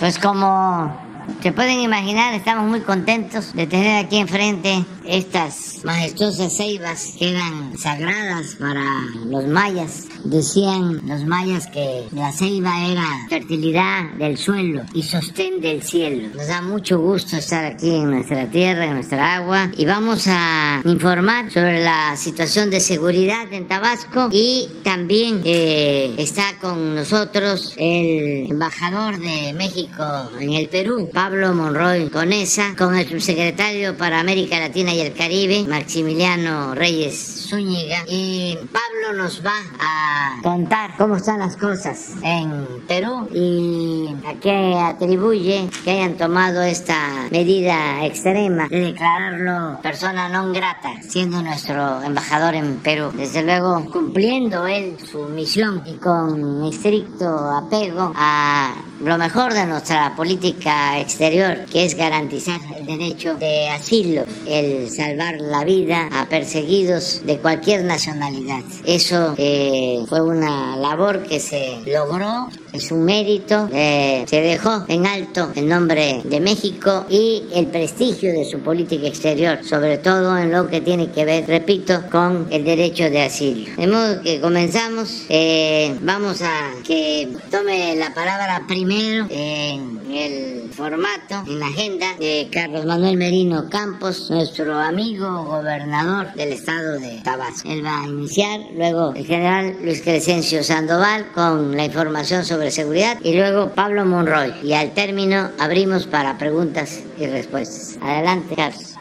Pues 0.00 0.18
como 0.18 0.94
se 1.42 1.52
pueden 1.52 1.80
imaginar, 1.80 2.34
estamos 2.34 2.66
muy 2.68 2.80
contentos 2.80 3.54
de 3.54 3.66
tener 3.66 4.04
aquí 4.04 4.18
enfrente 4.18 4.84
estas 5.06 5.84
majestuosas 5.84 6.56
ceibas 6.56 7.14
que 7.18 7.30
eran 7.30 7.76
sagradas 7.78 8.56
para 8.58 8.84
los 9.26 9.46
mayas. 9.46 10.06
Decían 10.24 11.00
los 11.06 11.24
mayas 11.24 11.66
que 11.66 12.04
la 12.12 12.32
ceiba 12.32 12.86
era 12.86 13.06
fertilidad 13.28 14.12
del 14.18 14.38
suelo 14.38 14.82
y 14.94 15.02
sostén 15.02 15.60
del 15.60 15.82
cielo. 15.82 16.28
Nos 16.34 16.48
da 16.48 16.62
mucho 16.62 16.98
gusto 16.98 17.36
estar 17.36 17.64
aquí 17.64 17.94
en 17.94 18.10
nuestra 18.10 18.46
tierra, 18.50 18.86
en 18.86 18.94
nuestra 18.94 19.36
agua 19.36 19.70
y 19.76 19.84
vamos 19.84 20.26
a 20.28 20.80
informar 20.84 21.50
sobre 21.50 21.82
la 21.82 22.16
situación 22.16 22.70
de 22.70 22.80
seguridad 22.80 23.52
en 23.52 23.68
Tabasco 23.68 24.28
y 24.32 24.68
también 24.82 25.42
eh, 25.44 26.14
está 26.18 26.56
con 26.60 26.94
nosotros 26.94 27.74
el 27.76 28.50
embajador 28.50 29.18
de 29.18 29.52
México 29.52 30.30
en 30.40 30.54
el 30.54 30.68
Perú, 30.68 31.10
Pablo 31.12 31.54
Monroy 31.54 32.08
Conesa, 32.08 32.74
con 32.76 32.96
el 32.96 33.08
subsecretario 33.08 33.96
para 33.96 34.20
América 34.20 34.58
Latina 34.58 34.93
y 34.94 35.00
el 35.00 35.12
Caribe, 35.12 35.64
Maximiliano 35.68 36.74
Reyes 36.74 37.43
Zúñiga, 37.44 38.04
y 38.08 38.56
Pablo 38.72 39.22
nos 39.22 39.44
va 39.44 39.58
a 39.78 40.40
contar 40.42 40.96
cómo 40.96 41.16
están 41.16 41.40
las 41.40 41.56
cosas 41.56 42.14
en 42.22 42.66
Perú 42.88 43.28
y 43.32 44.08
a 44.26 44.34
qué 44.40 44.74
atribuye 44.78 45.68
que 45.84 45.90
hayan 45.90 46.16
tomado 46.16 46.62
esta 46.62 47.28
medida 47.30 48.04
extrema 48.04 48.66
de 48.68 48.92
declararlo 48.92 49.78
persona 49.82 50.28
non 50.32 50.56
grata, 50.56 50.96
siendo 51.04 51.42
nuestro 51.42 52.00
embajador 52.02 52.54
en 52.54 52.80
Perú. 52.80 53.12
Desde 53.12 53.44
luego, 53.44 53.84
cumpliendo 53.92 54.66
él 54.66 54.96
su 54.98 55.28
misión 55.28 55.82
y 55.84 55.94
con 56.00 56.64
estricto 56.64 57.28
apego 57.28 58.12
a 58.16 58.72
lo 59.00 59.18
mejor 59.18 59.52
de 59.52 59.66
nuestra 59.66 60.16
política 60.16 60.98
exterior, 60.98 61.66
que 61.70 61.84
es 61.84 61.94
garantizar 61.94 62.60
el 62.76 62.86
derecho 62.86 63.34
de 63.34 63.68
asilo, 63.68 64.24
el 64.46 64.88
salvar 64.88 65.36
la 65.40 65.64
vida 65.64 66.08
a 66.12 66.26
perseguidos 66.26 67.22
de 67.26 67.33
cualquier 67.38 67.84
nacionalidad. 67.84 68.62
Eso 68.84 69.34
eh, 69.38 70.04
fue 70.08 70.20
una 70.20 70.76
labor 70.76 71.22
que 71.24 71.40
se 71.40 71.80
logró 71.86 72.48
es 72.74 72.90
un 72.90 73.04
mérito. 73.04 73.68
Eh, 73.72 74.24
se 74.28 74.40
dejó 74.40 74.84
en 74.88 75.06
alto 75.06 75.52
el 75.54 75.68
nombre 75.68 76.20
de 76.24 76.40
México 76.40 77.06
y 77.08 77.44
el 77.54 77.66
prestigio 77.66 78.32
de 78.32 78.44
su 78.44 78.58
política 78.60 79.06
exterior, 79.06 79.60
sobre 79.64 79.98
todo 79.98 80.36
en 80.36 80.50
lo 80.50 80.68
que 80.68 80.80
tiene 80.80 81.10
que 81.10 81.24
ver, 81.24 81.46
repito, 81.46 82.02
con 82.10 82.48
el 82.50 82.64
derecho 82.64 83.04
de 83.04 83.22
asilo. 83.22 83.76
De 83.76 83.86
modo 83.86 84.20
que 84.22 84.40
comenzamos, 84.40 85.24
eh, 85.28 85.96
vamos 86.02 86.42
a 86.42 86.72
que 86.84 87.28
tome 87.50 87.94
la 87.96 88.12
palabra 88.12 88.64
primero 88.66 89.26
en 89.30 90.00
el 90.12 90.70
formato, 90.72 91.44
en 91.46 91.60
la 91.60 91.68
agenda 91.68 92.06
de 92.18 92.48
Carlos 92.52 92.84
Manuel 92.84 93.16
Merino 93.16 93.68
Campos, 93.70 94.30
nuestro 94.30 94.76
amigo 94.78 95.44
gobernador 95.44 96.34
del 96.34 96.52
estado 96.52 96.98
de 96.98 97.20
Tabasco. 97.22 97.68
Él 97.68 97.84
va 97.84 98.02
a 98.02 98.06
iniciar, 98.08 98.60
luego 98.76 99.12
el 99.14 99.24
general 99.24 99.76
Luis 99.80 100.02
Crescencio 100.02 100.64
Sandoval 100.64 101.30
con 101.32 101.76
la 101.76 101.84
información 101.84 102.44
sobre 102.44 102.63
seguridad 102.70 103.18
y 103.22 103.34
luego 103.34 103.70
Pablo 103.70 104.04
Monroy. 104.04 104.52
Y 104.62 104.72
al 104.72 104.92
término 104.92 105.50
abrimos 105.58 106.06
para 106.06 106.38
preguntas 106.38 107.00
y 107.18 107.26
respuestas. 107.26 107.98
Adelante, 108.02 108.54
Carlos. 108.56 108.94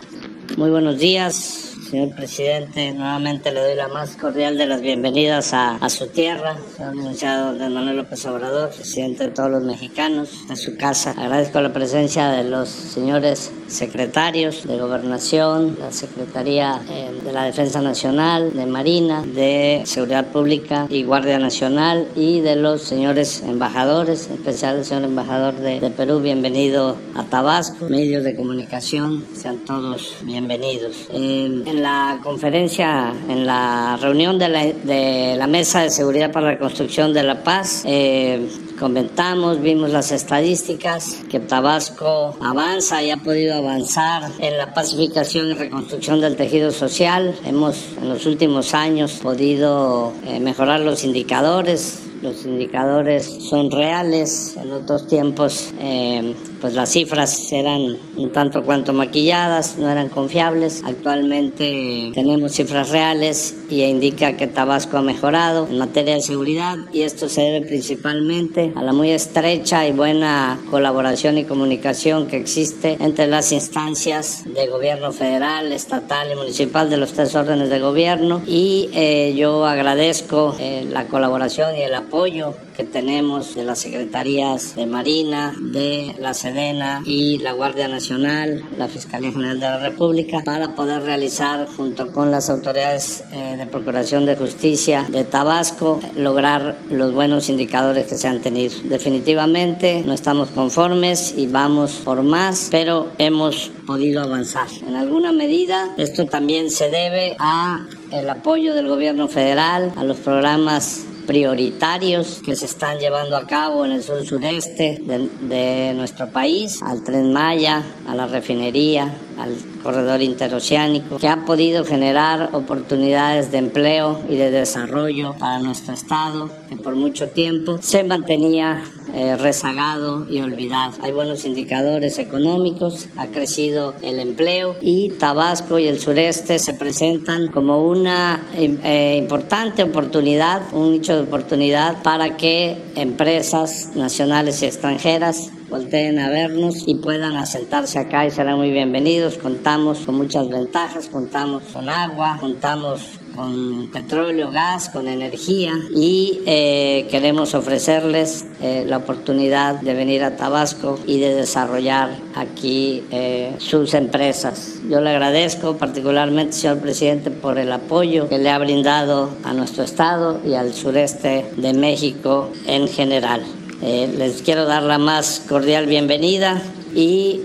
Muy 0.57 0.69
buenos 0.69 0.99
días 0.99 1.72
señor 1.93 2.15
presidente. 2.15 2.91
Nuevamente 2.91 3.51
le 3.51 3.61
doy 3.61 3.75
la 3.75 3.87
más 3.87 4.15
cordial 4.15 4.57
de 4.57 4.65
las 4.65 4.81
bienvenidas 4.81 5.53
a, 5.53 5.77
su 5.89 6.07
tierra, 6.07 6.57
señor 6.75 6.95
licenciado 6.95 7.53
Manuel 7.69 7.97
López 7.97 8.25
Obrador, 8.25 8.71
presidente 8.71 9.25
de 9.25 9.29
todos 9.29 9.51
los 9.51 9.61
mexicanos, 9.61 10.43
a 10.49 10.55
su 10.55 10.75
casa. 10.75 11.11
Agradezco 11.11 11.61
la 11.61 11.71
presencia 11.71 12.29
de 12.29 12.45
los 12.45 12.67
señores 12.67 13.51
secretarios 13.67 14.67
de 14.67 14.79
Gobernación, 14.79 15.77
la 15.79 15.91
Secretaría 15.91 16.81
eh, 16.89 17.11
de 17.23 17.31
la 17.31 17.43
Defensa 17.43 17.79
Nacional, 17.79 18.53
de 18.53 18.65
Marina, 18.65 19.21
de 19.21 19.83
Seguridad 19.85 20.25
Pública 20.31 20.87
y 20.89 21.03
Guardia 21.03 21.37
Nacional 21.37 22.07
y 22.15 22.39
de 22.39 22.55
los 22.55 22.81
señores 22.81 23.43
embajadores, 23.43 24.29
en 24.29 24.37
especial 24.37 24.77
el 24.77 24.85
señor 24.85 25.03
embajador 25.03 25.53
de, 25.57 25.91
Perú, 25.91 26.21
bienvenido 26.21 26.97
a 27.13 27.23
Tabasco, 27.25 27.87
medios 27.87 28.23
de 28.23 28.35
comunicación, 28.35 29.23
sean 29.35 29.59
todos 29.59 30.15
bienvenidos. 30.23 31.07
Eh, 31.11 31.63
la 31.83 32.19
conferencia, 32.23 33.13
en 33.27 33.45
la 33.45 33.97
reunión 34.01 34.39
de 34.39 34.47
la, 34.47 34.63
de 34.63 35.35
la 35.37 35.47
Mesa 35.47 35.81
de 35.81 35.89
Seguridad 35.89 36.31
para 36.31 36.53
la 36.53 36.57
Construcción 36.57 37.13
de 37.13 37.23
la 37.23 37.43
Paz, 37.43 37.83
eh, 37.85 38.47
comentamos, 38.79 39.61
vimos 39.61 39.89
las 39.89 40.13
estadísticas, 40.13 41.17
que 41.29 41.41
Tabasco 41.41 42.37
avanza 42.39 43.03
y 43.03 43.11
ha 43.11 43.17
podido 43.17 43.55
avanzar 43.55 44.31
en 44.39 44.57
la 44.57 44.73
pacificación 44.73 45.47
y 45.49 45.53
reconstrucción 45.55 46.21
del 46.21 46.37
tejido 46.37 46.71
social. 46.71 47.35
Hemos 47.45 47.75
en 48.01 48.07
los 48.07 48.25
últimos 48.25 48.73
años 48.73 49.19
podido 49.21 50.13
eh, 50.25 50.39
mejorar 50.39 50.79
los 50.79 51.03
indicadores, 51.03 52.02
los 52.23 52.45
indicadores 52.45 53.25
son 53.25 53.69
reales. 53.69 54.55
En 54.57 54.71
otros 54.71 55.07
tiempos, 55.07 55.73
eh, 55.79 56.33
pues 56.61 56.73
las 56.73 56.89
cifras 56.89 57.51
eran 57.51 57.97
un 58.15 58.31
tanto 58.31 58.63
cuanto 58.63 58.93
maquilladas, 58.93 59.77
no 59.77 59.89
eran 59.89 60.09
confiables. 60.09 60.81
Actualmente 60.85 62.11
tenemos 62.13 62.53
cifras 62.53 62.89
reales 62.89 63.57
y 63.73 63.83
indica 63.83 64.37
que 64.37 64.45
Tabasco 64.45 64.97
ha 64.97 65.01
mejorado 65.01 65.67
en 65.67 65.79
materia 65.79 66.13
de 66.13 66.21
seguridad 66.21 66.77
y 66.91 67.01
esto 67.01 67.27
se 67.27 67.41
debe 67.41 67.65
principalmente 67.65 68.71
a 68.75 68.83
la 68.83 68.93
muy 68.93 69.09
estrecha 69.09 69.87
y 69.87 69.91
buena 69.91 70.59
colaboración 70.69 71.39
y 71.39 71.45
comunicación 71.45 72.27
que 72.27 72.37
existe 72.37 72.97
entre 72.99 73.25
las 73.25 73.51
instancias 73.51 74.43
de 74.45 74.67
gobierno 74.67 75.11
federal, 75.11 75.71
estatal 75.71 76.31
y 76.31 76.35
municipal 76.35 76.89
de 76.91 76.97
los 76.97 77.13
tres 77.13 77.33
órdenes 77.33 77.71
de 77.71 77.79
gobierno 77.79 78.43
y 78.45 78.91
eh, 78.93 79.33
yo 79.35 79.65
agradezco 79.65 80.55
eh, 80.59 80.85
la 80.87 81.07
colaboración 81.07 81.75
y 81.75 81.81
el 81.81 81.95
apoyo 81.95 82.53
que 82.75 82.83
tenemos 82.83 83.55
de 83.55 83.63
las 83.63 83.79
secretarías 83.79 84.75
de 84.75 84.85
Marina, 84.85 85.53
de 85.59 86.15
la 86.19 86.33
Sedena 86.33 87.01
y 87.05 87.37
la 87.39 87.53
Guardia 87.53 87.87
Nacional, 87.87 88.63
la 88.77 88.87
Fiscalía 88.87 89.31
General 89.31 89.59
de 89.59 89.65
la 89.65 89.79
República, 89.79 90.41
para 90.43 90.75
poder 90.75 91.03
realizar 91.03 91.67
junto 91.67 92.11
con 92.11 92.31
las 92.31 92.49
autoridades 92.49 93.23
eh, 93.31 93.55
de 93.57 93.65
Procuración 93.67 94.25
de 94.25 94.35
Justicia 94.35 95.05
de 95.09 95.23
Tabasco, 95.23 95.99
lograr 96.15 96.77
los 96.89 97.13
buenos 97.13 97.49
indicadores 97.49 98.07
que 98.07 98.15
se 98.15 98.27
han 98.27 98.41
tenido. 98.41 98.73
Definitivamente 98.83 100.03
no 100.05 100.13
estamos 100.13 100.49
conformes 100.49 101.33
y 101.37 101.47
vamos 101.47 102.01
por 102.03 102.23
más, 102.23 102.69
pero 102.71 103.09
hemos 103.17 103.71
podido 103.85 104.21
avanzar. 104.21 104.67
En 104.87 104.95
alguna 104.95 105.31
medida 105.31 105.93
esto 105.97 106.25
también 106.25 106.69
se 106.69 106.89
debe 106.89 107.35
a 107.39 107.85
el 108.11 108.29
apoyo 108.29 108.73
del 108.73 108.87
gobierno 108.87 109.27
federal, 109.27 109.91
a 109.95 110.03
los 110.03 110.17
programas 110.17 111.05
prioritarios 111.25 112.41
que 112.43 112.55
se 112.55 112.65
están 112.65 112.99
llevando 112.99 113.35
a 113.35 113.47
cabo 113.47 113.85
en 113.85 113.93
el 113.93 114.03
sur 114.03 114.25
sureste 114.25 115.01
de, 115.03 115.29
de 115.41 115.93
nuestro 115.93 116.29
país, 116.29 116.81
al 116.81 117.03
tren 117.03 117.33
Maya, 117.33 117.83
a 118.07 118.15
la 118.15 118.27
refinería, 118.27 119.13
al 119.37 119.55
corredor 119.81 120.21
interoceánico, 120.21 121.17
que 121.17 121.27
ha 121.27 121.45
podido 121.45 121.85
generar 121.85 122.49
oportunidades 122.53 123.51
de 123.51 123.57
empleo 123.57 124.19
y 124.29 124.35
de 124.35 124.51
desarrollo 124.51 125.35
para 125.39 125.59
nuestro 125.59 125.93
estado, 125.93 126.49
que 126.69 126.75
por 126.75 126.95
mucho 126.95 127.29
tiempo 127.29 127.77
se 127.81 128.03
mantenía 128.03 128.83
eh, 129.13 129.35
rezagado 129.35 130.25
y 130.29 130.39
olvidado. 130.41 130.93
Hay 131.03 131.11
buenos 131.11 131.45
indicadores 131.45 132.17
económicos, 132.17 133.09
ha 133.15 133.27
crecido 133.27 133.93
el 134.01 134.19
empleo 134.19 134.75
y 134.81 135.09
Tabasco 135.09 135.77
y 135.77 135.87
el 135.87 135.99
sureste 135.99 136.57
se 136.57 136.73
presentan 136.73 137.49
como 137.49 137.87
una 137.87 138.43
eh, 138.55 139.17
importante 139.19 139.83
oportunidad, 139.83 140.61
un 140.73 140.91
nicho 140.91 141.15
de 141.15 141.21
oportunidad 141.21 142.01
para 142.01 142.37
que 142.37 142.81
empresas 142.95 143.91
nacionales 143.95 144.61
y 144.63 144.65
extranjeras 144.65 145.51
volteen 145.73 146.19
a 146.19 146.29
vernos 146.29 146.83
y 146.85 146.93
puedan 146.93 147.35
asentarse 147.35 147.97
acá 147.97 148.27
y 148.27 148.29
serán 148.29 148.57
muy 148.57 148.69
bienvenidos. 148.69 149.39
Contamos 149.39 150.01
con 150.05 150.13
muchas 150.13 150.47
ventajas, 150.47 151.07
contamos 151.07 151.63
con 151.73 151.89
agua, 151.89 152.37
contamos 152.39 153.01
con 153.35 153.89
petróleo, 153.91 154.51
gas, 154.51 154.89
con 154.89 155.07
energía 155.07 155.73
y 155.95 156.41
eh, 156.45 157.07
queremos 157.09 157.55
ofrecerles 157.55 158.45
eh, 158.61 158.85
la 158.87 158.97
oportunidad 158.97 159.81
de 159.81 159.95
venir 159.95 160.23
a 160.23 160.35
Tabasco 160.37 160.99
y 161.07 161.19
de 161.19 161.33
desarrollar 161.33 162.11
aquí 162.35 163.03
eh, 163.09 163.55
sus 163.57 163.95
empresas. 163.95 164.75
Yo 164.87 165.01
le 165.01 165.09
agradezco 165.09 165.77
particularmente, 165.77 166.53
señor 166.53 166.81
presidente, 166.81 167.31
por 167.31 167.57
el 167.57 167.71
apoyo 167.71 168.29
que 168.29 168.37
le 168.37 168.51
ha 168.51 168.59
brindado 168.59 169.31
a 169.43 169.53
nuestro 169.53 169.83
estado 169.83 170.39
y 170.45 170.53
al 170.53 170.71
sureste 170.71 171.47
de 171.57 171.73
México 171.73 172.51
en 172.67 172.87
general. 172.87 173.41
Les 173.83 174.41
quiero 174.43 174.65
dar 174.65 174.81
la 174.83 174.97
más 174.97 175.41
cordial 175.47 175.87
bienvenida 175.87 176.61
y 176.95 177.41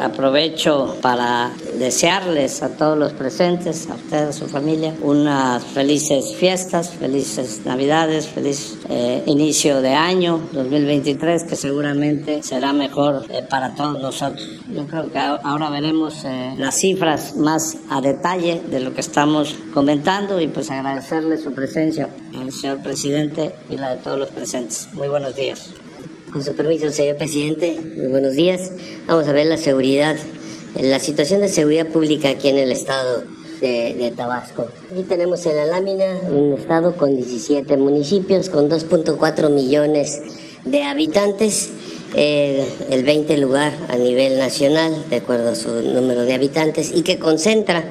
aprovecho 0.00 0.96
para 1.00 1.52
desearles 1.78 2.62
a 2.62 2.76
todos 2.76 2.96
los 2.98 3.12
presentes, 3.12 3.88
a 3.88 3.94
ustedes, 3.94 4.28
a 4.28 4.32
su 4.32 4.46
familia, 4.46 4.94
unas 5.02 5.64
felices 5.64 6.34
fiestas, 6.36 6.90
felices 6.90 7.62
navidades, 7.64 8.26
feliz 8.26 8.78
eh, 8.88 9.22
inicio 9.26 9.80
de 9.80 9.94
año 9.94 10.40
2023 10.52 11.44
que 11.44 11.56
seguramente 11.56 12.42
será 12.42 12.72
mejor 12.72 13.24
eh, 13.28 13.42
para 13.48 13.74
todos 13.74 14.00
nosotros. 14.00 14.60
Yo 14.68 14.86
creo 14.86 15.10
que 15.10 15.18
ahora 15.18 15.70
veremos 15.70 16.24
eh, 16.24 16.54
las 16.58 16.76
cifras 16.76 17.36
más 17.36 17.76
a 17.90 18.00
detalle 18.00 18.62
de 18.70 18.80
lo 18.80 18.94
que 18.94 19.00
estamos 19.00 19.54
comentando 19.72 20.40
y 20.40 20.48
pues 20.48 20.70
agradecerle 20.70 21.38
su 21.38 21.52
presencia 21.52 22.08
al 22.38 22.52
señor 22.52 22.82
presidente 22.82 23.54
y 23.70 23.76
la 23.76 23.96
de 23.96 24.02
todos 24.02 24.18
los 24.18 24.28
presentes. 24.30 24.88
Muy 24.92 25.08
buenos 25.08 25.34
días. 25.34 25.81
Con 26.32 26.42
su 26.42 26.54
permiso, 26.54 26.90
señor 26.90 27.16
presidente, 27.16 27.78
buenos 28.08 28.32
días. 28.32 28.72
Vamos 29.06 29.28
a 29.28 29.32
ver 29.32 29.46
la 29.46 29.58
seguridad, 29.58 30.16
la 30.80 30.98
situación 30.98 31.42
de 31.42 31.48
seguridad 31.50 31.86
pública 31.88 32.30
aquí 32.30 32.48
en 32.48 32.56
el 32.56 32.72
estado 32.72 33.24
de, 33.60 34.12
Tabasco. 34.16 34.66
Aquí 34.90 35.02
tenemos 35.02 35.44
en 35.44 35.56
la 35.56 35.66
lámina 35.66 36.20
un 36.30 36.54
estado 36.54 36.96
con 36.96 37.14
17 37.14 37.76
municipios, 37.76 38.48
con 38.48 38.70
2.4 38.70 39.50
millones 39.50 40.22
de 40.64 40.82
habitantes, 40.84 41.68
el 42.14 43.04
20 43.04 43.36
lugar 43.36 43.74
a 43.90 43.96
nivel 43.96 44.38
nacional, 44.38 45.04
de 45.10 45.16
acuerdo 45.16 45.50
a 45.50 45.54
su 45.54 45.68
número 45.82 46.22
de 46.22 46.32
habitantes, 46.32 46.92
y 46.94 47.02
que 47.02 47.18
concentra 47.18 47.84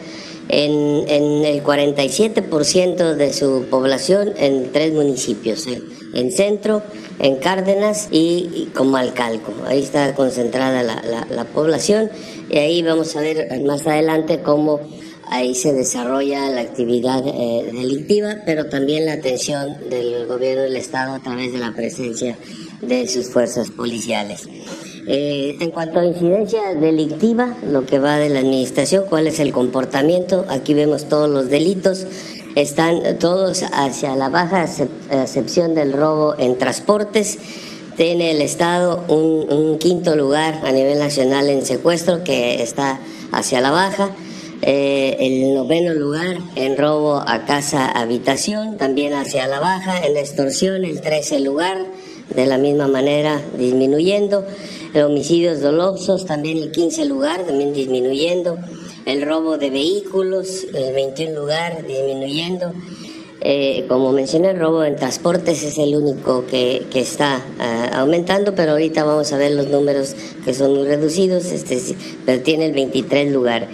en, 0.50 1.08
en 1.08 1.46
el 1.46 1.64
47% 1.64 3.14
de 3.14 3.34
su 3.34 3.66
población 3.70 4.34
en 4.38 4.72
tres 4.72 4.94
municipios, 4.94 5.68
eh, 5.68 5.82
en 6.14 6.32
Centro, 6.32 6.82
en 7.20 7.38
Cárdenas 7.38 8.10
y, 8.12 8.70
como 8.76 8.92
Comalcalco. 8.92 9.54
Ahí 9.68 9.82
está 9.82 10.14
concentrada 10.16 10.84
la, 10.84 11.46
población 11.46 12.10
y 12.50 12.58
ahí 12.58 12.82
vamos 12.82 13.16
a 13.16 13.22
ver 13.22 13.48
más 13.62 13.88
adelante 13.88 14.42
cómo 14.42 14.80
ahí 15.28 15.56
se 15.56 15.74
desarrolla 15.74 16.50
la 16.50 16.62
actividad 16.62 17.24
eh, 17.26 17.70
delictiva, 17.72 18.38
pero 18.46 18.68
también 18.68 19.06
la 19.06 19.14
atención 19.14 19.78
del 19.90 20.28
gobierno 20.28 20.64
del 20.64 20.76
Estado 20.76 21.14
a 21.14 21.20
través 21.20 21.54
de 21.54 21.60
la 21.60 21.74
presencia 21.74 22.38
de 22.82 23.08
sus 23.08 23.30
fuerzas 23.30 23.72
policiales. 23.72 24.48
Eh, 25.08 25.58
en 25.60 25.72
cuanto 25.72 26.00
a 26.00 26.06
incidencia 26.06 26.76
delictiva, 26.76 27.58
lo 27.66 27.86
que 27.86 27.98
va 27.98 28.18
de 28.18 28.30
la 28.30 28.40
administración, 28.40 29.06
cuál 29.10 29.28
es 29.28 29.40
el 29.40 29.52
comportamiento, 29.52 30.46
aquí 30.48 30.74
vemos 30.74 31.06
todos 31.06 31.30
los 31.30 31.50
delitos 31.50 32.06
están 32.56 33.18
todos 33.20 33.64
hacia 33.72 34.16
la 34.16 34.30
baja, 34.30 34.66
excepción 35.12 35.74
del 35.74 35.94
robo 35.94 36.36
en 36.38 36.58
transportes. 36.58 37.38
Tiene 37.96 38.32
el 38.32 38.42
Estado 38.42 39.04
un, 39.08 39.78
quinto 39.78 40.16
lugar 40.16 40.62
a 40.64 40.72
nivel 40.72 41.00
nacional 41.00 41.50
en 41.50 41.66
secuestro 41.66 42.24
que 42.24 42.62
está 42.62 43.00
hacia 43.32 43.62
la 43.62 43.72
baja. 43.72 44.12
Eh, 44.64 45.18
el 45.20 45.56
noveno 45.56 45.94
lugar 45.94 46.38
en 46.56 46.78
robo 46.78 47.16
a 47.16 47.46
casa 47.46 47.88
habitación, 47.88 48.78
también 48.78 49.14
hacia 49.14 49.48
la 49.48 49.60
baja. 49.60 50.06
En 50.06 50.18
extorsión, 50.18 50.86
el 50.86 51.02
trece 51.02 51.40
lugar, 51.40 51.78
de 52.36 52.46
la 52.46 52.58
misma 52.58 52.88
manera 52.88 53.42
disminuyendo. 53.58 54.46
homicidios 54.96 55.62
dolosos, 55.62 56.26
también 56.26 56.58
el 56.58 56.72
quince 56.72 57.06
lugar, 57.06 57.44
también 57.44 57.74
disminuyendo 57.74 58.58
el 59.06 59.22
robo 59.22 59.58
de 59.58 59.70
vehículos, 59.70 60.66
el 60.74 60.94
21 60.94 61.40
lugar, 61.40 61.86
disminuyendo. 61.86 62.74
Eh, 63.44 63.86
como 63.88 64.12
mencioné, 64.12 64.52
el 64.52 64.60
robo 64.60 64.84
en 64.84 64.96
transportes 64.96 65.64
es 65.64 65.80
el 65.80 65.96
único 65.96 66.46
que, 66.46 66.86
que 66.92 67.00
está 67.00 67.44
ah, 67.60 67.90
aumentando, 67.96 68.54
pero 68.54 68.74
ahorita 68.74 69.04
vamos 69.04 69.34
a 69.34 69.38
ver 69.38 69.54
los 69.54 69.68
números 69.68 70.16
que 70.46 70.54
son 70.54 70.76
muy 70.76 70.88
reducidos, 70.88 71.46
este, 71.46 71.80
pero 72.26 72.44
tiene 72.44 72.68
el 72.68 72.74
23 72.74 73.32
lugar. 73.32 73.68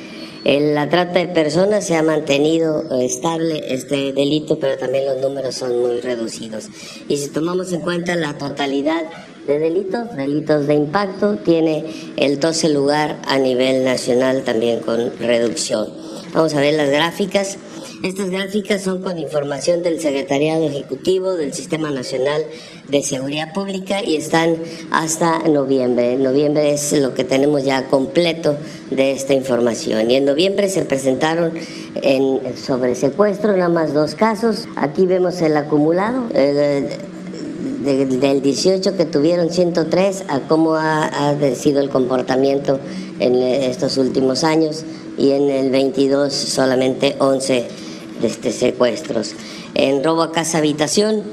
La 0.48 0.88
trata 0.88 1.20
de 1.20 1.28
personas 1.28 1.86
se 1.86 1.98
ha 1.98 2.04
mantenido 2.04 2.86
eh, 2.90 3.04
estable 3.04 3.66
este 3.68 4.14
delito, 4.14 4.58
pero 4.58 4.78
también 4.78 5.06
los 5.06 5.18
números 5.18 5.56
son 5.56 5.78
muy 5.78 6.00
reducidos. 6.00 6.70
Y 7.10 7.18
si 7.18 7.30
tomamos 7.32 7.74
en 7.74 7.82
cuenta 7.82 8.16
la 8.16 8.38
totalidad 8.38 9.04
de 9.46 9.60
delitos, 9.60 10.16
delitos 10.16 10.66
de 10.68 10.76
impacto, 10.76 11.36
tiene 11.36 11.84
el 12.16 12.40
12 12.40 12.70
lugar 12.70 13.18
a 13.28 13.38
nivel 13.38 13.84
nacional 13.84 14.44
también 14.44 14.80
con 14.80 15.20
reducción. 15.20 15.90
Vamos 16.34 16.54
a 16.54 16.62
ver 16.62 16.76
las 16.76 16.92
gráficas. 16.92 17.58
Estas 18.04 18.30
gráficas 18.30 18.84
son 18.84 19.02
con 19.02 19.18
información 19.18 19.82
del 19.82 20.00
Secretariado 20.00 20.68
Ejecutivo 20.68 21.34
del 21.34 21.54
Sistema 21.54 21.90
Nacional 21.90 22.44
de 22.88 23.02
Seguridad 23.02 23.54
Pública 23.54 24.04
y 24.04 24.18
están 24.18 24.56
hasta 24.92 25.40
noviembre. 25.48 26.16
Noviembre 26.16 26.72
es 26.72 26.94
lo 26.94 27.16
que 27.16 27.24
tenemos 27.24 27.64
ya 27.64 27.88
completo 27.88 28.56
de 28.92 29.14
esta 29.14 29.34
información. 29.34 30.12
Y 30.12 30.16
en 30.16 30.26
noviembre 30.26 30.70
se 30.70 30.86
presentaron 30.86 31.54
en, 31.96 32.56
sobre 32.56 32.94
secuestro 32.94 33.58
nada 33.58 33.70
más 33.70 33.96
dos 33.96 34.14
casos. 34.14 34.68
Aquí 34.76 35.08
vemos 35.08 35.42
el 35.42 35.58
acumulado. 35.58 36.28
Del 36.30 38.42
18 38.42 38.96
que 38.96 39.06
tuvieron 39.06 39.50
103 39.50 40.26
a 40.28 40.42
cómo 40.42 40.76
ha, 40.76 41.36
sido 41.56 41.80
el 41.80 41.90
comportamiento 41.90 42.80
en 43.20 43.36
estos 43.36 43.98
últimos 43.98 44.44
años 44.44 44.84
y 45.18 45.32
en 45.32 45.50
el 45.50 45.72
22 45.72 46.34
solamente 46.34 47.16
11 47.20 47.87
de 48.22 48.28
este 48.28 48.52
secuestros. 48.52 49.36
En 49.74 50.04
robo 50.04 50.24
a 50.24 50.32
casa 50.32 50.58
habitación 50.58 51.24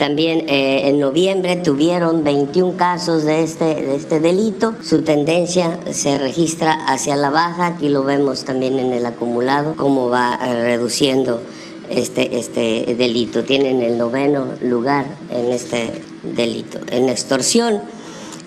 también 0.00 0.48
eh, 0.48 0.88
en 0.88 0.98
noviembre 0.98 1.56
tuvieron 1.56 2.24
21 2.24 2.78
casos 2.78 3.24
de 3.24 3.42
este, 3.42 3.66
de 3.66 3.96
este 3.96 4.18
delito. 4.18 4.74
Su 4.82 5.02
tendencia 5.02 5.78
se 5.92 6.16
registra 6.16 6.72
hacia 6.86 7.16
la 7.16 7.28
baja, 7.28 7.66
aquí 7.66 7.90
lo 7.90 8.02
vemos 8.02 8.46
también 8.46 8.78
en 8.78 8.94
el 8.94 9.04
acumulado, 9.04 9.74
cómo 9.76 10.08
va 10.08 10.38
eh, 10.42 10.62
reduciendo 10.62 11.42
este, 11.90 12.38
este 12.38 12.94
delito. 12.96 13.44
Tienen 13.44 13.82
el 13.82 13.98
noveno 13.98 14.46
lugar 14.62 15.04
en 15.30 15.52
este 15.52 15.90
delito. 16.22 16.78
En 16.90 17.10
extorsión 17.10 17.82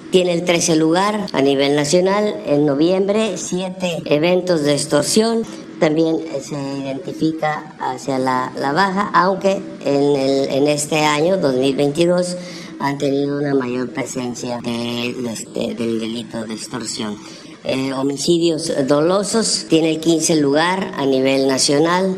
tiene 0.10 0.34
el 0.34 0.46
13 0.46 0.76
lugar 0.76 1.28
a 1.34 1.42
nivel 1.44 1.76
nacional. 1.76 2.36
En 2.48 2.66
noviembre, 2.66 3.38
siete 3.38 4.02
eventos 4.06 4.64
de 4.64 4.74
extorsión. 4.74 5.44
También 5.80 6.18
se 6.42 6.56
identifica 6.56 7.76
hacia 7.80 8.20
la, 8.20 8.52
la 8.58 8.72
baja, 8.72 9.10
aunque 9.14 9.62
en, 9.86 10.16
el, 10.16 10.50
en 10.50 10.68
este 10.68 11.00
año, 11.00 11.38
2022, 11.38 12.38
han 12.80 12.98
tenido 12.98 13.38
una 13.38 13.54
mayor 13.54 13.90
presencia 13.92 14.60
de, 14.64 15.16
este, 15.32 15.74
del 15.74 16.00
delito 16.00 16.44
de 16.46 16.54
extorsión. 16.54 17.18
Eh, 17.64 17.94
homicidios 17.94 18.74
dolosos 18.88 19.68
tiene 19.70 19.92
el 19.92 20.00
15 20.02 20.36
lugar 20.38 20.92
a 20.98 21.06
nivel 21.06 21.48
nacional. 21.48 22.16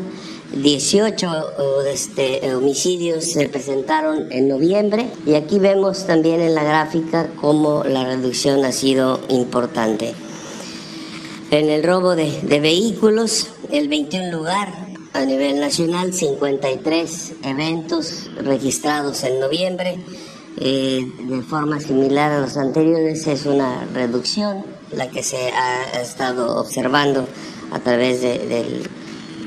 18 0.54 1.28
este, 1.92 2.54
homicidios 2.54 3.24
se 3.24 3.48
presentaron 3.48 4.32
en 4.32 4.48
noviembre 4.48 5.08
y 5.24 5.34
aquí 5.34 5.58
vemos 5.58 6.06
también 6.06 6.40
en 6.40 6.54
la 6.54 6.64
gráfica 6.64 7.28
cómo 7.40 7.84
la 7.84 8.04
reducción 8.04 8.64
ha 8.64 8.72
sido 8.72 9.20
importante. 9.28 10.14
En 11.56 11.70
el 11.70 11.82
robo 11.82 12.14
de, 12.14 12.60
vehículos, 12.60 13.46
el 13.72 13.88
21 13.88 14.30
lugar 14.30 14.68
a 15.14 15.24
nivel 15.24 15.58
nacional, 15.58 16.12
53 16.12 17.32
eventos 17.44 18.28
registrados 18.36 19.24
en 19.24 19.40
noviembre. 19.40 19.96
Eh, 20.58 21.10
de 21.18 21.40
forma 21.40 21.80
similar 21.80 22.30
a 22.30 22.40
los 22.40 22.58
anteriores, 22.58 23.26
es 23.26 23.46
una 23.46 23.86
reducción 23.94 24.66
la 24.92 25.08
que 25.08 25.22
se 25.22 25.50
ha 25.50 25.98
estado 25.98 26.60
observando 26.60 27.26
a 27.70 27.78
través 27.78 28.20
del 28.20 28.90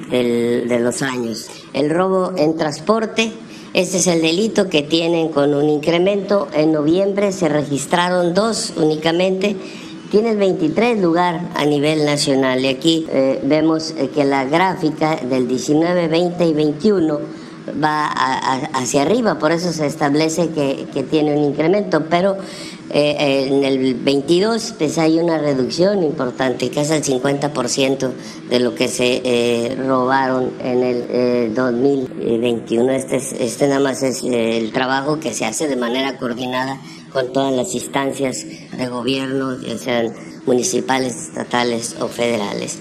de 0.10 0.80
los 0.80 1.04
años. 1.04 1.46
El 1.74 1.92
robo 1.92 2.34
en 2.36 2.58
transporte, 2.58 3.32
este 3.76 3.98
es 3.98 4.08
el 4.08 4.24
delito 4.24 4.68
que 4.68 4.82
tienen 4.82 5.30
con 5.30 5.54
un 5.54 5.70
incremento. 5.70 6.48
En 6.54 6.72
noviembre 6.72 7.32
se 7.32 7.50
registraron 7.50 8.34
dos 8.34 8.74
únicamente. 8.78 9.56
Tiene 10.10 10.32
el 10.32 10.38
23 10.38 11.00
lugar 11.00 11.50
a 11.56 11.66
nivel 11.66 12.04
nacional. 12.04 12.62
Y 12.62 12.68
aquí 12.68 13.06
eh, 13.10 13.40
vemos 13.44 13.94
eh, 13.98 14.10
que 14.14 14.26
la 14.26 14.46
gráfica 14.46 15.18
del 15.18 15.48
19, 15.48 16.08
20 16.08 16.46
y 16.46 16.54
21 16.54 17.20
va 17.84 18.08
hacia 18.74 19.04
arriba, 19.04 19.38
por 19.38 19.52
eso 19.52 19.72
se 19.72 19.86
establece 19.86 20.50
que, 20.50 20.88
que 20.92 21.04
tiene 21.04 21.36
un 21.38 21.44
incremento, 21.44 22.06
pero 22.10 22.36
eh, 22.92 23.48
en 23.48 23.64
el 23.64 23.94
22 23.94 24.74
pues 24.80 24.98
hay 24.98 25.20
una 25.20 25.38
reducción 25.38 26.02
importante, 26.02 26.72
casi 26.72 26.94
el 26.94 27.04
50% 27.04 28.12
de 28.50 28.60
lo 28.60 28.74
que 28.74 28.88
se 28.88 29.76
robaron 29.78 30.52
en 30.64 30.84
el 30.84 31.54
2021. 31.54 32.92
Eh, 32.92 32.96
este, 32.96 33.18
este 33.18 33.68
nada 33.68 33.80
más 33.80 34.02
es 34.02 34.24
el 34.24 34.72
trabajo 34.72 35.20
que 35.20 35.34
se 35.34 35.46
hace 35.46 35.68
de 35.68 35.76
manera 35.76 36.18
coordinada 36.18 36.80
con 37.12 37.34
todas 37.34 37.54
las 37.54 37.74
instancias 37.74 38.46
de 38.78 38.88
gobierno, 38.88 39.60
ya 39.62 39.78
sean 39.78 40.14
municipales, 40.46 41.16
estatales 41.16 41.96
o 42.00 42.08
federales. 42.08 42.78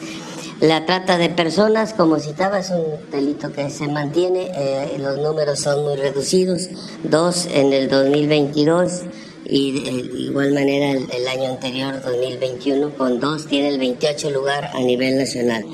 La 0.61 0.87
trata 0.87 1.19
de 1.19 1.29
personas, 1.29 1.95
como 1.95 2.19
citaba, 2.19 2.59
es 2.59 2.71
un 2.71 3.11
delito 3.13 3.53
que 3.53 3.71
se 3.71 3.87
mantiene, 3.87 4.51
los 4.99 5.19
números 5.19 5.61
son 5.61 5.85
muy 5.85 5.97
reducidos, 5.97 6.69
dos 7.05 7.47
en 7.53 7.73
el 7.73 7.89
2022 7.89 9.03
y 9.45 9.81
de 9.81 9.91
igual 10.21 10.53
manera 10.53 10.91
el, 10.91 11.09
el 11.11 11.29
año 11.29 11.49
anterior, 11.49 12.03
2021, 12.03 12.91
con 12.97 13.21
dos 13.21 13.47
tiene 13.47 13.69
el 13.69 13.79
28 13.79 14.31
lugar 14.31 14.71
a 14.75 14.81
nivel 14.81 15.17
nacional. 15.17 15.65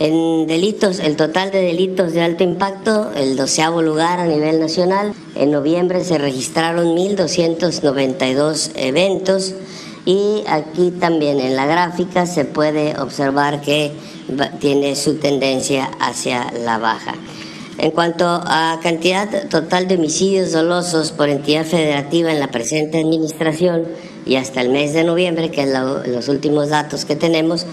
En 0.00 0.46
delitos, 0.46 1.00
el 1.00 1.16
total 1.16 1.50
de 1.50 1.60
delitos 1.60 2.12
de 2.12 2.22
alto 2.22 2.44
impacto, 2.44 3.10
el 3.16 3.36
doceavo 3.36 3.82
lugar 3.82 4.20
a 4.20 4.26
nivel 4.26 4.60
nacional. 4.60 5.12
En 5.38 5.52
noviembre 5.52 6.02
se 6.02 6.18
registraron 6.18 6.96
1.292 6.96 8.72
eventos 8.74 9.54
y 10.04 10.42
aquí 10.48 10.90
también 10.90 11.38
en 11.38 11.54
la 11.54 11.64
gráfica 11.64 12.26
se 12.26 12.44
puede 12.44 12.98
observar 12.98 13.60
que 13.60 13.92
tiene 14.58 14.96
su 14.96 15.14
tendencia 15.18 15.92
hacia 16.00 16.50
la 16.64 16.78
baja. 16.78 17.14
En 17.78 17.92
cuanto 17.92 18.26
a 18.26 18.80
cantidad 18.82 19.48
total 19.48 19.86
de 19.86 19.94
homicidios 19.94 20.50
dolosos 20.50 21.12
por 21.12 21.28
entidad 21.28 21.64
federativa 21.64 22.32
en 22.32 22.40
la 22.40 22.48
presente 22.48 22.98
administración 22.98 23.84
y 24.26 24.34
hasta 24.34 24.60
el 24.60 24.70
mes 24.70 24.92
de 24.92 25.04
noviembre, 25.04 25.52
que 25.52 25.62
es 25.62 25.68
los 26.08 26.28
últimos 26.28 26.70
datos 26.70 27.04
que 27.04 27.14
tenemos, 27.14 27.64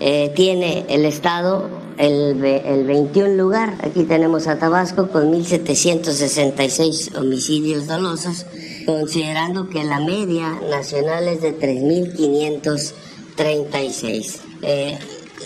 eh, 0.00 0.30
tiene 0.36 0.84
el 0.90 1.06
Estado 1.06 1.70
el, 1.98 2.42
el 2.44 2.86
21 2.86 3.34
lugar. 3.34 3.76
Aquí 3.82 4.04
tenemos 4.04 4.46
a 4.46 4.58
Tabasco 4.58 5.08
con 5.08 5.30
1.766 5.32 7.18
homicidios 7.18 7.86
dolosos, 7.86 8.46
considerando 8.86 9.68
que 9.68 9.84
la 9.84 10.00
media 10.00 10.58
nacional 10.70 11.28
es 11.28 11.42
de 11.42 11.54
3.536. 11.58 14.38
Eh, 14.62 14.98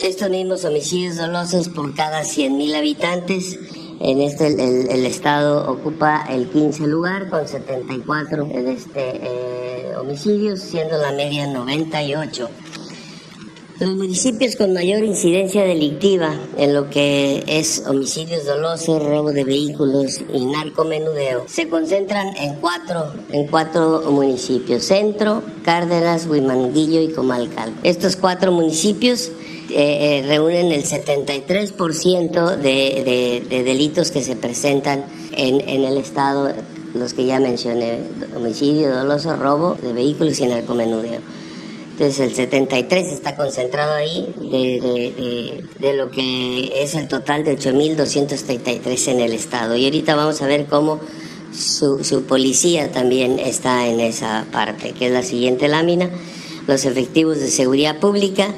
estos 0.02 0.30
mismos 0.30 0.64
homicidios 0.64 1.16
dolosos 1.16 1.68
por 1.68 1.94
cada 1.94 2.22
100.000 2.22 2.76
habitantes. 2.76 3.58
En 4.00 4.20
este 4.20 4.48
el, 4.48 5.06
estado 5.06 5.70
ocupa 5.70 6.24
el 6.28 6.48
15 6.48 6.88
lugar 6.88 7.30
con 7.30 7.46
74 7.46 8.48
este, 8.52 9.20
eh, 9.22 9.92
homicidios, 9.96 10.58
siendo 10.60 10.98
la 10.98 11.12
media 11.12 11.46
98. 11.46 12.48
Los 13.82 13.96
municipios 13.96 14.54
con 14.54 14.72
mayor 14.72 15.02
incidencia 15.02 15.64
delictiva 15.64 16.36
en 16.56 16.72
lo 16.72 16.88
que 16.88 17.42
es 17.48 17.82
homicidios 17.84 18.44
dolosos, 18.44 19.02
robo 19.02 19.32
de 19.32 19.42
vehículos 19.42 20.20
y 20.32 20.44
narcomenudeo 20.44 21.46
se 21.48 21.68
concentran 21.68 22.28
en 22.36 22.54
cuatro, 22.60 23.12
en 23.32 23.48
cuatro 23.48 24.02
municipios, 24.08 24.84
Centro, 24.84 25.42
Cárdenas, 25.64 26.28
Huimanguillo 26.28 27.00
y 27.00 27.08
Comalcal. 27.08 27.74
Estos 27.82 28.14
cuatro 28.14 28.52
municipios 28.52 29.32
eh, 29.70 30.20
eh, 30.20 30.24
reúnen 30.28 30.70
el 30.70 30.84
73% 30.84 32.56
de, 32.58 33.42
de, 33.50 33.64
delitos 33.64 34.12
que 34.12 34.22
se 34.22 34.36
presentan 34.36 35.06
en, 35.32 35.60
en 35.68 35.82
el 35.82 35.96
estado, 35.96 36.52
los 36.94 37.14
que 37.14 37.26
ya 37.26 37.40
mencioné, 37.40 37.98
homicidio 38.36 38.94
doloso, 38.94 39.34
robo 39.34 39.74
de 39.74 39.92
vehículos 39.92 40.38
y 40.38 40.46
narcomenudeo. 40.46 41.41
Entonces 42.02 42.30
el 42.30 42.34
73 42.34 43.12
está 43.12 43.36
concentrado 43.36 43.94
ahí 43.94 44.34
de, 44.40 45.62
de, 45.78 45.92
lo 45.94 46.10
que 46.10 46.82
es 46.82 46.96
el 46.96 47.06
total 47.06 47.44
de 47.44 47.56
8.233 47.56 49.08
en 49.12 49.20
el 49.20 49.32
estado. 49.32 49.76
Y 49.76 49.84
ahorita 49.84 50.16
vamos 50.16 50.42
a 50.42 50.48
ver 50.48 50.66
cómo 50.66 50.98
su, 51.54 52.02
su 52.02 52.24
policía 52.24 52.90
también 52.90 53.38
está 53.38 53.86
en 53.86 54.00
esa 54.00 54.46
parte, 54.50 54.94
que 54.94 55.06
es 55.06 55.12
la 55.12 55.22
siguiente 55.22 55.68
lámina. 55.68 56.10
Los 56.66 56.86
efectivos 56.86 57.38
de 57.38 57.46
seguridad 57.46 58.00
pública 58.00 58.48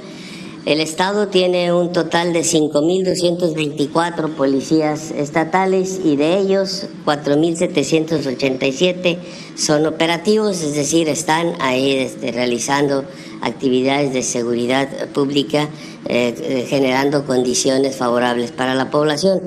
el 0.67 0.81
Estado 0.81 1.29
tiene 1.29 1.73
un 1.75 1.93
total 1.93 2.33
de 2.33 2.41
5.224 2.41 4.31
policías 4.31 5.11
estatales 5.11 6.01
y 6.03 6.17
de 6.17 6.39
ellos 6.39 6.87
4.787 7.05 9.19
son 9.57 9.85
operativos, 9.85 10.63
es 10.63 10.75
decir, 10.75 11.11
están 11.11 11.53
ahí 11.61 11.93
este, 11.93 12.33
realizando 12.33 13.05
actividades 13.43 14.15
de 14.15 14.23
seguridad 14.23 14.89
pública, 15.09 15.69
eh, 16.09 16.35
eh, 16.39 16.65
generando 16.67 17.27
condiciones 17.27 17.97
favorables 17.97 18.51
para 18.51 18.75
la 18.75 18.91
población. 18.91 19.43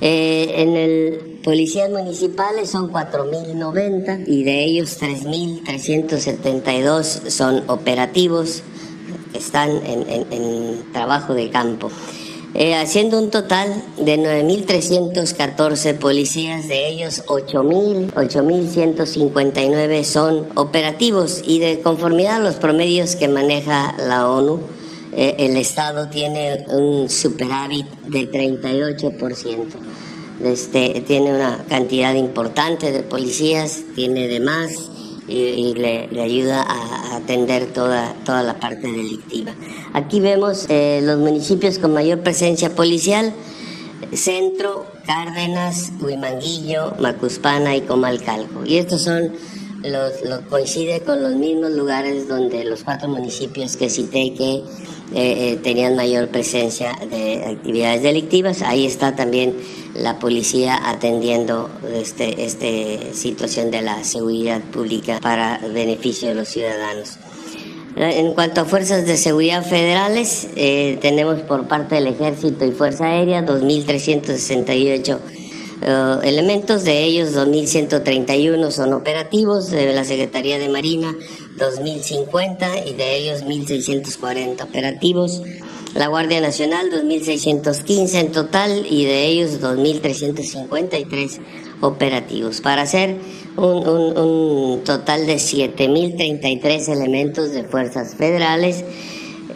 Eh, 0.00 0.52
en 0.58 0.76
el 0.76 1.40
policías 1.42 1.90
municipales 1.90 2.70
son 2.70 2.92
4.090 2.92 4.22
y 4.28 4.44
de 4.44 4.64
ellos 4.64 5.00
3.372 5.00 7.30
son 7.30 7.68
operativos 7.68 8.62
están 9.34 9.82
en, 9.84 10.84
trabajo 10.92 11.34
de 11.34 11.50
campo. 11.50 11.90
Eh, 12.54 12.74
haciendo 12.74 13.18
un 13.18 13.28
total 13.30 13.84
de 13.98 14.18
9.314 14.18 15.98
policías, 15.98 16.66
de 16.66 16.88
ellos 16.88 17.22
8.159 17.26 20.04
son 20.04 20.46
operativos 20.54 21.42
y 21.46 21.58
de 21.58 21.80
conformidad 21.80 22.36
a 22.36 22.40
los 22.40 22.54
promedios 22.56 23.16
que 23.16 23.28
maneja 23.28 23.94
la 23.98 24.30
ONU, 24.30 24.60
eh, 25.12 25.36
el 25.38 25.56
Estado 25.56 26.08
tiene 26.08 26.66
un 26.68 27.08
superávit 27.08 27.86
del 28.06 28.30
38%. 28.30 29.66
Este, 30.42 31.02
tiene 31.06 31.34
una 31.34 31.64
cantidad 31.68 32.14
importante 32.14 32.92
de 32.92 33.02
policías, 33.02 33.80
tiene 33.94 34.28
de 34.28 34.40
más 34.40 34.90
y, 35.28 35.74
le, 35.74 36.08
ayuda 36.20 36.62
a, 36.62 37.16
atender 37.16 37.66
toda, 37.66 38.14
toda 38.24 38.42
la 38.42 38.58
parte 38.58 38.90
delictiva. 38.90 39.52
Aquí 39.92 40.20
vemos 40.20 40.66
eh, 40.68 41.00
los 41.02 41.18
municipios 41.18 41.78
con 41.78 41.92
mayor 41.92 42.20
presencia 42.20 42.74
policial, 42.74 43.32
Centro, 44.12 44.86
Cárdenas, 45.06 45.92
Huimanguillo, 46.00 46.94
Macuspana 46.98 47.76
y 47.76 47.82
Comalcalco. 47.82 48.64
Y 48.64 48.78
estos 48.78 49.02
son 49.02 49.32
los, 49.82 50.40
coincide 50.48 51.00
con 51.00 51.22
los 51.22 51.34
mismos 51.34 51.70
lugares 51.72 52.28
donde 52.28 52.64
los 52.64 52.82
cuatro 52.82 53.08
municipios 53.08 53.76
que 53.76 53.88
cité 53.88 54.34
que 54.34 54.54
eh, 54.54 55.52
eh, 55.52 55.58
tenían 55.62 55.96
mayor 55.96 56.28
presencia 56.28 56.92
de 57.10 57.44
actividades 57.46 58.02
delictivas. 58.02 58.62
Ahí 58.62 58.86
está 58.86 59.16
también 59.16 59.56
la 59.94 60.18
policía 60.18 60.78
atendiendo 60.88 61.70
este, 61.94 62.44
este 62.44 63.14
situación 63.14 63.70
de 63.70 63.82
la 63.82 64.04
seguridad 64.04 64.60
pública 64.60 65.18
para 65.20 65.58
beneficio 65.72 66.28
de 66.28 66.34
los 66.34 66.48
ciudadanos. 66.48 67.18
En 67.96 68.32
cuanto 68.34 68.60
a 68.60 68.64
fuerzas 68.64 69.06
de 69.06 69.16
seguridad 69.16 69.64
federales, 69.64 70.48
eh, 70.54 70.98
tenemos 71.00 71.40
por 71.40 71.66
parte 71.66 71.96
del 71.96 72.06
Ejército 72.06 72.64
y 72.64 72.70
Fuerza 72.70 73.06
Aérea 73.06 73.44
2.368 73.44 75.18
eh, 75.80 76.18
elementos, 76.24 76.84
de 76.84 77.04
ellos 77.04 77.34
2.131 77.34 78.70
son 78.70 78.92
operativos, 78.92 79.70
de 79.70 79.92
la 79.92 80.04
Secretaría 80.04 80.58
de 80.58 80.68
Marina 80.68 81.14
2.050 81.58 82.86
y 82.86 82.94
de 82.94 83.16
ellos 83.16 83.44
1.640 83.44 84.62
operativos. 84.62 85.42
La 85.94 86.08
Guardia 86.08 86.40
Nacional 86.40 86.90
2.615 86.90 88.14
en 88.14 88.32
total 88.32 88.86
y 88.88 89.04
de 89.04 89.26
ellos 89.26 89.60
2.353 89.60 91.40
operativos, 91.80 92.60
para 92.60 92.82
hacer 92.82 93.16
un, 93.56 94.82
total 94.84 95.26
de 95.26 95.36
7.033 95.36 96.88
elementos 96.92 97.52
de 97.52 97.64
fuerzas 97.64 98.14
federales 98.14 98.84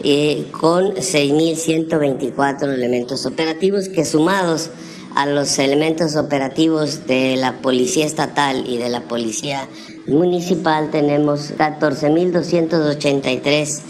eh, 0.03 0.47
con 0.51 0.95
6.124 0.95 2.73
elementos 2.73 3.25
operativos 3.25 3.87
que 3.89 4.03
sumados 4.03 4.69
a 5.15 5.25
los 5.25 5.57
elementos 5.59 6.15
operativos 6.15 7.05
de 7.07 7.35
la 7.37 7.61
Policía 7.61 8.05
Estatal 8.05 8.65
y 8.67 8.77
de 8.77 8.89
la 8.89 9.01
Policía 9.01 9.67
Municipal 10.07 10.91
tenemos 10.91 11.53
14.283 11.57 13.81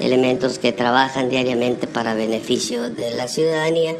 elementos 0.00 0.58
que 0.58 0.72
trabajan 0.72 1.28
diariamente 1.30 1.86
para 1.86 2.14
beneficio 2.14 2.90
de 2.90 3.12
la 3.12 3.28
ciudadanía. 3.28 3.94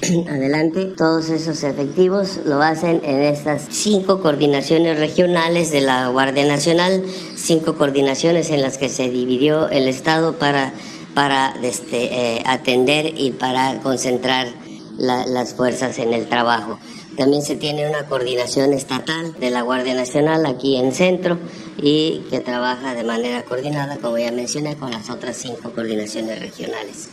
Adelante, 0.28 0.86
todos 0.86 1.28
esos 1.28 1.62
efectivos 1.62 2.40
lo 2.46 2.62
hacen 2.62 3.02
en 3.04 3.20
estas 3.20 3.66
cinco 3.68 4.22
coordinaciones 4.22 4.98
regionales 4.98 5.70
de 5.72 5.82
la 5.82 6.08
Guardia 6.08 6.46
Nacional, 6.46 7.04
cinco 7.36 7.74
coordinaciones 7.74 8.48
en 8.50 8.62
las 8.62 8.78
que 8.78 8.88
se 8.88 9.10
dividió 9.10 9.68
el 9.68 9.88
Estado 9.88 10.38
para, 10.38 10.72
para 11.14 11.54
este, 11.62 12.36
eh, 12.36 12.42
atender 12.46 13.12
y 13.14 13.32
para 13.32 13.80
concentrar 13.82 14.46
las 15.00 15.54
fuerzas 15.54 15.98
en 15.98 16.12
el 16.12 16.28
trabajo. 16.28 16.78
También 17.16 17.42
se 17.42 17.56
tiene 17.56 17.88
una 17.88 18.06
coordinación 18.06 18.72
estatal 18.72 19.34
de 19.38 19.50
la 19.50 19.62
Guardia 19.62 19.94
Nacional 19.94 20.46
aquí 20.46 20.76
en 20.76 20.92
Centro 20.92 21.38
y 21.82 22.22
que 22.30 22.40
trabaja 22.40 22.94
de 22.94 23.02
manera 23.02 23.42
coordinada, 23.42 23.96
como 23.96 24.18
ya 24.18 24.30
mencioné, 24.30 24.76
con 24.76 24.90
las 24.90 25.10
otras 25.10 25.36
cinco 25.36 25.72
coordinaciones 25.72 26.38
regionales. 26.38 27.08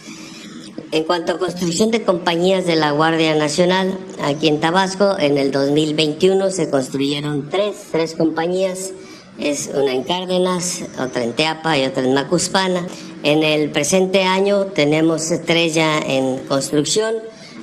En 0.91 1.03
cuanto 1.03 1.33
a 1.33 1.39
construcción 1.39 1.91
de 1.91 2.03
compañías 2.03 2.65
de 2.65 2.75
la 2.75 2.91
Guardia 2.91 3.35
Nacional, 3.35 3.97
aquí 4.21 4.47
en 4.47 4.59
Tabasco, 4.59 5.17
en 5.19 5.37
el 5.37 5.51
2021 5.51 6.49
se 6.51 6.69
construyeron 6.69 7.49
tres, 7.49 7.87
tres 7.91 8.13
compañías. 8.13 8.93
Es 9.37 9.69
una 9.73 9.93
en 9.93 10.03
Cárdenas, 10.03 10.83
otra 10.99 11.23
en 11.23 11.33
Teapa 11.33 11.77
y 11.77 11.85
otra 11.85 12.03
en 12.03 12.13
Macuspana. 12.13 12.87
En 13.23 13.43
el 13.43 13.69
presente 13.71 14.23
año 14.23 14.67
tenemos 14.67 15.29
tres 15.45 15.73
ya 15.73 15.99
en 15.99 16.37
construcción 16.47 17.15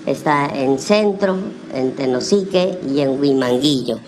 está 0.06 0.46
en 0.46 0.78
Centro, 0.78 1.37
en 1.73 1.92
Tenosique 1.92 2.78
y 2.88 3.00
en 3.00 3.20
Huimanguillo. 3.20 3.99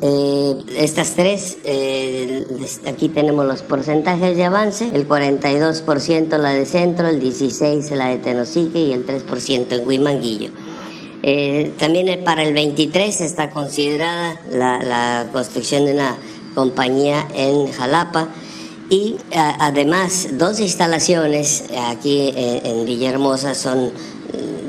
Eh, 0.00 0.56
estas 0.78 1.14
tres, 1.14 1.58
eh, 1.64 2.46
aquí 2.86 3.08
tenemos 3.08 3.44
los 3.44 3.62
porcentajes 3.62 4.36
de 4.36 4.44
avance, 4.44 4.88
el 4.94 5.06
42% 5.06 6.38
la 6.38 6.50
de 6.50 6.64
Centro, 6.64 7.08
el 7.08 7.20
16% 7.20 7.94
la 7.94 8.08
de 8.08 8.18
Tenosique 8.18 8.78
y 8.78 8.92
el 8.92 9.04
3% 9.04 9.72
en 9.72 9.86
Huimanguillo. 9.86 10.50
Eh, 11.22 11.72
también 11.78 12.22
para 12.24 12.44
el 12.44 12.54
23 12.54 13.20
está 13.20 13.50
considerada 13.50 14.40
la, 14.50 15.26
construcción 15.32 15.84
de 15.84 15.94
una 15.94 16.16
compañía 16.54 17.26
en 17.34 17.70
Jalapa 17.72 18.28
y 18.88 19.16
además 19.34 20.28
dos 20.32 20.60
instalaciones 20.60 21.64
aquí 21.88 22.32
en 22.36 22.86
Villahermosa 22.86 23.54
son 23.54 23.90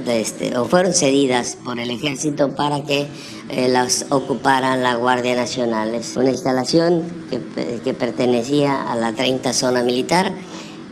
este, 0.09 0.57
o 0.57 0.65
fueron 0.65 0.93
cedidas 0.93 1.57
por 1.63 1.79
el 1.79 1.91
ejército 1.91 2.55
para 2.55 2.83
que 2.83 3.07
eh, 3.49 3.67
las 3.67 4.05
ocupara 4.09 4.75
la 4.75 4.95
Guardia 4.95 5.35
Nacional. 5.35 5.99
Una 6.15 6.31
instalación 6.31 7.03
que, 7.29 7.93
pertenecía 7.93 8.91
a 8.91 8.95
la 8.95 9.13
30 9.13 9.53
zona 9.53 9.83
militar 9.83 10.31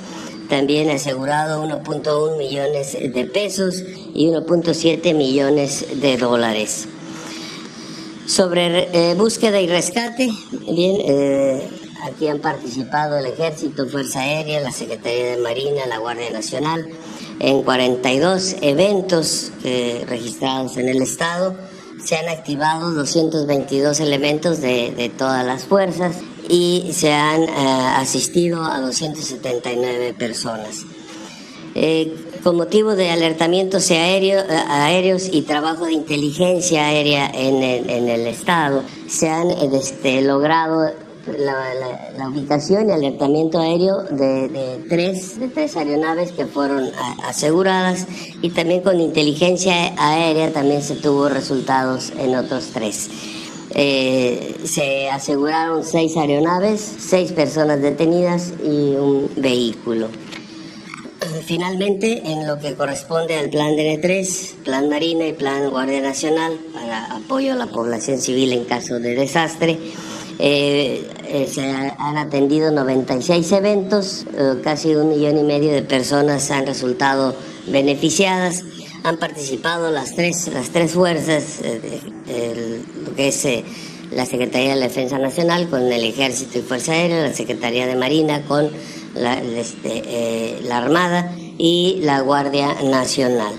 También 0.49 0.91
asegurado 0.91 1.65
1.1 1.65 2.37
millones 2.37 2.93
de 2.93 3.25
pesos 3.25 3.83
y 4.13 4.27
1.7 4.27 5.15
millones 5.15 5.87
de 6.01 6.19
dólares. 6.19 6.89
Sobre 8.27 8.89
eh, 8.93 9.15
búsqueda 9.15 9.61
y 9.61 9.67
rescate, 9.67 10.31
bien, 10.71 10.97
eh, 11.01 11.63
Aquí 12.03 12.27
han 12.27 12.41
participado 12.41 13.17
el 13.17 13.27
Ejército, 13.27 13.87
Fuerza 13.87 14.23
Aérea, 14.23 14.61
la 14.61 14.73
Secretaría 14.73 15.37
de 15.37 15.37
Marina, 15.37 15.87
la 15.87 15.99
Guardia 15.99 16.31
Nacional, 16.31 16.89
en 17.39 17.63
42 17.63 18.57
eventos 18.61 19.53
eh, 19.63 20.05
registrados 20.09 20.77
en 20.79 20.89
el 20.89 21.01
Estado. 21.01 21.55
Se 22.05 22.17
han 22.17 22.29
activado 22.29 22.91
222 22.91 24.01
elementos 24.01 24.61
de, 24.61 25.13
todas 25.17 25.47
las 25.47 25.63
fuerzas 25.65 26.17
y 26.49 26.91
se 26.93 27.13
han 27.13 27.45
eh, 27.45 27.95
asistido 27.97 28.65
a 28.65 28.81
279 28.81 30.13
personas. 30.19 30.85
Eh, 31.77 32.17
con 32.43 32.57
motivo 32.57 32.97
de 32.97 33.11
alertamientos 33.11 33.93
aéreos 33.93 35.29
y 35.31 35.43
trabajo 35.43 35.87
de 35.87 35.93
inteligencia 35.93 36.87
aérea 36.87 37.31
en 37.33 37.63
el, 37.63 38.27
Estado, 38.27 38.83
se 39.07 39.31
han 39.31 39.51
este, 39.51 40.21
logrado 40.23 40.91
la, 41.27 42.29
ubicación 42.29 42.89
y 42.89 42.93
alertamiento 42.93 43.61
aéreo 43.61 44.03
de, 44.03 44.85
tres, 44.89 45.39
de 45.39 45.49
tres 45.49 45.77
aeronaves 45.77 46.33
que 46.33 46.47
fueron 46.47 46.91
aseguradas 47.25 48.07
y 48.41 48.51
también 48.51 48.83
con 48.83 49.01
inteligencia 49.01 49.93
aérea 49.99 50.53
también 50.53 50.83
se 50.83 50.95
tuvo 50.97 51.29
resultados 51.29 52.13
en 52.19 52.35
otros 52.37 52.71
tres. 52.73 53.11
Eh, 53.75 54.57
se 54.65 55.09
aseguraron 55.09 55.83
seis 55.85 56.17
aeronaves, 56.17 56.81
seis 56.81 57.33
personas 57.33 57.81
detenidas 57.81 58.53
y 58.63 58.95
un 58.97 59.31
vehículo. 59.37 60.09
Finalmente, 61.47 62.23
en 62.25 62.47
lo 62.47 62.59
que 62.59 62.75
corresponde 62.75 63.37
al 63.37 63.49
Plan 63.49 63.73
DN3, 63.73 64.55
Plan 64.65 64.89
Marina 64.89 65.27
y 65.27 65.33
Plan 65.33 65.71
Guardia 65.71 66.01
Nacional 66.01 66.59
para 66.73 67.17
apoyo 67.17 67.53
a 67.53 67.57
la 67.57 67.67
población 67.67 68.19
civil 68.19 68.53
en 68.53 68.65
caso 68.65 68.99
de 68.99 69.15
desastre, 69.15 69.79
eh, 70.45 71.09
eh, 71.29 71.47
se 71.49 71.71
han 71.71 72.19
atendido 72.19 72.73
96 72.73 73.53
eventos, 73.53 74.27
eh, 74.37 74.61
casi 74.65 74.93
un 74.97 75.11
millón 75.11 75.39
y 75.39 75.45
medio 75.45 75.71
de 75.71 75.83
personas 75.83 76.51
han 76.51 76.67
resultado 76.67 77.37
beneficiadas. 77.69 78.65
Han 79.05 79.19
participado 79.19 79.93
las 79.93 80.17
tres, 80.17 80.51
las 80.53 80.71
tres 80.71 80.91
fuerzas, 80.95 81.61
lo 83.07 83.15
que 83.15 83.29
es 83.29 83.47
la 84.11 84.27
Secretaría 84.27 84.71
de 84.71 84.81
la 84.81 84.89
Defensa 84.89 85.17
Nacional 85.19 85.69
con 85.69 85.93
el 85.93 86.03
Ejército 86.03 86.59
y 86.59 86.63
Fuerza 86.63 86.91
Aérea, 86.91 87.23
la 87.23 87.33
Secretaría 87.33 87.87
de 87.87 87.95
Marina 87.95 88.43
con 88.43 88.69
la, 89.15 89.41
este, 89.41 90.59
la 90.65 90.79
Armada 90.79 91.33
y 91.57 92.01
la 92.03 92.21
Guardia 92.21 92.83
Nacional. 92.83 93.55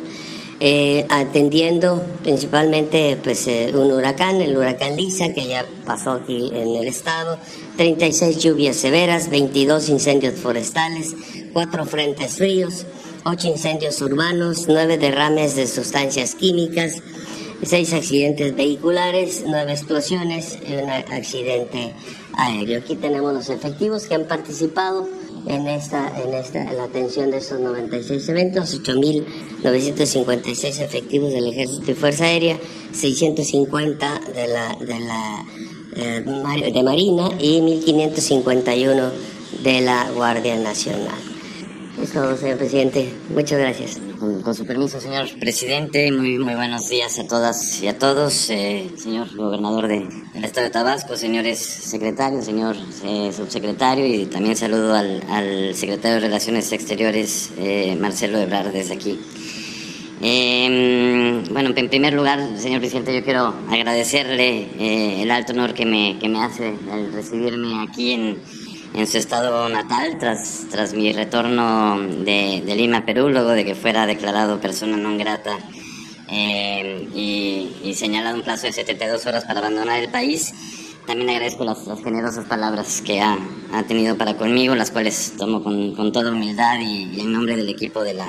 Eh, 0.60 1.06
atendiendo 1.10 2.02
principalmente 2.22 3.18
pues, 3.22 3.48
eh, 3.48 3.72
un 3.74 3.92
huracán, 3.92 4.40
el 4.40 4.56
huracán 4.56 4.96
Lisa, 4.96 5.34
que 5.34 5.48
ya 5.48 5.66
pasó 5.86 6.12
aquí 6.12 6.52
en 6.54 6.76
el 6.76 6.88
estado, 6.88 7.38
36 7.76 8.38
lluvias 8.38 8.76
severas, 8.78 9.30
22 9.30 9.90
incendios 9.90 10.36
forestales, 10.36 11.16
4 11.52 11.86
frentes 11.86 12.36
fríos, 12.36 12.86
8 13.26 13.48
incendios 13.48 14.02
urbanos, 14.02 14.66
9 14.68 14.98
derrames 14.98 15.56
de 15.56 15.68
sustancias 15.68 16.36
químicas, 16.36 17.02
6 17.64 17.94
accidentes 17.94 18.56
vehiculares, 18.56 19.44
9 19.46 19.72
explosiones 19.72 20.60
y 20.68 20.76
un 20.76 20.90
accidente 20.90 21.94
aéreo. 22.38 22.80
Aquí 22.80 22.96
tenemos 22.96 23.34
los 23.34 23.50
efectivos 23.50 24.06
que 24.06 24.16
han 24.16 24.26
participado 24.26 25.10
en 25.48 25.68
esta, 25.68 26.22
en 26.22 26.34
esta, 26.34 26.72
la 26.74 26.84
atención 26.86 27.32
de 27.32 27.38
estos 27.38 27.60
96 27.60 28.30
eventos, 28.30 28.82
8.956 28.82 30.80
efectivos 30.82 31.32
del 31.34 31.48
Ejército 31.48 31.92
y 31.92 31.94
Fuerza 31.96 32.26
Aérea, 32.26 32.58
650 32.92 34.22
de 34.34 34.48
la, 34.48 34.76
de 34.76 35.00
la 35.00 35.46
eh, 35.96 36.24
de 36.74 36.84
Marina 36.84 37.30
y 37.40 37.60
1.551 37.60 39.12
de 39.64 39.82
la 39.82 40.10
Guardia 40.12 40.56
Nacional. 40.58 41.33
Eso, 42.04 42.36
señor 42.36 42.58
presidente. 42.58 43.14
Muchas 43.34 43.58
gracias. 43.60 44.02
Con, 44.20 44.54
su 44.54 44.66
permiso, 44.66 45.00
señor 45.00 45.26
presidente, 45.40 46.12
muy, 46.12 46.38
buenos 46.38 46.90
días 46.90 47.18
a 47.18 47.26
todas 47.26 47.82
y 47.82 47.88
a 47.88 47.98
todos, 47.98 48.50
eh, 48.50 48.92
señor 48.98 49.34
gobernador 49.34 49.88
de, 49.88 50.10
del 50.34 50.44
Estado 50.44 50.66
de 50.66 50.72
Tabasco, 50.72 51.16
señores 51.16 51.60
secretarios, 51.60 52.44
señor 52.44 52.76
eh, 53.06 53.32
subsecretario 53.32 54.06
y 54.06 54.26
también 54.26 54.58
saludo 54.58 54.94
al, 54.94 55.74
secretario 55.76 56.16
de 56.16 56.20
Relaciones 56.20 56.74
Exteriores, 56.74 57.52
eh, 57.58 57.96
Marcelo 57.98 58.38
Ebrard, 58.38 58.74
desde 58.74 58.96
aquí. 58.96 59.18
Em, 60.22 61.46
bueno, 61.54 61.72
en 61.74 61.90
primer 61.90 62.14
lugar, 62.14 62.40
señor 62.58 62.82
presidente, 62.82 63.16
yo 63.16 63.24
quiero 63.24 63.54
agradecerle 63.70 65.22
el 65.22 65.32
alto 65.32 65.54
honor 65.54 65.74
que 65.74 65.86
me, 65.86 66.20
que 66.20 66.28
me 66.28 66.44
hace 66.44 66.74
al 66.92 67.14
recibirme 67.14 67.82
aquí 67.82 68.12
en 68.12 68.63
en 68.94 69.08
su 69.08 69.18
estado 69.18 69.70
natal 69.70 70.18
tras, 70.20 70.68
tras 70.70 70.94
mi 70.94 71.12
retorno 71.12 72.00
de, 72.00 72.62
de 72.66 72.76
Lima, 72.76 73.06
Perú, 73.06 73.30
luego 73.30 73.50
de 73.50 73.66
que 73.66 73.76
fuera 73.76 74.06
declarado 74.06 74.62
persona 74.62 74.98
non 74.98 75.18
grata 75.18 75.58
eh, 76.30 77.10
y, 77.14 77.74
y, 77.84 77.94
señalado 77.96 78.38
un 78.38 78.44
plazo 78.44 78.68
de 78.68 78.74
72 78.74 79.26
horas 79.26 79.46
para 79.46 79.60
abandonar 79.60 80.00
el 80.00 80.10
país. 80.10 80.54
También 81.06 81.30
agradezco 81.30 81.66
las, 81.66 81.86
las 81.86 82.02
generosas 82.02 82.46
palabras 82.46 83.02
que 83.02 83.20
ha, 83.20 83.38
ha, 83.74 83.84
tenido 83.84 84.18
para 84.18 84.38
conmigo, 84.38 84.74
las 84.74 84.90
cuales 84.90 85.34
tomo 85.38 85.62
con, 85.62 85.96
con 85.96 86.12
toda 86.12 86.32
humildad 86.32 86.80
y, 86.80 87.20
en 87.20 87.34
nombre 87.34 87.58
del 87.58 87.70
equipo 87.70 88.04
de 88.04 88.14
la, 88.14 88.28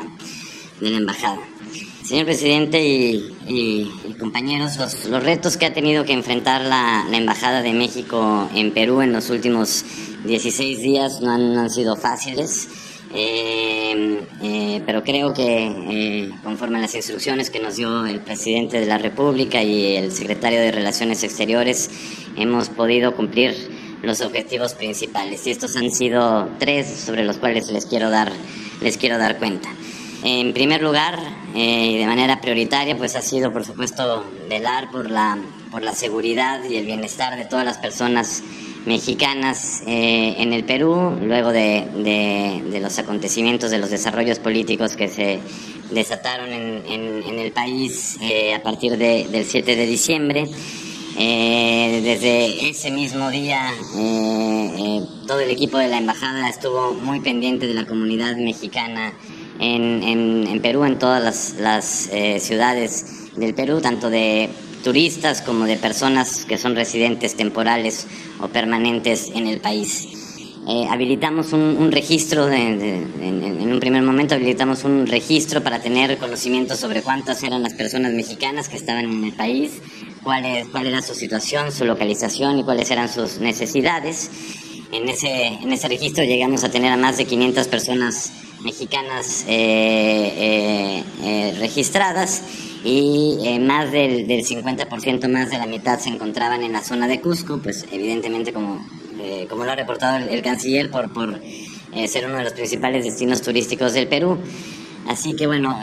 de 0.80 0.90
la 0.90 0.96
embajada. 0.98 1.40
Señor 2.04 2.26
presidente 2.26 2.84
y, 2.84 3.90
compañeros, 4.20 4.76
los, 4.76 5.22
retos 5.22 5.56
que 5.56 5.64
ha 5.64 5.72
tenido 5.72 6.04
que 6.04 6.12
enfrentar 6.12 6.60
la, 6.60 7.06
Embajada 7.10 7.62
de 7.62 7.72
México 7.72 8.50
en 8.54 8.72
Perú 8.72 9.00
en 9.00 9.12
los 9.12 9.30
últimos 9.30 9.86
16 10.24 10.78
días 10.80 11.20
no 11.20 11.32
han, 11.32 11.70
sido 11.70 11.96
fáciles. 11.96 12.68
Eh, 13.16 14.26
eh, 14.42 14.82
pero 14.84 15.04
creo 15.04 15.32
que 15.32 15.66
eh, 15.66 16.30
conforme 16.42 16.78
a 16.78 16.80
las 16.80 16.94
instrucciones 16.94 17.50
que 17.50 17.60
nos 17.60 17.76
dio 17.76 18.06
el 18.06 18.20
presidente 18.20 18.80
de 18.80 18.86
la 18.86 18.98
República 18.98 19.62
y 19.62 19.96
el 19.96 20.10
secretario 20.10 20.60
de 20.60 20.72
Relaciones 20.72 21.22
Exteriores, 21.22 21.90
hemos 22.36 22.70
podido 22.70 23.14
cumplir 23.14 23.54
los 24.02 24.20
objetivos 24.20 24.74
principales. 24.74 25.46
Y 25.46 25.50
estos 25.50 25.76
han 25.76 25.90
sido 25.90 26.48
tres 26.58 26.88
sobre 26.88 27.24
los 27.24 27.38
cuales 27.38 27.70
les 27.70 27.86
quiero 27.86 28.10
dar, 28.10 28.32
les 28.80 28.96
quiero 28.96 29.18
dar 29.18 29.38
cuenta. 29.38 29.70
En 30.22 30.54
primer 30.54 30.82
lugar, 30.82 31.18
eh, 31.54 31.90
y 31.92 31.98
de 31.98 32.06
manera 32.06 32.40
prioritaria, 32.40 32.96
pues 32.96 33.14
ha 33.14 33.22
sido, 33.22 33.52
por 33.52 33.64
supuesto, 33.64 34.24
velar 34.48 34.90
por 34.90 35.10
la, 35.10 35.38
por 35.70 35.82
la 35.82 35.92
seguridad 35.92 36.64
y 36.64 36.76
el 36.76 36.86
bienestar 36.86 37.36
de 37.36 37.44
todas 37.44 37.64
las 37.64 37.78
personas 37.78 38.42
mexicanas 38.86 39.82
eh, 39.86 40.34
en 40.38 40.52
el 40.52 40.64
Perú, 40.64 41.16
luego 41.22 41.52
de, 41.52 41.86
de, 42.70 42.80
los 42.80 42.98
acontecimientos, 42.98 43.70
de 43.70 43.78
los 43.78 43.90
desarrollos 43.90 44.38
políticos 44.38 44.96
que 44.96 45.08
se 45.08 45.40
desataron 45.90 46.52
en, 46.52 46.82
en, 46.86 47.38
el 47.38 47.52
país 47.52 48.18
eh, 48.20 48.54
a 48.54 48.62
partir 48.62 48.98
de, 48.98 49.26
del 49.30 49.44
7 49.44 49.76
de 49.76 49.86
diciembre. 49.86 50.46
desde 51.16 52.68
ese 52.68 52.90
mismo 52.90 53.30
día, 53.30 53.72
todo 55.26 55.40
el 55.40 55.50
equipo 55.50 55.78
de 55.78 55.88
la 55.88 55.98
embajada 55.98 56.48
estuvo 56.48 56.92
muy 56.92 57.20
pendiente 57.20 57.66
de 57.66 57.74
la 57.74 57.86
comunidad 57.86 58.36
mexicana 58.36 59.14
en, 59.58 60.02
en, 60.48 60.62
Perú, 60.62 60.84
en 60.84 60.98
todas 60.98 61.56
las, 61.58 62.08
eh, 62.12 62.40
ciudades 62.40 63.30
del 63.36 63.54
Perú, 63.54 63.80
tanto 63.80 64.10
de 64.10 64.50
turistas 64.84 65.40
como 65.40 65.64
de 65.64 65.76
personas 65.76 66.44
que 66.44 66.58
son 66.58 66.76
residentes 66.76 67.34
temporales 67.34 68.06
o 68.40 68.48
permanentes 68.48 69.30
en 69.34 69.48
el 69.48 69.60
país. 69.60 70.08
Eh, 70.68 70.86
habilitamos 70.88 71.52
un, 71.52 71.90
registro, 71.90 72.50
en, 72.50 73.72
un 73.72 73.80
primer 73.80 74.02
momento 74.02 74.34
habilitamos 74.34 74.84
un 74.84 75.06
registro 75.06 75.62
para 75.62 75.80
tener 75.80 76.16
conocimiento 76.18 76.76
sobre 76.76 77.02
cuántas 77.02 77.42
eran 77.42 77.62
las 77.62 77.74
personas 77.74 78.12
mexicanas 78.12 78.68
que 78.68 78.76
estaban 78.76 79.06
en 79.06 79.24
el 79.24 79.32
país, 79.32 79.72
cuál, 80.22 80.44
cuál 80.70 80.86
era 80.86 81.02
su 81.02 81.14
situación, 81.14 81.72
su 81.72 81.84
localización 81.84 82.58
y 82.58 82.64
cuáles 82.64 82.90
eran 82.90 83.12
sus 83.12 83.40
necesidades. 83.40 84.30
En 84.92 85.08
ese, 85.08 85.46
en 85.46 85.72
ese 85.72 85.88
registro 85.88 86.24
llegamos 86.24 86.62
a 86.62 86.70
tener 86.70 86.92
a 86.92 86.96
más 86.96 87.16
de 87.16 87.24
500 87.24 87.68
personas 87.68 88.32
mexicanas 88.62 89.44
eh, 89.48 91.02
eh, 91.22 91.54
registradas 91.58 92.42
y 92.84 93.58
más 93.60 93.90
del, 93.90 94.26
del 94.26 94.44
50% 94.44 95.28
más 95.28 95.50
de 95.50 95.58
la 95.58 95.66
mitad 95.66 95.98
se 95.98 96.10
encontraban 96.10 96.62
en 96.62 96.72
la 96.72 96.82
zona 96.82 97.08
de 97.08 97.20
Cusco, 97.20 97.58
pues 97.62 97.86
evidentemente 97.90 98.52
como, 98.52 98.86
como 99.48 99.64
lo 99.64 99.72
ha 99.72 99.76
reportado 99.76 100.18
el, 100.28 100.42
canciller 100.42 100.90
por, 100.90 101.12
por 101.12 101.40
ser 102.06 102.26
uno 102.26 102.36
de 102.36 102.44
los 102.44 102.52
principales 102.52 103.04
destinos 103.04 103.40
turísticos 103.40 103.94
del 103.94 104.06
Perú. 104.06 104.38
Así 105.06 105.36
que 105.36 105.46
bueno, 105.46 105.78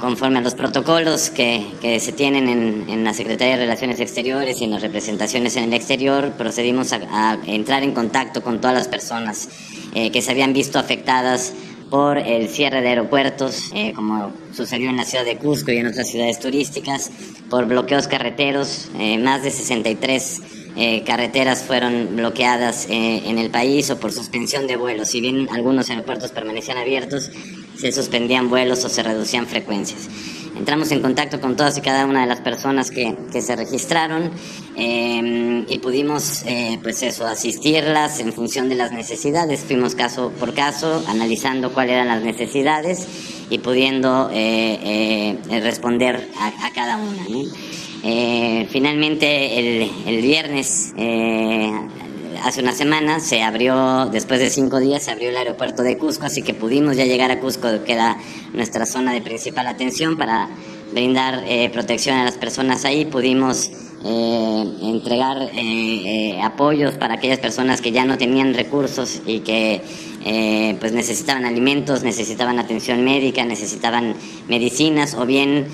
conforme 0.00 0.38
a 0.38 0.42
los 0.42 0.54
protocolos 0.54 1.30
que, 1.30 1.64
que 1.80 2.00
se 2.00 2.12
tienen 2.12 2.48
en, 2.48 2.84
en, 2.88 3.04
la 3.04 3.14
Secretaría 3.14 3.56
de 3.56 3.62
Relaciones 3.62 4.00
Exteriores 4.00 4.60
y 4.60 4.64
en 4.64 4.72
las 4.72 4.82
representaciones 4.82 5.56
en 5.56 5.64
el 5.64 5.74
exterior, 5.74 6.32
procedimos 6.32 6.92
a, 6.92 7.32
a 7.32 7.38
entrar 7.46 7.84
en 7.84 7.92
contacto 7.92 8.42
con 8.42 8.60
todas 8.60 8.76
las 8.76 8.88
personas 8.88 9.48
eh, 9.94 10.10
que 10.10 10.20
se 10.20 10.32
habían 10.32 10.52
visto 10.52 10.78
afectadas 10.78 11.52
por 11.90 12.18
el 12.18 12.48
cierre 12.48 12.80
de 12.80 12.88
aeropuertos, 12.88 13.70
eh, 13.74 13.92
como 13.94 14.32
sucedió 14.54 14.88
en 14.90 14.96
la 14.96 15.04
ciudad 15.04 15.24
de 15.24 15.36
Cusco 15.36 15.72
y 15.72 15.78
en 15.78 15.86
otras 15.86 16.08
ciudades 16.08 16.38
turísticas, 16.38 17.10
por 17.50 17.66
bloqueos 17.66 18.06
carreteros, 18.06 18.88
eh, 18.98 19.18
más 19.18 19.42
de 19.42 19.50
63 19.50 20.42
carreteras 21.04 21.64
fueron 21.64 22.16
bloqueadas 22.16 22.86
en 22.88 23.38
el 23.38 23.50
país 23.50 23.90
o 23.90 23.98
por 23.98 24.12
suspensión 24.12 24.68
de 24.68 24.76
vuelos. 24.76 25.08
Si 25.08 25.20
bien 25.20 25.48
algunos 25.50 25.90
aeropuertos 25.90 26.30
permanecían 26.30 26.78
abiertos, 26.78 27.28
se 27.76 27.92
suspendían 27.92 28.48
vuelos 28.48 28.84
o 28.84 28.88
se 28.88 29.02
reducían 29.02 29.46
frecuencias. 29.46 30.08
Entramos 30.60 30.92
en 30.92 31.00
contacto 31.00 31.40
con 31.40 31.56
todas 31.56 31.78
y 31.78 31.80
cada 31.80 32.04
una 32.04 32.20
de 32.20 32.26
las 32.26 32.42
personas 32.42 32.90
que, 32.90 33.16
que 33.32 33.40
se 33.40 33.56
registraron 33.56 34.30
eh, 34.76 35.64
y 35.66 35.78
pudimos, 35.78 36.42
eh, 36.44 36.78
pues 36.82 37.02
eso, 37.02 37.26
asistirlas 37.26 38.20
en 38.20 38.30
función 38.34 38.68
de 38.68 38.74
las 38.74 38.92
necesidades. 38.92 39.60
Fuimos 39.60 39.94
caso 39.94 40.30
por 40.38 40.52
caso, 40.52 41.02
analizando 41.08 41.72
cuáles 41.72 41.94
eran 41.94 42.08
las 42.08 42.22
necesidades 42.22 43.08
y 43.48 43.56
pudiendo 43.60 44.28
eh, 44.34 45.38
responder 45.62 46.28
a, 46.38 46.70
cada 46.74 46.98
una. 46.98 47.24
finalmente, 48.68 49.58
el 50.06 50.20
viernes 50.20 50.92
hace 52.42 52.60
una 52.60 52.72
semana 52.72 53.20
se 53.20 53.42
abrió, 53.42 54.06
después 54.06 54.40
de 54.40 54.50
cinco 54.50 54.80
días, 54.80 55.02
se 55.02 55.10
abrió 55.10 55.30
el 55.30 55.36
aeropuerto 55.36 55.82
de 55.82 55.98
Cusco, 55.98 56.26
así 56.26 56.42
que 56.42 56.54
pudimos 56.54 56.96
ya 56.96 57.04
llegar 57.04 57.30
a 57.30 57.40
Cusco, 57.40 57.68
que 57.84 57.92
era 57.92 58.18
nuestra 58.52 58.86
zona 58.86 59.12
de 59.12 59.20
principal 59.20 59.66
atención, 59.66 60.16
para 60.16 60.48
brindar 60.92 61.44
eh, 61.46 61.70
protección 61.70 62.16
a 62.16 62.24
las 62.24 62.34
personas 62.34 62.84
ahí. 62.84 63.04
Pudimos 63.04 63.70
eh, 64.04 64.64
entregar 64.82 65.50
eh, 65.54 66.40
apoyos 66.42 66.94
para 66.94 67.14
aquellas 67.14 67.38
personas 67.38 67.80
que 67.80 67.92
ya 67.92 68.04
no 68.04 68.18
tenían 68.18 68.54
recursos 68.54 69.22
y 69.26 69.40
que 69.40 69.82
pues 70.78 70.92
necesitaban 70.92 71.46
alimentos, 71.46 72.02
necesitaban 72.02 72.58
atención 72.58 73.02
médica, 73.04 73.42
necesitaban 73.46 74.14
medicinas 74.48 75.14
o 75.14 75.24
bien 75.24 75.66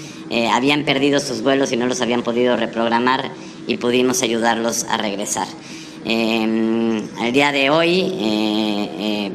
habían 0.53 0.85
perdido 0.85 1.19
sus 1.19 1.43
vuelos 1.43 1.73
y 1.73 1.77
no 1.77 1.87
los 1.87 2.01
habían 2.01 2.23
podido 2.23 2.57
reprogramar 2.57 3.33
y 3.67 3.77
pudimos 3.79 4.23
ayudarlos 4.23 4.85
a 4.85 4.99
regresar. 4.99 5.49
Eh, 6.09 7.03
al 7.19 7.33
día 7.33 7.51
de 7.51 7.69
hoy, 7.69 8.01
eh, 8.01 8.91
eh, 9.01 9.33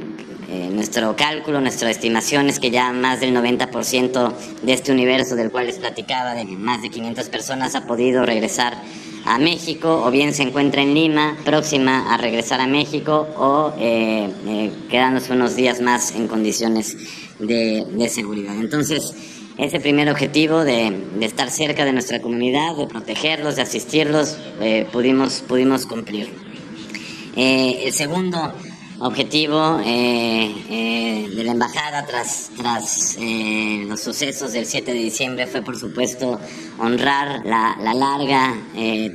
eh, 0.49 0.69
nuestro 0.71 1.17
cálculo, 1.17 1.59
nuestra 1.59 1.91
estimación 1.91 2.47
es 2.47 2.61
que 2.61 2.71
ya 2.71 2.93
más 2.93 3.19
del 3.19 3.35
90% 3.35 4.33
de 4.61 4.71
este 4.71 4.93
universo 4.93 5.35
del 5.35 5.51
cual 5.51 5.65
les 5.65 5.79
platicaba, 5.79 6.33
de 6.33 6.45
más 6.45 6.81
de 6.81 6.89
500 6.89 7.27
personas, 7.27 7.75
ha 7.75 7.85
podido 7.85 8.25
regresar 8.25 8.81
a 9.25 9.37
México 9.37 10.01
o 10.05 10.11
bien 10.11 10.33
se 10.33 10.43
encuentra 10.43 10.81
en 10.81 10.93
Lima, 10.93 11.37
próxima 11.43 12.13
a 12.13 12.17
regresar 12.17 12.61
a 12.61 12.67
México 12.67 13.27
o 13.35 13.73
quedándose 14.89 15.33
unos 15.33 15.57
días 15.57 15.81
más 15.81 16.15
en 16.15 16.27
condiciones 16.27 16.95
de, 17.39 18.09
seguridad. 18.09 18.55
Entonces, 18.55 19.13
ese 19.57 19.79
primer 19.81 20.09
objetivo 20.09 20.63
de, 20.63 20.97
estar 21.19 21.51
cerca 21.51 21.83
de 21.83 21.91
nuestra 21.91 22.21
comunidad, 22.21 22.77
de 22.77 22.87
protegerlos, 22.87 23.57
de 23.57 23.61
asistirlos, 23.63 24.37
pudimos, 24.91 25.43
pudimos 25.47 25.85
cumplir. 25.85 26.50
Eh, 27.35 27.83
el 27.85 27.93
segundo 27.93 28.53
objetivo 28.99 29.79
eh, 29.83 30.53
eh, 30.69 31.29
de 31.33 31.43
la 31.45 31.53
embajada 31.53 32.05
tras, 32.05 32.51
tras 32.57 33.17
los 33.87 33.99
sucesos 33.99 34.51
del 34.51 34.65
7 34.65 34.93
de 34.93 34.99
diciembre 34.99 35.47
fue 35.47 35.61
por 35.61 35.79
supuesto 35.79 36.39
honrar 36.77 37.43
la, 37.45 37.75
larga 37.95 38.55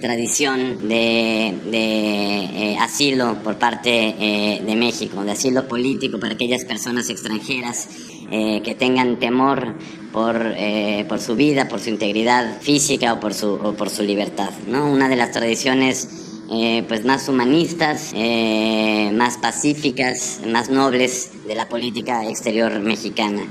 tradición 0.00 0.88
de, 0.88 2.76
asilo 2.80 3.36
por 3.44 3.58
parte 3.58 4.60
de 4.64 4.76
México, 4.76 5.22
de 5.22 5.32
asilo 5.32 5.68
político 5.68 6.18
para 6.18 6.34
aquellas 6.34 6.64
personas 6.64 7.08
extranjeras 7.10 7.88
que 8.28 8.76
tengan 8.76 9.20
temor 9.20 9.76
por, 10.12 10.56
por 11.06 11.20
su 11.20 11.36
vida, 11.36 11.68
por 11.68 11.78
su 11.78 11.90
integridad 11.90 12.60
física 12.60 13.12
o 13.12 13.20
por 13.20 13.34
su, 13.34 13.52
o 13.52 13.74
por 13.74 13.88
su 13.88 14.02
libertad. 14.02 14.50
¿no? 14.66 14.90
Una 14.90 15.08
de 15.08 15.14
las 15.14 15.30
tradiciones 15.30 16.25
eh, 16.48 16.84
pues 16.86 17.04
más 17.04 17.28
humanistas, 17.28 18.12
eh, 18.14 19.10
más 19.12 19.36
pacíficas, 19.36 20.42
más 20.46 20.70
nobles 20.70 21.32
de 21.46 21.56
la 21.56 21.68
política 21.68 22.24
exterior 22.28 22.78
mexicana. 22.78 23.42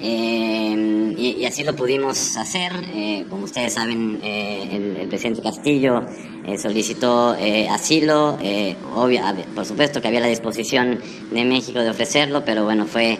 Eh, 0.00 1.14
y, 1.16 1.44
así 1.46 1.64
lo 1.64 1.74
pudimos 1.74 2.36
hacer. 2.36 2.72
como 3.30 3.44
ustedes 3.44 3.72
saben, 3.72 4.20
el, 4.22 5.08
presidente 5.08 5.40
Castillo 5.42 6.04
solicitó 6.60 7.36
asilo. 7.70 8.38
Obvio, 8.94 9.22
por 9.54 9.64
supuesto 9.64 10.02
que 10.02 10.08
había 10.08 10.20
la 10.20 10.26
disposición 10.26 11.00
de 11.30 11.44
México 11.44 11.78
de 11.78 11.90
ofrecerlo, 11.90 12.44
pero 12.44 12.64
bueno, 12.64 12.86
fue 12.86 13.18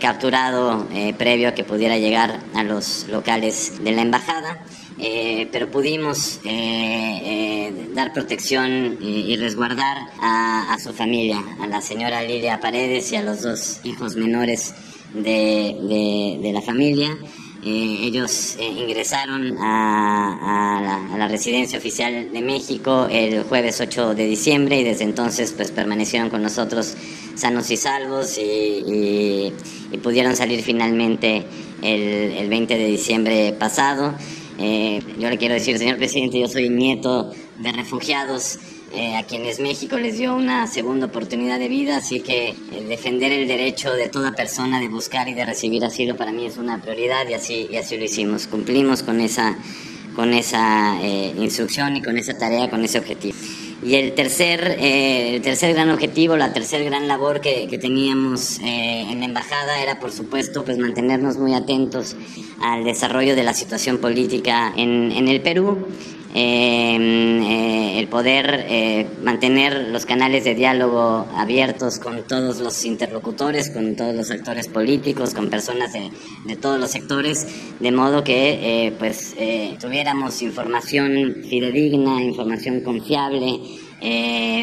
capturado 0.00 0.86
previo 1.16 1.48
a 1.48 1.52
que 1.52 1.64
pudiera 1.64 1.98
llegar 1.98 2.40
a 2.54 2.64
los 2.64 3.06
locales 3.08 3.82
de 3.82 3.92
la 3.92 4.02
embajada. 4.02 4.64
Eh, 4.98 5.48
pero 5.52 5.70
pudimos 5.70 6.40
eh, 6.44 7.20
eh, 7.24 7.88
dar 7.94 8.14
protección 8.14 8.96
y, 9.00 9.36
resguardar 9.36 9.98
a, 10.20 10.76
su 10.82 10.92
familia, 10.92 11.42
a 11.60 11.66
la 11.66 11.82
señora 11.82 12.22
Lilia 12.22 12.60
Paredes 12.60 13.12
y 13.12 13.16
a 13.16 13.22
los 13.22 13.42
dos 13.42 13.80
hijos 13.84 14.16
menores 14.16 14.74
de, 15.12 16.50
la 16.52 16.62
familia. 16.62 17.16
ellos 17.62 18.56
ingresaron 18.58 19.58
a, 19.58 21.08
la, 21.18 21.28
residencia 21.28 21.78
oficial 21.78 22.32
de 22.32 22.40
México 22.40 23.08
el 23.10 23.42
jueves 23.42 23.80
8 23.80 24.14
de 24.14 24.26
diciembre 24.26 24.80
y 24.80 24.84
desde 24.84 25.04
entonces 25.04 25.52
pues 25.52 25.70
permanecieron 25.72 26.30
con 26.30 26.40
nosotros 26.42 26.94
sanos 27.34 27.70
y 27.70 27.76
salvos 27.76 28.38
y, 28.38 29.52
pudieron 30.02 30.36
salir 30.36 30.62
finalmente 30.62 31.44
el, 31.82 32.48
20 32.48 32.78
de 32.78 32.86
diciembre 32.86 33.52
pasado. 33.58 34.14
Eh, 34.58 35.02
yo 35.18 35.28
le 35.28 35.38
quiero 35.38 35.54
decir, 35.54 35.78
señor 35.78 35.96
presidente, 35.96 36.38
yo 36.38 36.48
soy 36.48 36.68
nieto 36.68 37.30
de 37.58 37.72
refugiados 37.72 38.58
eh, 38.94 39.16
a 39.16 39.24
quienes 39.24 39.60
México 39.60 39.98
les 39.98 40.16
dio 40.16 40.34
una 40.34 40.66
segunda 40.66 41.06
oportunidad 41.06 41.58
de 41.58 41.68
vida, 41.68 41.96
así 41.98 42.20
que 42.20 42.54
defender 42.88 43.32
el 43.32 43.48
derecho 43.48 43.92
de 43.92 44.08
toda 44.08 44.32
persona 44.32 44.80
de 44.80 44.88
buscar 44.88 45.28
y 45.28 45.34
de 45.34 45.44
recibir 45.44 45.84
asilo 45.84 46.16
para 46.16 46.32
mí 46.32 46.46
es 46.46 46.56
una 46.56 46.80
prioridad 46.80 47.28
y 47.28 47.34
así, 47.34 47.66
y 47.70 47.76
así 47.76 47.98
lo 47.98 48.04
hicimos. 48.04 48.46
Cumplimos 48.46 49.02
con 49.02 49.20
esa, 49.20 49.58
con 50.14 50.32
esa 50.32 50.98
eh, 51.02 51.34
instrucción 51.36 51.96
y 51.96 52.02
con 52.02 52.16
esa 52.16 52.38
tarea, 52.38 52.70
con 52.70 52.84
ese 52.84 52.98
objetivo. 52.98 53.36
Y 53.82 53.94
el 53.96 54.14
tercer, 54.14 54.76
eh, 54.80 55.36
el 55.36 55.42
tercer 55.42 55.74
gran 55.74 55.90
objetivo, 55.90 56.36
la 56.36 56.52
tercer 56.52 56.84
gran 56.84 57.08
labor 57.08 57.40
que, 57.40 57.66
que 57.68 57.78
teníamos 57.78 58.58
eh, 58.60 59.06
en 59.10 59.20
la 59.20 59.26
embajada 59.26 59.80
era, 59.82 60.00
por 60.00 60.12
supuesto, 60.12 60.64
pues 60.64 60.78
mantenernos 60.78 61.36
muy 61.36 61.54
atentos 61.54 62.16
al 62.60 62.84
desarrollo 62.84 63.36
de 63.36 63.42
la 63.42 63.52
situación 63.52 63.98
política 63.98 64.72
en, 64.76 65.12
en 65.12 65.28
el 65.28 65.42
Perú 65.42 65.86
eh, 66.34 67.98
el 67.98 68.08
poder 68.08 68.66
eh, 68.68 69.06
mantener 69.22 69.88
los 69.88 70.04
canales 70.04 70.44
de 70.44 70.54
diálogo 70.54 71.26
abiertos 71.34 71.98
con 71.98 72.26
todos 72.26 72.60
los 72.60 72.84
interlocutores, 72.84 73.70
con 73.70 73.96
todos 73.96 74.14
los 74.14 74.30
actores 74.30 74.68
políticos, 74.68 75.34
con 75.34 75.48
personas 75.48 75.92
de, 75.92 76.56
todos 76.56 76.78
los 76.78 76.90
sectores, 76.90 77.46
de 77.80 77.92
modo 77.92 78.22
que 78.22 78.86
eh, 78.86 78.92
pues 78.98 79.34
tuviéramos 79.80 80.42
información 80.42 81.36
fidedigna, 81.48 82.22
información 82.22 82.80
confiable. 82.80 83.60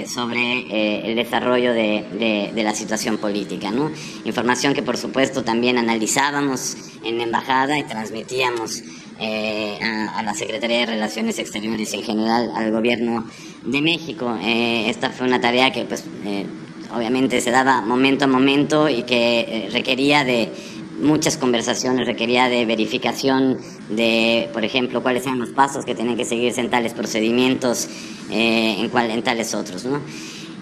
sobre 0.05 1.09
el 1.09 1.15
desarrollo 1.15 1.73
de, 1.73 2.51
de, 2.53 2.63
la 2.63 2.73
situación 2.73 3.17
política, 3.17 3.71
¿no? 3.71 3.91
Información 4.25 4.75
que 4.75 4.83
por 4.83 4.95
supuesto 4.95 5.43
también 5.43 5.79
analizábamos 5.79 6.77
en 7.03 7.17
la 7.17 7.23
embajada 7.23 7.79
y 7.79 7.83
transmitíamos 7.83 8.83
eh, 9.23 9.79
a, 9.81 10.21
la 10.21 10.33
Secretaría 10.33 10.79
de 10.79 10.85
Relaciones 10.85 11.39
Exteriores 11.39 11.93
en 11.93 12.03
general 12.03 12.51
al 12.55 12.71
gobierno 12.71 13.25
de 13.65 13.81
México. 13.81 14.37
Eh, 14.41 14.89
esta 14.89 15.11
fue 15.11 15.25
una 15.27 15.39
tarea 15.39 15.71
que 15.71 15.85
pues 15.85 16.03
eh, 16.25 16.45
obviamente 16.93 17.39
se 17.39 17.49
daba 17.49 17.81
momento 17.81 18.25
a 18.25 18.27
momento 18.27 18.89
y 18.89 19.03
que 19.03 19.69
requería 19.71 20.25
de 20.25 20.51
muchas 20.99 21.37
conversaciones, 21.37 22.05
requería 22.05 22.49
de 22.49 22.65
verificación 22.65 23.59
de, 23.89 24.49
por 24.51 24.65
ejemplo, 24.65 25.01
cuáles 25.01 25.23
eran 25.23 25.39
los 25.39 25.49
pasos 25.51 25.85
que 25.85 25.95
tienen 25.95 26.17
que 26.17 26.25
seguirse 26.25 26.59
en 26.59 26.69
tales 26.69 26.93
procedimientos, 26.93 27.87
en, 28.29 28.89
cual, 28.89 29.09
en 29.09 29.23
tales 29.23 29.53
otros. 29.53 29.85
¿no? 29.85 30.01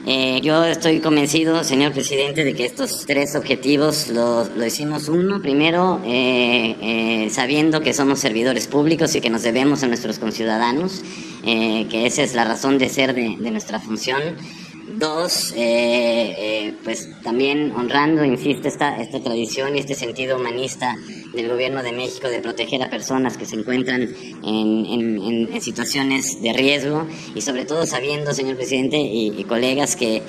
Eh, 0.07 0.41
yo 0.41 0.65
estoy 0.65 0.99
convencido, 0.99 1.63
señor 1.63 1.91
presidente, 1.93 2.43
de 2.43 2.55
que 2.55 2.65
estos 2.65 3.05
tres 3.05 3.35
objetivos 3.35 4.07
los 4.07 4.49
lo 4.55 4.65
hicimos 4.65 5.07
uno, 5.07 5.41
primero, 5.41 6.01
eh, 6.03 6.75
eh, 6.81 7.29
sabiendo 7.29 7.81
que 7.81 7.93
somos 7.93 8.19
servidores 8.19 8.65
públicos 8.65 9.13
y 9.15 9.21
que 9.21 9.29
nos 9.29 9.43
debemos 9.43 9.83
a 9.83 9.87
nuestros 9.87 10.17
conciudadanos, 10.17 11.03
que 11.43 12.05
esa 12.05 12.23
es 12.23 12.33
la 12.33 12.45
razón 12.45 12.79
de 12.79 12.89
ser 12.89 13.13
de 13.13 13.51
nuestra 13.51 13.79
función. 13.79 14.21
Dos, 14.87 15.53
pues 16.83 17.09
también 17.23 17.71
honrando, 17.71 18.25
insisto, 18.25 18.67
esta, 18.67 18.97
esta 18.97 19.19
tradición 19.19 19.75
y 19.75 19.79
este 19.79 19.95
sentido 19.95 20.37
humanista 20.37 20.95
del 21.33 21.49
gobierno 21.49 21.83
de 21.83 21.91
México 21.91 22.27
de 22.27 22.39
proteger 22.39 22.81
a 22.83 22.89
personas 22.89 23.37
que 23.37 23.45
se 23.45 23.55
encuentran 23.55 24.01
en, 24.43 25.47
en, 25.53 25.61
situaciones 25.61 26.41
de 26.41 26.53
riesgo 26.53 27.07
y 27.35 27.41
sobre 27.41 27.65
todo 27.65 27.85
sabiendo, 27.85 28.33
señor 28.33 28.55
presidente 28.55 28.97
y 28.97 29.43
colegas, 29.43 29.95
que 29.95 30.23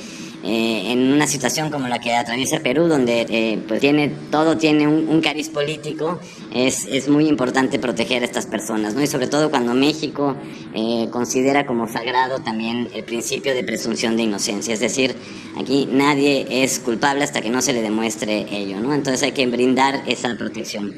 eh, 0.44 0.90
en 0.90 1.12
una 1.12 1.28
situación 1.28 1.70
como 1.70 1.87
la 1.87 2.00
que 2.00 2.14
atraviesa 2.14 2.59
Perú, 2.59 2.88
donde 2.88 3.26
eh, 3.28 3.62
pues 3.68 3.81
tiene, 3.81 4.09
todo 4.31 4.57
tiene 4.57 4.88
un, 4.88 5.20
cariz 5.20 5.48
político, 5.48 6.18
es, 6.52 6.85
es, 6.87 7.09
muy 7.09 7.28
importante 7.28 7.78
proteger 7.78 8.22
a 8.22 8.24
estas 8.24 8.46
personas, 8.46 8.94
¿no? 8.94 9.02
Y 9.02 9.07
sobre 9.07 9.28
todo 9.28 9.50
cuando 9.50 9.72
México 9.72 10.35
eh, 10.74 11.07
considera 11.12 11.64
como 11.64 11.87
sagrado 11.87 12.40
también 12.40 12.88
el 12.92 13.05
principio 13.05 13.55
de 13.55 13.62
presunción 13.62 14.16
de 14.16 14.24
inocencia, 14.24 14.74
es 14.74 14.81
decir, 14.81 15.14
aquí 15.57 15.88
nadie 15.90 16.64
es 16.64 16.81
culpable 16.81 17.22
hasta 17.22 17.40
que 17.40 17.50
no 17.50 17.62
se 17.62 17.72
le 17.72 17.81
demuestre 17.81 18.46
ello, 18.50 18.81
¿no? 18.81 18.94
Entonces 18.94 19.22
hay 19.22 19.33
que 19.33 19.46
brindar 19.46 20.02
esa 20.07 20.35
protección. 20.37 20.94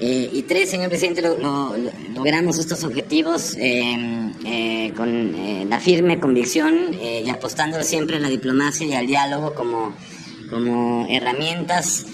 Eh, 0.00 0.30
y 0.32 0.42
tres, 0.42 0.70
señor 0.70 0.90
presidente, 0.90 1.22
logramos 2.14 2.58
estos 2.58 2.84
objetivos 2.84 3.56
em, 3.58 4.32
eh, 4.44 4.92
con 4.96 5.34
eh, 5.34 5.66
la 5.68 5.80
firme 5.80 6.20
convicción 6.20 6.94
y 7.00 7.28
apostando 7.30 7.82
siempre 7.82 8.16
a 8.16 8.20
la 8.20 8.28
diplomacia 8.28 8.86
y 8.86 8.92
al 8.92 9.08
diálogo 9.08 9.54
como, 9.54 9.94
como 10.50 11.06
herramientas, 11.10 12.06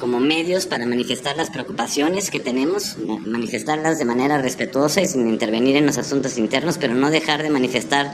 como 0.00 0.18
medios 0.18 0.64
para 0.64 0.86
manifestar 0.86 1.36
las 1.36 1.50
preocupaciones 1.50 2.30
que 2.30 2.40
tenemos, 2.40 2.96
manifestarlas 3.26 3.98
de 3.98 4.06
manera 4.06 4.40
respetuosa 4.40 5.02
y 5.02 5.06
sin 5.06 5.28
intervenir 5.28 5.76
en 5.76 5.84
los 5.84 5.98
asuntos 5.98 6.38
internos, 6.38 6.78
pero 6.78 6.94
no 6.94 7.10
dejar 7.10 7.42
de 7.42 7.50
manifestar 7.50 8.10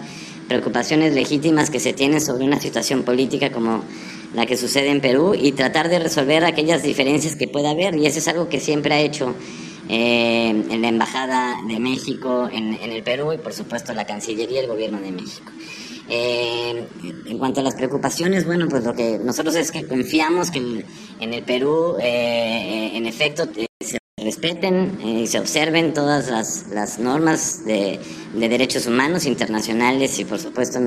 preocupaciones 0.49 1.15
legítimas 1.15 1.71
que 1.71 1.79
se 1.79 1.93
tienen 1.93 2.21
sobre 2.21 2.45
una 2.45 2.59
situación 2.59 3.05
política 3.05 3.53
como 3.53 3.85
la 4.35 4.47
que 4.47 4.57
sucede 4.57 4.91
en 4.91 5.01
Perú 5.01 5.35
y 5.35 5.53
tratar 5.53 5.89
de 5.89 5.99
resolver 5.99 6.45
aquellas 6.45 6.83
diferencias 6.83 7.37
que 7.37 7.49
pueda 7.49 7.71
haber. 7.71 7.95
Y 7.97 8.07
eso 8.07 8.19
es 8.19 8.29
algo 8.29 8.49
que 8.49 8.61
siempre 8.61 8.95
ha 8.95 9.01
hecho 9.01 9.35
eh, 9.89 10.65
la 10.69 10.89
Embajada 10.89 11.57
de 11.69 11.79
México 11.79 12.49
en, 12.53 12.75
el 12.75 13.03
Perú 13.03 13.33
y 13.33 13.39
por 13.39 13.53
supuesto 13.53 13.93
la 13.95 14.07
Cancillería 14.07 14.61
y 14.61 14.65
el 14.65 14.69
Gobierno 14.69 15.01
de 15.01 15.13
México. 15.13 15.53
Eh, 16.09 16.85
en 17.27 17.39
cuanto 17.39 17.61
a 17.61 17.63
las 17.63 17.75
preocupaciones, 17.75 18.45
bueno, 18.45 18.67
pues 18.69 18.85
lo 18.85 18.95
que 18.95 19.19
nosotros 19.19 19.55
es 19.55 19.71
que 19.71 19.87
confiamos 19.87 20.51
que 20.51 20.59
en, 21.21 21.33
el 21.33 21.43
Perú, 21.45 21.97
eh, 22.01 22.91
en 22.95 23.07
efecto, 23.07 23.49
se 23.81 23.99
respeten 24.19 24.99
y 25.03 25.27
se 25.27 25.39
observen 25.39 25.95
todas 25.95 26.29
las, 26.29 26.69
las 26.69 26.99
normas 26.99 27.65
de, 27.65 28.01
de, 28.35 28.49
derechos 28.49 28.87
humanos 28.87 29.27
internacionales 29.27 30.19
y 30.19 30.25
por 30.25 30.39
supuesto 30.39 30.79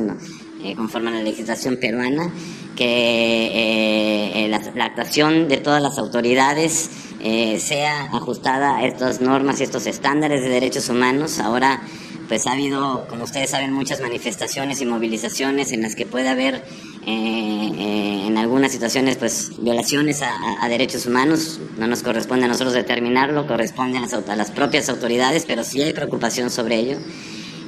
conforme 0.75 1.09
a 1.09 1.13
la 1.13 1.23
legislación 1.23 1.77
peruana 1.77 2.31
que 2.77 2.85
eh, 2.85 4.45
eh, 4.45 4.47
la, 4.75 4.85
actuación 4.85 5.49
de 5.49 5.57
todas 5.57 5.81
las 5.81 5.97
autoridades 5.97 6.89
eh, 7.19 7.59
sea 7.59 8.03
ajustada 8.13 8.77
a 8.77 8.85
estas 8.85 9.19
normas 9.19 9.59
y 9.59 9.63
estos 9.63 9.87
estándares 9.87 10.43
de 10.43 10.49
derechos 10.49 10.87
humanos. 10.87 11.39
Ahora, 11.39 11.81
pues 12.27 12.45
ha 12.45 12.51
habido, 12.51 13.07
como 13.09 13.23
ustedes 13.23 13.49
saben, 13.49 13.73
muchas 13.73 13.99
manifestaciones 13.99 14.79
y 14.79 14.85
movilizaciones 14.85 15.71
en 15.71 15.81
las 15.81 15.95
que 15.95 16.05
puede 16.05 16.29
haber 16.29 16.63
en 17.09 18.37
algunas 18.37 18.73
situaciones 18.73 19.15
pues 19.15 19.51
violaciones 19.59 20.21
a, 20.21 20.67
derechos 20.67 21.05
humanos. 21.05 21.61
No 21.77 21.87
nos 21.87 22.03
corresponde 22.03 22.45
a 22.45 22.47
nosotros 22.49 22.73
determinarlo, 22.73 23.47
corresponde 23.47 23.97
a 23.97 24.01
las, 24.01 24.13
a 24.13 24.35
las 24.35 24.51
propias 24.51 24.89
autoridades, 24.89 25.45
pero 25.47 25.63
sí 25.63 25.81
hay 25.81 25.93
preocupación 25.93 26.49
sobre 26.49 26.75
ello. 26.75 26.97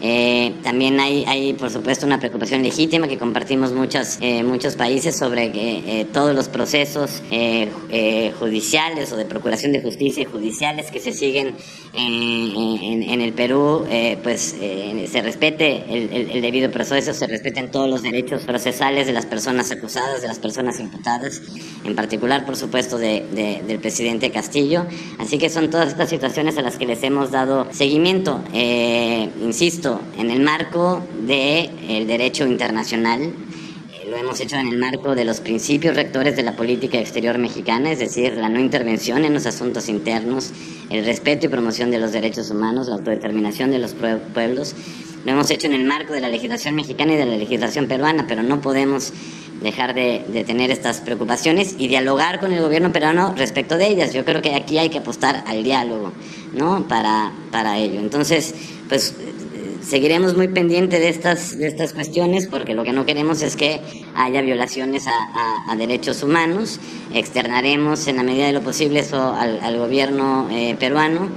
Eh, 0.01 0.53
también 0.63 0.99
hay, 0.99 1.25
hay, 1.27 1.53
por 1.53 1.69
supuesto, 1.69 2.05
una 2.05 2.19
preocupación 2.19 2.63
legítima 2.63 3.07
que 3.07 3.17
compartimos 3.17 3.73
muchos, 3.73 4.17
eh, 4.21 4.43
muchos 4.43 4.75
países 4.75 5.15
sobre 5.15 5.51
que 5.51 6.01
eh, 6.01 6.05
todos 6.12 6.33
los 6.35 6.47
procesos 6.47 7.21
judiciales 8.39 9.12
o 9.12 9.17
de 9.17 9.25
procuración 9.25 9.71
de 9.71 9.81
justicia 9.81 10.23
y 10.23 10.25
judiciales 10.25 10.91
que 10.91 10.99
se 10.99 11.12
siguen 11.12 11.55
en, 11.93 13.21
el 13.21 13.33
Perú, 13.33 13.85
pues 14.23 14.55
se 15.12 15.21
respete 15.21 15.83
el, 15.89 16.41
debido 16.41 16.71
proceso, 16.71 17.13
se 17.13 17.27
respeten 17.27 17.71
todos 17.71 17.89
los 17.89 18.01
derechos 18.01 18.43
procesales 18.43 19.07
de 19.07 19.13
las 19.13 19.25
personas 19.25 19.71
acusadas, 19.71 20.21
de 20.21 20.27
las 20.27 20.39
personas 20.39 20.79
imputadas, 20.79 21.41
en 21.83 21.95
particular, 21.95 22.45
por 22.45 22.55
supuesto, 22.55 22.97
de, 22.97 23.25
del 23.67 23.79
presidente 23.79 24.31
Castillo. 24.31 24.85
Así 25.17 25.38
que 25.38 25.49
son 25.49 25.69
todas 25.69 25.89
estas 25.89 26.09
situaciones 26.09 26.57
a 26.57 26.62
las 26.62 26.77
que 26.77 26.85
les 26.85 27.03
hemos 27.03 27.31
dado 27.31 27.67
seguimiento. 27.71 28.41
insisto, 29.41 29.88
en 30.17 30.30
el 30.30 30.41
marco 30.41 31.02
del 31.21 32.08
derecho 32.08 32.45
internacional, 32.45 33.21
eh, 33.21 34.08
lo 34.10 34.17
hemos 34.17 34.39
hecho 34.39 34.58
en 34.58 34.67
el 34.67 34.78
marco 34.78 35.15
de 35.15 35.25
los 35.25 35.39
principios 35.39 35.95
rectores 35.95 36.36
de 36.36 36.43
la 36.43 36.56
política 36.56 36.99
exterior 36.99 37.38
mexicana, 37.38 37.91
es 37.91 37.99
decir, 37.99 38.34
la 38.34 38.49
no 38.49 38.60
intervención 38.60 39.25
en 39.25 39.34
los 39.34 39.45
asuntos 39.45 39.89
internos, 39.89 40.52
el 40.89 41.06
respeto 41.06 41.45
y 41.45 41.49
promoción 41.49 41.91
de 41.91 41.99
los 41.99 42.12
derechos 42.12 42.52
humanos, 42.52 42.88
la 42.88 42.95
autodeterminación 42.95 43.71
de 43.71 43.80
los 43.80 43.95
pueblos. 44.34 44.75
Lo 45.25 45.32
hemos 45.32 45.49
hecho 45.52 45.67
en 45.67 45.73
el 45.73 45.86
marco 45.86 46.13
de 46.13 46.21
la 46.21 46.30
legislación 46.30 46.75
mexicana 46.75 47.13
y 47.13 47.17
de 47.17 47.25
la 47.25 47.38
legislación 47.38 47.88
peruana, 47.88 48.25
pero 48.28 48.43
no 48.43 48.62
podemos 48.62 49.12
dejar 49.62 49.93
de, 49.93 50.23
de, 50.32 50.43
tener 50.43 50.71
estas 50.71 51.02
preocupaciones 51.02 51.75
y 51.78 51.88
dialogar 51.88 52.39
con 52.39 52.54
el 52.54 52.62
gobierno 52.62 52.91
peruano 52.91 53.34
respecto 53.36 53.78
de 53.78 53.88
ellas. 53.88 54.13
Yo 54.13 54.23
creo 54.23 54.41
que 54.41 54.56
aquí 54.56 54.78
hay 54.78 54.89
que 54.89 54.99
apostar 54.99 55.43
al 55.47 55.63
diálogo, 55.63 56.13
¿no? 56.54 56.88
Para, 56.88 57.34
para 57.52 57.78
ello. 57.78 57.99
Entonces, 57.99 58.56
pues 58.88 59.13
seguiremos 59.81 60.35
muy 60.35 60.47
pendientes 60.47 60.99
de 60.99 61.09
estas, 61.09 61.57
de 61.57 61.67
estas 61.67 61.93
cuestiones 61.93 62.47
porque 62.47 62.73
lo 62.73 62.83
que 62.83 62.93
no 62.93 63.05
queremos 63.05 63.41
es 63.41 63.55
que 63.55 63.81
haya 64.15 64.41
violaciones 64.41 65.05
a, 65.07 65.75
derechos 65.75 66.23
humanos. 66.23 66.79
Externaremos 67.13 68.07
en 68.07 68.17
la 68.17 68.23
medida 68.23 68.47
de 68.47 68.53
lo 68.53 68.61
posible 68.61 68.99
eso 68.99 69.33
al, 69.33 69.77
gobierno 69.77 70.47
eh, 70.51 70.75
peruano. 70.79 71.29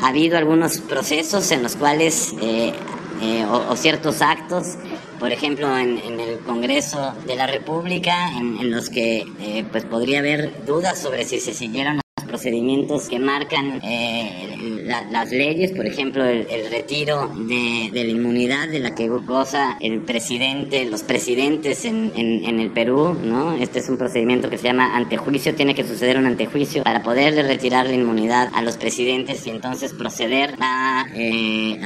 Ha 0.00 0.08
habido 0.08 0.38
algunos 0.38 0.78
procesos 0.78 1.50
en 1.52 1.62
los 1.62 1.76
cuales, 1.76 2.34
eh, 2.40 2.72
eh, 3.20 3.44
o, 3.44 3.76
ciertos 3.76 4.22
actos 4.22 4.76
por 5.20 5.30
ejemplo, 5.30 5.78
en, 5.78 6.18
el 6.18 6.40
Congreso 6.40 7.14
de 7.28 7.36
la 7.36 7.46
República, 7.46 8.32
en, 8.36 8.72
los 8.72 8.90
que 8.90 9.24
pues 9.70 9.84
podría 9.84 10.18
haber 10.18 10.64
dudas 10.66 11.00
sobre 11.00 11.24
si 11.24 11.38
se 11.38 11.54
siguieron 11.54 12.01
procedimientos 12.32 13.10
que 13.10 13.18
marcan 13.18 13.78
eh, 13.84 14.86
las 15.10 15.30
leyes, 15.30 15.70
por 15.72 15.86
ejemplo, 15.86 16.24
el, 16.24 16.46
retiro 16.70 17.28
de, 17.28 17.90
la 17.92 18.00
inmunidad 18.10 18.68
de 18.68 18.80
la 18.80 18.94
que 18.94 19.06
goza 19.08 19.76
el 19.80 20.00
presidente, 20.00 20.86
los 20.86 21.02
presidentes 21.02 21.84
en, 21.84 22.10
el 22.16 22.70
Perú, 22.70 23.14
¿no? 23.22 23.52
Este 23.52 23.80
es 23.80 23.90
un 23.90 23.98
procedimiento 23.98 24.48
que 24.48 24.56
se 24.56 24.64
llama 24.64 24.96
antejuicio, 24.96 25.54
tiene 25.54 25.74
que 25.74 25.84
suceder 25.84 26.16
un 26.16 26.24
antejuicio 26.24 26.82
para 26.84 27.02
poderle 27.02 27.42
retirar 27.42 27.84
la 27.86 27.92
inmunidad 27.92 28.48
a 28.54 28.62
los 28.62 28.78
presidentes 28.78 29.46
y 29.46 29.50
entonces 29.50 29.92
proceder 29.92 30.54
a, 30.58 31.04
eh, 31.14 31.78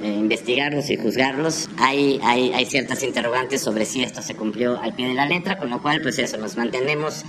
investigarlos 0.00 0.90
y 0.90 0.96
juzgarlos. 0.96 1.68
Hay, 1.78 2.20
hay, 2.22 2.52
hay 2.52 2.66
ciertas 2.66 3.02
interrogantes 3.02 3.62
sobre 3.62 3.84
si 3.84 4.04
esto 4.04 4.22
se 4.22 4.36
cumplió 4.36 4.80
al 4.80 4.94
pie 4.94 5.08
de 5.08 5.14
la 5.14 5.26
letra, 5.26 5.58
con 5.58 5.70
lo 5.70 5.82
cual, 5.82 6.02
pues 6.02 6.20
eso, 6.20 6.36
nos 6.36 6.56
mantenemos 6.56 7.24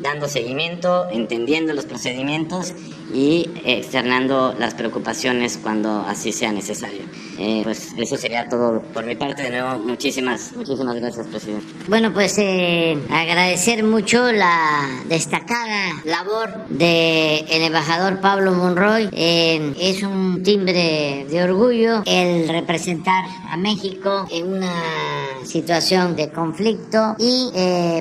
dando 0.00 0.28
seguimiento, 0.28 1.08
entendiendo 1.10 1.72
los 1.72 1.84
procedimientos 1.84 2.74
y 3.12 3.50
externando 3.64 4.54
las 4.58 4.74
preocupaciones 4.74 5.58
cuando 5.62 6.00
así 6.06 6.32
sea 6.32 6.52
necesario. 6.52 7.02
Eh, 7.38 7.62
pues 7.64 7.88
eso 7.96 8.16
sería 8.16 8.48
todo 8.48 8.82
por 8.94 9.04
mi 9.04 9.16
parte. 9.16 9.42
De 9.42 9.50
nuevo, 9.50 9.78
muchísimas, 9.78 10.52
muchísimas 10.54 10.96
gracias, 10.96 11.26
presidente. 11.26 11.66
Bueno, 11.88 12.12
pues 12.12 12.36
eh, 12.38 12.98
agradecer 13.10 13.82
mucho 13.82 14.30
la 14.30 14.86
destacada 15.08 16.02
labor 16.04 16.68
del 16.68 17.46
el 17.48 17.62
embajador 17.62 18.20
Pablo 18.20 18.52
Monroy. 18.52 19.08
Eh, 19.12 19.74
es 19.80 20.02
un 20.02 20.42
timbre 20.42 21.26
de 21.28 21.42
orgullo 21.42 22.02
el 22.06 22.48
representar 22.48 23.24
a 23.50 23.56
México 23.56 24.26
en 24.30 24.52
una 24.52 24.74
situación 25.44 26.14
de 26.16 26.30
conflicto 26.30 27.16
y 27.18 27.50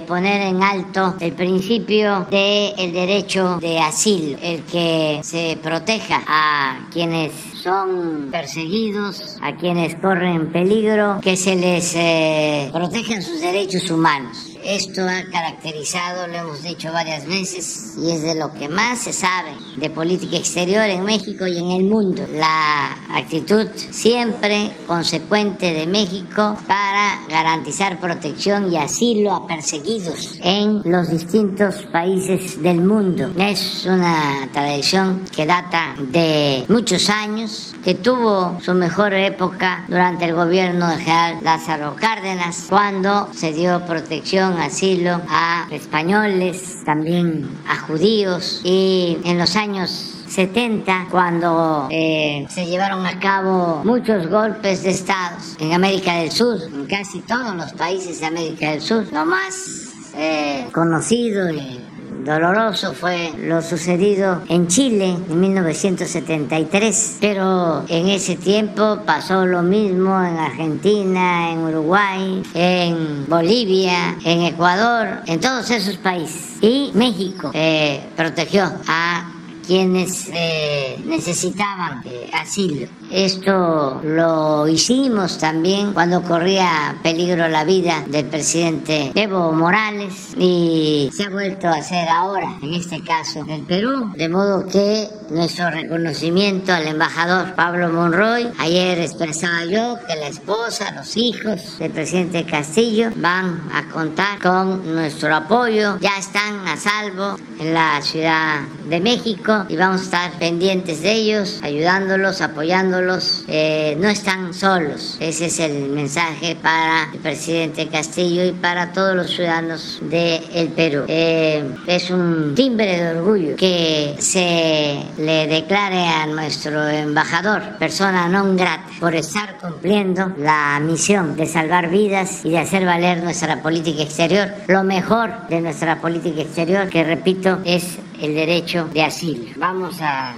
poner 0.07 0.41
en 0.41 0.61
alto 0.61 1.15
el 1.19 1.31
principio 1.33 1.88
del 1.89 2.93
derecho 2.93 3.57
de 3.59 3.79
asilo, 3.79 4.37
el 4.43 4.61
que 4.63 5.21
se 5.23 5.57
proteja 5.61 6.21
a 6.27 6.87
quienes 6.91 7.33
son 7.63 8.29
perseguidos, 8.31 9.37
a 9.41 9.55
quienes 9.55 9.95
corren 9.95 10.51
peligro, 10.51 11.19
que 11.19 11.35
se 11.35 11.55
les 11.55 11.95
eh, 11.95 12.69
protejan 12.71 13.23
sus 13.23 13.41
derechos 13.41 13.89
humanos. 13.89 14.48
Esto 14.69 15.01
ha 15.01 15.23
caracterizado, 15.31 16.27
lo 16.27 16.35
hemos 16.35 16.61
dicho 16.61 16.93
varias 16.93 17.25
veces, 17.25 17.95
y 17.97 18.11
es 18.11 18.21
de 18.21 18.35
lo 18.35 18.53
que 18.53 18.69
más 18.69 18.99
se 18.99 19.13
sabe 19.13 19.49
de 19.77 19.89
política 19.89 20.37
exterior 20.37 20.83
en 20.83 21.03
México 21.05 21.47
y 21.47 21.57
en 21.57 21.71
el 21.71 21.85
mundo. 21.85 22.23
La 22.31 22.91
actitud 23.15 23.67
siempre 23.75 24.71
consecuente 24.85 25.73
de 25.73 25.87
México 25.87 26.55
para 26.67 27.19
garantizar 27.27 27.99
protección 27.99 28.71
y 28.71 28.77
asilo 28.77 29.33
a 29.33 29.47
perseguidos 29.47 30.37
en 30.43 30.83
los 30.85 31.09
distintos 31.09 31.77
países 31.91 32.61
del 32.61 32.81
mundo. 32.81 33.31
Es 33.39 33.87
una 33.87 34.49
tradición 34.53 35.25
que 35.35 35.47
data 35.47 35.95
de 35.97 36.65
muchos 36.69 37.09
años, 37.09 37.73
que 37.83 37.95
tuvo 37.95 38.59
su 38.61 38.75
mejor 38.75 39.15
época 39.15 39.85
durante 39.87 40.25
el 40.25 40.35
gobierno 40.35 40.89
de 40.89 40.97
general 40.97 41.37
Lázaro 41.41 41.95
Cárdenas, 41.95 42.67
cuando 42.69 43.29
se 43.33 43.51
dio 43.51 43.83
protección 43.87 44.58
asilo 44.59 45.21
a 45.27 45.67
españoles, 45.71 46.83
también 46.85 47.49
a 47.67 47.77
judíos 47.77 48.61
y 48.63 49.17
en 49.23 49.37
los 49.37 49.55
años 49.55 50.15
70 50.27 51.07
cuando 51.09 51.87
eh, 51.89 52.45
se 52.49 52.65
llevaron 52.65 53.05
a 53.05 53.19
cabo 53.19 53.81
muchos 53.83 54.27
golpes 54.27 54.83
de 54.83 54.91
estados 54.91 55.57
en 55.59 55.73
América 55.73 56.15
del 56.15 56.31
Sur, 56.31 56.57
en 56.61 56.85
casi 56.85 57.21
todos 57.21 57.55
los 57.55 57.73
países 57.73 58.19
de 58.19 58.27
América 58.27 58.71
del 58.71 58.81
Sur. 58.81 59.05
Lo 59.11 59.25
más 59.25 59.89
eh, 60.15 60.67
conocido 60.71 61.49
y 61.49 61.79
doloroso 62.23 62.93
fue 62.93 63.33
lo 63.37 63.61
sucedido 63.61 64.41
en 64.49 64.67
Chile 64.67 65.15
en 65.29 65.39
1973, 65.39 67.17
pero 67.19 67.83
en 67.87 68.09
ese 68.09 68.35
tiempo 68.35 68.99
pasó 69.05 69.45
lo 69.45 69.61
mismo 69.61 70.23
en 70.23 70.37
Argentina, 70.37 71.51
en 71.51 71.59
Uruguay, 71.59 72.43
en 72.53 73.25
Bolivia, 73.27 74.17
en 74.23 74.41
Ecuador, 74.41 75.21
en 75.25 75.39
todos 75.39 75.69
esos 75.71 75.97
países. 75.97 76.57
Y 76.61 76.91
México 76.93 77.51
eh, 77.53 78.01
protegió 78.15 78.71
a 78.87 79.31
quienes 79.65 80.29
eh, 80.33 80.99
necesitaban 81.05 82.01
eh, 82.05 82.29
asilo. 82.33 82.87
Esto 83.11 84.01
lo 84.03 84.67
hicimos 84.67 85.39
también 85.39 85.93
cuando 85.93 86.21
corría 86.21 86.95
peligro 87.01 87.47
la 87.47 87.63
vida 87.63 88.03
del 88.07 88.25
presidente 88.25 89.11
Evo 89.15 89.51
Morales 89.51 90.35
y 90.37 91.09
se 91.11 91.23
ha 91.23 91.29
vuelto 91.29 91.67
a 91.67 91.77
hacer 91.77 92.07
ahora, 92.07 92.59
en 92.61 92.75
este 92.75 93.03
caso, 93.03 93.43
en 93.47 93.65
Perú. 93.65 94.11
De 94.15 94.29
modo 94.29 94.67
que 94.67 95.09
nuestro 95.31 95.71
reconocimiento 95.71 96.71
al 96.71 96.87
embajador 96.87 97.55
Pablo 97.55 97.89
Monroy, 97.89 98.47
ayer 98.59 98.99
expresaba 98.99 99.65
yo 99.65 99.97
que 100.07 100.15
la 100.15 100.27
esposa, 100.27 100.91
los 100.91 101.17
hijos 101.17 101.79
del 101.79 101.91
presidente 101.91 102.45
Castillo 102.45 103.09
van 103.15 103.69
a 103.73 103.89
contar 103.91 104.39
con 104.39 104.93
nuestro 104.93 105.35
apoyo, 105.35 105.97
ya 105.99 106.15
están 106.19 106.67
a 106.67 106.77
salvo 106.77 107.37
en 107.59 107.73
la 107.73 108.01
Ciudad 108.03 108.61
de 108.87 108.99
México 108.99 109.65
y 109.67 109.77
vamos 109.77 110.01
a 110.01 110.03
estar 110.03 110.31
pendientes 110.33 111.01
de 111.01 111.11
ellos, 111.11 111.59
ayudándolos, 111.63 112.41
apoyándolos. 112.41 112.98
Eh, 113.47 113.95
no 113.99 114.09
están 114.09 114.53
solos. 114.53 115.17
Ese 115.19 115.45
es 115.45 115.59
el 115.59 115.89
mensaje 115.89 116.55
para 116.55 117.09
el 117.13 117.19
presidente 117.19 117.87
Castillo 117.87 118.43
y 118.45 118.51
para 118.51 118.91
todos 118.91 119.15
los 119.15 119.31
ciudadanos 119.31 119.99
del 120.01 120.43
el 120.53 120.67
Perú. 120.69 121.05
Eh, 121.07 121.63
es 121.87 122.09
un 122.09 122.53
timbre 122.55 122.97
de 122.97 123.17
orgullo 123.17 123.55
que 123.55 124.15
se 124.19 124.99
le 125.17 125.47
declare 125.47 126.07
a 126.07 126.25
nuestro 126.27 126.87
embajador 126.87 127.77
persona 127.79 128.27
non 128.27 128.55
grata 128.55 128.83
por 128.99 129.15
estar 129.15 129.57
cumpliendo 129.57 130.33
la 130.37 130.79
misión 130.81 131.35
de 131.35 131.45
salvar 131.45 131.89
vidas 131.89 132.43
y 132.43 132.51
de 132.51 132.59
hacer 132.59 132.85
valer 132.85 133.23
nuestra 133.23 133.61
política 133.61 134.03
exterior, 134.03 134.49
lo 134.67 134.83
mejor 134.83 135.47
de 135.47 135.61
nuestra 135.61 136.01
política 136.01 136.41
exterior, 136.41 136.89
que 136.89 137.03
repito, 137.03 137.59
es 137.63 137.97
el 138.21 138.35
derecho 138.35 138.89
de 138.93 139.03
asilo. 139.03 139.45
Vamos 139.57 139.97
a, 140.01 140.35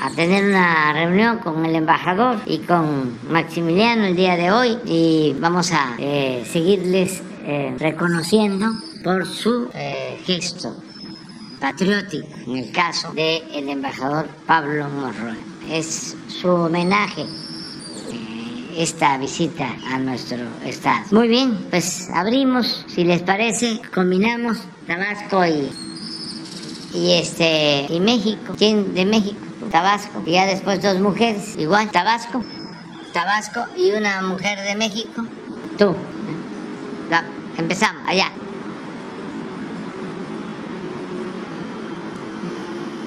a 0.00 0.10
tener 0.10 0.44
una 0.44 0.92
reunión 0.92 1.38
con 1.38 1.64
el 1.64 1.74
embajador 1.74 2.38
y 2.46 2.58
con 2.58 3.18
Maximiliano 3.30 4.04
el 4.04 4.16
día 4.16 4.36
de 4.36 4.50
hoy 4.50 4.78
y 4.84 5.34
vamos 5.38 5.72
a 5.72 5.94
eh, 5.98 6.44
seguirles 6.50 7.22
eh, 7.42 7.74
reconociendo 7.78 8.66
por 9.02 9.26
su 9.26 9.68
eh, 9.74 10.20
gesto 10.24 10.76
patriótico 11.60 12.28
en 12.46 12.58
el 12.58 12.70
caso 12.70 13.12
del 13.12 13.68
embajador 13.68 14.28
Pablo 14.46 14.88
Monroy. 14.88 15.38
Es 15.70 16.16
su 16.28 16.48
homenaje 16.48 17.26
esta 18.76 19.18
visita 19.18 19.74
a 19.90 19.98
nuestro 19.98 20.38
estado. 20.64 21.04
Muy 21.10 21.26
bien, 21.26 21.66
pues 21.70 22.08
abrimos, 22.14 22.84
si 22.86 23.02
les 23.02 23.22
parece, 23.22 23.80
combinamos 23.92 24.58
Tabasco 24.86 25.44
y 25.44 25.68
y 26.94 27.12
este 27.12 27.86
y 27.90 28.00
México. 28.00 28.54
¿Quién 28.56 28.94
de 28.94 29.04
México? 29.04 29.47
Tabasco. 29.68 30.22
Y 30.26 30.32
ya 30.32 30.46
después 30.46 30.82
dos 30.82 30.98
mujeres, 31.00 31.56
igual 31.56 31.90
Tabasco, 31.90 32.42
Tabasco 33.12 33.64
y 33.76 33.92
una 33.92 34.22
mujer 34.22 34.60
de 34.62 34.74
México. 34.74 35.24
Tú. 35.78 35.94
empezamos, 37.56 38.02
allá. 38.06 38.30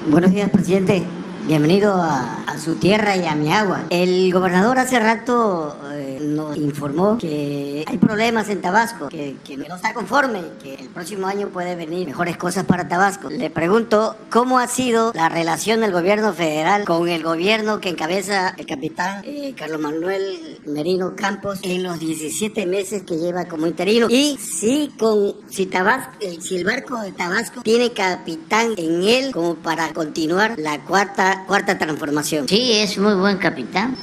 Buenos 0.08 0.32
días, 0.32 0.50
presidente. 0.50 1.06
Bienvenido 1.44 1.94
a, 2.00 2.38
su 2.62 2.76
tierra 2.76 3.16
y 3.16 3.26
a 3.26 3.34
mi 3.34 3.52
agua. 3.52 3.86
El 3.90 4.32
gobernador 4.32 4.78
hace 4.78 5.00
rato 5.00 5.76
eh, 5.92 6.18
nos 6.20 6.56
informó 6.56 7.18
que 7.18 7.84
hay 7.84 7.98
problemas 7.98 8.48
en 8.50 8.60
Tabasco, 8.60 9.08
que, 9.08 9.34
no 9.56 9.74
está 9.74 9.92
conforme, 9.92 10.42
que 10.62 10.74
el 10.74 10.88
próximo 10.90 11.26
año 11.26 11.48
puede 11.48 11.74
venir 11.74 12.06
mejores 12.06 12.36
cosas 12.36 12.64
para 12.64 12.86
Tabasco. 12.86 13.28
Le 13.30 13.50
pregunto 13.50 14.16
cómo 14.30 14.60
ha 14.60 14.68
sido 14.68 15.12
la 15.14 15.28
relación 15.28 15.80
del 15.80 15.90
gobierno 15.90 16.32
federal 16.32 16.84
con 16.84 17.08
el 17.08 17.24
gobierno 17.24 17.80
que 17.80 17.88
encabeza 17.88 18.50
el 18.50 18.66
capitán 18.66 19.22
eh, 19.24 19.54
Carlos 19.56 19.80
Manuel 19.80 20.60
Merino 20.66 21.16
Campos 21.16 21.58
en 21.62 21.82
los 21.82 21.98
17 21.98 22.66
meses 22.66 23.02
que 23.02 23.16
lleva 23.16 23.46
como 23.46 23.66
interino 23.66 24.06
y 24.08 24.36
si 24.38 24.92
con 24.96 25.34
si 25.48 25.66
Tabasco, 25.66 26.12
si 26.40 26.58
el 26.58 26.64
barco 26.64 27.00
de 27.00 27.10
Tabasco 27.10 27.62
tiene 27.62 27.92
capitán 27.92 28.74
en 28.76 29.02
él 29.02 29.32
como 29.32 29.56
para 29.56 29.92
continuar 29.92 30.54
la 30.58 30.84
cuarta 30.84 31.41
cuarta 31.46 31.78
transformación. 31.78 32.48
Sí, 32.48 32.72
es 32.72 32.98
muy 32.98 33.14
buen 33.14 33.38
capitán. 33.38 33.96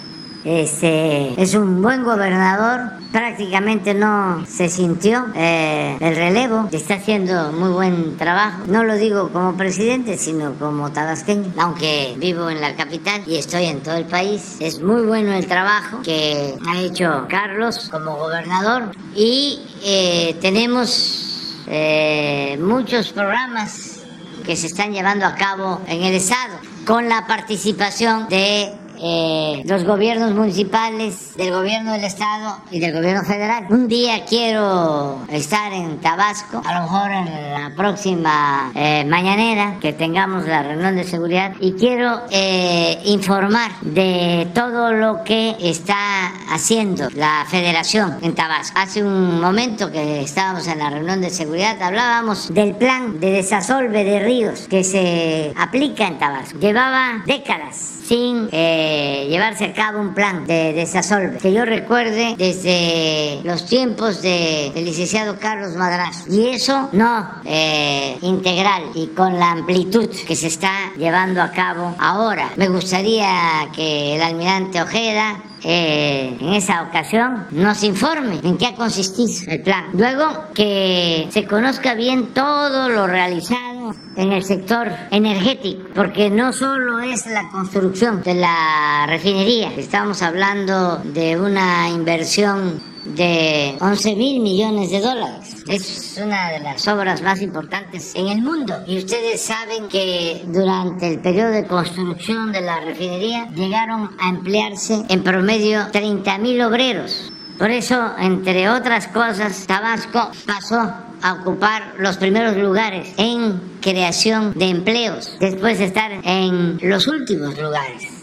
Este, 0.46 1.42
es 1.42 1.54
un 1.54 1.82
buen 1.82 2.04
gobernador, 2.06 2.94
prácticamente 3.12 3.94
no 3.94 4.46
se 4.48 4.70
sintió 4.70 5.26
eh, 5.36 5.98
el 6.00 6.16
relevo, 6.16 6.70
está 6.72 6.94
haciendo 6.94 7.52
muy 7.52 7.70
buen 7.70 8.16
trabajo. 8.16 8.64
No 8.68 8.86
lo 8.86 8.96
digo 8.96 9.30
como 9.34 9.58
presidente, 9.58 10.18
sino 10.18 10.54
como 10.54 10.92
tabasqueño, 10.92 11.52
aunque 11.58 12.16
vivo 12.18 12.50
en 12.50 12.62
la 12.62 12.76
capital 12.76 13.22
y 13.28 13.36
estoy 13.36 13.66
en 13.66 13.82
todo 13.82 13.96
el 13.96 14.06
país. 14.06 14.56
Es 14.62 14.82
muy 14.82 15.02
bueno 15.02 15.34
el 15.34 15.46
trabajo 15.46 16.02
que 16.04 16.56
ha 16.66 16.80
hecho 16.80 17.26
Carlos 17.30 17.90
como 17.92 18.16
gobernador 18.16 18.92
y 19.16 19.60
eh, 19.84 20.38
tenemos 20.40 21.58
eh, 21.68 22.58
muchos 22.62 23.12
programas 23.12 23.99
que 24.46 24.56
se 24.56 24.68
están 24.68 24.94
llevando 24.94 25.26
a 25.26 25.36
cabo 25.36 25.82
en 25.88 26.04
el 26.04 26.14
Estado 26.14 26.58
con 26.86 27.10
la 27.10 27.28
participación 27.28 28.28
de 28.30 28.74
eh, 29.02 29.64
los 29.66 29.84
gobiernos 29.84 30.34
municipales, 30.34 31.36
del 31.36 31.52
gobierno 31.54 31.94
del 31.94 32.04
estado 32.04 32.58
y 32.72 32.80
del 32.80 32.94
gobierno 32.94 33.24
federal. 33.24 33.66
Un 33.70 33.88
día 33.88 34.26
quiero 34.26 35.22
estar 35.30 35.72
en 35.74 36.00
Tabasco, 36.00 36.62
a 36.66 36.80
lo 36.80 36.82
mejor 36.84 37.12
en 37.12 37.54
la 37.54 37.72
próxima 37.76 38.72
eh, 38.76 39.06
mañanera 39.06 39.78
que 39.80 39.94
tengamos 39.94 40.46
la 40.46 40.64
reunión 40.64 40.96
de 40.96 41.04
seguridad 41.04 41.54
y 41.60 41.74
quiero 41.74 42.22
eh, 42.32 43.00
informar 43.06 43.72
de 43.82 44.50
todo 44.54 44.92
lo 44.94 45.24
que 45.24 45.56
está 45.60 46.34
haciendo 46.52 47.10
la 47.16 47.46
federación 47.50 48.18
en 48.22 48.36
Tabasco. 48.36 48.78
Hace 48.80 49.04
un 49.04 49.40
momento 49.40 49.92
que 49.92 50.22
estábamos 50.22 50.68
en 50.68 50.80
la 50.80 50.90
reunión 50.90 51.22
de 51.22 51.30
seguridad 51.30 51.82
hablábamos 51.82 52.54
del 52.54 52.76
plan 52.76 53.20
de 53.20 53.32
desasolve 53.32 54.04
de 54.04 54.20
ríos 54.20 54.68
que 54.70 54.84
se 54.84 55.54
aplica 55.56 56.08
en 56.08 56.18
Tabasco. 56.18 56.60
Llevaba 56.60 57.24
décadas 57.26 57.99
sin 58.10 58.50
eh, 58.52 59.28
llevarse 59.30 59.66
a 59.66 59.74
cabo 59.74 60.00
un 60.00 60.16
plan 60.16 60.48
de 60.48 60.74
desasolve. 60.74 61.38
Que 61.38 61.54
yo 61.54 61.64
recuerde 61.64 62.34
desde 62.40 63.40
los 63.44 63.68
tiempos 63.68 64.24
del 64.24 64.84
licenciado 64.84 65.38
Carlos 65.38 65.76
Madras. 65.76 66.26
Y 66.28 66.48
eso 66.48 66.90
no 66.92 67.30
eh, 67.46 68.18
integral 68.24 68.86
y 68.96 69.08
con 69.10 69.38
la 69.38 69.52
amplitud 69.52 70.10
que 70.28 70.36
se 70.36 70.48
está 70.48 70.92
llevando 70.98 71.40
a 71.40 71.52
cabo 71.52 71.96
ahora. 72.00 72.50
Me 72.56 72.68
gustaría 72.68 73.70
que 73.76 74.16
el 74.16 74.22
almirante 74.24 74.82
Ojeda 74.82 75.44
eh, 75.64 76.36
en 76.40 76.54
esa 76.54 76.84
ocasión 76.84 77.46
nos 77.52 77.84
informe 77.84 78.40
en 78.44 78.58
qué 78.58 78.68
ha 78.68 78.76
consistido 78.76 79.52
el 79.52 79.62
plan. 79.62 79.86
Luego 79.94 80.46
que 80.56 81.28
se 81.30 81.46
conozca 81.46 81.94
bien 81.94 82.34
todo 82.34 82.90
lo 82.90 83.06
realizado 83.06 83.69
en 84.16 84.32
el 84.32 84.44
sector 84.44 84.90
energético, 85.12 85.90
porque 85.96 86.30
no 86.30 86.54
solo 86.54 87.00
es 87.00 87.26
la 87.26 87.50
construcción 87.50 88.22
de 88.24 88.36
la 88.36 89.06
refinería, 89.08 89.72
estamos 89.78 90.22
hablando 90.22 90.98
de 90.98 91.40
una 91.40 91.90
inversión 91.90 92.82
de 93.06 93.78
11 93.80 94.16
mil 94.16 94.42
millones 94.42 94.92
de 94.92 95.00
dólares. 95.00 95.64
Es 95.68 96.20
una 96.24 96.52
de 96.52 96.60
las 96.60 96.88
obras 96.88 97.22
más 97.22 97.42
importantes 97.42 98.14
en 98.16 98.28
el 98.28 98.42
mundo. 98.42 98.76
Y 98.88 98.98
ustedes 98.98 99.42
saben 99.42 99.88
que 99.88 100.44
durante 100.48 101.08
el 101.08 101.20
periodo 101.20 101.52
de 101.52 101.66
construcción 101.66 102.52
de 102.52 102.62
la 102.62 102.80
refinería 102.82 103.48
llegaron 103.56 104.12
a 104.20 104.30
emplearse 104.30 105.04
en 105.10 105.24
promedio 105.24 105.88
30 105.92 106.38
mil 106.40 106.62
obreros. 106.62 107.32
Por 107.58 107.72
eso, 107.72 108.14
entre 108.18 108.70
otras 108.70 109.08
cosas, 109.08 109.66
Tabasco 109.68 110.32
pasó 110.46 111.09
a 111.22 111.34
ocupar 111.34 111.96
los 111.98 112.18
primeros 112.18 112.56
lugares 112.58 113.14
en 113.18 113.60
creación 113.82 114.54
de 114.54 114.70
empleos, 114.70 115.38
después 115.40 115.80
de 115.80 115.86
estar 115.86 116.12
en 116.24 116.80
los 116.82 117.08
últimos 117.08 117.58
lugares 117.58 118.20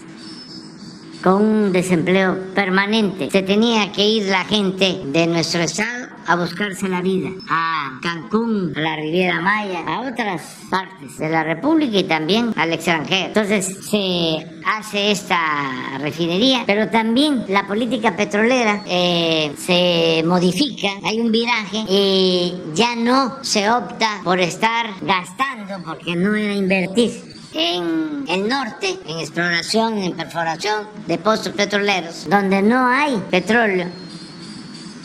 con 1.22 1.42
un 1.42 1.72
desempleo 1.72 2.38
permanente. 2.54 3.28
Se 3.30 3.42
tenía 3.42 3.90
que 3.90 4.06
ir 4.06 4.26
la 4.26 4.44
gente 4.44 5.00
de 5.06 5.26
nuestro 5.26 5.60
estado 5.62 6.05
a 6.26 6.36
buscarse 6.36 6.88
la 6.88 7.00
vida, 7.00 7.30
a 7.48 7.98
Cancún, 8.02 8.72
a 8.76 8.80
la 8.80 8.96
Riviera 8.96 9.40
Maya, 9.40 9.80
a 9.86 10.00
otras 10.00 10.42
partes 10.70 11.18
de 11.18 11.28
la 11.28 11.44
República 11.44 11.98
y 11.98 12.04
también 12.04 12.52
al 12.56 12.72
extranjero. 12.72 13.26
Entonces 13.26 13.78
se 13.88 14.46
hace 14.64 15.10
esta 15.10 15.98
refinería, 16.00 16.64
pero 16.66 16.88
también 16.88 17.44
la 17.48 17.66
política 17.66 18.16
petrolera 18.16 18.82
eh, 18.86 19.52
se 19.58 20.22
modifica, 20.26 20.88
hay 21.04 21.20
un 21.20 21.30
viraje 21.30 21.84
y 21.88 22.54
ya 22.74 22.96
no 22.96 23.36
se 23.42 23.70
opta 23.70 24.20
por 24.24 24.40
estar 24.40 24.86
gastando 25.02 25.82
porque 25.84 26.16
no 26.16 26.34
era 26.34 26.54
invertir 26.54 27.36
en 27.56 28.24
el 28.28 28.48
norte, 28.48 28.98
en 29.06 29.18
exploración, 29.18 29.98
en 29.98 30.14
perforación 30.14 30.86
de 31.06 31.18
pozos 31.18 31.54
petroleros, 31.54 32.28
donde 32.28 32.60
no 32.60 32.86
hay 32.86 33.16
petróleo, 33.30 33.86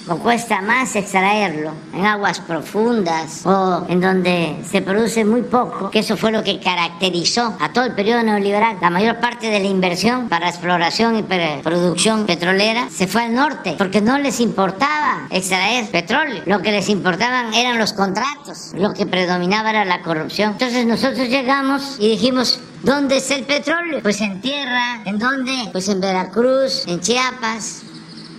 o 0.08 0.18
cuesta 0.18 0.62
más 0.62 0.96
extraerlo 0.96 1.72
en 1.94 2.06
aguas 2.06 2.40
profundas 2.40 3.46
o 3.46 3.86
en 3.88 4.02
donde 4.02 4.58
se 4.70 4.82
produce 4.82 5.26
muy 5.26 5.42
poco, 5.42 5.90
que 5.92 6.00
eso 6.00 6.18
fue 6.18 6.32
lo 6.32 6.44
que 6.44 6.60
caracterizó 6.60 7.56
a 7.60 7.72
todo 7.74 7.86
el 7.86 7.94
periodo 7.94 8.24
neoliberal. 8.24 8.78
La 8.82 8.90
mayor 8.90 9.20
parte 9.20 9.48
de 9.48 9.60
la 9.60 9.68
inversión 9.68 10.30
para 10.30 10.50
exploración 10.50 11.18
y 11.18 11.24
producción 11.24 12.26
petrolera 12.26 12.90
se 12.90 13.08
fue 13.08 13.24
al 13.24 13.36
norte 13.36 13.76
porque 13.78 14.02
no 14.02 14.18
les 14.18 14.40
importaba 14.40 15.28
extraer 15.30 15.90
petróleo. 15.90 16.44
Lo 16.46 16.62
que 16.62 16.72
les 16.72 16.90
importaban 16.90 17.54
eran 17.54 17.78
los 17.78 17.94
contratos. 17.94 18.72
Lo 18.76 18.94
que 18.94 19.06
predominaba 19.06 19.70
era 19.70 19.86
la 19.86 20.02
corrupción. 20.02 20.52
Entonces 20.54 20.86
nosotros 20.86 21.30
llegamos 21.30 21.98
y 22.00 22.10
dijimos, 22.10 22.60
¿Dónde 22.84 23.18
es 23.18 23.30
el 23.30 23.44
petróleo? 23.44 24.00
Pues 24.02 24.22
en 24.22 24.42
tierra. 24.42 25.04
¿En 25.06 25.20
dónde? 25.20 25.70
Pues 25.72 25.88
en 25.88 26.02
Veracruz, 26.02 26.88
en 26.88 27.00
Chiapas, 27.00 27.84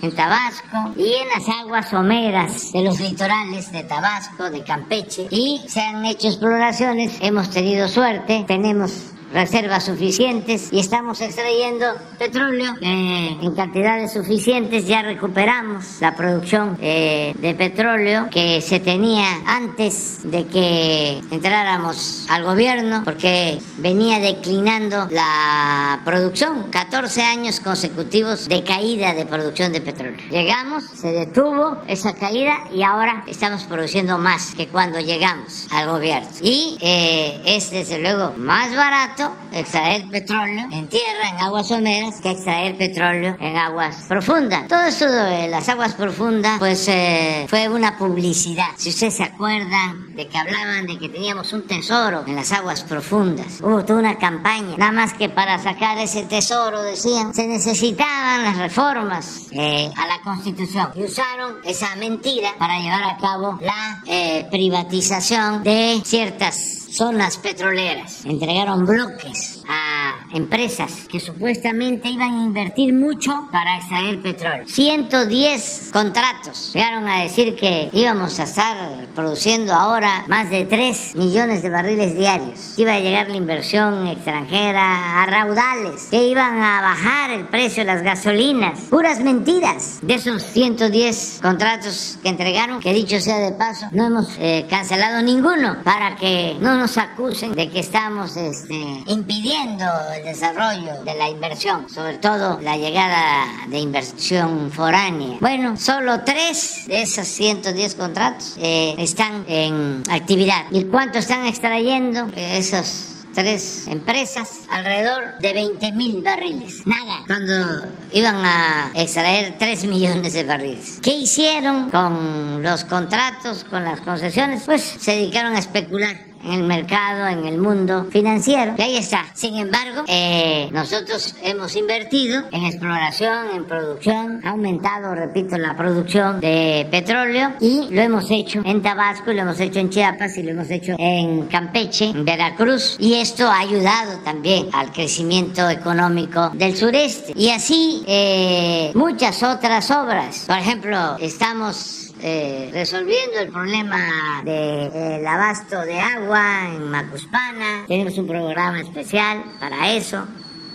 en 0.03 0.13
Tabasco 0.13 0.93
y 0.97 1.13
en 1.13 1.29
las 1.29 1.47
aguas 1.47 1.89
someras 1.89 2.73
de 2.73 2.83
los 2.83 2.99
litorales 2.99 3.71
de 3.71 3.83
Tabasco, 3.83 4.49
de 4.49 4.61
Campeche. 4.61 5.27
Y 5.29 5.61
se 5.67 5.79
han 5.79 6.05
hecho 6.05 6.27
exploraciones, 6.27 7.17
hemos 7.21 7.49
tenido 7.49 7.87
suerte, 7.87 8.43
tenemos 8.45 9.12
reservas 9.33 9.85
suficientes 9.85 10.69
y 10.71 10.79
estamos 10.79 11.19
extrayendo 11.21 11.87
petróleo 12.19 12.73
eh, 12.81 13.37
en 13.41 13.55
cantidades 13.55 14.13
suficientes. 14.13 14.87
Ya 14.87 15.01
recuperamos 15.01 15.99
la 15.99 16.15
producción 16.15 16.77
eh, 16.81 17.33
de 17.39 17.55
petróleo 17.55 18.27
que 18.31 18.61
se 18.61 18.79
tenía 18.79 19.25
antes 19.45 20.19
de 20.23 20.45
que 20.45 21.21
entráramos 21.31 22.27
al 22.29 22.43
gobierno 22.43 23.01
porque 23.03 23.59
venía 23.77 24.19
declinando 24.19 25.07
la 25.09 26.01
producción. 26.05 26.69
14 26.69 27.23
años 27.23 27.59
consecutivos 27.59 28.47
de 28.47 28.63
caída 28.63 29.13
de 29.13 29.25
producción 29.25 29.73
de 29.73 29.81
petróleo. 29.81 30.19
Llegamos, 30.29 30.83
se 30.83 31.11
detuvo 31.11 31.77
esa 31.87 32.13
caída 32.13 32.65
y 32.71 32.83
ahora 32.83 33.23
estamos 33.27 33.63
produciendo 33.63 34.17
más 34.17 34.53
que 34.55 34.67
cuando 34.67 34.99
llegamos 34.99 35.67
al 35.71 35.89
gobierno. 35.89 36.29
Y 36.41 36.77
eh, 36.81 37.41
es 37.45 37.71
desde 37.71 37.99
luego 37.99 38.33
más 38.37 38.75
barato 38.75 39.22
extraer 39.51 40.07
petróleo 40.09 40.67
en 40.71 40.87
tierra, 40.87 41.29
en 41.29 41.37
aguas 41.37 41.67
someras, 41.67 42.21
que 42.21 42.31
extraer 42.31 42.77
petróleo 42.77 43.35
en 43.39 43.57
aguas 43.57 44.05
profundas. 44.07 44.67
Todo 44.67 44.81
eso 44.81 45.05
de 45.05 45.47
las 45.47 45.69
aguas 45.69 45.93
profundas, 45.93 46.59
pues 46.59 46.87
eh, 46.87 47.45
fue 47.49 47.67
una 47.69 47.97
publicidad. 47.97 48.69
Si 48.77 48.89
ustedes 48.89 49.15
se 49.15 49.23
acuerdan 49.23 50.15
de 50.15 50.27
que 50.27 50.37
hablaban 50.37 50.87
de 50.87 50.97
que 50.97 51.09
teníamos 51.09 51.53
un 51.53 51.67
tesoro 51.67 52.23
en 52.27 52.35
las 52.35 52.51
aguas 52.51 52.83
profundas, 52.83 53.59
hubo 53.61 53.83
toda 53.83 53.99
una 53.99 54.17
campaña, 54.17 54.77
nada 54.77 54.91
más 54.91 55.13
que 55.13 55.29
para 55.29 55.59
sacar 55.59 55.97
ese 55.97 56.23
tesoro, 56.23 56.81
decían, 56.83 57.33
se 57.33 57.47
necesitaban 57.47 58.43
las 58.43 58.57
reformas 58.57 59.47
eh, 59.51 59.91
a 59.95 60.07
la 60.07 60.21
Constitución. 60.23 60.89
Y 60.95 61.03
usaron 61.03 61.57
esa 61.63 61.95
mentira 61.95 62.49
para 62.57 62.79
llevar 62.79 63.03
a 63.03 63.17
cabo 63.17 63.59
la 63.61 64.01
eh, 64.07 64.47
privatización 64.49 65.63
de 65.63 66.01
ciertas 66.05 66.82
zonas 66.93 67.37
petroleras. 67.37 68.25
Entregaron 68.25 68.85
bloques 68.85 69.63
a 69.67 70.27
empresas 70.33 71.07
que 71.09 71.19
supuestamente 71.19 72.09
iban 72.09 72.33
a 72.33 72.43
invertir 72.43 72.93
mucho 72.93 73.47
para 73.51 73.77
extraer 73.77 74.21
petróleo. 74.21 74.65
110 74.67 75.89
contratos. 75.91 76.71
Llegaron 76.73 77.07
a 77.07 77.23
decir 77.23 77.55
que 77.55 77.89
íbamos 77.93 78.39
a 78.39 78.43
estar 78.43 79.07
produciendo 79.15 79.73
ahora 79.73 80.25
más 80.27 80.49
de 80.49 80.65
3 80.65 81.15
millones 81.15 81.63
de 81.63 81.69
barriles 81.69 82.15
diarios. 82.15 82.77
Iba 82.77 82.93
a 82.93 82.99
llegar 82.99 83.29
la 83.29 83.37
inversión 83.37 84.07
extranjera 84.07 85.23
a 85.23 85.25
raudales. 85.25 86.07
Que 86.09 86.27
iban 86.27 86.61
a 86.61 86.81
bajar 86.81 87.31
el 87.31 87.47
precio 87.47 87.85
de 87.85 87.93
las 87.93 88.03
gasolinas. 88.03 88.79
Puras 88.89 89.19
mentiras. 89.19 89.99
De 90.01 90.15
esos 90.15 90.43
110 90.43 91.39
contratos 91.41 92.19
que 92.21 92.29
entregaron, 92.29 92.79
que 92.79 92.93
dicho 92.93 93.19
sea 93.19 93.37
de 93.37 93.51
paso, 93.53 93.87
no 93.91 94.05
hemos 94.05 94.35
eh, 94.39 94.65
cancelado 94.69 95.21
ninguno 95.21 95.77
para 95.83 96.15
que 96.15 96.57
no 96.59 96.82
nos 96.83 96.97
acusen 96.97 97.55
de 97.55 97.69
que 97.69 97.79
estamos 97.79 98.35
este, 98.35 98.75
impidiendo 99.07 99.85
el 100.17 100.25
desarrollo 100.25 101.01
de 101.05 101.15
la 101.15 101.29
inversión, 101.29 101.89
sobre 101.89 102.17
todo 102.17 102.59
la 102.59 102.75
llegada 102.75 103.45
de 103.69 103.79
inversión 103.79 104.69
foránea. 104.69 105.37
Bueno, 105.39 105.77
solo 105.77 106.25
tres 106.25 106.83
de 106.87 107.03
esos 107.03 107.25
110 107.25 107.95
contratos 107.95 108.55
eh, 108.57 108.95
están 108.97 109.45
en 109.47 110.03
actividad. 110.09 110.65
¿Y 110.71 110.83
cuánto 110.83 111.19
están 111.19 111.45
extrayendo 111.45 112.27
esos 112.35 113.11
tres 113.33 113.87
empresas, 113.87 114.61
alrededor 114.69 115.39
de 115.39 115.53
20 115.53 115.91
mil 115.93 116.21
barriles. 116.21 116.85
Nada, 116.85 117.23
cuando 117.25 117.87
iban 118.11 118.35
a 118.45 118.91
extraer 118.93 119.55
3 119.57 119.85
millones 119.85 120.33
de 120.33 120.43
barriles. 120.43 120.99
¿Qué 121.01 121.15
hicieron 121.15 121.89
con 121.89 122.61
los 122.61 122.83
contratos, 122.83 123.63
con 123.63 123.83
las 123.83 124.01
concesiones? 124.01 124.63
Pues 124.65 124.83
se 124.83 125.13
dedicaron 125.13 125.55
a 125.55 125.59
especular 125.59 126.32
en 126.43 126.51
el 126.51 126.63
mercado, 126.63 127.27
en 127.27 127.45
el 127.45 127.57
mundo 127.57 128.05
financiero. 128.11 128.75
Y 128.77 128.81
ahí 128.81 128.97
está. 128.97 129.25
Sin 129.33 129.55
embargo, 129.55 130.03
eh, 130.07 130.69
nosotros 130.71 131.35
hemos 131.43 131.75
invertido 131.75 132.43
en 132.51 132.65
exploración, 132.65 133.49
en 133.55 133.65
producción, 133.65 134.41
ha 134.43 134.51
aumentado, 134.51 135.15
repito, 135.15 135.57
la 135.57 135.75
producción 135.75 136.39
de 136.39 136.87
petróleo 136.89 137.53
y 137.59 137.87
lo 137.89 138.01
hemos 138.01 138.29
hecho 138.31 138.61
en 138.65 138.81
Tabasco, 138.81 139.31
y 139.31 139.35
lo 139.35 139.41
hemos 139.41 139.59
hecho 139.59 139.79
en 139.79 139.89
Chiapas 139.89 140.37
y 140.37 140.43
lo 140.43 140.51
hemos 140.51 140.69
hecho 140.69 140.95
en 140.97 141.47
Campeche, 141.47 142.05
en 142.05 142.25
Veracruz. 142.25 142.97
Y 142.99 143.15
esto 143.15 143.47
ha 143.47 143.59
ayudado 143.59 144.19
también 144.23 144.67
al 144.73 144.91
crecimiento 144.91 145.69
económico 145.69 146.49
del 146.53 146.75
sureste. 146.75 147.33
Y 147.35 147.49
así 147.49 148.03
eh, 148.07 148.91
muchas 148.95 149.41
otras 149.43 149.89
obras. 149.91 150.45
Por 150.47 150.57
ejemplo, 150.57 151.17
estamos 151.19 152.02
eh, 152.25 152.69
resolviendo 152.71 153.37
el 153.37 153.49
problema 153.49 154.41
del 154.45 155.27
abasto 155.27 155.81
de 155.81 155.99
agua 155.99 156.69
en 156.73 156.89
Macuspana. 156.89 157.83
Tenemos 157.85 158.17
un 158.17 158.27
programa 158.27 158.79
especial 158.79 159.43
para 159.59 159.91
eso. 159.91 160.25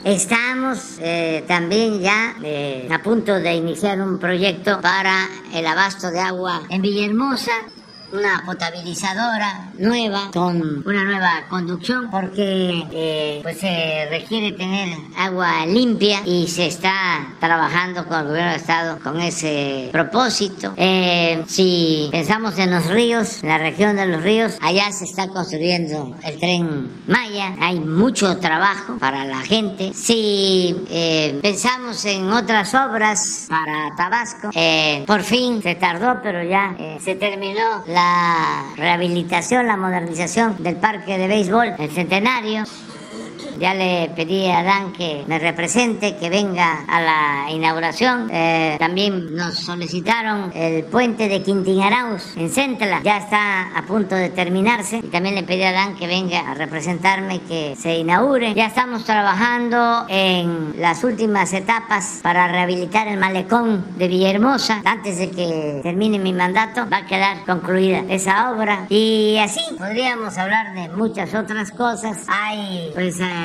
Estamos 0.04 0.98
eh, 1.00 1.44
también 1.48 2.00
ya 2.00 2.36
eh, 2.44 2.86
a 2.92 3.02
punto 3.02 3.34
de 3.40 3.54
iniciar 3.54 3.98
un 3.98 4.18
proyecto 4.18 4.82
para 4.82 5.26
el 5.54 5.66
abasto 5.66 6.10
de 6.10 6.20
agua 6.20 6.64
en 6.68 6.82
Villahermosa 6.82 7.52
una 8.12 8.42
potabilizadora 8.44 9.70
nueva 9.78 10.30
con 10.32 10.82
una 10.86 11.04
nueva 11.04 11.44
conducción 11.48 12.10
porque 12.10 12.86
eh, 12.90 13.40
pues 13.42 13.58
se 13.58 14.06
requiere 14.10 14.52
tener 14.52 14.96
agua 15.16 15.66
limpia 15.66 16.20
y 16.24 16.48
se 16.48 16.66
está 16.66 17.34
trabajando 17.38 18.06
con 18.06 18.20
el 18.20 18.28
gobierno 18.28 18.50
del 18.52 18.60
estado 18.60 18.98
con 19.00 19.20
ese 19.20 19.90
propósito. 19.92 20.72
Eh, 20.76 21.44
si 21.46 22.08
pensamos 22.10 22.58
en 22.58 22.70
los 22.70 22.86
ríos 22.86 23.42
en 23.42 23.50
la 23.50 23.58
región 23.58 23.96
de 23.96 24.06
los 24.06 24.22
ríos 24.22 24.56
allá 24.60 24.90
se 24.92 25.04
está 25.04 25.28
construyendo 25.28 26.16
el 26.24 26.38
tren 26.38 26.88
Maya. 27.06 27.54
Hay 27.60 27.80
mucho 27.80 28.38
trabajo 28.38 28.98
para 28.98 29.24
la 29.24 29.40
gente. 29.40 29.92
Si 29.92 30.76
eh, 30.90 31.38
pensamos 31.42 32.04
en 32.04 32.30
otras 32.30 32.74
obras 32.74 33.46
para 33.48 33.94
Tabasco 33.96 34.50
por 35.06 35.22
fin 35.22 35.62
se 35.62 35.74
tardó 35.74 36.20
pero 36.22 36.42
ya 36.42 36.74
se 37.00 37.14
terminó 37.14 37.84
la 37.86 37.97
la 37.98 38.74
rehabilitación, 38.76 39.66
la 39.66 39.76
modernización 39.76 40.62
del 40.62 40.76
parque 40.76 41.18
de 41.18 41.26
béisbol, 41.26 41.74
el 41.78 41.90
centenario. 41.90 42.62
Ya 43.58 43.74
le 43.74 44.10
pedí 44.14 44.46
a 44.50 44.62
Dan 44.62 44.92
que 44.92 45.24
me 45.26 45.38
represente, 45.38 46.16
que 46.16 46.30
venga 46.30 46.84
a 46.86 47.00
la 47.00 47.50
inauguración. 47.50 48.28
Eh, 48.30 48.76
también 48.78 49.34
nos 49.34 49.56
solicitaron 49.56 50.52
el 50.54 50.84
puente 50.84 51.28
de 51.28 51.42
Quintinaraus 51.42 52.36
en 52.36 52.50
Centla. 52.50 53.00
Ya 53.02 53.18
está 53.18 53.76
a 53.76 53.82
punto 53.82 54.14
de 54.14 54.30
terminarse. 54.30 54.98
Y 54.98 55.08
también 55.08 55.34
le 55.34 55.42
pedí 55.42 55.62
a 55.62 55.72
Dan 55.72 55.96
que 55.96 56.06
venga 56.06 56.40
a 56.40 56.54
representarme, 56.54 57.40
que 57.40 57.74
se 57.76 57.98
inaugure. 57.98 58.54
Ya 58.54 58.66
estamos 58.66 59.04
trabajando 59.04 60.06
en 60.08 60.74
las 60.80 61.04
últimas 61.04 61.52
etapas 61.52 62.20
para 62.22 62.48
rehabilitar 62.48 63.08
el 63.08 63.18
malecón 63.18 63.84
de 63.96 64.08
Villahermosa. 64.08 64.82
Antes 64.84 65.18
de 65.18 65.30
que 65.30 65.80
termine 65.82 66.18
mi 66.18 66.32
mandato, 66.32 66.88
va 66.90 66.98
a 66.98 67.06
quedar 67.06 67.44
concluida 67.44 68.02
esa 68.08 68.50
obra. 68.50 68.86
Y 68.88 69.38
así 69.38 69.60
podríamos 69.76 70.36
hablar 70.38 70.74
de 70.74 70.88
muchas 70.90 71.34
otras 71.34 71.70
cosas. 71.70 72.24
Hay, 72.28 72.90
pues, 72.94 73.18
eh, 73.20 73.37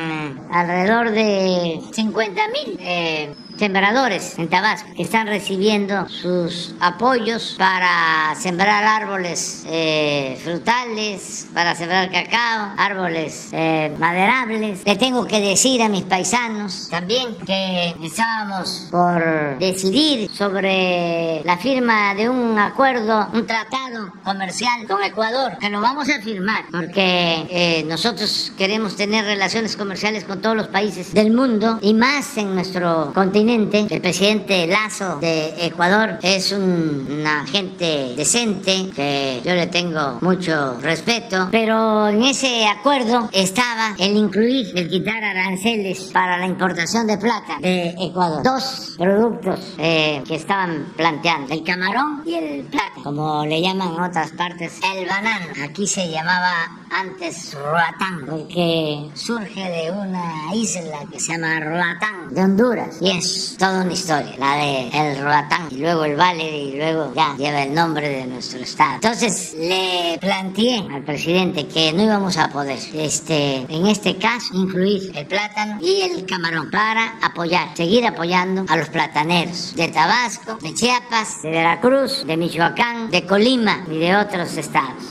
alrededor 0.51 1.11
de 1.11 1.81
50 1.91 2.41
mil 2.47 2.77
eh, 2.79 3.33
sembradores 3.57 4.37
en 4.39 4.49
Tabasco 4.49 4.89
que 4.95 5.03
están 5.03 5.27
recibiendo 5.27 6.07
sus 6.09 6.73
apoyos 6.79 7.55
para 7.57 8.35
sembrar 8.35 8.83
árboles 8.83 9.63
eh, 9.67 10.39
frutales, 10.43 11.47
para 11.53 11.75
sembrar 11.75 12.11
cacao, 12.11 12.73
árboles 12.77 13.49
eh, 13.51 13.95
maderables. 13.99 14.81
Le 14.85 14.95
tengo 14.95 15.25
que 15.27 15.39
decir 15.39 15.81
a 15.81 15.89
mis 15.89 16.03
paisanos 16.03 16.87
también 16.89 17.35
que 17.45 17.95
estábamos 18.03 18.87
por 18.89 19.57
decidir 19.59 20.29
sobre 20.31 21.41
la 21.43 21.57
firma 21.57 22.15
de 22.15 22.29
un 22.29 22.57
acuerdo, 22.57 23.27
un 23.33 23.45
tratado 23.45 24.13
comercial 24.23 24.87
con 24.87 25.03
Ecuador, 25.03 25.57
que 25.59 25.69
lo 25.69 25.81
vamos 25.81 26.09
a 26.09 26.21
firmar 26.21 26.65
porque 26.71 27.45
eh, 27.49 27.85
nosotros 27.87 28.51
queremos 28.57 28.95
tener 28.95 29.25
relaciones 29.25 29.77
comerciales 29.77 30.23
con 30.23 30.41
todos 30.41 30.55
los 30.55 30.67
países 30.67 31.13
del 31.13 31.31
mundo 31.31 31.79
y 31.81 31.93
más 31.93 32.37
en 32.37 32.55
nuestro 32.55 33.11
continente 33.13 33.42
el 33.49 34.01
presidente 34.01 34.67
Lazo 34.67 35.17
de 35.19 35.65
Ecuador 35.65 36.17
es 36.21 36.51
un, 36.51 37.07
una 37.19 37.45
gente 37.45 38.13
decente 38.15 38.89
que 38.95 39.41
yo 39.43 39.53
le 39.53 39.67
tengo 39.67 40.19
mucho 40.21 40.79
respeto, 40.79 41.49
pero 41.51 42.07
en 42.07 42.23
ese 42.23 42.65
acuerdo 42.67 43.29
estaba 43.33 43.95
el 43.97 44.15
incluir, 44.15 44.71
el 44.75 44.89
quitar 44.89 45.23
aranceles 45.23 46.11
para 46.13 46.37
la 46.37 46.45
importación 46.45 47.05
de 47.05 47.17
plata 47.17 47.57
de 47.59 47.95
Ecuador. 47.99 48.43
Dos 48.43 48.95
productos 48.97 49.73
eh, 49.77 50.23
que 50.25 50.35
estaban 50.35 50.93
planteando, 50.95 51.53
el 51.53 51.63
camarón 51.63 52.23
y 52.25 52.35
el 52.35 52.63
plata, 52.63 53.01
como 53.03 53.45
le 53.45 53.61
llaman 53.61 53.93
en 53.95 54.01
otras 54.01 54.31
partes, 54.31 54.79
el 54.95 55.07
banano. 55.07 55.47
Aquí 55.63 55.85
se 55.85 56.09
llamaba 56.09 56.71
antes 56.91 57.53
Roatán, 57.53 58.25
porque 58.29 59.09
surge 59.15 59.69
de 59.69 59.91
una 59.91 60.55
isla 60.55 60.99
que 61.11 61.19
se 61.19 61.33
llama 61.33 61.59
Roatán, 61.59 62.33
de 62.33 62.41
Honduras, 62.41 62.97
y 63.01 63.09
toda 63.57 63.83
una 63.83 63.93
historia, 63.93 64.35
la 64.37 64.55
de 64.55 64.89
el 64.89 65.23
Roatán 65.23 65.67
y 65.71 65.77
luego 65.77 66.05
el 66.05 66.15
Valle 66.15 66.57
y 66.57 66.77
luego 66.77 67.13
ya 67.15 67.35
lleva 67.37 67.63
el 67.63 67.73
nombre 67.73 68.09
de 68.09 68.25
nuestro 68.27 68.59
estado. 68.59 68.95
Entonces 68.95 69.55
le 69.57 70.17
planteé 70.19 70.85
al 70.91 71.03
presidente 71.03 71.67
que 71.67 71.93
no 71.93 72.03
íbamos 72.03 72.37
a 72.37 72.49
poder, 72.49 72.79
este, 72.93 73.65
en 73.69 73.87
este 73.87 74.17
caso, 74.17 74.53
incluir 74.53 75.11
el 75.15 75.25
plátano 75.25 75.79
y 75.81 76.01
el 76.01 76.25
camarón 76.25 76.69
para 76.71 77.17
apoyar, 77.21 77.75
seguir 77.75 78.05
apoyando 78.05 78.65
a 78.67 78.77
los 78.77 78.89
plataneros 78.89 79.75
de 79.75 79.87
Tabasco, 79.89 80.57
de 80.61 80.73
Chiapas, 80.73 81.41
de 81.41 81.51
Veracruz, 81.51 82.25
de 82.25 82.37
Michoacán, 82.37 83.09
de 83.11 83.25
Colima 83.25 83.85
y 83.89 83.97
de 83.99 84.15
otros 84.15 84.57
estados. 84.57 85.03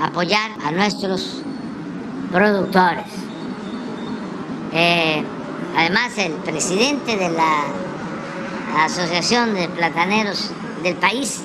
Apoyar 0.00 0.50
a 0.64 0.70
nuestros 0.72 1.42
productores. 2.30 3.06
Eh, 4.72 5.24
Además, 5.76 6.16
el 6.16 6.32
presidente 6.32 7.16
de 7.16 7.28
la 7.28 7.64
Asociación 8.78 9.54
de 9.54 9.68
Plataneros 9.68 10.50
del 10.82 10.96
país 10.96 11.42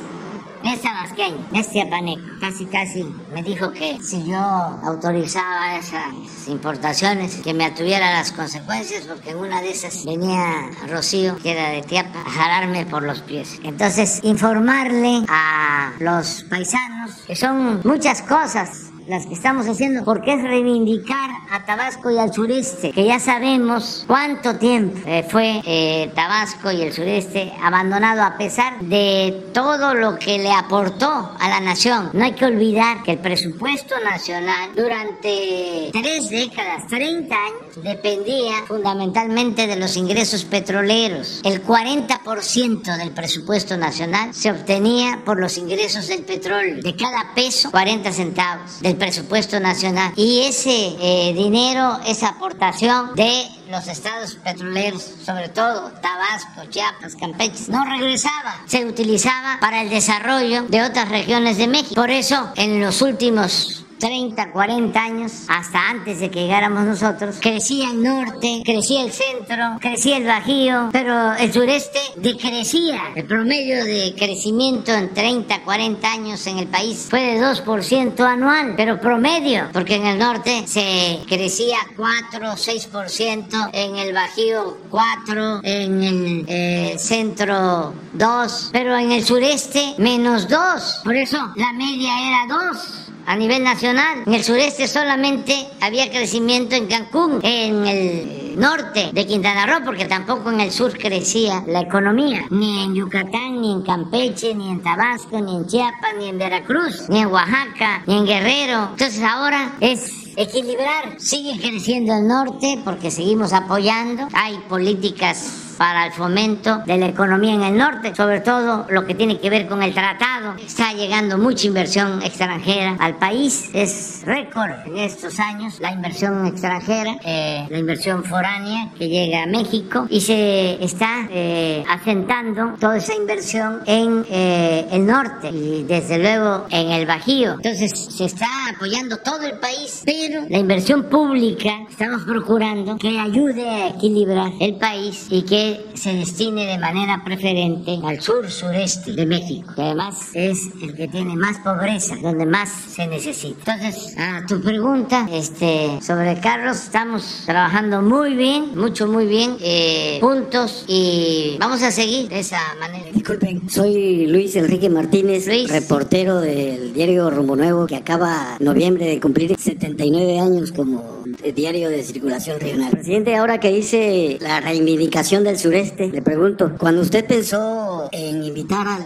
es 0.64 0.82
tabasqueño, 0.82 1.46
es 1.54 1.70
tiapaneco. 1.70 2.22
Casi, 2.40 2.66
casi 2.66 3.04
me 3.34 3.44
dijo 3.44 3.72
que 3.72 4.00
si 4.02 4.24
yo 4.26 4.38
autorizaba 4.38 5.76
esas 5.76 6.48
importaciones, 6.48 7.36
que 7.38 7.54
me 7.54 7.66
atuviera 7.66 8.12
las 8.12 8.32
consecuencias, 8.32 9.06
porque 9.06 9.32
en 9.32 9.38
una 9.38 9.62
de 9.62 9.72
esas 9.72 10.06
venía 10.06 10.70
Rocío, 10.88 11.38
que 11.38 11.52
era 11.52 11.70
de 11.70 11.82
Tiapa, 11.82 12.22
a 12.22 12.30
jalarme 12.30 12.86
por 12.86 13.04
los 13.04 13.22
pies. 13.22 13.60
Entonces, 13.64 14.20
informarle 14.24 15.24
a 15.28 15.94
los 16.00 16.46
paisanos 16.50 17.12
que 17.28 17.36
son 17.36 17.82
muchas 17.84 18.22
cosas 18.22 18.91
las 19.08 19.26
que 19.26 19.34
estamos 19.34 19.68
haciendo, 19.68 20.04
porque 20.04 20.34
es 20.34 20.44
reivindicar 20.44 21.30
a 21.52 21.66
Tabasco 21.66 22.10
y 22.12 22.18
al 22.18 22.34
sureste, 22.34 22.92
que 22.92 23.06
ya 23.06 23.20
sabemos 23.20 24.04
cuánto 24.08 24.56
tiempo 24.58 25.00
eh, 25.06 25.26
fue 25.30 25.62
eh, 25.66 26.12
Tabasco 26.16 26.72
y 26.72 26.82
el 26.82 26.94
sureste 26.94 27.52
abandonado 27.62 28.24
a 28.24 28.38
pesar 28.38 28.80
de 28.82 29.50
todo 29.54 29.94
lo 29.94 30.18
que 30.18 30.38
le 30.38 30.52
aportó 30.52 31.32
a 31.40 31.50
la 31.50 31.60
nación. 31.60 32.10
No 32.14 32.24
hay 32.24 32.34
que 32.34 32.46
olvidar 32.46 33.04
que 33.04 33.12
el 33.12 33.20
presupuesto 33.20 33.96
nacional 34.04 34.72
durante 34.76 35.90
tres 35.92 36.30
décadas, 36.30 36.88
30 36.88 37.36
años, 37.36 37.84
dependía 37.84 38.64
fundamentalmente 38.68 39.68
de 39.68 39.76
los 39.76 39.98
ingresos 39.98 40.46
petroleros. 40.46 41.42
El 41.44 41.64
40% 41.64 42.98
del 42.98 43.12
presupuesto 43.12 43.78
nacional 43.78 44.34
se 44.34 44.52
obtenía 44.52 45.22
por 45.26 45.40
los 45.40 45.58
ingresos 45.58 46.08
del 46.08 46.24
petróleo. 46.24 46.82
De 46.82 46.96
cada 46.96 47.34
peso, 47.34 47.72
40 47.72 48.12
centavos 48.12 48.82
del 48.92 48.98
presupuesto 48.98 49.60
nacional. 49.60 50.12
Y 50.16 50.42
ese 50.42 50.96
eh, 51.00 51.34
dinero, 51.34 52.00
esa 52.06 52.30
aportación 52.30 53.16
de 53.16 53.48
los 53.70 53.88
estados 53.88 54.36
petroleros, 54.36 55.02
sobre 55.26 55.48
todo 55.50 55.92
Tabasco, 56.02 56.70
Chiapas, 56.70 57.16
Campeche, 57.16 57.72
no 57.72 57.86
regresaba, 57.86 58.62
se 58.66 58.86
utilizaba 58.86 59.58
para 59.62 59.82
el 59.82 59.90
desarrollo 59.90 60.64
de 60.64 60.84
otras 60.84 61.08
regiones 61.08 61.58
de 61.58 61.68
México. 61.68 61.96
Por 61.96 62.10
eso, 62.10 62.52
en 62.56 62.82
los 62.82 63.02
últimos 63.02 63.81
30, 64.02 64.52
40 64.52 65.00
años, 65.00 65.32
hasta 65.48 65.90
antes 65.90 66.20
de 66.20 66.32
que 66.32 66.42
llegáramos 66.42 66.84
nosotros, 66.84 67.38
crecía 67.40 67.92
el 67.92 68.02
norte, 68.02 68.64
crecía 68.66 69.04
el 69.04 69.12
centro, 69.12 69.78
crecía 69.80 70.18
el 70.18 70.26
bajío, 70.26 70.90
pero 70.92 71.34
el 71.34 71.54
sureste 71.54 72.00
decrecía. 72.18 73.00
El 73.16 73.26
promedio 73.26 73.86
de 73.86 74.16
crecimiento 74.18 74.92
en 74.92 75.14
30, 75.14 75.62
40 75.64 76.12
años 76.12 76.46
en 76.48 76.58
el 76.58 76.68
país 76.68 77.08
fue 77.10 77.22
de 77.22 77.42
2% 77.42 78.20
anual, 78.26 78.74
pero 78.76 79.00
promedio, 79.00 79.70
porque 79.72 79.96
en 79.96 80.08
el 80.08 80.18
norte 80.18 80.64
se 80.66 81.20
crecía 81.28 81.78
4, 81.96 82.40
6%, 82.54 83.70
en 83.72 83.96
el 83.98 84.14
bajío 84.14 84.78
4, 84.90 85.60
en 85.64 86.04
el 86.04 86.46
eh, 86.48 86.96
centro 86.98 87.94
2, 88.14 88.70
pero 88.74 88.98
en 88.98 89.12
el 89.12 89.24
sureste 89.24 89.94
menos 90.00 90.48
2. 90.48 91.02
Por 91.04 91.16
eso 91.16 91.38
la 91.56 91.72
media 91.74 92.12
era 92.28 92.48
2 92.48 93.01
a 93.26 93.36
nivel 93.36 93.64
nacional. 93.64 94.24
En 94.26 94.34
el 94.34 94.44
sureste 94.44 94.88
solamente 94.88 95.68
había 95.80 96.10
crecimiento 96.10 96.76
en 96.76 96.88
Cancún, 96.88 97.40
en 97.44 97.86
el 97.88 98.60
norte 98.60 99.10
de 99.14 99.26
Quintana 99.26 99.66
Roo, 99.66 99.86
porque 99.86 100.06
tampoco 100.06 100.52
en 100.52 100.62
el 100.62 100.72
sur 100.72 100.98
crecía 100.98 101.64
la 101.68 101.82
economía, 101.82 102.46
ni 102.50 102.84
en 102.84 102.96
Yucatán, 102.96 103.62
ni 103.62 103.72
en 103.72 103.82
Campeche, 103.82 104.54
ni 104.54 104.70
en 104.70 104.82
Tabasco, 104.82 105.40
ni 105.40 105.56
en 105.56 105.68
Chiapas, 105.68 106.16
ni 106.18 106.30
en 106.30 106.38
Veracruz, 106.38 107.10
ni 107.10 107.20
en 107.20 107.28
Oaxaca, 107.28 108.04
ni 108.08 108.18
en 108.18 108.26
Guerrero. 108.26 108.90
Entonces 108.92 109.22
ahora 109.24 109.74
es 109.80 110.22
equilibrar. 110.36 111.20
Sigue 111.20 111.60
creciendo 111.60 112.14
el 112.14 112.28
norte 112.28 112.80
porque 112.84 113.12
seguimos 113.12 113.54
apoyando. 113.54 114.28
Hay 114.34 114.58
políticas 114.70 115.71
para 115.82 116.06
el 116.06 116.12
fomento 116.12 116.84
de 116.86 116.96
la 116.96 117.08
economía 117.08 117.56
en 117.56 117.64
el 117.64 117.76
norte, 117.76 118.14
sobre 118.14 118.40
todo 118.42 118.86
lo 118.90 119.04
que 119.08 119.16
tiene 119.16 119.40
que 119.40 119.50
ver 119.50 119.68
con 119.68 119.82
el 119.82 119.96
tratado. 119.96 120.54
Está 120.64 120.94
llegando 120.94 121.40
mucha 121.40 121.66
inversión 121.66 122.22
extranjera 122.22 122.98
al 123.00 123.16
país, 123.16 123.68
es 123.74 124.22
récord 124.24 124.70
en 124.86 125.00
estos 125.00 125.40
años 125.40 125.80
la 125.80 125.92
inversión 125.92 126.46
extranjera, 126.46 127.16
eh, 127.26 127.66
la 127.68 127.80
inversión 127.80 128.24
foránea 128.24 128.90
que 128.96 129.10
llega 129.10 129.42
a 129.42 129.48
México 129.48 130.06
y 130.08 130.22
se 130.22 130.84
está 130.84 131.28
eh, 131.32 131.84
asentando 131.90 132.76
toda 132.80 132.98
esa 132.98 133.16
inversión 133.16 133.82
en 133.88 134.24
eh, 134.30 134.88
el 134.92 135.08
norte 135.08 135.50
y 135.50 135.82
desde 135.86 136.20
luego 136.20 136.68
en 136.70 136.92
el 136.92 137.08
Bajío. 137.08 137.54
Entonces 137.54 137.92
se 138.16 138.26
está 138.26 138.46
apoyando 138.72 139.18
todo 139.18 139.42
el 139.48 139.58
país, 139.58 140.04
pero 140.06 140.46
la 140.48 140.60
inversión 140.60 141.06
pública 141.06 141.72
estamos 141.90 142.22
procurando 142.22 143.00
que 143.00 143.18
ayude 143.20 143.68
a 143.68 143.88
equilibrar 143.88 144.52
el 144.60 144.76
país 144.76 145.26
y 145.32 145.42
que 145.42 145.71
se 145.94 146.14
destine 146.14 146.66
de 146.66 146.78
manera 146.78 147.24
preferente 147.24 148.00
al 148.04 148.22
sur 148.22 148.50
sureste 148.50 149.14
de 149.14 149.26
México, 149.26 149.74
que 149.76 149.82
además 149.82 150.32
es 150.34 150.70
el 150.82 150.96
que 150.96 151.08
tiene 151.08 151.36
más 151.36 151.60
pobreza, 151.60 152.16
donde 152.22 152.46
más 152.46 152.70
se 152.70 153.08
necesita. 153.08 153.76
Entonces, 153.76 154.16
a 154.18 154.46
tu 154.46 154.62
pregunta 154.62 155.28
este, 155.32 156.00
sobre 156.02 156.40
Carlos, 156.40 156.78
estamos 156.78 157.44
trabajando 157.46 158.02
muy 158.02 158.36
bien, 158.36 158.78
mucho, 158.78 159.08
muy 159.08 159.26
bien, 159.26 159.58
eh, 159.62 160.20
juntos 160.22 160.86
y 160.88 161.58
vamos 161.60 161.82
a 161.84 161.92
seguir 161.92 162.30
de 162.30 162.40
esa 162.40 162.60
manera. 162.80 163.06
Disculpen, 163.14 163.70
soy 163.70 164.28
Luis 164.28 164.56
Enrique 164.56 164.90
Martínez, 164.90 165.48
reportero 165.70 166.40
del 166.40 166.94
diario 166.94 167.30
Rumbo 167.30 167.56
Nuevo, 167.56 167.88
que 167.88 167.96
acaba 167.96 168.58
noviembre 168.60 169.06
de 169.06 169.20
cumplir 169.20 169.56
79 169.58 170.40
años 170.40 170.72
como 170.72 171.21
diario 171.54 171.90
de 171.90 172.04
circulación 172.04 172.60
regional. 172.60 172.92
Presidente, 172.92 173.36
ahora 173.36 173.60
que 173.60 173.72
hice 173.72 174.38
la 174.42 174.62
reivindicación 174.62 175.44
del 175.44 175.58
sureste, 175.58 176.10
le 176.10 176.22
pregunto, 176.22 176.74
cuando 176.78 177.02
usted 177.02 177.26
pensó 177.26 178.10
en 178.12 178.44
invitar 178.44 178.88
al, 178.88 179.04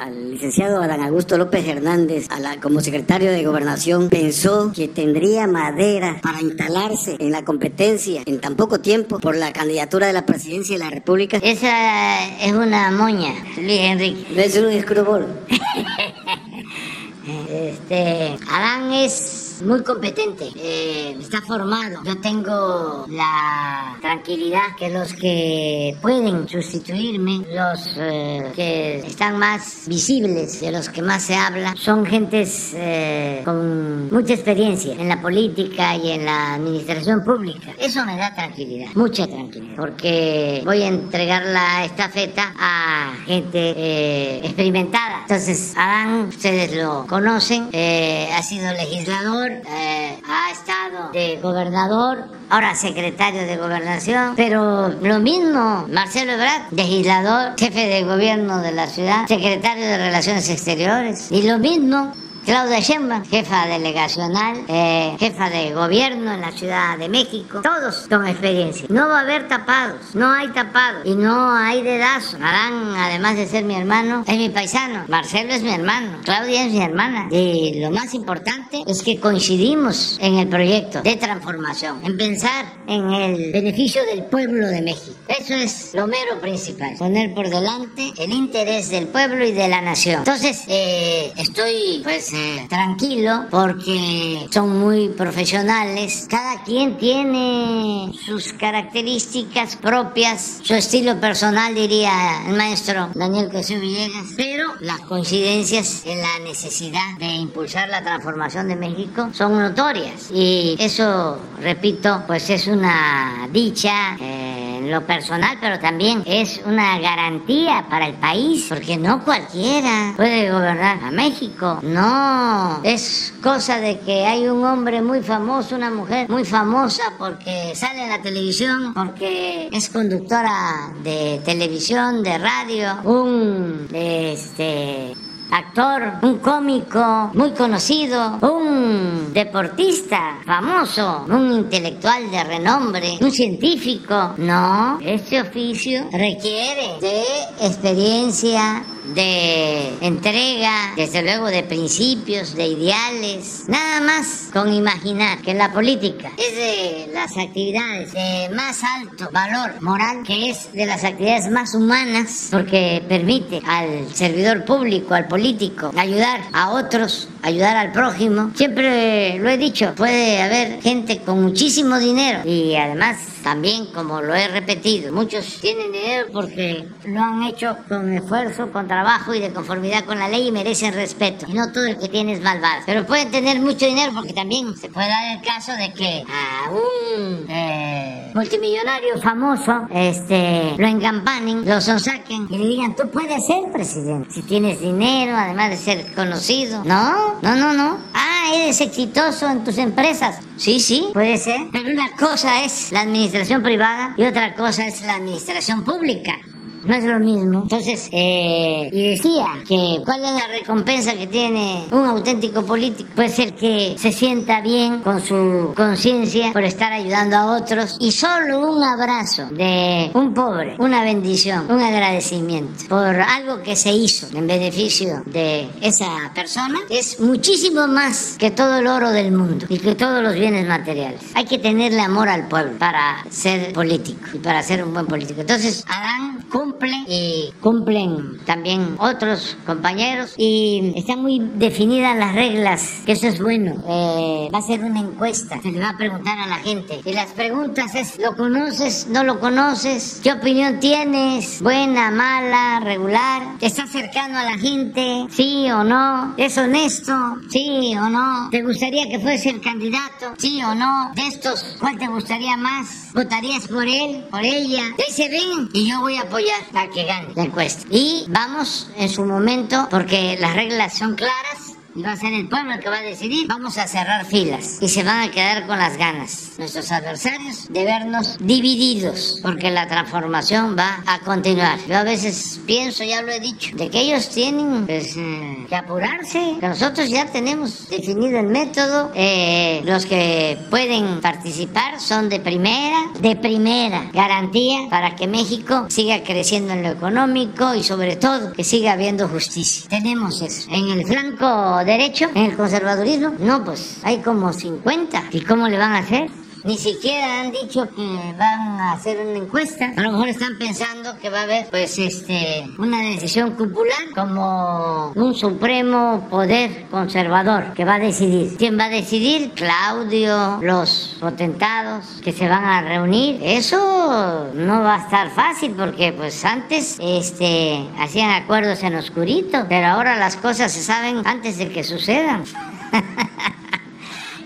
al 0.00 0.30
licenciado 0.30 0.82
Adán 0.82 1.02
Augusto 1.02 1.36
López 1.36 1.68
Hernández 1.68 2.28
a 2.30 2.40
la, 2.40 2.58
como 2.58 2.80
secretario 2.80 3.30
de 3.30 3.44
Gobernación, 3.44 4.08
pensó 4.08 4.72
que 4.74 4.88
tendría 4.88 5.46
madera 5.46 6.18
para 6.22 6.40
instalarse 6.40 7.16
en 7.18 7.30
la 7.30 7.44
competencia 7.44 8.22
en 8.24 8.40
tan 8.40 8.56
poco 8.56 8.80
tiempo 8.80 9.18
por 9.18 9.36
la 9.36 9.52
candidatura 9.52 10.06
de 10.06 10.14
la 10.14 10.24
presidencia 10.24 10.78
de 10.78 10.84
la 10.84 10.90
República. 10.90 11.38
Esa 11.42 12.24
es 12.38 12.52
una 12.52 12.90
moña, 12.90 13.34
Luis 13.56 13.80
Enrique. 13.80 14.26
No 14.34 14.40
es 14.40 14.56
un 14.56 14.70
escrúpulo. 14.70 15.26
este, 17.50 18.36
Adán 18.48 18.92
es 18.92 19.39
muy 19.62 19.82
competente, 19.82 20.48
eh, 20.56 21.16
está 21.20 21.40
formado. 21.42 22.02
Yo 22.04 22.20
tengo 22.20 23.06
la 23.08 23.96
tranquilidad 24.00 24.76
que 24.78 24.88
los 24.88 25.12
que 25.14 25.96
pueden 26.00 26.48
sustituirme, 26.48 27.42
los 27.52 27.96
eh, 27.98 28.52
que 28.54 28.98
están 28.98 29.38
más 29.38 29.84
visibles, 29.86 30.60
de 30.60 30.72
los 30.72 30.88
que 30.88 31.02
más 31.02 31.22
se 31.22 31.34
habla, 31.34 31.74
son 31.76 32.06
gentes 32.06 32.72
eh, 32.74 33.42
con 33.44 34.12
mucha 34.12 34.34
experiencia 34.34 34.94
en 34.94 35.08
la 35.08 35.20
política 35.20 35.96
y 35.96 36.12
en 36.12 36.24
la 36.24 36.54
administración 36.54 37.24
pública. 37.24 37.72
Eso 37.78 38.04
me 38.04 38.16
da 38.16 38.34
tranquilidad, 38.34 38.90
mucha 38.94 39.26
tranquilidad, 39.26 39.76
porque 39.76 40.62
voy 40.64 40.82
a 40.82 40.88
entregar 40.88 41.44
la 41.44 41.84
estafeta 41.84 42.52
a 42.58 43.14
gente 43.26 44.44
experimentada. 44.46 45.20
Entonces, 45.22 45.74
Adán, 45.76 46.28
ustedes 46.28 46.74
lo 46.74 47.06
conocen, 47.06 47.68
ha 47.74 48.42
sido 48.42 48.72
legislador, 48.72 49.49
eh, 49.50 50.18
ha 50.26 50.50
estado 50.50 51.10
de 51.12 51.38
gobernador, 51.42 52.24
ahora 52.48 52.74
secretario 52.74 53.42
de 53.42 53.56
gobernación, 53.56 54.34
pero 54.36 54.88
lo 54.88 55.18
mismo 55.18 55.86
Marcelo 55.88 56.32
Ebrard, 56.32 56.72
legislador, 56.72 57.54
jefe 57.58 57.86
de 57.86 58.04
gobierno 58.04 58.62
de 58.62 58.72
la 58.72 58.86
ciudad, 58.86 59.26
secretario 59.26 59.86
de 59.86 59.98
Relaciones 59.98 60.48
Exteriores, 60.48 61.30
y 61.30 61.42
lo 61.42 61.58
mismo 61.58 62.12
Claudia 62.50 62.80
Sheinbaum, 62.80 63.24
jefa 63.26 63.68
delegacional, 63.68 64.64
eh, 64.66 65.14
jefa 65.20 65.48
de 65.50 65.72
gobierno 65.72 66.32
en 66.32 66.40
la 66.40 66.50
Ciudad 66.50 66.98
de 66.98 67.08
México, 67.08 67.60
todos 67.62 68.08
con 68.08 68.26
experiencia. 68.26 68.86
No 68.88 69.06
va 69.06 69.18
a 69.18 69.20
haber 69.20 69.46
tapados, 69.46 70.16
no 70.16 70.32
hay 70.32 70.48
tapados 70.48 71.06
y 71.06 71.14
no 71.14 71.54
hay 71.54 71.80
dedazo. 71.82 72.38
Adán, 72.38 72.96
además 72.96 73.36
de 73.36 73.46
ser 73.46 73.62
mi 73.62 73.76
hermano, 73.76 74.24
es 74.26 74.36
mi 74.36 74.48
paisano. 74.48 75.04
Marcelo 75.06 75.52
es 75.52 75.62
mi 75.62 75.70
hermano, 75.70 76.18
Claudia 76.24 76.66
es 76.66 76.72
mi 76.72 76.82
hermana. 76.82 77.28
Y 77.30 77.78
lo 77.78 77.92
más 77.92 78.14
importante 78.14 78.82
es 78.84 79.04
que 79.04 79.20
coincidimos 79.20 80.18
en 80.20 80.38
el 80.38 80.48
proyecto 80.48 81.02
de 81.02 81.14
transformación, 81.14 82.04
en 82.04 82.16
pensar 82.16 82.64
en 82.88 83.12
el 83.12 83.52
beneficio 83.52 84.04
del 84.06 84.24
pueblo 84.24 84.66
de 84.66 84.82
México. 84.82 85.16
Eso 85.28 85.54
es 85.54 85.94
lo 85.94 86.08
mero 86.08 86.40
principal, 86.40 86.96
poner 86.98 87.32
por 87.32 87.48
delante 87.48 88.12
el 88.18 88.32
interés 88.32 88.88
del 88.88 89.06
pueblo 89.06 89.46
y 89.46 89.52
de 89.52 89.68
la 89.68 89.80
nación. 89.82 90.18
Entonces, 90.18 90.64
eh, 90.66 91.32
estoy 91.36 92.00
pues 92.02 92.32
tranquilo 92.68 93.46
porque 93.50 94.46
son 94.50 94.78
muy 94.78 95.08
profesionales. 95.08 96.26
Cada 96.28 96.62
quien 96.62 96.96
tiene 96.98 98.12
sus 98.24 98.52
características 98.52 99.76
propias, 99.76 100.60
su 100.62 100.74
estilo 100.74 101.20
personal, 101.20 101.74
diría 101.74 102.46
el 102.46 102.56
maestro 102.56 103.10
Daniel 103.14 103.50
Jesús 103.50 103.80
Villegas. 103.80 104.26
Pero 104.36 104.64
las 104.80 105.00
coincidencias 105.00 106.04
en 106.06 106.20
la 106.20 106.38
necesidad 106.44 107.18
de 107.18 107.26
impulsar 107.26 107.88
la 107.88 108.02
transformación 108.02 108.68
de 108.68 108.76
México 108.76 109.28
son 109.32 109.58
notorias. 109.58 110.30
Y 110.32 110.76
eso, 110.78 111.38
repito, 111.60 112.22
pues 112.26 112.48
es 112.50 112.66
una 112.66 113.48
dicha. 113.52 114.16
Eh, 114.20 114.69
lo 114.88 115.06
personal, 115.06 115.58
pero 115.60 115.78
también 115.78 116.22
es 116.26 116.60
una 116.64 116.98
garantía 116.98 117.86
para 117.88 118.06
el 118.06 118.14
país, 118.14 118.66
porque 118.68 118.96
no 118.96 119.24
cualquiera 119.24 120.14
puede 120.16 120.50
gobernar 120.50 121.02
a 121.02 121.10
México. 121.10 121.80
No, 121.82 122.80
es 122.84 123.34
cosa 123.42 123.78
de 123.78 123.98
que 124.00 124.26
hay 124.26 124.48
un 124.48 124.64
hombre 124.64 125.02
muy 125.02 125.20
famoso, 125.20 125.76
una 125.76 125.90
mujer 125.90 126.28
muy 126.28 126.44
famosa 126.44 127.02
porque 127.18 127.72
sale 127.74 128.04
en 128.04 128.10
la 128.10 128.22
televisión, 128.22 128.94
porque 128.94 129.68
es 129.72 129.88
conductora 129.88 130.92
de 131.02 131.40
televisión, 131.44 132.22
de 132.22 132.38
radio, 132.38 132.98
un 133.04 133.88
este 133.92 135.14
actor, 135.50 136.14
un 136.22 136.38
cómico 136.38 137.30
muy 137.34 137.50
conocido, 137.52 138.38
un 138.40 139.32
deportista 139.32 140.38
famoso, 140.44 141.26
un 141.28 141.52
intelectual 141.52 142.30
de 142.30 142.44
renombre, 142.44 143.18
un 143.20 143.30
científico. 143.30 144.34
No, 144.38 144.98
este 145.00 145.40
oficio 145.40 146.08
requiere 146.12 146.98
de 147.00 147.22
experiencia, 147.66 148.84
de 149.14 149.96
entrega, 150.00 150.92
desde 150.96 151.22
luego 151.22 151.46
de 151.46 151.62
principios, 151.62 152.54
de 152.54 152.66
ideales, 152.66 153.64
nada 153.68 154.00
más 154.00 154.48
con 154.52 154.72
imaginar 154.72 155.40
que 155.42 155.54
la 155.54 155.72
política 155.72 156.30
es 156.36 156.56
de 156.56 157.10
las 157.12 157.36
actividades 157.36 158.12
de 158.12 158.50
más 158.54 158.82
alto 158.82 159.28
valor 159.32 159.80
moral, 159.80 160.22
que 160.24 160.50
es 160.50 160.72
de 160.72 160.86
las 160.86 161.04
actividades 161.04 161.50
más 161.50 161.74
humanas, 161.74 162.48
porque 162.50 163.02
permite 163.08 163.60
al 163.66 164.14
servidor 164.14 164.64
público, 164.64 165.14
al 165.14 165.28
político, 165.28 165.92
ayudar 165.96 166.40
a 166.52 166.70
otros 166.70 167.28
ayudar 167.42 167.76
al 167.76 167.92
prójimo. 167.92 168.50
Siempre 168.54 169.38
lo 169.38 169.48
he 169.48 169.58
dicho, 169.58 169.94
puede 169.94 170.42
haber 170.42 170.82
gente 170.82 171.20
con 171.20 171.42
muchísimo 171.42 171.98
dinero 171.98 172.40
y 172.44 172.74
además 172.76 173.16
también, 173.42 173.86
como 173.86 174.20
lo 174.20 174.34
he 174.34 174.48
repetido, 174.48 175.12
muchos 175.12 175.58
tienen 175.60 175.92
dinero 175.92 176.28
porque 176.32 176.86
lo 177.04 177.20
han 177.20 177.42
hecho 177.44 177.76
con 177.88 178.12
esfuerzo, 178.12 178.70
con 178.72 178.86
trabajo 178.86 179.34
y 179.34 179.40
de 179.40 179.52
conformidad 179.52 180.04
con 180.04 180.18
la 180.18 180.28
ley 180.28 180.48
y 180.48 180.52
merecen 180.52 180.94
respeto. 180.94 181.46
Y 181.48 181.54
no 181.54 181.72
todo 181.72 181.86
el 181.86 181.98
que 181.98 182.08
tiene 182.08 182.34
es 182.34 182.40
malvado. 182.40 182.82
Pero 182.86 183.06
pueden 183.06 183.30
tener 183.30 183.60
mucho 183.60 183.86
dinero 183.86 184.12
porque 184.14 184.32
también 184.32 184.76
se 184.76 184.88
puede 184.88 185.08
dar 185.08 185.36
el 185.36 185.42
caso 185.42 185.72
de 185.72 185.92
que 185.92 186.24
a 186.28 186.70
un 186.70 187.46
eh, 187.48 188.30
multimillonario 188.34 189.20
famoso 189.20 189.86
este, 189.90 190.74
lo 190.76 190.86
encampanen, 190.86 191.68
lo 191.68 191.80
sonsaquen 191.80 192.46
y 192.50 192.58
le 192.58 192.66
digan, 192.66 192.96
tú 192.96 193.08
puedes 193.10 193.46
ser 193.46 193.70
presidente. 193.72 194.32
Si 194.32 194.42
tienes 194.42 194.80
dinero, 194.80 195.36
además 195.36 195.70
de 195.70 195.76
ser 195.76 196.14
conocido. 196.14 196.84
No, 196.84 197.40
no, 197.40 197.56
no, 197.56 197.72
no. 197.72 197.98
Ah, 198.14 198.52
eres 198.54 198.80
exitoso 198.80 199.48
en 199.48 199.64
tus 199.64 199.78
empresas. 199.78 200.38
Sí, 200.56 200.78
sí, 200.80 201.08
puede 201.14 201.38
ser. 201.38 201.68
Pero 201.72 201.90
una 201.90 202.10
cosa 202.16 202.64
es 202.64 202.92
la 202.92 203.00
administración 203.00 203.29
privada 203.62 204.14
y 204.16 204.24
otra 204.24 204.54
cosa 204.54 204.86
es 204.86 205.02
la 205.02 205.14
administración 205.14 205.84
pública 205.84 206.38
no 206.84 206.94
es 206.94 207.04
lo 207.04 207.18
mismo. 207.18 207.62
Entonces, 207.62 208.08
eh, 208.12 208.88
y 208.92 209.10
decía 209.10 209.46
que 209.66 210.02
cuál 210.04 210.24
es 210.24 210.30
la 210.32 210.48
recompensa 210.48 211.14
que 211.14 211.26
tiene 211.26 211.84
un 211.90 212.06
auténtico 212.06 212.64
político, 212.64 213.10
pues 213.14 213.38
el 213.38 213.54
que 213.54 213.94
se 213.98 214.12
sienta 214.12 214.60
bien 214.60 215.00
con 215.00 215.20
su 215.20 215.72
conciencia 215.76 216.52
por 216.52 216.64
estar 216.64 216.92
ayudando 216.92 217.36
a 217.36 217.56
otros 217.56 217.96
y 218.00 218.12
solo 218.12 218.70
un 218.70 218.82
abrazo 218.82 219.46
de 219.50 220.10
un 220.14 220.34
pobre, 220.34 220.76
una 220.78 221.02
bendición, 221.02 221.66
un 221.70 221.80
agradecimiento 221.80 222.84
por 222.88 223.20
algo 223.20 223.62
que 223.62 223.76
se 223.76 223.92
hizo 223.92 224.26
en 224.36 224.46
beneficio 224.46 225.22
de 225.26 225.68
esa 225.80 226.30
persona 226.34 226.78
es 226.88 227.20
muchísimo 227.20 227.86
más 227.86 228.36
que 228.38 228.50
todo 228.50 228.78
el 228.78 228.86
oro 228.86 229.10
del 229.10 229.32
mundo 229.32 229.66
y 229.68 229.78
que 229.78 229.94
todos 229.94 230.22
los 230.22 230.34
bienes 230.34 230.66
materiales. 230.66 231.22
Hay 231.34 231.44
que 231.44 231.58
tenerle 231.58 232.00
amor 232.00 232.28
al 232.28 232.48
pueblo 232.48 232.78
para 232.78 233.24
ser 233.30 233.72
político 233.72 234.26
y 234.34 234.38
para 234.38 234.62
ser 234.62 234.84
un 234.84 234.92
buen 234.92 235.06
político. 235.06 235.40
Entonces, 235.40 235.84
Adán, 235.88 236.44
cumplen 236.70 237.04
y 237.08 237.52
cumplen 237.60 238.38
también 238.44 238.96
otros 238.98 239.56
compañeros 239.66 240.34
y 240.36 240.92
están 240.96 241.22
muy 241.22 241.40
definidas 241.56 242.16
las 242.16 242.34
reglas, 242.34 243.02
que 243.04 243.12
eso 243.12 243.26
es 243.26 243.40
bueno. 243.40 243.82
Eh, 243.88 244.48
va 244.52 244.58
a 244.58 244.62
ser 244.62 244.84
una 244.84 245.00
encuesta, 245.00 245.60
se 245.60 245.72
le 245.72 245.80
va 245.80 245.90
a 245.90 245.96
preguntar 245.96 246.38
a 246.38 246.46
la 246.46 246.56
gente. 246.56 247.00
Y 247.04 247.12
las 247.12 247.32
preguntas 247.32 247.94
es, 247.94 248.18
¿lo 248.18 248.36
conoces? 248.36 249.08
¿No 249.08 249.24
lo 249.24 249.40
conoces? 249.40 250.20
¿Qué 250.22 250.32
opinión 250.32 250.78
tienes? 250.80 251.60
¿Buena, 251.60 252.10
mala, 252.10 252.80
regular? 252.84 253.42
¿Estás 253.60 253.90
cercano 253.90 254.38
a 254.38 254.44
la 254.44 254.58
gente? 254.58 255.26
¿Sí 255.30 255.68
o 255.70 255.82
no? 255.82 256.34
¿Es 256.36 256.56
honesto? 256.56 257.12
¿Sí 257.50 257.94
o 257.96 258.08
no? 258.08 258.48
¿Te 258.50 258.62
gustaría 258.62 259.08
que 259.08 259.18
fuese 259.18 259.50
el 259.50 259.60
candidato? 259.60 260.34
¿Sí 260.38 260.62
o 260.62 260.74
no? 260.74 261.10
De 261.14 261.26
estos, 261.26 261.76
¿cuál 261.80 261.98
te 261.98 262.06
gustaría 262.06 262.56
más? 262.56 263.12
¿Votarías 263.12 263.66
por 263.66 263.86
él? 263.86 264.24
¿Por 264.30 264.44
ella? 264.44 264.82
Ahí 264.98 265.12
se 265.12 265.28
ven 265.28 265.68
y 265.72 265.90
yo 265.90 266.00
voy 266.00 266.16
a 266.16 266.22
apoyar 266.22 266.59
para 266.72 266.90
que 266.90 267.04
gane 267.04 267.28
la 267.34 267.44
encuesta. 267.44 267.86
Y 267.90 268.26
vamos 268.28 268.88
en 268.96 269.08
su 269.08 269.24
momento, 269.24 269.86
porque 269.90 270.36
las 270.40 270.54
reglas 270.54 270.96
son 270.96 271.14
claras, 271.14 271.59
va 271.96 272.12
a 272.12 272.16
ser 272.16 272.32
el 272.32 272.48
pueblo 272.48 272.74
el 272.74 272.80
que 272.80 272.88
va 272.88 272.98
a 272.98 273.02
decidir, 273.02 273.48
vamos 273.48 273.78
a 273.78 273.86
cerrar 273.86 274.24
filas 274.24 274.78
y 274.80 274.88
se 274.88 275.02
van 275.02 275.28
a 275.28 275.30
quedar 275.30 275.66
con 275.66 275.78
las 275.78 275.96
ganas 275.96 276.52
nuestros 276.58 276.92
adversarios 276.92 277.68
de 277.68 277.84
vernos 277.84 278.36
divididos, 278.38 279.40
porque 279.42 279.70
la 279.70 279.88
transformación 279.88 280.76
va 280.78 281.02
a 281.06 281.20
continuar. 281.20 281.78
Yo 281.88 281.96
a 281.96 282.04
veces 282.04 282.60
pienso, 282.66 283.02
ya 283.02 283.22
lo 283.22 283.32
he 283.32 283.40
dicho, 283.40 283.74
de 283.76 283.88
que 283.88 284.00
ellos 284.00 284.28
tienen 284.28 284.86
pues, 284.86 285.16
eh, 285.16 285.66
que 285.68 285.74
apurarse, 285.74 286.56
que 286.60 286.68
nosotros 286.68 287.08
ya 287.08 287.26
tenemos 287.26 287.88
definido 287.88 288.38
el 288.38 288.46
método, 288.46 289.10
eh, 289.14 289.80
los 289.84 290.06
que 290.06 290.58
pueden 290.68 291.20
participar 291.20 291.98
son 291.98 292.28
de 292.28 292.40
primera, 292.40 292.98
de 293.20 293.36
primera 293.36 294.10
garantía 294.12 294.80
para 294.90 295.16
que 295.16 295.26
México 295.26 295.86
siga 295.88 296.22
creciendo 296.22 296.74
en 296.74 296.82
lo 296.82 296.90
económico 296.90 297.74
y 297.74 297.82
sobre 297.82 298.16
todo 298.16 298.52
que 298.52 298.64
siga 298.64 298.92
habiendo 298.92 299.28
justicia. 299.28 299.88
Tenemos 299.88 300.42
eso. 300.42 300.70
En 300.70 300.90
el 300.90 301.06
flanco 301.06 301.79
derecho 301.84 302.26
en 302.34 302.44
el 302.46 302.56
conservadurismo? 302.56 303.34
No, 303.38 303.64
pues 303.64 303.98
hay 304.02 304.18
como 304.18 304.52
50. 304.52 305.24
¿Y 305.32 305.40
cómo 305.42 305.68
le 305.68 305.78
van 305.78 305.92
a 305.92 305.98
hacer? 305.98 306.28
Ni 306.64 306.76
siquiera 306.76 307.40
han 307.40 307.52
dicho 307.52 307.88
que 307.94 308.34
van 308.38 308.80
a 308.80 308.92
hacer 308.92 309.18
una 309.26 309.38
encuesta. 309.38 309.92
A 309.96 310.02
lo 310.02 310.12
mejor 310.12 310.28
están 310.28 310.58
pensando 310.58 311.18
que 311.18 311.30
va 311.30 311.40
a 311.40 311.42
haber, 311.44 311.68
pues, 311.70 311.98
este, 311.98 312.66
una 312.78 313.00
decisión 313.02 313.52
popular 313.52 314.10
como 314.14 315.12
un 315.14 315.34
supremo 315.34 316.26
poder 316.28 316.86
conservador 316.90 317.72
que 317.72 317.84
va 317.84 317.94
a 317.94 317.98
decidir. 317.98 318.56
¿Quién 318.58 318.78
va 318.78 318.84
a 318.84 318.88
decidir? 318.90 319.52
Claudio, 319.52 320.58
los 320.60 321.16
potentados 321.18 322.20
que 322.22 322.32
se 322.32 322.48
van 322.48 322.64
a 322.64 322.82
reunir. 322.82 323.40
Eso 323.42 324.48
no 324.54 324.82
va 324.82 324.96
a 324.96 324.98
estar 324.98 325.30
fácil 325.30 325.72
porque, 325.72 326.12
pues, 326.12 326.44
antes, 326.44 326.98
este, 327.00 327.86
hacían 327.98 328.30
acuerdos 328.30 328.82
en 328.82 328.96
oscurito, 328.96 329.64
pero 329.68 329.86
ahora 329.86 330.16
las 330.16 330.36
cosas 330.36 330.72
se 330.72 330.82
saben 330.82 331.22
antes 331.26 331.56
de 331.56 331.70
que 331.70 331.84
sucedan. 331.84 332.44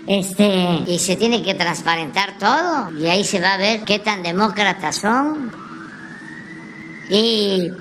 Este, 0.07 0.83
y 0.85 0.99
se 0.99 1.15
tiene 1.15 1.41
que 1.41 1.55
transparentar 1.55 2.37
todo, 2.37 2.91
y 2.91 3.07
ahí 3.07 3.23
se 3.23 3.41
va 3.41 3.53
a 3.53 3.57
ver 3.57 3.83
qué 3.83 3.97
tan 3.97 4.21
demócratas 4.21 4.97
son 4.97 5.51
y 7.09 7.71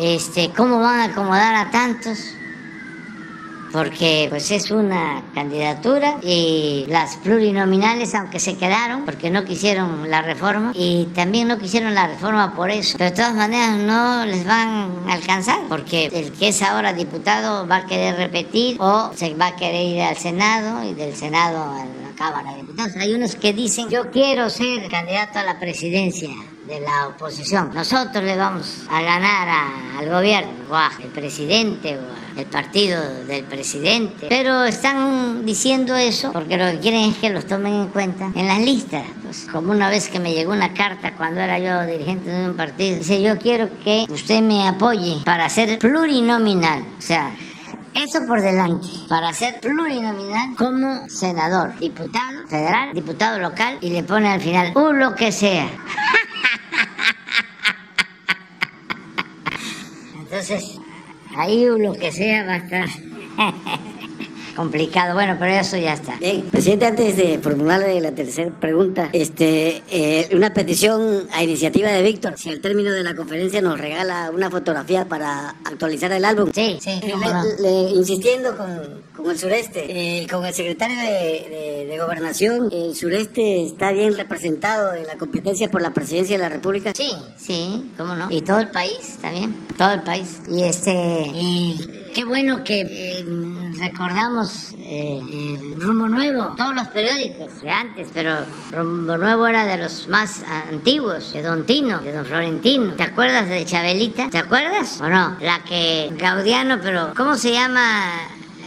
este, 0.00 0.50
cómo 0.56 0.80
van 0.80 1.00
a 1.00 1.04
acomodar 1.04 1.54
a 1.54 1.70
tantos 1.70 2.18
porque 3.72 4.26
pues 4.30 4.50
es 4.50 4.70
una 4.70 5.22
candidatura 5.34 6.18
y 6.22 6.84
las 6.88 7.16
plurinominales 7.16 8.14
aunque 8.14 8.40
se 8.40 8.56
quedaron 8.56 9.04
porque 9.04 9.30
no 9.30 9.44
quisieron 9.44 10.10
la 10.10 10.22
reforma 10.22 10.72
y 10.74 11.06
también 11.14 11.48
no 11.48 11.58
quisieron 11.58 11.94
la 11.94 12.06
reforma 12.06 12.54
por 12.54 12.70
eso. 12.70 12.96
Pero 12.98 13.10
de 13.10 13.16
todas 13.16 13.34
maneras 13.34 13.78
no 13.78 14.24
les 14.24 14.44
van 14.46 14.90
a 15.08 15.12
alcanzar 15.12 15.60
porque 15.68 16.06
el 16.06 16.32
que 16.32 16.48
es 16.48 16.62
ahora 16.62 16.92
diputado 16.92 17.66
va 17.66 17.76
a 17.76 17.86
querer 17.86 18.16
repetir 18.16 18.76
o 18.80 19.10
se 19.14 19.34
va 19.34 19.48
a 19.48 19.56
querer 19.56 19.84
ir 19.86 20.02
al 20.02 20.16
Senado 20.16 20.82
y 20.84 20.94
del 20.94 21.14
Senado 21.14 21.62
a 21.62 21.84
la 21.84 22.14
Cámara 22.16 22.52
de 22.52 22.62
Diputados. 22.62 22.96
Hay 22.96 23.14
unos 23.14 23.36
que 23.36 23.52
dicen 23.52 23.88
yo 23.88 24.10
quiero 24.10 24.50
ser 24.50 24.88
candidato 24.88 25.38
a 25.38 25.42
la 25.42 25.58
presidencia 25.58 26.30
de 26.66 26.80
la 26.80 27.08
oposición. 27.08 27.70
Nosotros 27.74 28.24
le 28.24 28.36
vamos 28.36 28.82
a 28.90 29.00
ganar 29.02 29.48
al 29.98 30.08
gobierno, 30.08 30.50
o 30.70 30.74
al 30.74 30.92
presidente, 31.14 31.98
o 31.98 32.38
al 32.38 32.46
partido 32.46 33.00
del 33.24 33.44
presidente. 33.44 34.26
Pero 34.28 34.64
están 34.64 35.46
diciendo 35.46 35.96
eso 35.96 36.32
porque 36.32 36.56
lo 36.56 36.70
que 36.72 36.78
quieren 36.80 37.10
es 37.10 37.16
que 37.16 37.30
los 37.30 37.46
tomen 37.46 37.74
en 37.74 37.88
cuenta 37.88 38.30
en 38.34 38.46
las 38.46 38.60
listas. 38.60 39.04
Pues, 39.22 39.46
como 39.50 39.72
una 39.72 39.88
vez 39.88 40.08
que 40.08 40.18
me 40.18 40.32
llegó 40.34 40.52
una 40.52 40.74
carta 40.74 41.14
cuando 41.16 41.40
era 41.40 41.58
yo 41.58 41.90
dirigente 41.90 42.30
de 42.30 42.50
un 42.50 42.56
partido, 42.56 42.98
dice 42.98 43.22
yo 43.22 43.38
quiero 43.38 43.68
que 43.84 44.06
usted 44.10 44.42
me 44.42 44.66
apoye 44.66 45.22
para 45.24 45.48
ser 45.48 45.78
plurinominal. 45.78 46.84
O 46.98 47.02
sea, 47.02 47.32
eso 47.94 48.26
por 48.26 48.42
delante, 48.42 48.88
para 49.08 49.32
ser 49.32 49.58
plurinominal 49.60 50.54
como 50.56 51.08
senador, 51.08 51.78
diputado 51.78 52.46
federal, 52.46 52.92
diputado 52.92 53.38
local 53.38 53.78
y 53.80 53.90
le 53.90 54.02
pone 54.02 54.28
al 54.28 54.40
final 54.40 54.72
un 54.74 54.98
lo 54.98 55.14
que 55.14 55.32
sea. 55.32 55.66
Entonces, 60.26 60.80
ahí 61.36 61.66
lo 61.78 61.92
que 61.92 62.10
sea 62.10 62.44
va 62.44 62.54
a 62.54 62.56
estar 62.56 62.88
complicado. 64.56 65.14
Bueno, 65.14 65.36
pero 65.38 65.52
eso 65.52 65.76
ya 65.76 65.92
está. 65.92 66.16
Bien, 66.16 66.42
presidente, 66.42 66.86
antes 66.86 67.16
de 67.16 67.38
formularle 67.38 68.00
la 68.00 68.12
tercera 68.12 68.50
pregunta, 68.50 69.10
este, 69.12 69.82
eh, 69.90 70.28
una 70.32 70.52
petición 70.52 71.28
a 71.32 71.44
iniciativa 71.44 71.90
de 71.90 72.02
Víctor. 72.02 72.34
Si 72.36 72.50
al 72.50 72.60
término 72.60 72.90
de 72.90 73.04
la 73.04 73.14
conferencia 73.14 73.60
nos 73.60 73.78
regala 73.78 74.30
una 74.34 74.50
fotografía 74.50 75.04
para 75.04 75.50
actualizar 75.64 76.10
el 76.12 76.24
álbum. 76.24 76.50
Sí, 76.52 76.78
sí. 76.80 76.90
Eh, 77.02 77.12
le, 77.60 77.90
insistiendo 77.90 78.56
con, 78.56 79.02
con, 79.14 79.30
el 79.30 79.38
sureste, 79.38 79.84
eh, 79.88 80.26
con 80.26 80.44
el 80.44 80.54
secretario 80.54 80.96
de, 80.96 81.86
de, 81.88 81.96
Gobernación, 81.98 82.68
el 82.72 82.94
sureste 82.94 83.64
está 83.64 83.90
bien 83.90 84.14
representado 84.16 84.94
en 84.94 85.06
la 85.06 85.16
competencia 85.16 85.70
por 85.70 85.80
la 85.80 85.94
presidencia 85.94 86.36
de 86.36 86.42
la 86.42 86.48
República. 86.48 86.92
Sí, 86.94 87.10
sí, 87.38 87.90
cómo 87.96 88.14
no. 88.14 88.30
Y 88.30 88.42
todo 88.42 88.60
el 88.60 88.68
país, 88.68 89.16
también, 89.20 89.56
todo 89.78 89.92
el 89.92 90.02
país. 90.02 90.40
Y 90.48 90.62
este, 90.62 90.92
y 90.92 92.05
qué 92.16 92.24
bueno 92.24 92.64
que 92.64 93.22
recordamos 93.78 94.74
eh, 94.78 95.20
Rumbo 95.76 96.08
Nuevo, 96.08 96.54
todos 96.56 96.74
los 96.74 96.88
periódicos 96.88 97.60
de 97.60 97.70
antes, 97.70 98.08
pero 98.14 98.38
Rumbo 98.70 99.18
Nuevo 99.18 99.46
era 99.46 99.66
de 99.66 99.76
los 99.76 100.08
más 100.08 100.42
antiguos, 100.70 101.34
de 101.34 101.42
Don 101.42 101.66
Tino, 101.66 101.98
de 101.98 102.14
Don 102.14 102.24
Florentino. 102.24 102.94
¿Te 102.94 103.02
acuerdas 103.02 103.50
de 103.50 103.66
Chabelita? 103.66 104.30
¿Te 104.30 104.38
acuerdas 104.38 104.98
o 105.02 105.10
no? 105.10 105.36
La 105.40 105.62
que 105.64 106.10
Gaudiano, 106.16 106.78
pero 106.82 107.12
¿cómo 107.14 107.36
se 107.36 107.52
llama? 107.52 108.14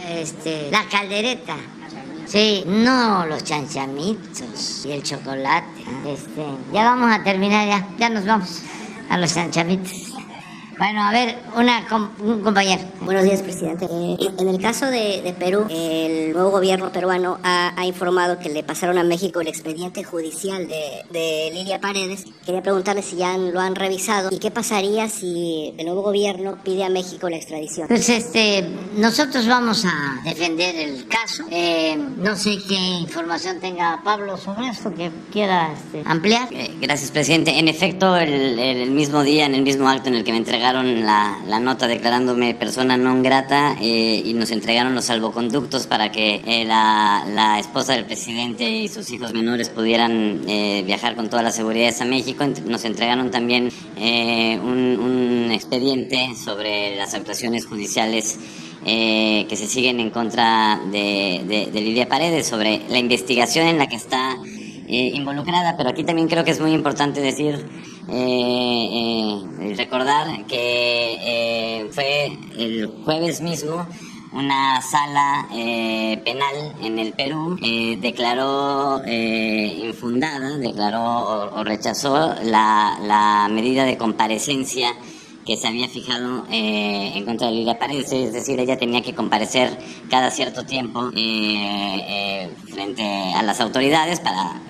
Este, 0.08 0.70
la 0.70 0.84
caldereta. 0.84 1.56
Sí, 2.26 2.62
no 2.68 3.26
los 3.26 3.42
chanchamitos 3.42 4.86
y 4.86 4.92
el 4.92 5.02
chocolate. 5.02 5.82
Este, 6.06 6.44
ya 6.72 6.84
vamos 6.84 7.12
a 7.12 7.24
terminar 7.24 7.66
ya, 7.66 7.88
ya 7.98 8.10
nos 8.10 8.24
vamos 8.24 8.62
a 9.08 9.18
los 9.18 9.34
chanchamitos. 9.34 10.09
Bueno, 10.80 11.02
a 11.02 11.12
ver, 11.12 11.36
una 11.56 11.86
un 12.20 12.40
compañero. 12.40 12.82
Buenos 13.02 13.24
días, 13.24 13.42
presidente. 13.42 13.84
Eh, 13.84 14.16
en 14.38 14.48
el 14.48 14.58
caso 14.62 14.86
de, 14.86 15.34
Perú, 15.38 15.66
el 15.68 16.32
nuevo 16.32 16.50
gobierno 16.50 16.90
peruano 16.90 17.38
ha, 17.42 17.84
informado 17.84 18.38
que 18.38 18.48
le 18.48 18.62
pasaron 18.62 18.96
a 18.96 19.04
México 19.04 19.42
el 19.42 19.48
expediente 19.48 20.04
judicial 20.04 20.66
de, 20.66 21.50
Lilia 21.52 21.82
Paredes. 21.82 22.24
Quería 22.46 22.62
preguntarle 22.62 23.02
si 23.02 23.16
ya 23.16 23.36
lo 23.36 23.60
han 23.60 23.74
revisado 23.74 24.30
y 24.32 24.38
qué 24.38 24.50
pasaría 24.50 25.10
si 25.10 25.74
el 25.76 25.84
nuevo 25.84 26.00
gobierno 26.00 26.56
pide 26.64 26.84
a 26.84 26.88
México 26.88 27.28
la 27.28 27.36
extradición. 27.36 27.86
Pues 27.86 28.08
este, 28.08 28.66
nosotros 28.96 29.46
vamos 29.46 29.84
a 29.84 30.22
defender 30.24 30.76
el 30.76 31.06
caso. 31.08 31.44
Eh, 31.50 31.94
no 32.16 32.34
sé 32.36 32.56
qué 32.66 32.76
información 33.02 33.60
tenga 33.60 34.00
Pablo 34.02 34.38
sobre 34.38 34.68
esto 34.68 34.94
que 34.94 35.10
quiera 35.30 35.74
este, 35.74 36.02
ampliar. 36.06 36.48
Eh, 36.52 36.70
gracias, 36.80 37.10
presidente. 37.10 37.58
En 37.58 37.68
efecto, 37.68 38.16
el, 38.16 38.58
el 38.58 38.90
mismo 38.92 39.22
día, 39.22 39.44
en 39.44 39.54
el 39.54 39.62
mismo 39.62 39.86
acto 39.86 40.08
en 40.08 40.14
el 40.14 40.24
que 40.24 40.32
me 40.32 40.38
entregaron 40.38 40.69
la, 40.72 41.60
nota 41.60 41.86
declarándome 41.86 42.54
persona 42.54 42.96
non 42.96 43.22
grata 43.22 43.76
eh, 43.80 44.22
y 44.24 44.32
nos 44.34 44.50
entregaron 44.50 44.94
los 44.94 45.06
salvoconductos 45.06 45.86
para 45.86 46.10
que 46.10 46.40
eh, 46.46 46.64
la, 46.64 47.58
esposa 47.58 47.92
del 47.92 48.04
presidente 48.04 48.68
y 48.70 48.88
sus 48.88 49.10
hijos 49.10 49.34
menores 49.34 49.68
pudieran 49.68 50.42
eh, 50.48 50.82
viajar 50.86 51.16
con 51.16 51.28
todas 51.28 51.44
las 51.44 51.54
seguridades 51.56 52.00
a 52.00 52.04
México. 52.04 52.44
Nos 52.66 52.84
entregaron 52.84 53.30
también 53.30 53.70
un, 53.96 55.50
expediente 55.52 56.34
sobre 56.42 56.96
las 56.96 57.14
actuaciones 57.14 57.66
judiciales 57.66 58.38
que 58.84 59.56
se 59.56 59.66
siguen 59.66 60.00
en 60.00 60.10
contra 60.10 60.80
de, 60.90 61.68
de, 61.72 61.80
Lidia 61.80 62.08
Paredes 62.08 62.46
sobre 62.46 62.82
la 62.88 62.98
investigación 62.98 63.66
en 63.66 63.78
la 63.78 63.88
que 63.88 63.96
está 63.96 64.38
involucrada, 64.90 65.76
pero 65.76 65.90
aquí 65.90 66.04
también 66.04 66.28
creo 66.28 66.44
que 66.44 66.50
es 66.50 66.60
muy 66.60 66.72
importante 66.72 67.20
decir 67.20 67.66
eh, 68.08 68.88
eh, 68.92 69.74
recordar 69.76 70.46
que 70.46 71.18
eh, 71.20 71.88
fue 71.92 72.36
el 72.58 72.86
jueves 73.04 73.40
mismo 73.40 73.86
una 74.32 74.80
sala 74.80 75.48
eh, 75.52 76.20
penal 76.24 76.74
en 76.82 76.98
el 76.98 77.12
Perú 77.12 77.56
declaró 78.00 79.02
infundada, 79.06 80.56
declaró 80.58 81.52
o, 81.54 81.64
rechazó 81.64 82.34
la, 82.44 82.98
la 83.02 83.48
medida 83.50 83.84
de 83.84 83.96
comparecencia 83.96 84.94
que 85.44 85.56
se 85.56 85.66
había 85.66 85.88
fijado 85.88 86.44
eh, 86.50 87.12
en 87.14 87.24
contra 87.24 87.48
de 87.48 87.54
Lilia 87.54 87.78
Paredes, 87.78 88.12
es 88.12 88.32
decir, 88.32 88.60
ella 88.60 88.78
tenía 88.78 89.02
que 89.02 89.14
comparecer 89.14 89.78
cada 90.10 90.30
cierto 90.30 90.64
tiempo 90.64 91.10
eh, 91.16 92.04
eh, 92.08 92.50
frente 92.68 93.02
a 93.02 93.42
las 93.42 93.60
autoridades 93.60 94.20
para 94.20 94.60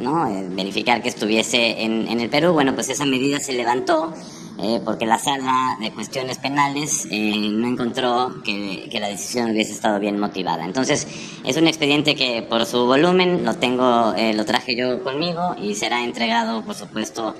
¿no? 0.00 0.28
verificar 0.50 1.02
que 1.02 1.08
estuviese 1.08 1.82
en, 1.82 2.08
en, 2.08 2.20
el 2.20 2.28
Perú. 2.28 2.52
Bueno, 2.52 2.74
pues 2.74 2.88
esa 2.90 3.06
medida 3.06 3.40
se 3.40 3.52
levantó 3.52 4.12
eh, 4.58 4.80
porque 4.84 5.06
la 5.06 5.18
sala 5.18 5.76
de 5.80 5.90
cuestiones 5.90 6.38
penales 6.38 7.06
eh, 7.10 7.48
no 7.50 7.66
encontró 7.66 8.42
que, 8.44 8.88
la 9.00 9.08
decisión 9.08 9.52
hubiese 9.52 9.72
estado 9.72 9.98
bien 9.98 10.18
motivada. 10.18 10.64
Entonces, 10.64 11.06
es 11.44 11.56
un 11.56 11.66
expediente 11.66 12.14
que 12.14 12.42
por 12.42 12.66
su 12.66 12.84
volumen 12.84 13.44
lo 13.44 13.54
tengo, 13.54 14.12
eh, 14.14 14.34
lo 14.34 14.44
traje 14.44 14.76
yo 14.76 15.02
conmigo 15.02 15.56
y 15.60 15.74
será 15.74 16.04
entregado, 16.04 16.62
por 16.62 16.74
supuesto, 16.74 17.34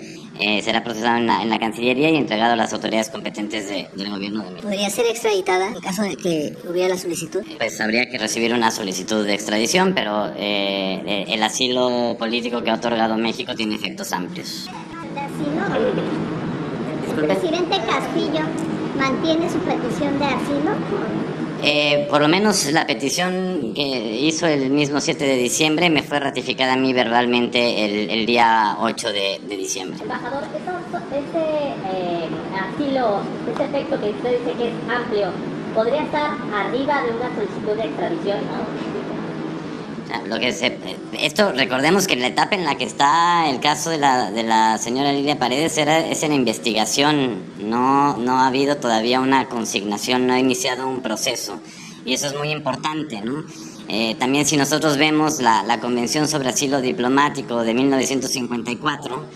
será 0.63 0.83
procesado 0.83 1.19
en 1.19 1.27
la, 1.27 1.59
Cancillería 1.61 2.09
y 2.09 2.17
entregado 2.17 2.55
a 2.55 2.57
las 2.57 2.73
autoridades 2.73 3.11
competentes 3.11 3.69
del 3.69 4.11
gobierno 4.11 4.43
de 4.43 4.51
México. 4.53 4.63
¿Podría 4.63 4.89
ser 4.89 5.05
extraditada 5.05 5.69
en 5.69 5.81
caso 5.81 6.03
de 6.03 6.17
que 6.17 6.57
hubiera 6.67 6.89
la 6.89 6.97
solicitud? 6.97 7.43
Pues 7.59 7.79
habría 7.83 8.09
que 8.09 8.17
recibir 8.17 8.55
una 8.55 8.71
solicitud 8.71 9.27
de 9.27 9.35
extradición, 9.35 9.93
pero 9.95 10.33
el 10.35 11.43
asilo 11.43 12.17
político 12.19 12.63
que 12.63 12.71
ha 12.71 12.75
otorgado 12.75 13.19
México 13.19 13.55
tiene 13.55 13.75
efectos 13.75 14.13
amplios. 14.13 14.71
¿El 15.77 16.50
presidente 17.15 17.77
Castillo 17.87 18.41
mantiene 18.99 19.49
su 19.51 19.59
petición 19.59 20.19
de 20.19 20.25
asilo? 20.25 20.71
Eh, 21.63 22.07
por 22.09 22.23
lo 22.23 22.29
menos 22.29 22.73
la 22.73 22.87
petición 22.87 23.75
que 23.75 23.83
hizo 23.83 24.47
el 24.47 24.71
mismo 24.71 25.01
7 25.01 25.23
de 25.23 25.37
diciembre 25.37 25.91
me 25.91 26.03
fue 26.03 26.19
ratificada 26.19 26.73
a 26.73 26.77
mí 26.77 26.95
verbalmente 26.95 28.15
el, 28.15 28.25
día 28.25 28.77
8 28.81 29.13
de, 29.13 29.41
diciembre. 29.57 29.99
Embajador, 30.03 30.45
ese 30.45 31.39
eh, 31.93 32.29
asilo, 32.55 33.21
ese 33.53 33.65
efecto 33.65 34.01
que 34.01 34.11
usted 34.11 34.39
dice 34.39 34.57
que 34.57 34.69
es 34.69 34.75
amplio, 34.89 35.29
¿podría 35.75 36.03
estar 36.03 36.31
arriba 36.55 37.03
de 37.03 37.11
una 37.11 37.35
solicitud 37.35 37.77
de 37.77 37.85
extradición? 37.85 38.39
Lo 40.27 40.39
que 40.39 40.49
esto, 41.19 41.53
recordemos 41.53 42.07
que 42.07 42.17
la 42.17 42.29
etapa 42.29 42.55
en 42.55 42.65
la 42.65 42.77
que 42.77 42.85
está 42.85 43.49
el 43.49 43.61
caso 43.61 43.91
de 43.91 43.99
la, 43.99 44.31
de 44.31 44.43
la 44.43 44.79
señora 44.79 45.13
Lilia 45.13 45.39
Paredes 45.39 45.77
era, 45.79 45.99
es 45.99 46.23
en 46.23 46.33
investigación, 46.33 47.43
no, 47.59 48.17
no 48.17 48.39
ha 48.39 48.47
habido 48.47 48.77
todavía 48.77 49.21
una 49.21 49.49
consignación, 49.49 50.27
no 50.27 50.35
ha 50.35 50.39
iniciado 50.39 50.89
un 50.89 51.01
proceso. 51.01 51.61
Y 52.05 52.15
eso 52.15 52.29
es 52.29 52.35
muy 52.37 52.51
importante, 52.51 53.21
¿no? 53.21 53.45
Eh, 53.89 54.15
también 54.19 54.47
si 54.47 54.57
nosotros 54.57 54.97
vemos 54.97 55.41
la, 55.41 55.63
la, 55.65 55.81
Convención 55.81 56.29
sobre 56.29 56.49
Asilo 56.49 56.81
Diplomático 56.81 57.63
de 57.63 57.75
1954, 57.75 59.27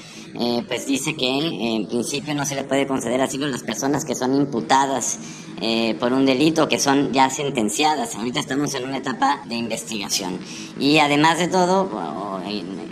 eh, 0.40 0.64
pues 0.66 0.86
dice 0.86 1.14
que 1.14 1.28
en 1.28 1.86
principio 1.88 2.34
no 2.34 2.46
se 2.46 2.54
le 2.54 2.64
puede 2.64 2.86
conceder 2.86 3.20
asilo 3.20 3.46
a 3.46 3.48
las 3.48 3.62
personas 3.62 4.04
que 4.04 4.14
son 4.14 4.34
imputadas 4.34 5.18
eh, 5.60 5.94
por 5.98 6.12
un 6.12 6.26
delito 6.26 6.68
que 6.68 6.78
son 6.78 7.12
ya 7.12 7.30
sentenciadas. 7.30 8.14
Ahorita 8.16 8.40
estamos 8.40 8.74
en 8.74 8.84
una 8.84 8.98
etapa 8.98 9.42
de 9.46 9.54
investigación. 9.54 10.38
Y 10.78 10.98
además 10.98 11.38
de 11.38 11.48
todo, 11.48 12.42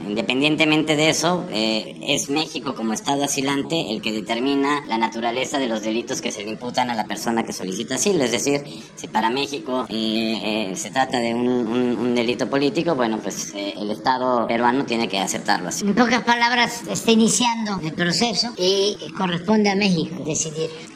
independientemente 0.09 0.97
de 0.97 1.11
eso, 1.11 1.45
eh, 1.51 1.97
es 2.03 2.31
México 2.31 2.75
como 2.75 2.93
Estado 2.93 3.25
asilante 3.25 3.93
el 3.93 4.01
que 4.01 4.13
determina 4.13 4.85
la 4.87 4.99
naturaleza 4.99 5.59
de 5.59 5.69
los 5.69 5.83
delitos 5.83 6.21
que 6.21 6.31
se 6.31 6.45
le 6.45 6.51
imputan 6.51 6.91
a 6.91 6.95
la 6.95 7.05
persona 7.05 7.45
que 7.45 7.53
solicita 7.53 7.97
asilo. 7.97 8.25
Es 8.25 8.33
decir, 8.33 8.63
si 8.95 9.09
para 9.09 9.31
México 9.31 9.87
eh, 9.89 10.73
se 10.77 10.91
trata 10.91 11.19
de 11.19 11.35
un, 11.35 11.49
un, 11.49 12.15
delito 12.15 12.49
político, 12.49 12.95
bueno, 12.95 13.19
pues 13.23 13.53
el 13.55 13.91
Estado 13.91 14.47
peruano 14.47 14.85
tiene 14.85 15.09
que 15.09 15.19
aceptarlo 15.19 15.69
así. 15.69 15.85
En 15.85 15.95
pocas 15.95 16.23
palabras, 16.23 16.83
está 16.89 17.11
iniciando 17.11 17.81
el 17.83 17.93
proceso 17.93 18.53
y 18.57 18.97
corresponde 19.17 19.71
a 19.71 19.75
México 19.75 20.23
decidir. 20.25 20.92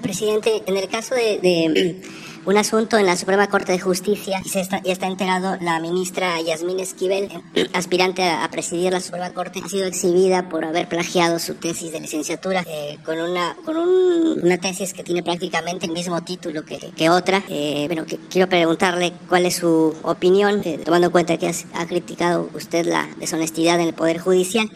Presidente, 0.00 0.62
en 0.66 0.76
el 0.76 0.88
caso 0.88 1.14
de, 1.14 2.00
un 2.46 2.56
asunto 2.56 2.98
en 2.98 3.06
la 3.06 3.16
Suprema 3.16 3.48
Corte 3.48 3.72
de 3.72 3.78
Justicia, 3.78 4.40
ya 4.44 4.60
está, 4.60 4.82
ya 4.82 4.92
está 4.92 5.06
enterado 5.06 5.56
la 5.60 5.80
ministra 5.80 6.40
Yasmín 6.40 6.80
Esquivel, 6.80 7.28
aspirante 7.72 8.22
a, 8.22 8.48
presidir 8.50 8.92
la 8.92 9.00
Suprema 9.00 9.32
Corte, 9.32 9.60
ha 9.64 9.68
sido 9.68 9.86
exhibida 9.86 10.48
por 10.48 10.64
haber 10.64 10.88
plagiado 10.88 11.38
su 11.38 11.54
tesis 11.54 11.92
de 11.92 12.00
licenciatura 12.00 12.64
eh, 12.66 12.98
con 13.04 13.18
una 13.18 13.56
con 13.64 13.76
una 13.76 14.58
tesis 14.58 14.92
que 14.92 15.02
tiene 15.02 15.22
prácticamente 15.22 15.86
el 15.86 15.92
mismo 15.92 16.22
título 16.22 16.64
que, 16.64 16.78
que 16.78 17.10
otra. 17.10 17.42
Eh, 17.48 17.84
bueno, 17.86 18.04
que, 18.06 18.18
quiero 18.30 18.48
preguntarle 18.48 19.12
cuál 19.28 19.46
es 19.46 19.56
su 19.56 19.94
opinión, 20.02 20.60
eh, 20.64 20.78
tomando 20.84 21.06
en 21.06 21.12
cuenta 21.12 21.36
que 21.38 21.50
ha 21.74 21.86
criticado 21.86 22.50
usted 22.54 22.86
la 22.86 23.08
deshonestidad 23.18 23.80
en 23.80 23.88
el 23.88 23.94
Poder 23.94 24.18
Judicial 24.18 24.70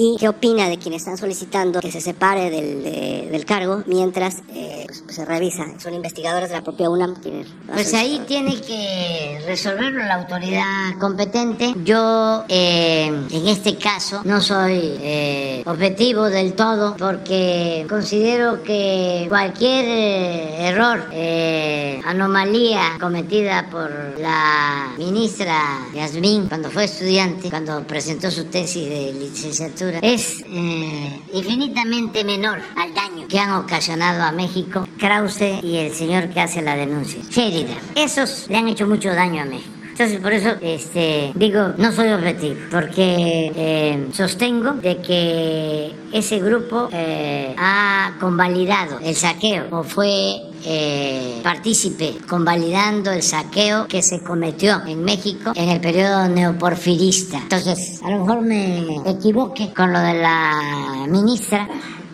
y 0.00 0.16
qué 0.18 0.30
opina 0.30 0.66
de 0.70 0.78
quienes 0.78 1.02
están 1.02 1.18
solicitando 1.18 1.80
que 1.80 1.92
se 1.92 2.00
separe 2.00 2.48
del, 2.48 3.30
del 3.30 3.44
cargo 3.44 3.82
mientras 3.86 4.38
eh, 4.48 4.84
pues, 4.86 5.02
pues, 5.02 5.16
se 5.16 5.26
revisa. 5.26 5.66
Son 5.78 5.92
investigadores 5.92 6.48
de 6.48 6.56
la 6.56 6.62
propia 6.62 6.88
UNAM 6.88 7.16
quienes... 7.16 7.48
Pues 7.66 7.92
ahí 7.92 8.22
tiene 8.26 8.58
que 8.62 9.42
resolverlo 9.46 10.02
la 10.04 10.14
autoridad 10.14 10.98
competente. 10.98 11.74
Yo 11.84 12.44
eh, 12.48 13.08
en 13.30 13.48
este 13.48 13.76
caso 13.76 14.22
no 14.24 14.40
soy 14.40 14.96
eh, 15.02 15.62
objetivo 15.66 16.30
del 16.30 16.54
todo 16.54 16.96
porque 16.96 17.84
considero 17.88 18.62
que 18.62 19.26
cualquier 19.28 19.84
error, 20.60 21.04
anomalía 22.06 22.96
cometida 22.98 23.68
por 23.70 23.90
la 24.18 24.94
ministra 24.96 25.86
Yasmín 25.94 26.48
cuando 26.48 26.70
fue 26.70 26.84
estudiante, 26.84 27.50
cuando 27.50 27.82
presentó 27.86 28.30
su 28.30 28.44
tesis 28.44 28.88
de 28.88 29.12
licenciatura, 29.12 29.89
es 30.02 30.44
eh, 30.46 31.20
infinitamente 31.32 32.24
menor 32.24 32.60
al 32.76 32.94
daño 32.94 33.26
que 33.28 33.38
han 33.38 33.52
ocasionado 33.52 34.22
a 34.22 34.32
México 34.32 34.86
Krause 34.98 35.62
y 35.62 35.76
el 35.76 35.94
señor 35.94 36.30
que 36.30 36.40
hace 36.40 36.62
la 36.62 36.76
denuncia, 36.76 37.20
Sheridan. 37.28 37.78
Esos 37.94 38.46
le 38.48 38.56
han 38.56 38.68
hecho 38.68 38.86
mucho 38.86 39.12
daño 39.12 39.42
a 39.42 39.44
México. 39.44 39.79
Entonces, 40.00 40.22
por 40.22 40.32
eso 40.32 40.48
este, 40.62 41.30
digo, 41.34 41.74
no 41.76 41.92
soy 41.92 42.08
objetivo, 42.08 42.54
porque 42.70 43.52
eh, 43.54 44.08
sostengo 44.14 44.72
de 44.72 44.96
que 44.96 45.94
ese 46.10 46.38
grupo 46.38 46.88
eh, 46.90 47.54
ha 47.58 48.14
convalidado 48.18 48.98
el 49.00 49.14
saqueo 49.14 49.66
o 49.70 49.82
fue 49.82 50.40
eh, 50.64 51.40
partícipe 51.42 52.16
convalidando 52.26 53.10
el 53.10 53.22
saqueo 53.22 53.86
que 53.88 54.00
se 54.00 54.20
cometió 54.20 54.80
en 54.86 55.04
México 55.04 55.52
en 55.54 55.68
el 55.68 55.82
periodo 55.82 56.28
neoporfirista. 56.28 57.36
Entonces, 57.36 58.00
a 58.02 58.10
lo 58.10 58.20
mejor 58.20 58.40
me 58.40 59.02
equivoque 59.04 59.70
con 59.74 59.92
lo 59.92 60.00
de 60.00 60.14
la 60.14 61.06
ministra, 61.10 61.68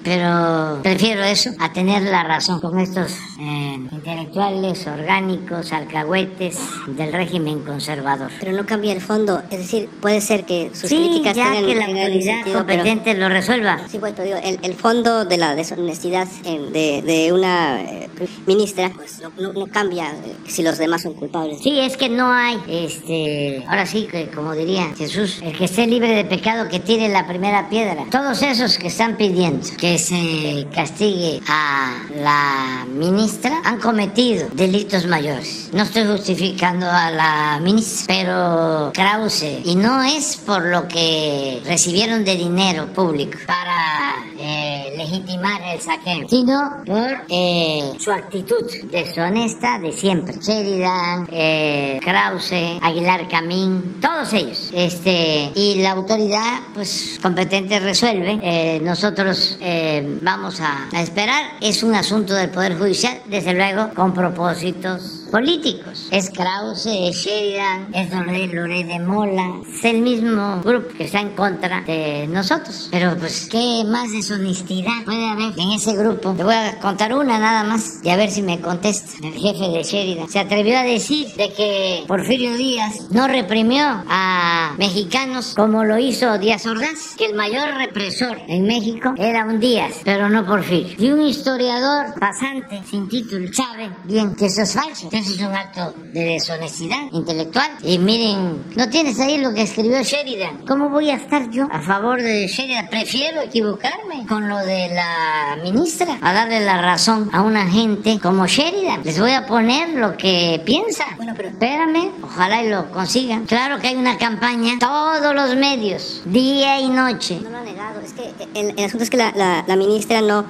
pero 0.06 0.78
prefiero 0.84 1.24
eso 1.24 1.50
a 1.58 1.72
tener 1.72 2.00
la 2.02 2.22
razón 2.22 2.60
con 2.60 2.78
estos 2.78 3.10
eh, 3.40 3.76
intelectuales 3.90 4.86
orgánicos, 4.86 5.72
alcahuetes 5.72 6.58
del 6.86 7.12
régimen 7.12 7.58
conservador. 7.64 8.30
Pero 8.38 8.52
no 8.52 8.64
cambia 8.64 8.92
el 8.92 9.00
fondo, 9.00 9.42
es 9.50 9.58
decir, 9.58 9.88
puede 10.00 10.20
ser 10.20 10.44
que 10.44 10.70
sus 10.74 10.88
sí, 10.88 10.96
críticas 10.96 11.34
ya 11.36 11.50
tengan 11.50 11.66
que 11.66 11.74
la 11.74 11.84
autoridad 11.86 12.34
sentido, 12.36 12.64
pero- 12.66 12.78
competente 12.84 13.14
lo 13.14 13.28
resuelva. 13.28 13.80
Sí, 13.90 13.98
pero 14.00 14.22
digo, 14.22 14.36
el, 14.44 14.60
el 14.62 14.74
fondo 14.74 15.24
de 15.24 15.38
la 15.38 15.56
deshonestidad 15.56 16.28
eh, 16.44 16.60
de, 16.72 17.02
de 17.02 17.32
una 17.32 17.80
eh, 17.82 18.08
ministra 18.46 18.92
pues 18.94 19.20
no, 19.20 19.32
no- 19.40 19.52
no 19.54 19.66
cambia 19.66 20.12
eh, 20.12 20.36
si 20.46 20.62
los 20.62 20.78
demás 20.78 21.02
son 21.02 21.14
culpables. 21.14 21.58
Sí, 21.62 21.80
es 21.80 21.96
que 21.96 22.08
no 22.08 22.30
hay, 22.32 22.58
este, 22.68 23.64
ahora 23.68 23.84
sí 23.86 24.06
que 24.08 24.28
como 24.28 24.52
diría 24.54 24.94
Jesús, 24.96 25.40
el 25.42 25.58
que 25.58 25.64
esté 25.64 25.84
libre 25.88 26.14
de 26.14 26.24
pecado 26.24 26.68
que 26.68 26.78
tire 26.78 27.08
la 27.08 27.26
primera 27.26 27.68
piedra. 27.68 28.04
Todos 28.12 28.40
esos 28.42 28.78
que 28.78 28.86
están 28.86 29.16
pidiendo 29.16 29.66
que 29.76 29.95
se 29.98 30.66
castigue 30.74 31.40
a 31.48 32.02
la 32.16 32.86
ministra 32.88 33.60
han 33.64 33.78
cometido 33.80 34.48
delitos 34.52 35.06
mayores. 35.06 35.70
No 35.72 35.82
estoy 35.82 36.06
justificando 36.06 36.90
a 36.90 37.10
la 37.10 37.60
ministra, 37.62 38.06
pero 38.06 38.92
Krause, 38.94 39.60
y 39.64 39.74
no 39.76 40.02
es 40.02 40.36
por 40.36 40.64
lo 40.64 40.88
que 40.88 41.60
recibieron 41.64 42.24
de 42.24 42.36
dinero 42.36 42.86
público 42.86 43.38
para 43.46 44.14
eh, 44.38 44.94
legitimar 44.96 45.60
el 45.62 45.80
saqueo, 45.80 46.28
sino 46.28 46.82
por 46.84 47.24
eh, 47.28 47.92
su 47.98 48.10
actitud 48.12 48.64
deshonesta 48.90 49.78
de 49.78 49.92
siempre. 49.92 50.34
Sheridan, 50.40 51.28
eh, 51.30 51.98
Krause, 52.02 52.78
Aguilar 52.82 53.28
Camín, 53.28 53.96
todos 54.00 54.32
ellos. 54.32 54.70
Este, 54.72 55.50
y 55.54 55.76
la 55.76 55.92
autoridad, 55.92 56.60
pues, 56.74 57.18
competente 57.22 57.80
resuelve. 57.80 58.38
Eh, 58.42 58.80
nosotros 58.82 59.58
eh, 59.60 59.85
vamos 60.22 60.60
a, 60.60 60.88
esperar. 61.00 61.44
Es 61.60 61.82
un 61.82 61.94
asunto 61.94 62.34
del 62.34 62.50
Poder 62.50 62.76
Judicial, 62.76 63.20
desde 63.26 63.54
luego, 63.54 63.90
con 63.94 64.12
propósitos 64.12 65.25
políticos. 65.30 66.08
Es 66.10 66.30
Krause, 66.30 66.86
es 66.86 67.16
Sheridan, 67.16 67.94
es 67.94 68.10
Loré 68.52 68.84
de 68.84 68.98
Mola, 69.00 69.60
es 69.68 69.84
el 69.84 70.02
mismo 70.02 70.60
grupo 70.62 70.88
que 70.96 71.04
está 71.04 71.20
en 71.20 71.30
contra 71.30 71.82
de 71.82 72.26
nosotros. 72.28 72.88
Pero 72.90 73.16
pues, 73.18 73.48
¿qué 73.50 73.84
más 73.86 74.12
deshonestidad 74.12 75.04
puede 75.04 75.28
haber 75.28 75.58
en 75.58 75.72
ese 75.72 75.94
grupo? 75.94 76.34
Le 76.36 76.44
voy 76.44 76.54
a 76.54 76.78
contar 76.78 77.14
una 77.14 77.38
nada 77.38 77.64
más 77.64 78.00
y 78.02 78.10
a 78.10 78.16
ver 78.16 78.30
si 78.30 78.42
me 78.42 78.60
contesta. 78.60 79.12
El 79.22 79.34
jefe 79.34 79.68
de 79.70 79.82
Sheridan 79.82 80.28
se 80.28 80.38
atrevió 80.38 80.78
a 80.78 80.82
decir 80.82 81.28
de 81.34 81.52
que 81.52 82.04
Porfirio 82.06 82.56
Díaz 82.56 83.10
no 83.10 83.26
reprimió 83.26 83.84
a 84.08 84.74
mexicanos 84.78 85.54
como 85.54 85.84
lo 85.84 85.98
hizo 85.98 86.38
Díaz 86.38 86.66
Ordaz, 86.66 87.14
que 87.16 87.26
el 87.26 87.34
mayor 87.34 87.74
represor 87.76 88.38
en 88.48 88.64
México 88.64 89.14
era 89.16 89.44
un 89.44 89.60
Díaz, 89.60 89.94
pero 90.04 90.28
no 90.28 90.46
Porfirio. 90.46 90.96
Y 90.98 91.10
un 91.10 91.22
historiador 91.22 92.18
pasante 92.18 92.82
sin 92.88 93.08
título 93.08 93.48
sabe 93.52 93.90
bien 94.04 94.34
que 94.34 94.46
eso 94.46 94.62
es 94.62 94.74
falso, 94.74 95.08
eso 95.18 95.32
es 95.32 95.40
un 95.40 95.54
acto 95.54 95.94
de 96.12 96.24
deshonestidad 96.24 96.98
intelectual. 97.12 97.70
Y 97.82 97.98
miren, 97.98 98.64
¿no 98.76 98.88
tienes 98.88 99.18
ahí 99.20 99.38
lo 99.38 99.52
que 99.54 99.62
escribió 99.62 100.02
Sheridan? 100.02 100.64
¿Cómo 100.66 100.88
voy 100.90 101.10
a 101.10 101.14
estar 101.16 101.50
yo 101.50 101.66
a 101.70 101.80
favor 101.80 102.22
de 102.22 102.46
Sheridan? 102.48 102.88
Prefiero 102.88 103.40
equivocarme 103.42 104.26
con 104.28 104.48
lo 104.48 104.58
de 104.58 104.88
la 104.94 105.58
ministra, 105.62 106.18
a 106.22 106.32
darle 106.32 106.60
la 106.60 106.80
razón 106.80 107.30
a 107.32 107.42
una 107.42 107.66
gente 107.68 108.18
como 108.20 108.46
Sheridan. 108.46 109.02
Les 109.04 109.18
voy 109.20 109.32
a 109.32 109.46
poner 109.46 109.90
lo 109.90 110.16
que 110.16 110.60
piensa. 110.64 111.04
Bueno, 111.16 111.32
pero- 111.36 111.48
Espérame, 111.50 112.10
ojalá 112.22 112.62
y 112.62 112.68
lo 112.68 112.90
consigan. 112.90 113.46
Claro 113.46 113.78
que 113.80 113.88
hay 113.88 113.96
una 113.96 114.18
campaña, 114.18 114.74
todos 114.78 115.34
los 115.34 115.54
medios, 115.56 116.22
día 116.26 116.80
y 116.80 116.88
noche. 116.88 117.40
No 117.42 117.50
lo 117.50 117.58
ha 117.58 117.62
negado, 117.62 118.00
es 118.00 118.12
que 118.12 118.32
el, 118.54 118.78
el 118.78 118.84
asunto 118.84 119.04
es 119.04 119.10
que 119.10 119.16
la, 119.16 119.32
la- 119.34 119.64
la 119.66 119.76
ministra 119.76 120.20
no, 120.20 120.44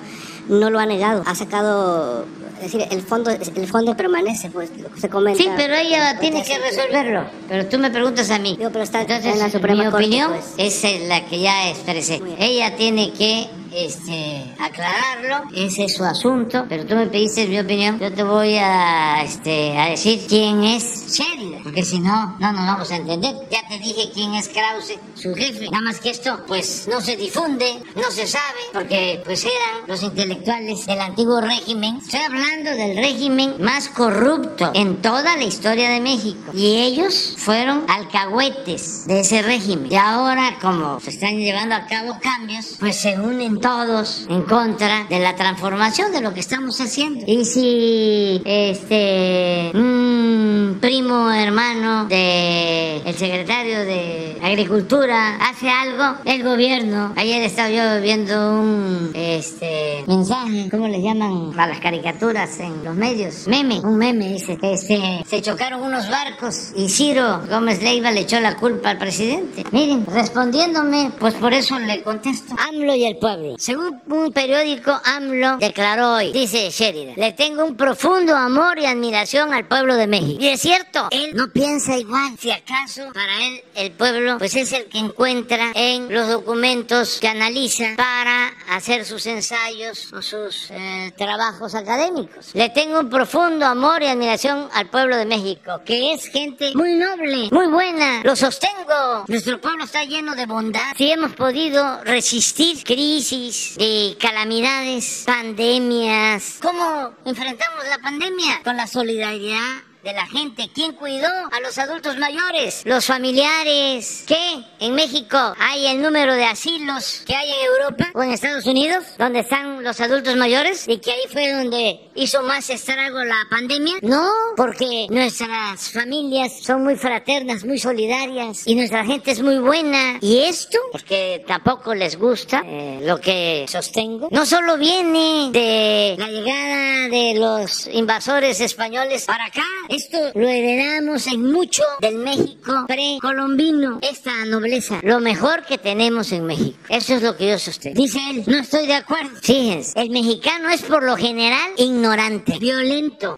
no 0.49 0.71
lo 0.71 0.79
ha 0.79 0.87
negado, 0.87 1.23
ha 1.27 1.35
sacado, 1.35 2.25
es 2.57 2.73
decir, 2.73 2.87
el 2.91 3.03
fondo, 3.03 3.31
el 3.31 3.67
fondo 3.67 3.97
permanece, 3.97 4.51
pues 4.51 4.71
lo 4.79 4.91
que 4.91 5.01
se 5.01 5.09
comenta. 5.09 5.43
Sí, 5.43 5.49
pero 5.57 5.75
ella 5.75 6.11
Pues, 6.13 6.21
tiene 6.21 6.43
ya 6.43 6.45
que 6.45 6.59
resolverlo. 6.71 7.25
Pero 7.49 7.67
tú 7.67 7.79
me 7.79 7.91
preguntas 7.91 8.31
a 8.31 8.39
mí. 8.39 8.57
Digo, 8.57 8.71
pero 8.71 8.85
está 8.85 9.01
Entonces, 9.03 9.33
en 9.35 9.39
la 9.39 9.51
Suprema 9.51 9.85
mi 9.85 9.91
Corte, 9.91 10.07
opinión 10.07 10.33
pues. 10.57 10.83
es 10.85 11.09
la 11.09 11.25
que 11.27 11.41
ya 11.41 11.69
expresé. 11.71 12.23
Ella 12.39 12.77
tiene 12.77 13.13
que 13.13 13.49
este, 13.77 14.55
aclararlo, 14.59 15.51
ese 15.55 15.85
es 15.85 15.95
su 15.95 16.05
asunto, 16.05 16.65
pero 16.69 16.87
tú 16.87 16.95
me 16.95 17.07
pediste 17.07 17.47
mi 17.47 17.59
opinión, 17.59 17.99
yo 17.99 18.13
te 18.13 18.23
voy 18.23 18.57
a, 18.57 19.23
este, 19.23 19.77
a 19.79 19.91
decir 19.91 20.25
quién 20.27 20.65
es 20.65 21.13
Sheridan, 21.13 21.63
porque 21.63 21.85
si 21.85 22.01
no, 22.01 22.37
no 22.39 22.53
nos 22.53 22.67
vamos 22.67 22.91
a 22.91 22.97
entender. 22.97 23.35
Ya 23.51 23.69
te 23.69 23.79
dije 23.79 24.11
quién 24.15 24.35
es 24.35 24.49
Krause, 24.49 24.99
su 25.15 25.35
jefe, 25.35 25.69
nada 25.71 25.83
más 25.83 26.01
que 26.01 26.11
esto, 26.11 26.41
pues 26.47 26.89
no 26.89 27.01
se 27.03 27.17
difunde, 27.17 27.83
no 27.95 28.11
se 28.11 28.27
sabe, 28.27 28.61
porque 28.73 29.21
pues 29.25 29.45
eran 29.45 29.87
los 29.87 30.03
intelectuales 30.03 30.87
del 30.87 31.01
antiguo 31.01 31.41
régimen. 31.43 31.99
Estoy 31.99 32.21
hablando 32.21 32.71
del 32.71 32.97
régimen 32.97 33.57
más 33.61 33.89
corrupto 33.89 34.71
en 34.75 35.03
toda 35.03 35.37
la 35.37 35.45
historia 35.45 35.91
de 35.91 36.01
México. 36.01 36.53
Y 36.55 36.77
ellos 36.77 37.35
fueron 37.37 37.85
alcahuetes 37.89 39.07
de 39.07 39.21
ese 39.21 39.43
régimen. 39.43 39.93
Y 39.93 39.97
ahora, 39.97 40.59
como 40.63 40.99
se 41.01 41.11
están 41.11 41.37
llevando 41.37 41.75
a 41.75 41.87
cabo 41.87 42.19
cambios, 42.21 42.77
pues 42.81 42.97
se 42.97 43.19
unen 43.19 43.61
todos 43.67 44.27
en 44.31 44.43
contra 44.43 45.07
de 45.11 45.19
la 45.19 45.35
transformación 45.35 46.13
de 46.13 46.21
lo 46.21 46.33
que 46.33 46.39
estamos 46.39 46.81
haciendo. 46.81 47.25
Y 47.27 47.45
si 47.45 48.41
este 48.45 49.73
un 49.75 50.79
primo 50.81 51.33
hermano 51.33 52.05
de 52.05 52.99
el 52.99 53.15
secretario 53.17 53.81
de 53.81 54.39
Agricultura 54.41 55.39
hace 55.49 55.69
algo, 55.69 56.21
el 56.25 56.45
gobierno, 56.45 57.13
ayer 57.17 57.43
estaba 57.43 57.69
yo 57.69 58.01
viendo 58.01 58.61
un 58.61 59.11
este 59.15 60.05
mensaje, 60.07 60.69
¿cómo 60.71 60.87
le 60.87 61.03
llaman 61.03 61.59
a 61.59 61.67
las 61.67 61.81
caricaturas 61.81 62.61
en 62.61 62.85
los 62.85 62.95
medios? 62.95 63.49
Meme, 63.49 63.81
un 63.81 63.99
meme 63.99 64.35
dice 64.35 64.57
se, 64.77 65.25
se 65.27 65.43
chocaron 65.43 65.83
unos 65.83 66.09
barcos 66.09 66.71
y 66.77 66.89
Ciro 66.89 67.43
Gómez 67.51 67.83
Leiva 67.83 68.13
le 68.13 68.21
echó 68.21 68.39
la 68.39 68.55
culpa 68.55 68.91
al 68.91 68.99
presidente. 68.99 69.65
Miren, 69.73 70.07
respondiéndome, 70.07 71.11
pues 71.19 71.35
por 71.35 71.53
eso 71.53 71.77
le 71.81 72.05
contesto. 72.05 72.55
AMLO 72.69 72.95
y 72.95 73.07
el 73.07 73.17
pueblo. 73.17 73.56
Según 73.59 74.03
un 74.09 74.33
periódico, 74.33 75.01
AMLO 75.05 75.57
declaró 75.59 76.15
hoy, 76.15 76.33
dice 76.33 76.71
Sheridan, 76.71 77.15
le 77.17 77.33
tengo 77.33 77.65
un 77.65 77.77
profundo 77.77 78.37
amor 78.37 78.79
y 78.79 78.87
admiración 78.87 79.53
al 79.55 79.67
pueblo 79.67 79.97
de 79.97 80.07
México. 80.07 80.39
Y 80.41 80.49
es 80.49 80.61
cierto, 80.61 81.09
él 81.11 81.35
no 81.35 81.49
piensa 81.49 81.97
igual. 81.97 82.37
Si 82.39 82.51
acaso, 82.51 83.13
para 83.15 83.47
él, 83.47 83.63
el 83.75 83.93
pueblo, 83.93 84.39
pues 84.39 84.55
es 84.57 84.73
el 84.73 84.87
que 84.87 84.99
encuentra 84.99 85.73
en 85.75 86.13
los 86.13 86.29
documentos 86.29 87.19
que 87.21 87.29
analiza 87.29 87.95
para 87.97 88.53
hacer 88.69 89.05
sus 89.05 89.27
ensayos 89.27 90.13
o 90.13 90.21
sus 90.21 90.71
eh, 90.71 91.13
trabajos 91.17 91.75
académicos. 91.75 92.51
Le 92.55 92.69
tengo 92.71 93.01
un 93.01 93.09
profundo 93.09 93.65
amor 93.67 94.03
y 94.03 94.07
admiración 94.07 94.69
al 94.75 94.89
pueblo 94.91 95.17
de 95.17 95.27
México, 95.27 95.81
que 95.85 96.13
es 96.13 96.27
gente 96.27 96.73
muy 96.75 96.95
noble, 96.95 97.49
muy 97.51 97.67
buena. 97.69 98.23
Lo 98.23 98.37
sostengo. 98.37 99.25
Nuestro 99.29 99.61
pueblo 99.61 99.85
está 99.85 100.05
lleno 100.05 100.35
de 100.35 100.47
bondad. 100.47 100.93
Si 100.97 101.11
hemos 101.11 101.33
podido 101.33 102.03
resistir 102.05 102.85
crisis 102.85 103.36
y 103.37 104.17
calamidades, 104.19 105.25
pandemias. 105.27 106.59
¿Cómo 106.63 107.13
enfrentamos 107.25 107.87
la 107.89 107.99
pandemia? 107.99 108.63
Con 108.65 108.77
la 108.77 108.87
solidaridad 108.87 109.83
de 110.07 110.13
la 110.13 110.27
gente. 110.27 110.71
¿Quién 110.73 110.93
cuidó 110.93 111.27
a 111.27 111.61
los 111.61 111.77
adultos 111.79 112.17
mayores? 112.17 112.83
Los 112.85 113.07
familiares. 113.07 114.23
¿Qué? 114.27 114.65
En 114.79 114.95
México 114.95 115.37
hay 115.59 115.89
el 115.89 116.01
número 116.01 116.35
de 116.35 116.45
asilos 116.45 117.25
que 117.27 117.35
hay 117.35 117.51
en 117.51 117.67
Europa 117.67 118.11
o 118.15 118.23
en 118.23 118.31
Estados 118.31 118.67
Unidos, 118.67 119.05
donde 119.19 119.41
están 119.41 119.83
los 119.83 120.01
adultos 120.01 120.37
mayores 120.37 120.87
y 120.87 120.99
que 120.99 121.11
ahí 121.11 121.23
fue 121.33 121.53
donde 121.53 122.09
hizo 122.15 122.41
más 122.45 122.71
estrago 122.71 123.25
la 123.25 123.47
pandemia. 123.51 123.95
No, 124.03 124.31
porque 124.57 125.09
nuestras 125.11 125.91
familias 125.91 126.53
son 126.63 126.85
muy 126.85 126.95
fraternas, 126.95 127.65
muy 127.65 127.81
solidarias 127.81 128.63
y 128.65 128.77
nuestra 128.77 129.05
gente 129.05 129.33
es 129.33 129.43
muy 129.43 129.59
buena. 129.59 130.19
Y 130.21 130.39
esto, 130.39 130.79
porque 130.93 131.43
tampoco 131.49 131.97
les 131.97 132.17
gusta 132.17 132.63
eh, 132.65 133.01
lo 133.03 133.21
que 133.21 133.67
sostengo, 133.69 134.29
no 134.31 134.47
solo 134.47 134.79
viene 134.79 135.51
de 135.51 136.15
la 136.17 136.29
llegada 136.29 137.09
de 137.09 137.35
los 137.41 137.89
invasores 137.89 138.61
españoles 138.61 139.25
para 139.25 139.47
acá, 139.47 139.65
esto 139.97 140.19
lo 140.35 140.47
heredamos 140.49 141.27
en 141.27 141.43
mucho 141.51 141.83
del 142.01 142.17
México 142.19 142.85
precolombino, 142.87 143.99
esta 144.03 144.45
nobleza, 144.45 145.01
lo 145.03 145.21
mejor 145.21 145.65
que 145.65 145.79
tenemos 145.79 146.33
en 146.33 146.45
México. 146.45 146.79
Eso 146.91 147.15
es 147.15 147.23
lo 147.23 147.35
que 147.37 147.49
yo 147.49 147.59
sostengo. 147.59 148.01
Dice 148.01 148.19
él, 148.31 148.45
no 148.47 148.59
estoy 148.59 148.87
de 148.87 148.95
acuerdo. 148.95 149.31
Fíjense, 149.41 149.99
el 149.99 150.11
mexicano 150.11 150.69
es 150.69 150.83
por 150.83 151.03
lo 151.03 151.17
general 151.17 151.71
ignorante, 151.79 152.59
violento, 152.59 153.37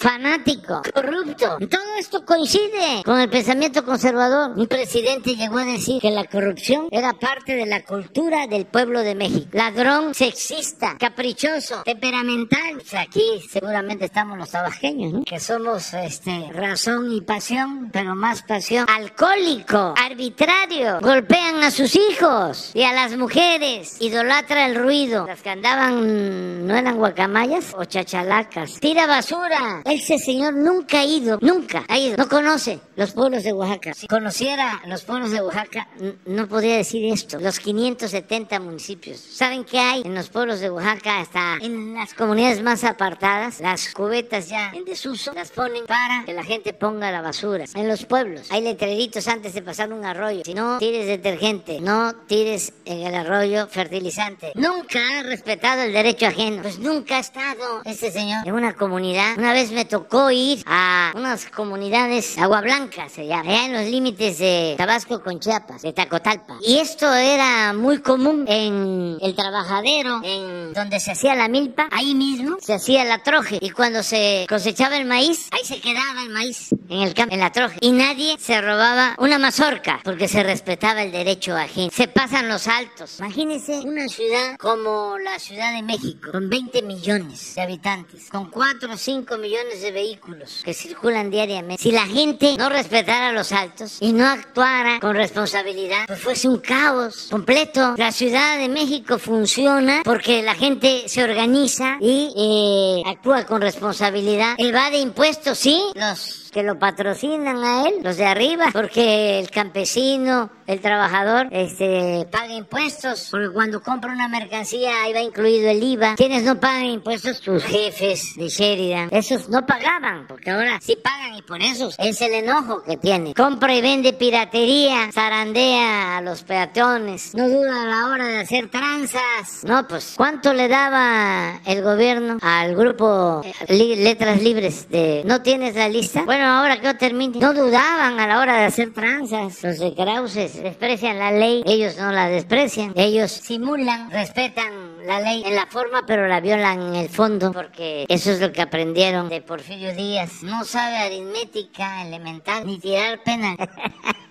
fanático, 0.00 0.82
corrupto. 0.94 1.58
Todo 1.68 1.94
esto 1.98 2.24
coincide 2.24 3.02
con 3.04 3.20
el 3.20 3.28
pensamiento 3.28 3.84
conservador. 3.84 4.52
Un 4.56 4.66
presidente 4.66 5.34
llegó 5.36 5.58
a 5.58 5.64
decir 5.64 6.00
que 6.00 6.10
la 6.10 6.24
corrupción 6.24 6.88
era 6.90 7.12
parte 7.14 7.54
de 7.54 7.66
la 7.66 7.84
cultura 7.84 8.46
del 8.46 8.66
pueblo 8.66 9.00
de 9.00 9.14
México. 9.14 9.48
Ladrón, 9.52 10.14
sexista, 10.14 10.96
caprichoso, 10.98 11.82
temperamental. 11.84 12.82
aquí 12.98 13.42
seguramente 13.48 14.06
estamos 14.06 14.38
los 14.38 14.50
tabajeños, 14.50 15.24
que 15.24 15.40
somos 15.40 15.94
este, 15.94 16.50
razón 16.52 17.12
y 17.12 17.20
pasión, 17.20 17.90
pero 17.92 18.14
más 18.14 18.42
pasión. 18.42 18.86
Alcohólico, 18.88 19.94
arbitrario, 19.96 21.00
golpean 21.00 21.62
a 21.62 21.70
sus 21.70 21.96
hijos 21.96 22.70
y 22.74 22.82
a 22.82 22.92
las 22.92 23.16
mujeres, 23.16 23.96
idolatra 24.00 24.66
el 24.66 24.76
ruido. 24.76 25.26
Las 25.26 25.42
que 25.42 25.50
andaban 25.50 26.66
no 26.66 26.74
eran 26.74 26.96
guacamayas 26.96 27.74
o 27.76 27.84
chachalacas. 27.84 28.80
Tira 28.80 29.06
basura. 29.06 29.75
Ese 29.84 30.18
señor 30.18 30.54
nunca 30.54 31.00
ha 31.00 31.04
ido, 31.04 31.38
nunca 31.40 31.84
ha 31.88 31.98
ido. 31.98 32.16
No 32.16 32.28
conoce 32.28 32.80
los 32.96 33.12
pueblos 33.12 33.44
de 33.44 33.52
Oaxaca. 33.52 33.94
Si 33.94 34.06
conociera 34.06 34.82
los 34.86 35.02
pueblos 35.02 35.30
de 35.30 35.40
Oaxaca, 35.40 35.88
no 36.24 36.48
podría 36.48 36.76
decir 36.76 37.12
esto. 37.12 37.38
Los 37.38 37.60
570 37.60 38.60
municipios. 38.60 39.18
¿Saben 39.18 39.64
qué 39.64 39.78
hay 39.78 40.02
en 40.02 40.14
los 40.14 40.28
pueblos 40.28 40.60
de 40.60 40.70
Oaxaca? 40.70 41.20
Hasta 41.20 41.56
en 41.60 41.94
las 41.94 42.14
comunidades 42.14 42.62
más 42.62 42.84
apartadas, 42.84 43.60
las 43.60 43.92
cubetas 43.92 44.48
ya 44.48 44.70
en 44.70 44.84
desuso 44.84 45.32
las 45.32 45.50
ponen 45.50 45.86
para 45.86 46.24
que 46.24 46.32
la 46.32 46.44
gente 46.44 46.72
ponga 46.72 47.10
la 47.10 47.20
basura. 47.20 47.64
En 47.74 47.88
los 47.88 48.04
pueblos 48.04 48.48
hay 48.50 48.62
letreritos 48.62 49.28
antes 49.28 49.54
de 49.54 49.62
pasar 49.62 49.92
un 49.92 50.04
arroyo. 50.04 50.42
Si 50.44 50.54
no 50.54 50.78
tires 50.78 51.06
detergente, 51.06 51.80
no 51.80 52.14
tires 52.26 52.72
en 52.84 53.06
el 53.06 53.14
arroyo 53.14 53.66
fertilizante. 53.68 54.52
Nunca 54.54 55.00
ha 55.18 55.22
respetado 55.22 55.82
el 55.82 55.92
derecho 55.92 56.26
ajeno. 56.26 56.62
Pues 56.62 56.78
nunca 56.78 57.16
ha 57.16 57.20
estado 57.20 57.82
este 57.84 58.10
señor 58.10 58.46
en 58.46 58.54
una 58.54 58.74
comunidad. 58.74 59.36
Una 59.36 59.52
vez 59.52 59.65
me 59.70 59.84
tocó 59.84 60.30
ir 60.30 60.62
a 60.66 61.12
unas 61.14 61.46
comunidades, 61.46 62.38
Agua 62.38 62.60
Blanca 62.60 63.08
se 63.08 63.26
llama, 63.26 63.50
allá 63.50 63.66
en 63.66 63.72
los 63.72 63.84
límites 63.84 64.38
de 64.38 64.74
Tabasco 64.76 65.22
con 65.22 65.40
Chiapas, 65.40 65.82
de 65.82 65.92
Tacotalpa. 65.92 66.58
Y 66.62 66.78
esto 66.78 67.12
era 67.12 67.72
muy 67.72 67.98
común 67.98 68.44
en 68.48 69.18
el 69.20 69.34
trabajadero, 69.34 70.20
en 70.22 70.72
donde 70.72 71.00
se 71.00 71.12
hacía 71.12 71.34
la 71.34 71.48
milpa, 71.48 71.88
ahí 71.90 72.14
mismo 72.14 72.56
se 72.60 72.74
hacía 72.74 73.04
la 73.04 73.22
troje. 73.22 73.58
Y 73.60 73.70
cuando 73.70 74.02
se 74.02 74.46
cosechaba 74.48 74.96
el 74.96 75.06
maíz, 75.06 75.48
ahí 75.52 75.64
se 75.64 75.80
quedaba 75.80 76.22
el 76.22 76.30
maíz 76.30 76.70
en 76.88 77.00
el 77.00 77.14
campo, 77.14 77.34
en 77.34 77.40
la 77.40 77.52
troje. 77.52 77.78
Y 77.80 77.92
nadie 77.92 78.36
se 78.38 78.60
robaba 78.60 79.14
una 79.18 79.38
mazorca 79.38 80.00
porque 80.04 80.28
se 80.28 80.42
respetaba 80.42 81.02
el 81.02 81.12
derecho 81.12 81.56
ajeno. 81.56 81.90
Se 81.92 82.08
pasan 82.08 82.48
los 82.48 82.66
altos. 82.68 83.18
Imagínense 83.18 83.80
una 83.80 84.08
ciudad 84.08 84.56
como 84.58 85.18
la 85.18 85.38
Ciudad 85.38 85.72
de 85.72 85.82
México, 85.82 86.30
con 86.32 86.48
20 86.48 86.82
millones 86.82 87.54
de 87.54 87.62
habitantes, 87.62 88.28
con 88.30 88.50
4 88.50 88.92
o 88.92 88.96
5 88.96 89.38
millones 89.38 89.55
de 89.64 89.90
vehículos 89.90 90.62
que 90.64 90.74
circulan 90.74 91.30
diariamente. 91.30 91.82
Si 91.82 91.90
la 91.90 92.06
gente 92.06 92.56
no 92.58 92.68
respetara 92.68 93.32
los 93.32 93.52
altos 93.52 93.96
y 94.00 94.12
no 94.12 94.26
actuara 94.26 95.00
con 95.00 95.16
responsabilidad, 95.16 96.04
pues 96.06 96.20
fuese 96.20 96.48
un 96.48 96.58
caos 96.58 97.28
completo. 97.30 97.94
La 97.96 98.12
Ciudad 98.12 98.58
de 98.58 98.68
México 98.68 99.18
funciona 99.18 100.02
porque 100.04 100.42
la 100.42 100.54
gente 100.54 101.08
se 101.08 101.24
organiza 101.24 101.96
y 102.00 102.32
eh, 102.36 103.10
actúa 103.10 103.44
con 103.44 103.62
responsabilidad. 103.62 104.54
Evade 104.58 104.98
impuestos, 104.98 105.58
sí, 105.58 105.82
los 105.94 106.45
que 106.56 106.62
lo 106.62 106.78
patrocinan 106.78 107.62
a 107.62 107.86
él, 107.86 107.96
los 108.02 108.16
de 108.16 108.24
arriba, 108.24 108.68
porque 108.72 109.38
el 109.40 109.50
campesino, 109.50 110.48
el 110.66 110.80
trabajador, 110.80 111.48
este, 111.50 112.26
paga 112.30 112.54
impuestos, 112.54 113.28
porque 113.30 113.50
cuando 113.50 113.82
compra 113.82 114.10
una 114.10 114.26
mercancía 114.26 115.02
ahí 115.02 115.12
va 115.12 115.20
incluido 115.20 115.68
el 115.68 115.82
IVA. 115.82 116.14
Quienes 116.16 116.44
no 116.44 116.58
pagan 116.58 116.86
impuestos, 116.86 117.36
sus 117.36 117.62
jefes 117.62 118.36
de 118.36 118.48
Sheridan, 118.48 119.10
esos 119.12 119.50
no 119.50 119.66
pagaban, 119.66 120.26
porque 120.26 120.50
ahora 120.50 120.78
sí 120.80 120.96
pagan 120.96 121.34
y 121.34 121.42
por 121.42 121.60
eso 121.60 121.90
es 121.98 122.22
el 122.22 122.32
enojo 122.32 122.82
que 122.84 122.96
tiene. 122.96 123.34
Compra 123.34 123.74
y 123.74 123.82
vende 123.82 124.14
piratería, 124.14 125.12
zarandea 125.12 126.16
a 126.16 126.22
los 126.22 126.42
peatones, 126.42 127.34
no 127.34 127.50
duda 127.50 127.82
a 127.82 127.84
la 127.84 128.06
hora 128.06 128.24
de 128.28 128.38
hacer 128.38 128.70
tranzas. 128.70 129.62
No, 129.62 129.86
pues, 129.86 130.14
¿cuánto 130.16 130.54
le 130.54 130.68
daba 130.68 131.60
el 131.66 131.82
gobierno 131.82 132.38
al 132.40 132.74
grupo 132.74 133.42
eh, 133.44 133.96
Letras 133.98 134.42
Libres 134.42 134.88
de 134.88 135.20
¿No 135.26 135.42
tienes 135.42 135.74
la 135.74 135.90
lista? 135.90 136.22
Bueno, 136.22 136.45
ahora 136.46 136.80
que 136.80 136.94
termine, 136.94 137.38
no 137.38 137.52
dudaban 137.54 138.18
a 138.18 138.26
la 138.26 138.38
hora 138.40 138.56
de 138.58 138.64
hacer 138.64 138.92
tranzas. 138.92 139.62
Los 139.62 139.78
de 139.78 139.94
Krauses 139.94 140.62
desprecian 140.62 141.18
la 141.18 141.32
ley, 141.32 141.62
ellos 141.66 141.96
no 141.96 142.12
la 142.12 142.28
desprecian. 142.28 142.92
Ellos 142.96 143.30
simulan, 143.30 144.10
respetan 144.10 144.85
la 145.06 145.20
ley 145.20 145.42
en 145.46 145.54
la 145.54 145.66
forma, 145.66 146.04
pero 146.06 146.26
la 146.26 146.40
violan 146.40 146.82
en 146.82 146.94
el 146.96 147.08
fondo, 147.08 147.52
porque 147.52 148.04
eso 148.08 148.32
es 148.32 148.40
lo 148.40 148.52
que 148.52 148.62
aprendieron 148.62 149.28
de 149.28 149.40
Porfirio 149.40 149.94
Díaz. 149.94 150.42
No 150.42 150.64
sabe 150.64 150.96
aritmética 150.96 152.02
elemental 152.06 152.66
ni 152.66 152.78
tirar 152.78 153.22
pena. 153.22 153.56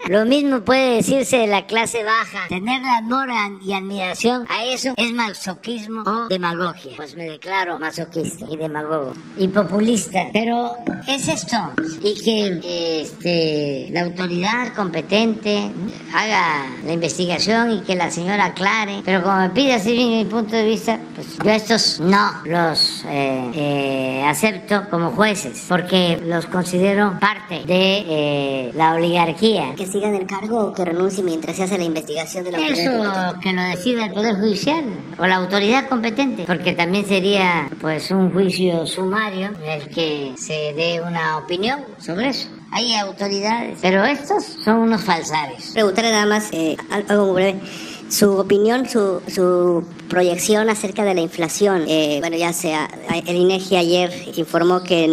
Lo 0.07 0.23
mismo 0.23 0.61
puede 0.61 0.97
decirse 0.97 1.37
de 1.37 1.47
la 1.47 1.65
clase 1.65 2.03
baja. 2.03 2.47
Tener 2.47 2.83
amor 2.85 3.27
y 3.63 3.73
admiración 3.73 4.45
a 4.49 4.63
eso 4.63 4.93
es 4.97 5.11
masoquismo 5.11 6.03
o 6.03 6.27
demagogia. 6.27 6.95
Pues 6.95 7.15
me 7.15 7.23
declaro 7.23 7.79
masoquista 7.79 8.45
y 8.47 8.55
demagogo 8.55 9.13
y 9.35 9.47
populista. 9.47 10.27
Pero 10.31 10.75
es 11.07 11.27
esto. 11.27 11.57
Y 12.03 12.21
que 12.21 13.01
este, 13.01 13.87
la 13.91 14.01
autoridad 14.01 14.75
competente 14.75 15.71
haga 16.13 16.67
la 16.85 16.93
investigación 16.93 17.71
y 17.71 17.81
que 17.81 17.95
la 17.95 18.11
señora 18.11 18.45
aclare. 18.45 19.01
Pero 19.03 19.23
como 19.23 19.37
me 19.37 19.49
pide 19.49 19.73
así 19.73 19.95
mi 19.95 20.25
punto 20.25 20.55
de 20.55 20.64
vista, 20.65 20.99
pues 21.15 21.37
yo 21.37 21.49
estos 21.51 21.99
no 21.99 22.31
los 22.45 23.03
eh, 23.07 23.51
eh, 23.53 24.23
acepto 24.25 24.89
como 24.89 25.11
jueces 25.11 25.65
porque 25.67 26.21
los 26.25 26.45
considero 26.47 27.17
parte 27.19 27.63
de 27.65 28.05
eh, 28.07 28.71
la 28.75 28.93
oligarquía 28.93 29.73
siga 29.85 30.09
en 30.09 30.15
el 30.15 30.25
cargo 30.25 30.65
o 30.65 30.73
que 30.73 30.83
renuncie 30.83 31.23
mientras 31.23 31.55
se 31.55 31.63
hace 31.63 31.77
la 31.77 31.83
investigación 31.83 32.43
de 32.43 32.51
la 32.51 32.57
Eso 32.59 33.39
que 33.41 33.53
lo 33.53 33.61
decida 33.61 34.05
el 34.05 34.13
Poder 34.13 34.35
Judicial 34.35 34.83
o 35.17 35.25
la 35.25 35.35
autoridad 35.35 35.87
competente, 35.87 36.43
porque 36.45 36.73
también 36.73 37.05
sería 37.05 37.69
pues 37.79 38.11
un 38.11 38.31
juicio 38.31 38.85
sumario 38.85 39.51
en 39.63 39.81
el 39.81 39.89
que 39.89 40.33
se 40.37 40.73
dé 40.73 41.01
una 41.01 41.37
opinión 41.37 41.81
sobre 41.99 42.29
eso. 42.29 42.49
Hay 42.71 42.93
autoridades, 42.95 43.79
pero 43.81 44.03
estos 44.03 44.43
son 44.43 44.79
unos 44.79 45.01
falsarios. 45.01 45.71
Preguntarle 45.73 46.11
nada 46.11 46.25
más 46.25 46.49
eh, 46.51 46.75
algo 47.07 47.33
breve 47.33 47.61
su 48.09 48.37
opinión, 48.37 48.87
su, 48.87 49.21
su 49.27 49.83
proyección 50.09 50.69
acerca 50.69 51.03
de 51.03 51.13
la 51.13 51.21
inflación. 51.21 51.85
Eh, 51.87 52.17
bueno, 52.19 52.37
ya 52.37 52.53
sea, 52.53 52.89
el 53.25 53.35
INEGI 53.35 53.75
ayer 53.77 54.11
informó 54.35 54.83
que, 54.83 55.05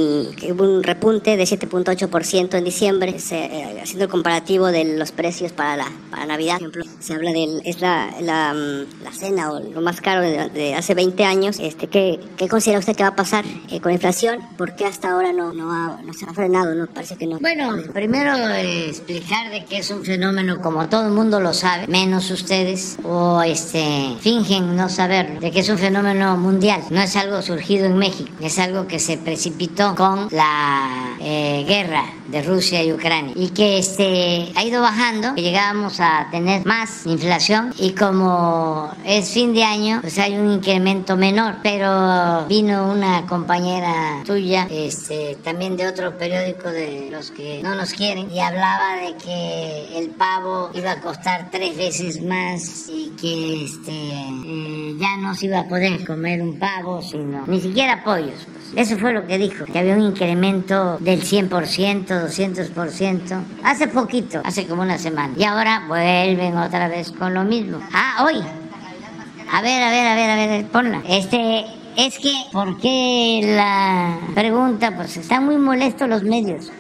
hubo 0.50 0.64
un 0.64 0.82
repunte 0.82 1.36
de 1.36 1.44
7.8% 1.44 2.54
en 2.54 2.64
diciembre, 2.64 3.16
eh, 3.30 3.80
haciendo 3.82 4.04
el 4.04 4.10
comparativo 4.10 4.66
de 4.66 4.96
los 4.96 5.12
precios 5.12 5.52
para 5.52 5.76
la 5.76 5.92
para 6.12 6.26
Navidad. 6.26 6.58
Por 6.58 6.68
ejemplo, 6.68 6.84
se 7.00 7.14
habla 7.14 7.32
de 7.32 7.62
es 7.64 7.80
la, 7.80 8.10
la, 8.20 8.52
la, 8.52 9.12
cena 9.12 9.50
o 9.50 9.60
lo 9.60 9.80
más 9.80 10.00
caro 10.00 10.20
de, 10.20 10.74
hace 10.74 10.94
20 10.94 11.24
años. 11.24 11.58
Este, 11.58 11.86
¿qué, 11.88 12.20
¿Qué, 12.36 12.48
considera 12.48 12.78
usted 12.78 12.94
que 12.94 13.02
va 13.02 13.10
a 13.10 13.16
pasar 13.16 13.44
eh, 13.70 13.80
con 13.80 13.90
la 13.90 13.94
inflación? 13.94 14.38
¿Por 14.58 14.76
qué 14.76 14.84
hasta 14.84 15.10
ahora 15.10 15.32
no, 15.32 15.54
no, 15.54 16.00
no 16.02 16.12
se 16.12 16.26
ha 16.26 16.34
frenado? 16.34 16.74
No 16.74 16.86
parece 16.86 17.16
que 17.16 17.26
no. 17.26 17.38
Bueno, 17.38 17.76
primero 17.94 18.36
explicar 18.48 19.50
de 19.50 19.64
que 19.64 19.78
es 19.78 19.90
un 19.90 20.04
fenómeno 20.04 20.60
como 20.60 20.86
todo 20.88 21.06
el 21.06 21.12
mundo 21.12 21.40
lo 21.40 21.54
sabe, 21.54 21.86
menos 21.86 22.30
ustedes, 22.30 22.81
o 23.04 23.42
este 23.42 24.16
fingen 24.20 24.76
no 24.76 24.88
saberlo, 24.88 25.40
de 25.40 25.50
que 25.50 25.60
es 25.60 25.68
un 25.68 25.78
fenómeno 25.78 26.36
mundial, 26.36 26.82
no 26.90 27.00
es 27.00 27.16
algo 27.16 27.42
surgido 27.42 27.86
en 27.86 27.96
México, 27.96 28.30
es 28.40 28.58
algo 28.58 28.86
que 28.86 28.98
se 28.98 29.18
precipitó 29.18 29.94
con 29.94 30.28
la 30.30 31.16
eh, 31.20 31.64
guerra 31.66 32.04
de 32.32 32.42
Rusia 32.42 32.82
y 32.82 32.92
Ucrania 32.92 33.34
y 33.36 33.50
que 33.50 33.78
este 33.78 34.50
ha 34.56 34.64
ido 34.64 34.80
bajando, 34.80 35.34
que 35.34 35.42
llegábamos 35.42 36.00
a 36.00 36.28
tener 36.30 36.64
más 36.64 37.06
inflación 37.06 37.74
y 37.78 37.92
como 37.92 38.90
es 39.04 39.30
fin 39.30 39.52
de 39.52 39.62
año, 39.62 40.00
pues 40.00 40.18
hay 40.18 40.34
un 40.34 40.50
incremento 40.50 41.16
menor, 41.16 41.56
pero 41.62 42.46
vino 42.48 42.90
una 42.90 43.26
compañera 43.26 44.22
tuya, 44.24 44.66
este, 44.70 45.36
también 45.44 45.76
de 45.76 45.86
otro 45.86 46.16
periódico 46.16 46.70
de 46.70 47.10
los 47.10 47.30
que 47.30 47.62
no 47.62 47.74
nos 47.74 47.92
quieren 47.92 48.30
y 48.30 48.40
hablaba 48.40 48.96
de 48.96 49.14
que 49.16 49.98
el 49.98 50.08
pavo 50.10 50.70
iba 50.74 50.92
a 50.92 51.00
costar 51.00 51.50
tres 51.50 51.76
veces 51.76 52.22
más 52.22 52.88
y 52.88 53.10
que 53.20 53.64
este 53.64 53.92
eh, 53.92 54.94
ya 54.98 55.18
no 55.18 55.34
se 55.34 55.46
iba 55.46 55.60
a 55.60 55.68
poder 55.68 56.04
comer 56.06 56.40
un 56.40 56.58
pavo, 56.58 57.02
sino 57.02 57.44
ni 57.46 57.60
siquiera 57.60 58.02
pollos. 58.02 58.46
Pues. 58.50 58.88
Eso 58.88 58.98
fue 58.98 59.12
lo 59.12 59.26
que 59.26 59.36
dijo, 59.36 59.66
que 59.66 59.78
había 59.78 59.94
un 59.94 60.02
incremento 60.02 60.96
del 60.98 61.22
100%, 61.22 62.21
200%, 62.22 63.44
hace 63.64 63.88
poquito, 63.88 64.40
hace 64.44 64.66
como 64.66 64.82
una 64.82 64.98
semana. 64.98 65.34
Y 65.36 65.44
ahora 65.44 65.84
vuelven 65.88 66.56
otra 66.56 66.88
vez 66.88 67.12
con 67.12 67.34
lo 67.34 67.44
mismo. 67.44 67.78
Ah, 67.92 68.24
hoy. 68.24 68.42
A 69.52 69.60
ver, 69.60 69.82
a 69.82 69.90
ver, 69.90 70.06
a 70.06 70.14
ver, 70.14 70.30
a 70.30 70.36
ver, 70.36 70.66
ponla. 70.66 71.02
Este, 71.06 71.66
es 71.96 72.18
que, 72.18 72.32
¿por 72.52 72.78
qué 72.80 73.40
la 73.56 74.18
pregunta? 74.34 74.96
Pues 74.96 75.16
están 75.16 75.44
muy 75.44 75.58
molestos 75.58 76.08
los 76.08 76.22
medios. 76.22 76.72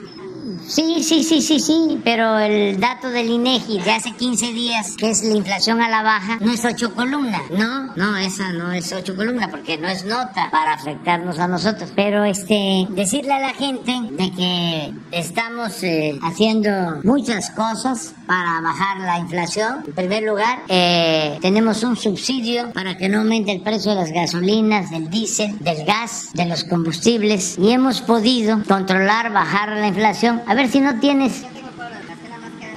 Sí, 0.66 1.02
sí, 1.02 1.22
sí, 1.22 1.42
sí, 1.42 1.60
sí, 1.60 2.00
pero 2.04 2.38
el 2.38 2.80
dato 2.80 3.10
del 3.10 3.28
INEGI 3.28 3.80
de 3.80 3.90
hace 3.90 4.12
15 4.12 4.52
días, 4.52 4.96
que 4.96 5.10
es 5.10 5.22
la 5.22 5.36
inflación 5.36 5.80
a 5.80 5.88
la 5.88 6.02
baja, 6.02 6.38
no 6.40 6.52
es 6.52 6.64
ocho 6.64 6.94
columnas. 6.94 7.42
No, 7.50 7.94
no, 7.96 8.16
esa 8.16 8.52
no 8.52 8.72
es 8.72 8.92
ocho 8.92 9.14
columnas 9.14 9.48
porque 9.50 9.76
no 9.78 9.88
es 9.88 10.04
nota 10.04 10.48
para 10.50 10.74
afectarnos 10.74 11.38
a 11.38 11.48
nosotros. 11.48 11.92
Pero 11.94 12.24
este, 12.24 12.86
decirle 12.90 13.32
a 13.32 13.40
la 13.40 13.54
gente 13.54 13.92
de 14.12 14.30
que 14.32 14.94
estamos 15.10 15.82
eh, 15.82 16.18
haciendo 16.22 16.70
muchas 17.04 17.50
cosas 17.50 18.14
para 18.26 18.60
bajar 18.60 19.00
la 19.00 19.18
inflación. 19.18 19.84
En 19.86 19.92
primer 19.92 20.22
lugar, 20.22 20.60
eh, 20.68 21.38
tenemos 21.42 21.82
un 21.82 21.96
subsidio 21.96 22.72
para 22.72 22.96
que 22.96 23.08
no 23.08 23.18
aumente 23.18 23.52
el 23.52 23.60
precio 23.60 23.90
de 23.92 24.00
las 24.00 24.12
gasolinas, 24.12 24.90
del 24.90 25.10
diésel, 25.10 25.58
del 25.58 25.84
gas, 25.84 26.30
de 26.32 26.46
los 26.46 26.64
combustibles 26.64 27.58
y 27.58 27.70
hemos 27.72 28.00
podido 28.00 28.62
controlar, 28.64 29.32
bajar 29.32 29.70
la 29.76 29.88
inflación. 29.88 30.40
A 30.52 30.54
ver 30.54 30.68
si 30.68 30.80
no 30.80 31.00
tienes 31.00 31.46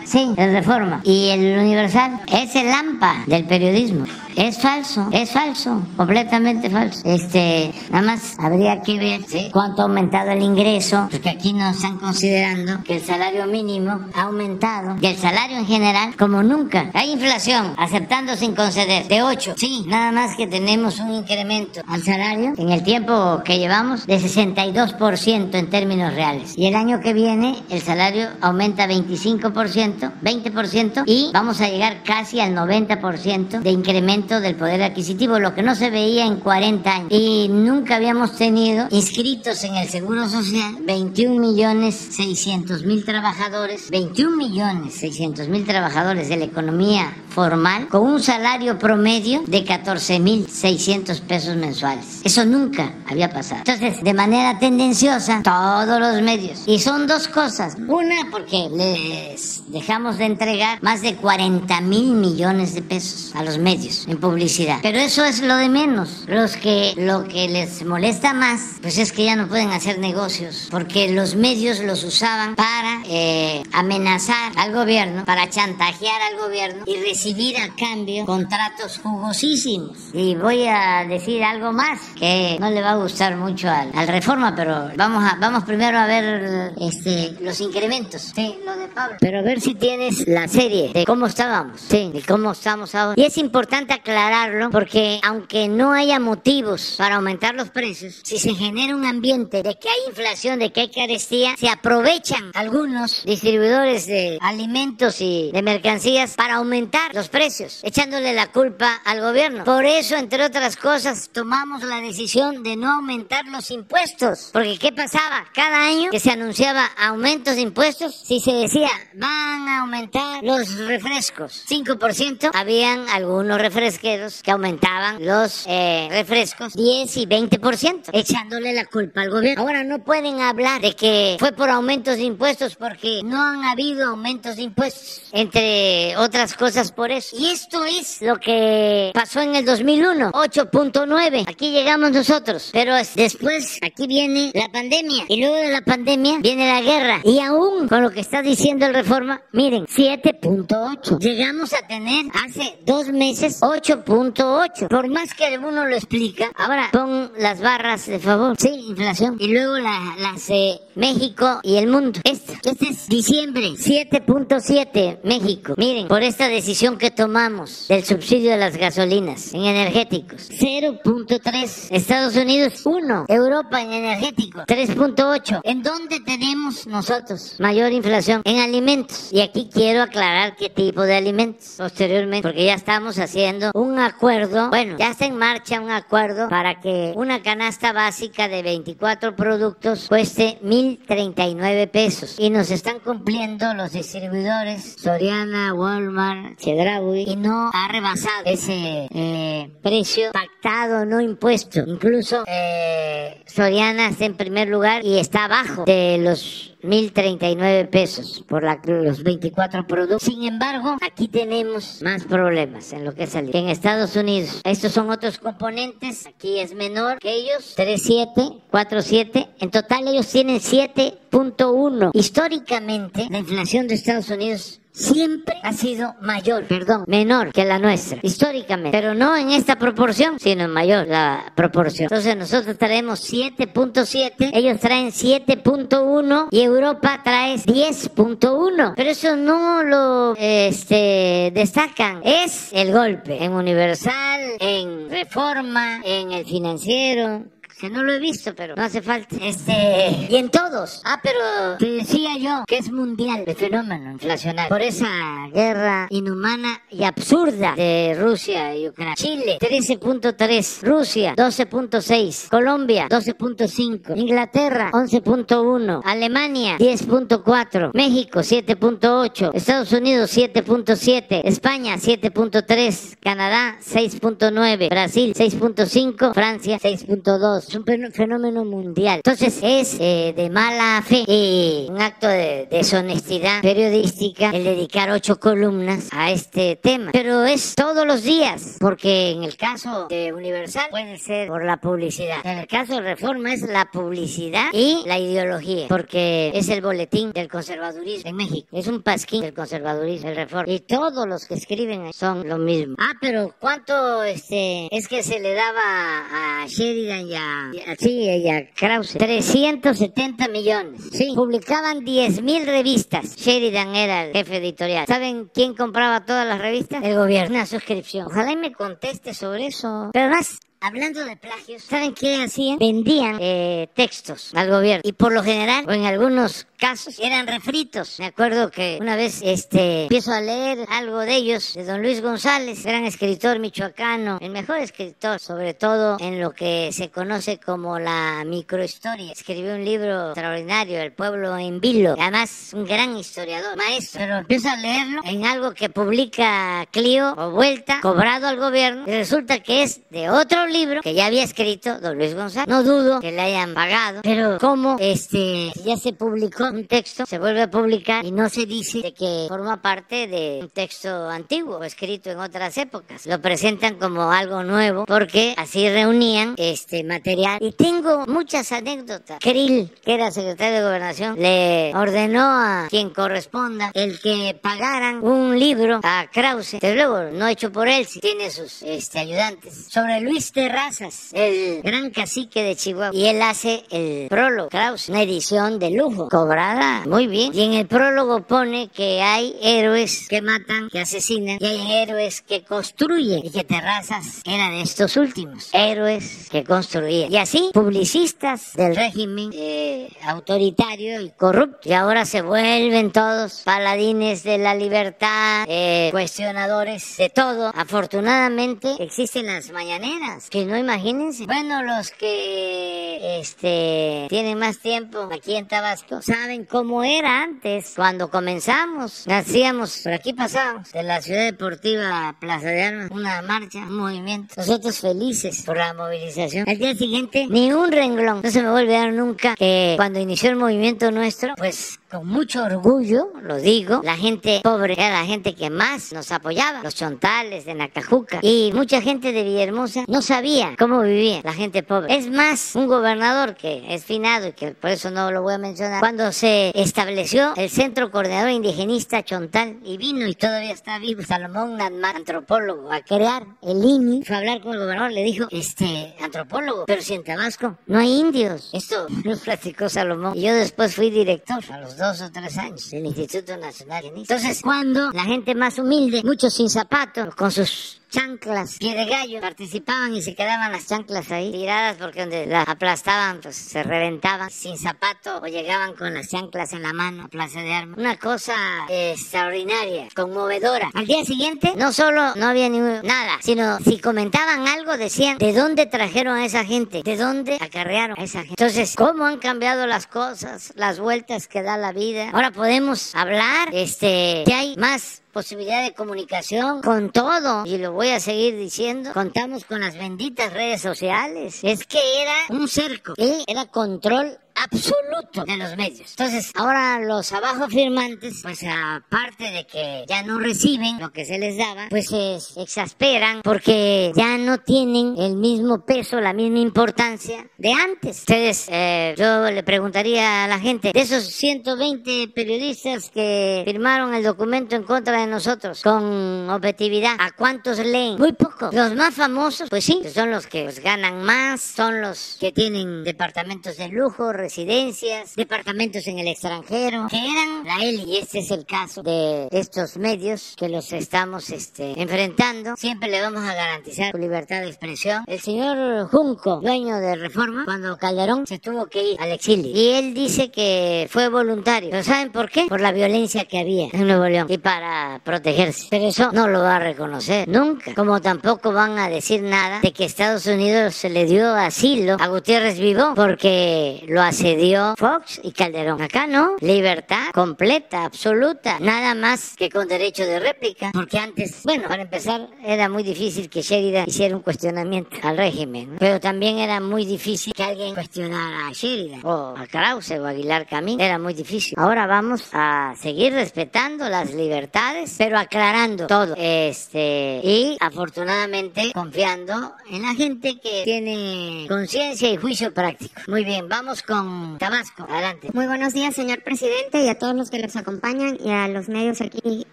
Sí, 0.06 0.34
el 0.38 0.54
Reforma. 0.54 1.02
Y 1.04 1.28
el 1.28 1.60
Universal 1.60 2.22
es 2.28 2.56
el 2.56 2.72
AMPA 2.72 3.26
del 3.28 3.44
periodismo. 3.44 4.06
Es 4.36 4.58
falso, 4.58 5.08
es 5.14 5.32
falso, 5.32 5.82
completamente 5.96 6.70
falso. 6.70 7.02
Este, 7.06 7.74
nada 7.90 8.06
más 8.06 8.36
habría 8.38 8.82
que 8.82 8.98
ver 9.00 9.22
cuánto 9.52 9.82
ha 9.82 9.86
aumentado 9.86 10.32
el 10.32 10.42
ingreso, 10.42 11.08
porque 11.10 11.30
aquí 11.30 11.54
nos 11.54 11.78
están 11.78 11.98
considerando 11.98 12.84
que 12.84 12.96
el 12.96 13.02
salario 13.02 13.46
mínimo 13.48 14.02
ha 14.14 14.24
aumentado, 14.24 14.98
y 15.00 15.06
el 15.06 15.16
salario 15.16 15.58
en 15.58 15.66
general, 15.66 16.16
como 16.18 16.44
nunca. 16.44 16.92
Hay 16.94 17.12
inflación, 17.12 17.76
aceptando 17.78 18.36
sin 18.36 18.56
conceder, 18.56 19.08
de 19.08 19.22
8. 19.24 19.54
Sí, 19.56 19.86
nada 19.88 20.12
más 20.12 20.36
que 20.36 20.48
tenemos 20.48 21.00
un 21.00 21.14
incremento 21.14 21.82
al 21.88 22.04
salario 22.04 22.54
en 22.58 22.70
el 22.72 22.84
tiempo 22.84 23.42
que 23.46 23.58
llevamos 23.58 24.06
de 24.06 24.20
62% 24.20 25.56
en 25.56 25.70
términos 25.70 26.14
reales. 26.14 26.58
Y 26.58 26.68
el 26.68 26.76
año 26.76 27.00
que 27.00 27.14
viene 27.14 27.64
el 27.70 27.82
salario 27.82 28.28
aumenta 28.42 28.86
25%, 28.86 30.12
20% 30.22 31.04
y 31.06 31.32
vamos 31.34 31.62
a 31.62 31.70
llegar 31.70 32.04
casi 32.04 32.42
al 32.42 32.54
90% 32.54 33.62
de 33.62 33.72
incremento 33.72 34.25
del 34.26 34.56
poder 34.56 34.82
adquisitivo, 34.82 35.40
lo 35.40 35.54
que 35.54 35.62
no 35.62 35.76
se 35.76 35.92
veía 35.92 36.26
en 36.26 36.38
40 36.38 36.96
años. 36.96 37.08
Y 37.12 37.48
nunca 37.48 37.98
habíamos 37.98 38.36
tenido 38.36 38.88
inscritos 38.90 39.64
en 39.64 39.76
el 39.76 39.88
Seguro 39.88 40.28
Social 40.28 40.78
21 40.82 41.40
millones 41.40 41.96
600 42.12 42.84
mil 42.86 43.06
trabajadores, 43.06 43.90
21 43.92 44.36
millones 44.36 44.96
600 44.96 45.48
mil 45.48 45.64
trabajadores 45.66 46.28
de 46.30 46.38
la 46.38 46.46
economía 46.46 47.16
formal 47.30 47.88
con 47.90 48.02
un 48.02 48.22
salario 48.22 48.80
promedio 48.80 49.44
de 49.46 49.64
14 49.64 50.20
mil 50.20 50.48
600 50.50 51.22
pesos 51.22 51.56
mensuales. 51.56 52.22
Eso 52.24 52.46
nunca 52.46 52.94
había 53.08 53.30
pasado. 53.30 53.62
Entonces, 53.66 54.04
de 54.04 54.14
manera 54.14 54.58
tendenciosa, 54.58 55.42
todos 55.44 56.00
los 56.00 56.22
medios. 56.22 56.64
Y 56.66 56.80
son 56.80 57.06
dos 57.06 57.28
cosas. 57.28 57.78
Una, 57.88 58.30
porque 58.32 58.70
les 58.74 59.64
dejamos 59.68 60.18
de 60.18 60.26
entregar 60.26 60.82
más 60.82 61.02
de 61.02 61.16
40 61.16 61.82
mil 61.82 62.14
millones 62.14 62.74
de 62.74 62.82
pesos 62.82 63.36
a 63.36 63.44
los 63.44 63.58
medios 63.58 64.06
publicidad. 64.18 64.80
Pero 64.82 64.98
eso 65.00 65.24
es 65.24 65.42
lo 65.42 65.56
de 65.58 65.70
menos. 65.70 66.24
Los 66.28 66.58
que 66.58 66.94
lo 66.98 67.28
que 67.28 67.48
les 67.48 67.84
molesta 67.86 68.34
más, 68.34 68.76
pues 68.82 68.98
es 68.98 69.12
que 69.12 69.26
ya 69.26 69.36
no 69.36 69.48
pueden 69.48 69.72
hacer 69.72 70.00
negocios, 70.00 70.68
porque 70.72 71.12
los 71.12 71.36
medios 71.36 71.80
los 71.80 72.04
usaban 72.04 72.56
para 72.56 73.02
eh, 73.06 73.64
amenazar 73.74 74.52
al 74.58 74.74
gobierno, 74.74 75.26
para 75.26 75.50
chantajear 75.50 76.22
al 76.22 76.40
gobierno 76.40 76.84
y 76.86 76.98
recibir 76.98 77.58
a 77.58 77.70
cambio 77.76 78.26
contratos 78.26 79.00
jugosísimos. 79.02 79.98
Y 80.14 80.36
voy 80.36 80.66
a 80.68 81.06
decir 81.08 81.44
algo 81.44 81.72
más 81.72 82.00
que 82.18 82.58
no 82.60 82.70
le 82.70 82.82
va 82.82 82.92
a 82.92 82.96
gustar 82.96 83.36
mucho 83.36 83.70
al, 83.70 83.92
al 83.96 84.08
Reforma, 84.08 84.56
pero 84.56 84.90
vamos 84.96 85.24
a 85.24 85.38
vamos 85.40 85.64
primero 85.64 85.98
a 85.98 86.06
ver 86.06 86.74
este 86.80 87.36
los 87.42 87.60
incrementos. 87.62 88.32
Sí, 88.36 88.58
lo 88.66 88.76
de 88.76 88.88
Pablo. 88.88 89.18
Pero 89.20 89.40
a 89.40 89.42
ver 89.42 89.62
si 89.62 89.76
tienes 89.76 90.28
la 90.28 90.48
serie 90.48 90.92
de 90.94 91.06
cómo 91.06 91.28
estábamos. 91.28 91.82
Sí, 91.82 92.12
de 92.14 92.22
cómo 92.22 92.52
estamos 92.52 92.96
ahora. 92.96 93.16
Y 93.18 93.26
es 93.26 93.38
importante 93.38 93.94
aclararlo 94.06 94.70
porque 94.70 95.20
aunque 95.24 95.68
no 95.68 95.92
haya 95.92 96.20
motivos 96.20 96.96
para 96.98 97.16
aumentar 97.16 97.56
los 97.56 97.70
precios, 97.72 98.22
si 98.24 98.38
se 98.38 98.54
genera 98.54 98.96
un 98.96 99.04
ambiente 99.04 99.64
de 99.64 99.80
que 99.80 99.90
hay 99.90 99.98
inflación, 100.08 100.60
de 100.60 100.72
que 100.72 100.82
hay 100.82 100.92
carestía, 100.92 101.56
se 101.58 101.70
aprovechan 101.70 102.52
algunos 102.54 103.24
distribuidores 103.26 104.06
de 104.06 104.38
alimentos 104.42 105.22
y 105.22 105.50
de 105.52 105.62
mercancías 105.64 106.36
para 106.36 106.56
aumentar 106.56 107.16
los 107.16 107.30
precios, 107.30 107.80
echándole 107.84 108.34
la 108.34 108.52
culpa 108.52 109.02
al 109.06 109.22
gobierno. 109.22 109.64
Por 109.64 109.86
eso, 109.86 110.16
entre 110.16 110.46
otras 110.46 110.78
cosas, 110.78 111.30
tomamos 111.34 111.84
la 111.84 112.00
decisión 112.00 112.62
de 112.62 112.76
no 112.76 112.92
aumentar 112.92 113.46
los 113.48 113.72
impuestos. 113.72 114.52
Porque 114.54 114.78
¿qué 114.78 114.92
pasaba? 114.92 115.46
Cada 115.54 115.88
año 115.88 116.12
que 116.12 116.20
se 116.20 116.32
anunciaba 116.32 116.86
aumentos 116.98 117.56
de 117.56 117.62
impuestos, 117.62 118.16
si 118.24 118.40
se 118.40 118.52
decía 118.54 118.90
van 119.16 119.68
a 119.68 119.82
aumentar 119.82 120.44
los 120.44 120.76
refrescos 120.78 121.66
5%, 121.68 122.52
habían 122.54 123.10
algunos 123.10 123.60
refrescos 123.60 123.95
que 124.00 124.52
aumentaban 124.52 125.26
los 125.26 125.66
eh, 125.68 126.08
refrescos 126.10 126.74
10 126.74 127.18
y 127.18 127.26
20%, 127.26 128.10
echándole 128.14 128.74
la 128.74 128.86
culpa 128.86 129.22
al 129.22 129.30
gobierno. 129.30 129.62
Ahora 129.62 129.84
no 129.84 130.00
pueden 130.00 130.42
hablar 130.42 130.82
de 130.82 130.96
que 130.96 131.38
fue 131.40 131.52
por 131.52 131.70
aumentos 131.70 132.18
de 132.18 132.24
impuestos 132.24 132.76
porque 132.76 133.22
no 133.24 133.42
han 133.42 133.64
habido 133.64 134.10
aumentos 134.10 134.56
de 134.56 134.64
impuestos, 134.64 135.24
entre 135.32 136.16
otras 136.18 136.54
cosas 136.56 136.92
por 136.92 137.12
eso. 137.12 137.36
Y 137.38 137.48
esto 137.48 137.84
es 137.86 138.22
lo 138.22 138.38
que 138.38 139.12
pasó 139.14 139.42
en 139.42 139.56
el 139.56 139.66
2001, 139.66 140.32
8.9. 140.32 141.46
Aquí 141.48 141.72
llegamos 141.72 142.12
nosotros, 142.12 142.70
pero 142.74 142.96
después 143.16 143.80
aquí 143.82 144.08
viene 144.08 144.52
la 144.54 144.70
pandemia 144.70 145.26
y 145.28 145.40
luego 145.40 145.56
de 145.56 145.72
la 145.72 145.82
pandemia 145.82 146.40
viene 146.40 146.68
la 146.68 146.82
guerra. 146.82 147.22
Y 147.24 147.40
aún 147.40 147.88
con 147.88 148.02
lo 148.02 148.12
que 148.12 148.22
está 148.22 148.42
diciendo 148.42 148.86
el 148.86 148.94
reforma, 148.94 149.42
miren, 149.52 149.86
7.8. 149.86 151.20
Llegamos 151.20 151.74
a 151.74 151.86
tener 151.88 152.26
hace 152.44 152.78
dos 152.86 153.08
meses 153.10 153.60
8 153.62 153.75
8.8. 153.76 154.88
Por 154.88 155.10
más 155.10 155.34
que 155.34 155.58
uno 155.58 155.86
lo 155.86 155.96
explica, 155.96 156.52
ahora 156.56 156.90
pon 156.92 157.32
las 157.38 157.62
barras 157.62 158.06
de 158.08 158.20
favor. 158.20 158.56
Sí, 158.58 158.70
inflación. 158.90 159.36
Y 159.40 159.50
luego 159.50 159.78
la, 159.78 160.16
las 160.20 160.48
de 160.48 160.80
México 160.96 161.60
y 161.64 161.76
el 161.76 161.88
mundo. 161.88 162.20
Esta, 162.24 162.54
este 162.64 162.90
es 162.90 163.08
diciembre, 163.08 163.72
7.7 163.72 165.20
México. 165.24 165.74
Miren, 165.78 166.08
por 166.08 166.24
esta 166.24 166.48
decisión 166.48 166.98
que 166.98 167.12
tomamos 167.12 167.88
del 167.90 168.04
subsidio 168.04 168.52
de 168.52 168.58
las 168.58 168.78
gasolinas 168.78 169.54
en 169.54 169.66
energéticos. 169.66 170.50
0.3 170.50 171.88
Estados 171.92 172.36
Unidos, 172.36 172.86
1. 172.86 173.26
Europa 173.28 173.82
en 173.82 173.92
energéticos, 173.92 174.64
3.8. 174.66 175.62
¿En 175.64 175.84
dónde 175.84 176.20
tenemos 176.22 176.88
nosotros 176.88 177.56
mayor 177.60 177.92
inflación? 177.92 178.42
En 178.46 178.60
alimentos. 178.60 179.30
Y 179.32 179.42
aquí 179.42 179.70
quiero 179.72 180.02
aclarar 180.02 180.56
qué 180.56 180.70
tipo 180.70 181.02
de 181.02 181.16
alimentos 181.16 181.76
posteriormente, 181.78 182.48
porque 182.48 182.66
ya 182.66 182.74
estamos 182.74 183.20
haciendo 183.20 183.65
un 183.74 184.00
acuerdo, 184.00 184.70
bueno, 184.70 184.98
ya 184.98 185.12
está 185.12 185.26
en 185.26 185.38
marcha 185.38 185.80
un 185.80 185.90
acuerdo 185.90 186.50
para 186.50 186.80
que 186.80 187.14
una 187.16 187.42
canasta 187.42 187.94
básica 187.94 188.48
de 188.48 188.64
24 188.64 189.36
productos 189.36 190.08
cueste 190.08 190.60
1.039 190.64 191.90
pesos. 191.90 192.36
Y 192.38 192.50
nos 192.50 192.72
están 192.72 193.00
cumpliendo 193.00 193.74
los 193.74 193.92
distribuidores 193.92 194.96
Soriana, 194.98 195.74
Walmart, 195.74 196.58
Chedraui 196.58 197.24
y 197.28 197.36
no 197.36 197.72
ha 197.74 197.88
rebasado 197.88 198.44
ese 198.46 199.08
eh, 199.12 199.72
precio 199.82 200.32
pactado, 200.32 201.06
no 201.06 201.22
impuesto. 201.22 201.84
Incluso 201.86 202.44
eh, 202.48 203.44
Soriana 203.46 204.10
está 204.10 204.26
en 204.26 204.36
primer 204.36 204.68
lugar 204.70 205.04
y 205.04 205.18
está 205.18 205.46
abajo 205.46 205.86
de 205.86 206.18
los 206.20 206.76
1.039 206.86 207.90
pesos 207.90 208.44
por 208.48 208.64
los 208.64 209.24
24 209.24 209.88
productos. 209.88 210.24
Sin 210.24 210.44
embargo, 210.44 210.98
aquí 211.02 211.28
tenemos 211.28 212.02
más 212.02 212.24
problemas 212.26 212.94
en 212.94 213.06
lo 213.06 213.14
que 213.14 213.28
salió. 213.28 213.52
En 213.56 213.70
Estados 213.70 214.14
Unidos, 214.18 214.60
estos 214.66 214.92
son 214.92 215.10
otros 215.10 215.38
componentes. 215.38 216.28
Aquí 216.28 216.60
es 216.60 216.76
menor 216.76 217.20
que 217.20 217.32
ellos, 217.32 217.74
3.7, 217.78 218.60
4.7. 218.70 219.48
En 219.62 219.72
total 219.72 220.10
ellos 220.10 220.28
tienen 220.28 220.58
7.1. 220.58 222.12
Históricamente, 222.14 223.28
la 223.30 223.38
inflación 223.38 223.88
de 223.88 223.96
Estados 223.96 224.30
Unidos 224.30 224.82
siempre 224.96 225.56
ha 225.62 225.74
sido 225.74 226.16
mayor, 226.22 226.64
perdón, 226.64 227.04
menor 227.08 227.52
que 227.52 227.66
la 227.66 227.78
nuestra, 227.78 228.20
históricamente, 228.24 228.98
pero 228.98 229.14
no 229.14 229.36
en 229.36 229.52
esta 229.52 229.78
proporción, 229.78 230.40
sino 230.40 230.64
en 230.64 230.72
mayor 230.72 231.08
la 231.08 231.52
proporción. 231.56 232.06
Entonces 232.06 232.36
nosotros 232.36 232.78
traemos 232.78 233.32
7.7, 233.32 234.52
ellos 234.54 234.80
traen 234.80 235.08
7.1 235.08 236.48
y 236.52 236.62
Europa 236.62 237.22
trae 237.24 237.56
10.1, 237.56 238.94
pero 238.96 239.10
eso 239.10 239.36
no 239.36 239.84
lo 239.84 240.36
este, 240.38 241.52
destacan, 241.54 242.22
es 242.24 242.72
el 242.72 242.94
golpe 242.94 243.44
en 243.44 243.52
Universal, 243.52 244.42
en 244.60 245.10
Reforma, 245.10 246.02
en 246.04 246.32
el 246.32 246.46
financiero, 246.46 247.44
que 247.80 247.90
no 247.90 248.04
lo 248.04 248.14
he 248.14 248.20
visto, 248.20 248.56
pero 248.56 248.76
no 248.76 248.84
hace 248.84 249.02
falta. 249.02 249.36
Este, 249.42 250.28
y 250.30 250.36
en 250.36 250.50
todos. 250.50 251.02
Ah, 251.04 251.20
pero 251.22 251.78
te 251.78 251.92
decía 251.92 252.38
yo 252.38 252.64
que 252.68 252.78
es 252.78 252.92
mundial 252.92 253.44
el 253.46 253.56
fenómeno 253.56 254.12
inflacionario 254.12 254.70
por 254.70 254.82
esa 254.82 255.08
guerra 255.54 256.08
inhumana 256.10 256.82
y 256.90 257.04
absurda 257.04 257.76
de 257.76 258.16
Rusia 258.20 258.76
y 258.76 258.88
Ucrania. 258.88 259.16
Chile, 259.16 259.58
13.3, 259.60 260.82
Rusia, 260.84 261.36
12.6, 261.36 262.50
Colombia, 262.50 263.08
12.5, 263.10 264.18
Inglaterra, 264.18 264.92
11.1, 264.92 266.02
Alemania, 266.04 266.78
10.4, 266.78 267.92
México, 267.94 268.40
7.8, 268.40 269.52
Estados 269.54 269.92
Unidos, 269.92 270.36
7.7, 270.36 271.42
España, 271.44 271.96
7.3, 271.96 273.18
Canadá, 273.20 273.78
6.9, 273.84 274.90
Brasil, 274.90 275.34
6.5, 275.34 276.34
Francia, 276.34 276.80
6.2. 276.80 277.65
Es 277.68 277.74
un 277.74 277.84
fenómeno 278.14 278.64
mundial. 278.64 279.18
Entonces 279.18 279.60
es 279.64 279.98
eh, 280.00 280.34
de 280.36 280.50
mala 280.52 281.02
fe 281.04 281.24
y 281.28 281.88
un 281.90 282.00
acto 282.00 282.28
de 282.28 282.68
deshonestidad 282.70 283.62
periodística 283.62 284.52
el 284.52 284.64
dedicar 284.64 285.10
ocho 285.10 285.40
columnas 285.40 286.10
a 286.12 286.30
este 286.30 286.76
tema. 286.76 287.10
Pero 287.12 287.44
es 287.44 287.74
todos 287.76 288.06
los 288.06 288.22
días, 288.22 288.78
porque 288.80 289.32
en 289.32 289.44
el 289.44 289.58
caso 289.58 290.08
de 290.10 290.32
Universal 290.32 290.90
puede 290.92 291.18
ser 291.18 291.48
por 291.48 291.66
la 291.66 291.78
publicidad. 291.78 292.38
En 292.44 292.60
el 292.60 292.68
caso 292.68 292.96
de 292.96 293.02
Reforma 293.02 293.54
es 293.54 293.64
la 293.64 293.90
publicidad 293.92 294.68
y 294.72 295.02
la 295.08 295.18
ideología, 295.18 295.88
porque 295.88 296.52
es 296.54 296.70
el 296.70 296.82
boletín 296.82 297.32
del 297.32 297.48
conservadurismo 297.48 298.30
en 298.30 298.36
México. 298.36 298.68
Es 298.74 298.88
un 298.88 299.02
pasquín 299.02 299.42
del 299.42 299.56
conservadurismo, 299.56 300.30
el 300.30 300.36
Reforma. 300.36 300.72
Y 300.72 300.82
todos 300.82 301.28
los 301.28 301.46
que 301.46 301.56
escriben 301.56 302.14
son 302.14 302.48
lo 302.48 302.60
mismo. 302.60 302.96
Ah, 303.00 303.14
pero 303.20 303.56
¿cuánto 303.60 304.24
este 304.24 304.88
es 304.96 305.08
que 305.08 305.24
se 305.24 305.40
le 305.40 305.54
daba 305.54 306.62
a 306.62 306.68
Sheridan 306.68 307.28
y 307.28 307.36
a, 307.36 307.55
sí, 308.00 308.50
a 308.50 308.70
Krause? 308.74 309.18
370 309.18 310.48
millones. 310.48 311.02
Sí, 311.12 311.34
publicaban 311.36 312.04
10 312.04 312.42
mil 312.42 312.66
revistas. 312.66 313.36
Sheridan 313.36 313.96
era 313.96 314.26
el 314.26 314.34
jefe 314.34 314.58
editorial. 314.58 315.06
¿Saben 315.08 315.50
quién 315.54 315.74
compraba 315.74 316.26
todas 316.26 316.48
las 316.48 316.60
revistas? 316.60 317.04
El 317.04 317.16
gobierno. 317.16 317.56
Una 317.56 317.66
suscripción. 317.66 318.28
Ojalá 318.28 318.52
y 318.52 318.58
me 318.58 318.72
conteste 318.72 319.34
sobre 319.34 319.68
eso. 319.68 320.10
Pero 320.14 320.30
más, 320.30 320.60
Hablando 320.86 321.26
de 321.26 321.36
plagios, 321.36 321.82
¿saben 321.82 322.14
qué 322.14 322.44
hacían? 322.44 322.78
Vendían 322.78 323.40
eh, 323.42 323.90
textos 323.96 324.52
al 324.54 324.70
gobierno 324.70 325.02
y 325.04 325.14
por 325.14 325.34
lo 325.34 325.42
general, 325.42 325.84
o 325.88 325.92
en 325.92 326.06
algunos 326.06 326.68
casos, 326.78 327.18
eran 327.20 327.48
refritos. 327.48 328.20
Me 328.20 328.28
acuerdo 328.28 328.70
que 328.70 329.00
una 329.02 329.16
vez 329.16 329.42
este, 329.44 330.04
empiezo 330.04 330.32
a 330.32 330.42
leer 330.42 330.86
algo 330.92 331.22
de 331.22 331.34
ellos, 331.34 331.74
de 331.74 331.86
don 331.86 332.04
Luis 332.04 332.22
González, 332.22 332.84
gran 332.84 333.04
escritor 333.06 333.58
michoacano, 333.58 334.38
el 334.40 334.52
mejor 334.52 334.78
escritor, 334.78 335.40
sobre 335.40 335.74
todo 335.74 336.18
en 336.20 336.40
lo 336.40 336.52
que 336.52 336.92
se 336.92 337.10
conoce 337.10 337.58
como 337.58 337.98
la 337.98 338.44
microhistoria. 338.46 339.32
Escribió 339.32 339.74
un 339.74 339.86
libro 339.86 340.28
extraordinario, 340.28 341.00
El 341.00 341.14
pueblo 341.14 341.58
en 341.58 341.80
vilo, 341.80 342.16
además 342.20 342.74
un 342.74 342.86
gran 342.86 343.18
historiador, 343.18 343.76
maestro. 343.76 344.20
Pero 344.20 344.38
empiezo 344.38 344.70
a 344.70 344.76
leerlo 344.76 345.22
en 345.24 345.46
algo 345.46 345.74
que 345.74 345.90
publica 345.90 346.86
Clio 346.92 347.34
o 347.36 347.50
Vuelta, 347.50 348.02
cobrado 348.02 348.48
al 348.48 348.58
gobierno, 348.58 349.06
y 349.08 349.14
resulta 349.14 349.62
que 349.62 349.82
es 349.82 350.08
de 350.12 350.30
otro 350.30 350.68
libro 350.68 350.75
que 351.02 351.14
ya 351.14 351.28
había 351.28 351.44
escrito 351.44 352.00
don 352.00 352.18
Luis 352.18 352.36
González. 352.36 352.68
No 352.68 352.84
dudo 352.84 353.20
que 353.20 353.32
le 353.32 353.42
hayan 353.42 353.74
pagado, 353.74 354.22
pero 354.24 354.58
como 354.60 354.98
este 355.00 355.72
ya 355.84 355.96
se 355.96 356.14
publicó 356.14 356.66
un 356.66 356.86
texto, 356.88 357.26
se 357.26 357.40
vuelve 357.40 357.62
a 357.62 357.70
publicar 357.70 358.26
y 358.26 358.32
no 358.32 358.50
se 358.50 358.66
dice 358.66 359.02
de 359.02 359.14
que 359.14 359.46
forma 359.48 359.82
parte 359.82 360.28
de 360.28 360.60
un 360.62 360.70
texto 360.70 361.30
antiguo 361.30 361.84
escrito 361.84 362.30
en 362.30 362.40
otras 362.40 362.78
épocas. 362.78 363.26
Lo 363.26 363.42
presentan 363.42 363.96
como 363.96 364.32
algo 364.32 364.64
nuevo 364.64 365.06
porque 365.06 365.54
así 365.58 365.90
reunían 365.90 366.56
este 366.58 367.04
material. 367.04 367.60
Y 367.62 367.72
tengo 367.72 368.26
muchas 368.28 368.72
anécdotas. 368.72 369.40
Krill, 369.40 369.92
que 370.04 370.14
era 370.14 370.32
secretario 370.32 370.80
de 370.80 370.84
gobernación, 370.84 371.36
le 371.40 371.94
ordenó 371.96 372.44
a 372.44 372.88
quien 372.90 373.12
corresponda 373.12 373.92
el 373.94 374.20
que 374.20 374.58
pagaran 374.62 375.24
un 375.24 375.58
libro 375.58 376.00
a 376.04 376.28
Krause, 376.32 376.78
desde 376.82 376.96
luego 376.96 377.32
no 377.32 377.48
hecho 377.48 377.72
por 377.72 377.88
él, 377.88 378.06
si 378.06 378.20
tiene 378.20 378.50
sus 378.52 378.82
este, 378.82 379.20
ayudantes, 379.20 379.88
sobre 379.90 380.20
Luis 380.22 380.52
Terrazas, 380.66 381.30
el 381.34 381.84
gran 381.84 382.10
cacique 382.10 382.64
de 382.64 382.76
Chihuahua. 382.76 383.16
Y 383.16 383.28
él 383.28 383.40
hace 383.44 383.84
el 383.92 384.28
prólogo, 384.30 384.70
Krause, 384.70 385.10
una 385.10 385.22
edición 385.22 385.78
de 385.78 385.92
lujo, 385.92 386.28
cobrada 386.28 387.04
muy 387.06 387.28
bien. 387.28 387.52
Y 387.54 387.62
en 387.62 387.74
el 387.74 387.86
prólogo 387.86 388.42
pone 388.42 388.88
que 388.88 389.22
hay 389.22 389.56
héroes 389.62 390.28
que 390.28 390.42
matan, 390.42 390.90
que 390.90 391.02
asesinan, 391.02 391.60
y 391.62 391.66
hay 391.66 391.94
héroes 392.02 392.42
que 392.42 392.64
construyen. 392.64 393.46
Y 393.46 393.52
que 393.52 393.64
Terrazas 393.64 394.42
era 394.44 394.72
de 394.72 394.82
estos 394.82 395.16
últimos, 395.18 395.70
héroes 395.72 396.48
que 396.50 396.64
construían. 396.64 397.32
Y 397.32 397.38
así, 397.38 397.70
publicistas 397.72 398.74
del 398.74 398.96
régimen 398.96 399.52
eh, 399.54 400.10
autoritario 400.24 401.22
y 401.22 401.30
corrupto. 401.30 401.88
Y 401.88 401.94
ahora 401.94 402.26
se 402.26 402.42
vuelven 402.42 403.12
todos 403.12 403.62
paladines 403.66 404.42
de 404.42 404.58
la 404.58 404.74
libertad, 404.74 405.66
eh, 405.68 406.10
cuestionadores 406.12 407.18
de 407.18 407.30
todo. 407.30 407.72
Afortunadamente 407.76 408.96
existen 408.98 409.46
las 409.46 409.70
mañaneras 409.70 410.45
que 410.50 410.66
no 410.66 410.78
imagínense. 410.78 411.46
Bueno, 411.46 411.84
los 411.84 412.12
que 412.12 413.40
este 413.40 414.28
tienen 414.30 414.58
más 414.58 414.80
tiempo 414.80 415.30
aquí 415.32 415.56
en 415.56 415.68
Tabasco 415.68 416.22
saben 416.22 416.66
cómo 416.66 417.04
era 417.04 417.44
antes 417.44 417.94
cuando 417.96 418.30
comenzamos. 418.30 419.26
Hacíamos, 419.28 420.02
por 420.04 420.14
aquí 420.14 420.34
pasábamos 420.34 420.92
de 420.92 421.04
la 421.04 421.22
ciudad 421.22 421.46
deportiva 421.46 422.36
Plaza 422.40 422.68
de 422.68 422.84
Armas, 422.84 423.12
una 423.12 423.42
marcha, 423.42 423.80
un 423.80 423.98
movimiento. 423.98 424.54
Nosotros 424.58 425.00
felices 425.00 425.64
por 425.64 425.78
la 425.78 425.94
movilización. 425.94 426.68
Al 426.68 426.78
día 426.78 426.96
siguiente, 426.96 427.48
ni 427.50 427.72
un 427.72 427.92
renglón. 427.92 428.42
No 428.44 428.52
se 428.52 428.62
me 428.62 428.70
va 428.70 428.80
a 428.80 428.82
olvidar 428.82 429.14
nunca 429.14 429.56
que 429.56 429.94
cuando 429.98 430.20
inició 430.20 430.50
el 430.50 430.56
movimiento 430.56 431.12
nuestro, 431.12 431.54
pues 431.56 432.00
con 432.16 432.28
mucho 432.28 432.64
orgullo, 432.64 433.34
lo 433.42 433.58
digo, 433.58 434.00
la 434.02 434.16
gente 434.16 434.62
pobre 434.64 434.94
era 434.94 435.10
la 435.10 435.26
gente 435.26 435.54
que 435.54 435.70
más 435.70 436.14
nos 436.14 436.32
apoyaba, 436.32 436.82
los 436.82 436.96
chontales 436.96 437.66
de 437.66 437.74
Nacajuca 437.76 438.40
y 438.42 438.72
mucha 438.74 439.02
gente 439.02 439.34
de 439.34 439.44
Villahermosa 439.44 440.06
no 440.08 440.22
sabía 440.22 440.76
cómo 440.80 441.02
vivía 441.02 441.42
la 441.44 441.52
gente 441.52 441.84
pobre. 441.84 442.16
Es 442.16 442.30
más, 442.30 442.74
un 442.76 442.88
gobernador 442.88 443.56
que 443.56 443.94
es 443.94 444.06
finado 444.06 444.48
y 444.48 444.54
que 444.54 444.72
por 444.72 444.92
eso 444.92 445.12
no 445.12 445.30
lo 445.30 445.42
voy 445.42 445.56
a 445.56 445.58
mencionar, 445.58 446.00
cuando 446.00 446.32
se 446.32 446.72
estableció 446.74 447.54
el 447.58 447.70
Centro 447.70 448.10
Coordinador 448.12 448.52
Indigenista 448.52 449.22
Chontal 449.24 449.80
y 449.84 449.98
vino 449.98 450.26
y 450.26 450.36
todavía 450.36 450.72
está 450.72 450.98
vivo 451.00 451.22
Salomón 451.22 451.76
Nadman, 451.76 452.16
antropólogo, 452.16 452.94
a 452.94 453.02
crear 453.02 453.46
el 453.62 453.84
INI, 453.84 454.24
fue 454.24 454.38
a 454.38 454.40
hablar 454.40 454.62
con 454.62 454.74
el 454.74 454.80
gobernador, 454.80 455.12
le 455.12 455.24
dijo, 455.24 455.48
este, 455.52 456.16
antropólogo, 456.24 456.86
pero 456.86 457.02
si 457.02 457.14
en 457.14 457.26
Tabasco 457.26 457.78
no 457.88 458.00
hay 458.00 458.22
indios. 458.22 458.70
Esto 458.72 459.08
lo 459.26 459.38
platicó 459.38 459.90
Salomón 459.90 460.32
y 460.38 460.44
yo 460.44 460.54
después 460.54 460.96
fui 460.96 461.10
director 461.10 461.60
a 461.70 461.82
los 461.82 461.98
dos 461.98 462.05
o 462.12 462.32
tres 462.32 462.58
años 462.58 462.90
del 462.90 463.06
Instituto 463.06 463.58
Nacional. 463.58 464.06
Entonces, 464.16 464.62
cuando 464.62 465.12
la 465.12 465.24
gente 465.24 465.56
más 465.56 465.80
humilde, 465.80 466.22
muchos 466.24 466.54
sin 466.54 466.70
zapatos, 466.70 467.34
con 467.36 467.52
sus 467.52 468.02
chanclas, 468.16 468.78
pie 468.78 468.96
de 468.96 469.06
gallo, 469.06 469.42
participaban 469.42 470.16
y 470.16 470.22
se 470.22 470.36
quedaban 470.36 470.72
las 470.72 470.88
chanclas 470.88 471.32
ahí 471.32 471.52
tiradas 471.52 471.98
porque 471.98 472.22
donde 472.22 472.46
las 472.46 472.66
aplastaban 472.66 473.42
pues 473.42 473.58
se 473.58 473.84
reventaban 473.84 474.50
sin 474.50 474.78
zapato 474.78 475.42
o 475.44 475.48
llegaban 475.48 475.96
con 475.96 476.14
las 476.14 476.30
chanclas 476.30 476.72
en 476.72 476.82
la 476.82 476.94
mano 476.94 477.26
a 477.26 477.28
Plaza 477.28 477.60
de 477.60 477.74
Armas. 477.74 478.00
Una 478.00 478.18
cosa 478.18 478.56
extraordinaria, 478.88 480.08
conmovedora. 480.16 480.92
Al 480.94 481.06
día 481.06 481.26
siguiente 481.26 481.74
no 481.76 481.92
solo 481.92 482.34
no 482.36 482.48
había 482.48 482.70
ni 482.70 482.80
nada, 482.80 483.38
sino 483.42 483.80
si 483.80 484.00
comentaban 484.00 484.66
algo 484.66 484.96
decían 484.96 485.38
de 485.38 485.52
dónde 485.52 485.86
trajeron 485.86 486.38
a 486.38 486.46
esa 486.46 486.64
gente, 486.64 487.04
de 487.04 487.18
dónde 487.18 487.58
acarrearon 487.60 488.18
a 488.18 488.24
esa 488.24 488.40
gente. 488.40 488.56
Entonces, 488.58 488.96
¿cómo 488.96 489.26
han 489.26 489.40
cambiado 489.40 489.88
las 489.88 490.08
cosas, 490.08 490.72
las 490.78 491.02
vueltas 491.02 491.50
que 491.50 491.64
da 491.64 491.76
la 491.76 491.92
vida? 491.92 492.30
Ahora 492.32 492.52
podemos 492.52 493.14
hablar, 493.14 493.70
este, 493.74 494.46
ya 494.48 494.60
hay 494.60 494.78
más 494.78 495.22
posibilidad 495.36 495.84
de 495.84 495.94
comunicación 495.94 496.82
con 496.82 497.10
todo. 497.10 497.66
Y 497.66 497.78
lo 497.78 497.92
voy 497.92 498.08
a 498.08 498.22
seguir 498.22 498.56
diciendo. 498.56 499.12
Contamos 499.12 499.66
con 499.66 499.82
las 499.82 499.98
benditas 499.98 500.54
redes 500.54 500.82
sociales. 500.82 501.60
Es 501.62 501.86
que 501.86 502.00
era 502.22 502.34
un 502.52 502.70
cerco. 502.70 503.16
Y 503.18 503.44
era 503.46 503.66
control 503.66 504.40
absoluto 504.72 505.44
de 505.46 505.58
los 505.58 505.76
medios. 505.78 506.12
Entonces, 506.12 506.52
ahora 506.56 507.00
los 507.00 507.32
abajo 507.32 507.68
firmantes, 507.68 508.40
pues 508.44 508.64
aparte 508.64 509.52
de 509.52 509.66
que 509.66 510.06
ya 510.08 510.24
no 510.24 510.40
reciben 510.40 511.00
lo 511.00 511.12
que 511.12 511.26
se 511.26 511.38
les 511.38 511.58
daba, 511.58 511.88
pues 511.90 512.08
se 512.08 512.38
exasperan 512.62 513.42
porque 513.44 514.12
ya 514.16 514.38
no 514.38 514.60
tienen 514.60 515.16
el 515.18 515.36
mismo 515.36 515.86
peso, 515.86 516.20
la 516.20 516.34
misma 516.34 516.60
importancia 516.60 517.48
de 517.58 517.72
antes. 517.72 518.24
Entonces, 518.28 518.68
eh, 518.72 519.16
yo 519.18 519.50
le 519.52 519.64
preguntaría 519.64 520.46
a 520.46 520.48
la 520.48 520.60
gente, 520.60 520.92
de 520.94 521.00
esos 521.00 521.24
120 521.24 522.30
periodistas 522.30 523.10
que 523.10 523.64
firmaron 523.66 524.14
el 524.14 524.24
documento 524.24 524.76
en 524.76 524.84
contra 524.84 525.20
de 525.20 525.28
nosotros 525.28 525.82
con 525.82 526.50
objetividad, 526.50 527.16
¿a 527.20 527.32
cuántos 527.32 527.80
leen? 527.80 528.18
Muy 528.18 528.34
pocos. 528.34 528.74
Los 528.74 528.94
más 528.96 529.14
famosos, 529.14 529.70
pues 529.70 529.84
sí, 529.84 530.02
son 530.14 530.32
los 530.32 530.48
que 530.48 530.72
ganan 530.84 531.24
más, 531.24 531.62
son 531.62 532.02
los 532.02 532.38
que 532.40 532.52
tienen 532.52 533.04
departamentos 533.04 533.78
de 533.78 533.90
lujo, 533.90 534.32
residencias, 534.56 535.36
departamentos 535.36 536.08
en 536.08 536.20
el 536.20 536.30
extranjero, 536.30 537.08
que 537.10 537.18
eran 537.18 537.66
la 537.66 537.84
élite. 537.84 538.10
Y 538.10 538.18
este 538.18 538.40
es 538.40 538.52
el 538.52 538.66
caso 538.66 539.04
de 539.04 539.50
estos 539.52 539.98
medios 539.98 540.56
que 540.58 540.70
los 540.70 540.94
estamos 540.94 541.50
este, 541.50 542.00
enfrentando. 542.00 542.78
Siempre 542.78 543.10
le 543.10 543.22
vamos 543.22 543.44
a 543.44 543.54
garantizar 543.54 544.12
su 544.12 544.18
libertad 544.18 544.62
de 544.62 544.68
expresión. 544.68 545.26
El 545.28 545.42
señor 545.42 546.08
Junco, 546.08 546.62
dueño 546.62 546.98
de 547.00 547.16
Reforma, 547.16 547.66
cuando 547.66 547.98
Calderón 547.98 548.48
se 548.48 548.60
tuvo 548.60 548.86
que 548.86 549.12
ir 549.12 549.18
al 549.20 549.34
exilio. 549.34 549.72
Y 549.76 549.90
él 549.90 550.14
dice 550.14 550.50
que 550.50 551.08
fue 551.10 551.28
voluntario. 551.28 551.90
¿Pero 551.90 552.04
saben 552.04 552.32
por 552.32 552.50
qué? 552.50 552.68
Por 552.70 552.80
la 552.80 552.94
violencia 552.94 553.44
que 553.46 553.60
había 553.60 553.90
en 553.92 554.08
Nuevo 554.08 554.26
León 554.26 554.48
y 554.50 554.58
para 554.58 555.20
protegerse. 555.26 555.88
Pero 555.90 556.08
eso 556.08 556.32
no 556.32 556.48
lo 556.48 556.60
va 556.60 556.78
a 556.78 556.80
reconocer 556.80 557.46
nunca. 557.50 557.94
Como 557.94 558.22
tampoco 558.22 558.72
van 558.72 558.98
a 559.00 559.10
decir 559.10 559.42
nada 559.42 559.82
de 559.82 559.92
que 559.92 560.06
Estados 560.06 560.46
Unidos 560.46 560.96
se 560.96 561.10
le 561.10 561.26
dio 561.26 561.54
asilo 561.54 562.16
a 562.22 562.28
Gutiérrez 562.28 562.80
Vivo 562.80 563.14
porque 563.16 564.06
lo 564.08 564.22
asedió 564.46 564.94
Fox 564.96 565.42
y 565.42 565.52
Calderón. 565.54 566.00
Acá 566.04 566.28
no. 566.28 566.56
Libertad 566.62 567.32
completa, 567.34 568.06
absoluta. 568.06 568.80
Nada 568.80 569.16
más 569.16 569.56
que 569.58 569.72
con 569.72 569.88
derecho 569.88 570.24
de 570.24 570.40
réplica. 570.40 570.92
Porque 570.94 571.18
antes, 571.18 571.64
bueno, 571.64 571.88
para 571.88 572.04
empezar, 572.04 572.48
era 572.64 572.88
muy 572.88 573.02
difícil 573.02 573.50
que 573.50 573.64
Sheridan 573.64 574.08
hiciera 574.08 574.36
un 574.36 574.44
cuestionamiento 574.44 575.18
al 575.24 575.38
régimen. 575.38 575.96
Pero 575.98 576.20
también 576.20 576.60
era 576.60 576.80
muy 576.80 577.06
difícil 577.06 577.54
que 577.54 577.64
alguien 577.64 577.96
cuestionara 577.96 578.68
a 578.68 578.72
Sheridan 578.72 579.22
o 579.24 579.56
a 579.58 579.66
Krause 579.66 580.12
o 580.12 580.26
a 580.26 580.30
Aguilar 580.30 580.68
Camín. 580.68 581.02
Era 581.02 581.18
muy 581.18 581.34
difícil. 581.34 581.74
Ahora 581.80 582.06
vamos 582.06 582.50
a 582.54 582.94
seguir 583.00 583.34
respetando 583.34 584.08
las 584.10 584.32
libertades, 584.32 585.16
pero 585.18 585.40
aclarando 585.40 586.06
todo. 586.06 586.36
Este, 586.38 587.42
y 587.44 587.78
afortunadamente 587.80 588.92
confiando 588.94 589.74
en 589.90 590.04
la 590.04 590.14
gente 590.14 590.60
que 590.60 590.84
tiene 590.84 591.66
conciencia 591.68 592.30
y 592.32 592.38
juicio 592.38 592.72
práctico. 592.72 593.22
Muy 593.28 593.44
bien, 593.44 593.68
vamos 593.68 594.04
con 594.04 594.35
Tabasco. 594.58 595.06
Adelante. 595.10 595.50
Muy 595.54 595.68
buenos 595.68 595.94
días, 595.94 596.16
señor 596.16 596.42
presidente, 596.42 597.02
y 597.02 597.10
a 597.10 597.20
todos 597.20 597.36
los 597.36 597.52
que 597.52 597.60
los 597.60 597.76
acompañan 597.76 598.38
y 598.44 598.50
a 598.50 598.68
los 598.68 598.90
medios 598.90 599.22
aquí, 599.22 599.68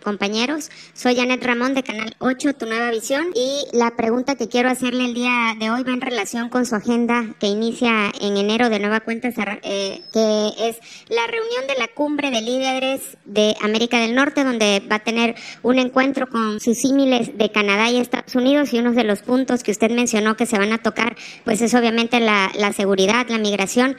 compañeros. 0.02 0.70
Soy 0.94 1.16
Janet 1.16 1.44
Ramón 1.44 1.74
de 1.74 1.82
Canal 1.82 2.14
8, 2.18 2.54
Tu 2.54 2.66
Nueva 2.66 2.90
Visión, 2.90 3.28
y 3.34 3.66
la 3.72 3.96
pregunta 3.96 4.34
que 4.34 4.48
quiero 4.48 4.68
hacerle 4.70 5.06
el 5.06 5.14
día 5.14 5.54
de 5.58 5.70
hoy 5.70 5.82
va 5.82 5.92
en 5.92 6.00
relación 6.00 6.48
con 6.48 6.66
su 6.66 6.74
agenda 6.74 7.26
que 7.38 7.46
inicia 7.46 8.12
en 8.20 8.36
enero 8.36 8.68
de 8.68 8.78
nueva 8.78 9.00
cuenta, 9.00 9.28
eh, 9.62 10.02
que 10.12 10.48
es 10.58 10.78
la 11.08 11.26
reunión 11.26 11.66
de 11.68 11.78
la 11.78 11.88
cumbre 11.88 12.30
de 12.30 12.40
líderes 12.40 13.16
de 13.24 13.56
América 13.60 13.98
del 13.98 14.14
Norte, 14.14 14.44
donde 14.44 14.82
va 14.90 14.96
a 14.96 15.04
tener 15.04 15.34
un 15.62 15.78
encuentro 15.78 16.28
con 16.28 16.60
sus 16.60 16.78
símiles 16.78 17.36
de 17.36 17.50
Canadá 17.50 17.90
y 17.90 17.98
Estados 17.98 18.34
Unidos, 18.34 18.72
y 18.72 18.78
uno 18.78 18.92
de 18.92 19.04
los 19.04 19.20
puntos 19.22 19.62
que 19.62 19.70
usted 19.70 19.90
mencionó 19.90 20.36
que 20.36 20.46
se 20.46 20.58
van 20.58 20.72
a 20.72 20.78
tocar, 20.78 21.16
pues 21.44 21.60
es 21.60 21.74
obviamente 21.74 22.20
la, 22.20 22.50
seguridad, 22.72 23.26
la 23.28 23.38
migración, 23.38 23.96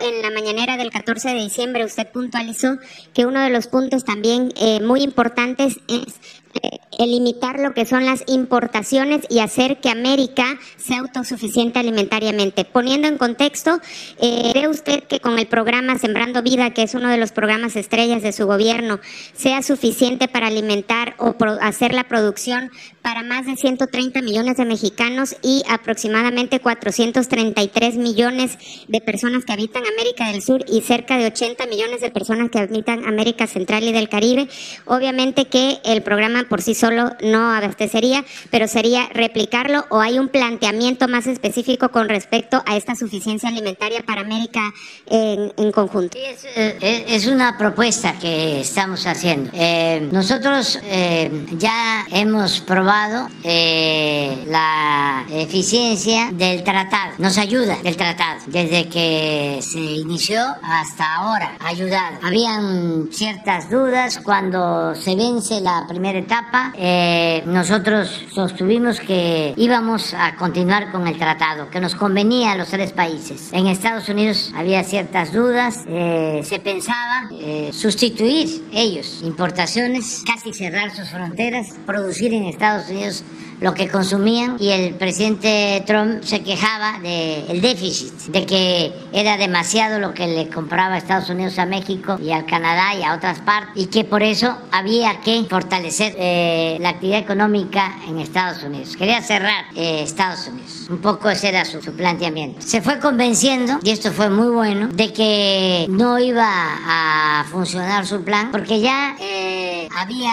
en 0.00 0.22
la 0.22 0.30
mañanera 0.30 0.76
del 0.76 0.90
14 0.90 1.30
de 1.30 1.34
diciembre 1.34 1.84
usted 1.84 2.06
puntualizó 2.08 2.78
que 3.12 3.26
uno 3.26 3.40
de 3.40 3.50
los 3.50 3.66
puntos 3.66 4.04
también 4.04 4.52
eh, 4.56 4.80
muy 4.80 5.02
importantes 5.02 5.78
es 5.88 6.14
eh, 6.62 6.78
limitar 6.98 7.60
lo 7.60 7.74
que 7.74 7.86
son 7.86 8.04
las 8.04 8.24
importaciones 8.26 9.26
y 9.28 9.40
hacer 9.40 9.80
que 9.80 9.90
América 9.90 10.58
sea 10.76 11.00
autosuficiente 11.00 11.78
alimentariamente. 11.78 12.64
Poniendo 12.64 13.08
en 13.08 13.18
contexto, 13.18 13.80
eh, 14.20 14.50
¿cree 14.52 14.68
usted 14.68 15.04
que 15.04 15.20
con 15.20 15.38
el 15.38 15.46
programa 15.46 15.98
Sembrando 15.98 16.42
Vida, 16.42 16.70
que 16.70 16.82
es 16.82 16.94
uno 16.94 17.08
de 17.08 17.18
los 17.18 17.32
programas 17.32 17.76
estrellas 17.76 18.22
de 18.22 18.32
su 18.32 18.46
gobierno, 18.46 19.00
sea 19.34 19.62
suficiente 19.62 20.28
para 20.28 20.48
alimentar 20.48 21.14
o 21.18 21.34
hacer 21.60 21.94
la 21.94 22.04
producción 22.04 22.70
para 23.02 23.22
más 23.22 23.44
de 23.44 23.56
130 23.56 24.22
millones 24.22 24.56
de 24.56 24.64
mexicanos 24.64 25.36
y 25.42 25.62
aproximadamente 25.68 26.60
433 26.60 27.96
millones 27.96 28.56
de 28.88 29.00
personas 29.02 29.44
que 29.44 29.52
habitan 29.52 29.82
América 29.86 30.32
del 30.32 30.40
Sur 30.40 30.64
y 30.66 30.80
cerca 30.80 31.18
de 31.18 31.26
80 31.26 31.66
millones 31.66 32.00
de 32.00 32.10
personas 32.10 32.50
que 32.50 32.60
habitan 32.60 33.04
América 33.04 33.46
Central 33.46 33.84
y 33.84 33.92
del 33.92 34.08
Caribe? 34.08 34.48
Obviamente 34.86 35.44
que 35.46 35.80
el 35.84 36.02
programa 36.02 36.44
por 36.48 36.62
sí 36.62 36.74
solo 36.74 36.83
no 36.90 37.50
abastecería, 37.52 38.24
pero 38.50 38.68
sería 38.68 39.08
replicarlo 39.12 39.86
o 39.90 40.00
hay 40.00 40.18
un 40.18 40.28
planteamiento 40.28 41.08
más 41.08 41.26
específico 41.26 41.90
con 41.90 42.08
respecto 42.08 42.62
a 42.66 42.76
esta 42.76 42.94
suficiencia 42.94 43.48
alimentaria 43.48 44.02
para 44.02 44.20
América 44.20 44.72
en, 45.06 45.72
conjunto. 45.72 46.16
Eh, 46.16 47.04
es, 47.08 47.26
una 47.26 47.56
propuesta 47.56 48.18
que 48.18 48.60
estamos 48.60 49.06
haciendo. 49.06 49.50
Eh, 49.54 50.08
nosotros 50.12 50.78
eh, 50.84 51.46
ya 51.58 52.04
hemos 52.10 52.60
probado 52.60 53.28
la 53.44 55.24
eficiencia 55.30 56.30
del 56.32 56.62
tratado, 56.62 57.14
nos 57.18 57.38
ayuda 57.38 57.78
el 57.84 57.96
tratado, 57.96 58.40
desde 58.46 58.88
que 58.88 59.60
se 59.62 59.80
inició 59.80 60.40
hasta 60.62 61.16
ahora, 61.16 61.56
ayudado. 61.60 62.18
Habían 62.22 63.08
ciertas 63.10 63.70
dudas 63.70 64.20
cuando 64.22 64.94
se 64.94 65.14
vence 65.14 65.60
la 65.60 65.84
primera 65.88 66.18
etapa 66.18 66.73
eh, 66.76 67.42
nosotros 67.46 68.24
sostuvimos 68.32 69.00
que 69.00 69.54
íbamos 69.56 70.14
a 70.14 70.36
continuar 70.36 70.90
con 70.90 71.06
el 71.06 71.16
tratado, 71.16 71.70
que 71.70 71.80
nos 71.80 71.94
convenía 71.94 72.52
a 72.52 72.56
los 72.56 72.68
tres 72.68 72.92
países. 72.92 73.52
En 73.52 73.66
Estados 73.66 74.08
Unidos 74.08 74.52
había 74.54 74.82
ciertas 74.84 75.32
dudas, 75.32 75.84
eh, 75.86 76.40
se 76.44 76.58
pensaba 76.58 77.28
eh, 77.32 77.70
sustituir 77.72 78.64
ellos 78.72 79.20
importaciones, 79.22 80.22
casi 80.26 80.52
cerrar 80.52 80.94
sus 80.94 81.08
fronteras, 81.08 81.74
producir 81.86 82.34
en 82.34 82.44
Estados 82.44 82.88
Unidos 82.90 83.24
lo 83.60 83.74
que 83.74 83.88
consumían 83.88 84.56
y 84.58 84.70
el 84.70 84.94
presidente 84.94 85.82
Trump 85.86 86.22
se 86.22 86.42
quejaba 86.42 86.98
del 87.00 87.60
déficit, 87.60 88.12
de 88.28 88.46
que 88.46 88.92
era 89.12 89.36
demasiado 89.36 89.98
lo 89.98 90.14
que 90.14 90.26
le 90.26 90.48
compraba 90.48 90.94
a 90.94 90.98
Estados 90.98 91.30
Unidos 91.30 91.58
a 91.58 91.66
México 91.66 92.18
y 92.22 92.32
al 92.32 92.46
Canadá 92.46 92.94
y 92.94 93.02
a 93.02 93.14
otras 93.14 93.40
partes 93.40 93.82
y 93.82 93.86
que 93.86 94.04
por 94.04 94.22
eso 94.22 94.56
había 94.70 95.20
que 95.20 95.44
fortalecer 95.48 96.14
eh, 96.18 96.78
la 96.80 96.90
actividad 96.90 97.18
económica 97.20 97.98
en 98.08 98.18
Estados 98.18 98.62
Unidos. 98.62 98.96
Quería 98.96 99.22
cerrar 99.22 99.66
eh, 99.74 100.02
Estados 100.02 100.48
Unidos. 100.48 100.73
Un 100.88 100.98
poco 100.98 101.30
ese 101.30 101.48
era 101.48 101.64
su, 101.64 101.80
planteamiento. 101.94 102.60
Se 102.60 102.82
fue 102.82 102.98
convenciendo, 102.98 103.78
y 103.82 103.90
esto 103.90 104.12
fue 104.12 104.30
muy 104.30 104.48
bueno, 104.48 104.88
de 104.88 105.12
que 105.12 105.86
no 105.88 106.18
iba 106.18 106.48
a 106.48 107.44
funcionar 107.50 108.06
su 108.06 108.22
plan 108.22 108.50
porque 108.50 108.80
ya 108.80 109.16
eh, 109.20 109.88
había 109.96 110.32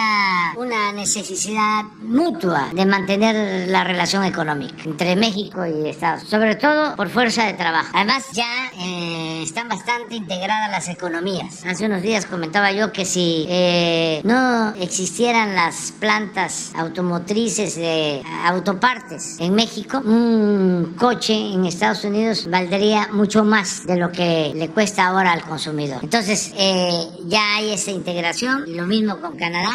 una 0.56 0.92
necesidad 0.92 1.84
mutua 2.00 2.68
de 2.72 2.86
mantener 2.86 3.68
la 3.68 3.84
relación 3.84 4.24
económica 4.24 4.82
entre 4.84 5.16
México 5.16 5.64
y 5.66 5.88
Estados, 5.88 6.24
sobre 6.24 6.56
todo 6.56 6.96
por 6.96 7.08
fuerza 7.08 7.44
de 7.46 7.54
trabajo. 7.54 7.90
Además, 7.94 8.26
ya 8.32 8.70
eh, 8.78 9.42
están 9.42 9.68
bastante 9.68 10.14
integradas 10.14 10.70
las 10.70 10.88
economías. 10.88 11.64
Hace 11.66 11.86
unos 11.86 12.02
días 12.02 12.26
comentaba 12.26 12.72
yo 12.72 12.92
que 12.92 13.04
si 13.04 13.46
eh, 13.48 14.20
no 14.24 14.74
existieran 14.74 15.54
las 15.54 15.92
plantas 15.98 16.72
automotrices 16.74 17.76
de 17.76 18.22
autopartes 18.44 19.36
en 19.38 19.54
México, 19.54 20.00
un 20.42 20.94
coche 20.98 21.34
en 21.34 21.64
Estados 21.64 22.04
Unidos 22.04 22.48
valdría 22.50 23.08
mucho 23.12 23.44
más 23.44 23.86
de 23.86 23.96
lo 23.96 24.10
que 24.10 24.52
le 24.54 24.68
cuesta 24.68 25.06
ahora 25.06 25.32
al 25.32 25.42
consumidor. 25.42 26.00
Entonces, 26.02 26.52
eh, 26.56 27.06
ya 27.26 27.56
hay 27.56 27.72
esa 27.72 27.90
integración 27.90 28.64
lo 28.76 28.86
mismo 28.86 29.20
con 29.20 29.36
Canadá. 29.36 29.72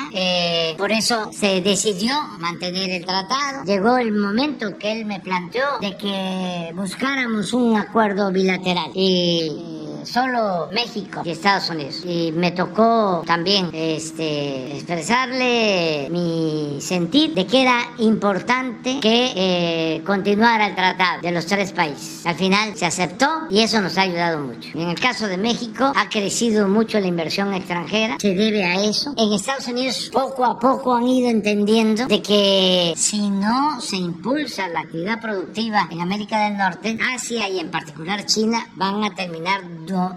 por 0.77 0.91
eso 0.91 1.29
se 1.31 1.61
decidió 1.61 2.13
mantener 2.39 2.89
el 2.89 3.05
tratado 3.05 3.27
llegó 3.65 3.97
el 3.97 4.11
momento 4.11 4.77
que 4.77 4.91
él 4.91 5.05
me 5.05 5.19
planteó 5.19 5.79
de 5.81 5.97
que 5.97 6.71
buscáramos 6.75 7.53
un 7.53 7.77
acuerdo 7.77 8.31
bilateral. 8.31 8.91
Y 8.93 9.86
solo 10.07 10.69
México 10.71 11.21
y 11.23 11.31
Estados 11.31 11.69
Unidos. 11.69 12.01
Y 12.05 12.31
me 12.31 12.51
tocó 12.51 13.23
también 13.25 13.69
este, 13.73 14.75
expresarle 14.75 16.07
mi 16.09 16.77
sentir 16.81 17.33
de 17.33 17.45
que 17.45 17.61
era 17.61 17.79
importante 17.99 18.99
que 19.01 19.33
eh, 19.35 20.03
continuara 20.05 20.67
el 20.67 20.75
tratado 20.75 21.21
de 21.21 21.31
los 21.31 21.45
tres 21.45 21.71
países. 21.71 22.25
Al 22.25 22.35
final 22.35 22.75
se 22.75 22.85
aceptó 22.85 23.27
y 23.49 23.59
eso 23.59 23.81
nos 23.81 23.97
ha 23.97 24.01
ayudado 24.01 24.39
mucho. 24.39 24.69
En 24.73 24.89
el 24.89 24.99
caso 24.99 25.27
de 25.27 25.37
México 25.37 25.91
ha 25.95 26.09
crecido 26.09 26.67
mucho 26.67 26.99
la 26.99 27.07
inversión 27.07 27.53
extranjera, 27.53 28.17
se 28.19 28.33
debe 28.33 28.63
a 28.63 28.81
eso. 28.81 29.13
En 29.17 29.33
Estados 29.33 29.67
Unidos 29.67 30.09
poco 30.11 30.45
a 30.45 30.59
poco 30.59 30.95
han 30.95 31.07
ido 31.07 31.29
entendiendo 31.29 32.05
de 32.07 32.21
que 32.21 32.93
si 32.95 33.29
no 33.29 33.81
se 33.81 33.97
impulsa 33.97 34.67
la 34.67 34.81
actividad 34.81 35.19
productiva 35.21 35.87
en 35.91 36.01
América 36.01 36.45
del 36.45 36.57
Norte, 36.57 36.97
Asia 37.13 37.49
y 37.49 37.59
en 37.59 37.69
particular 37.69 38.25
China 38.25 38.67
van 38.75 39.03
a 39.03 39.13
terminar 39.13 39.61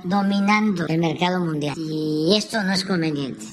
dominando 0.05 0.87
el 0.87 0.99
mercado 0.99 1.41
mundial. 1.41 1.75
Y 1.79 2.35
esto 2.37 2.63
no 2.63 2.73
es 2.73 2.85
conveniente. 2.85 3.45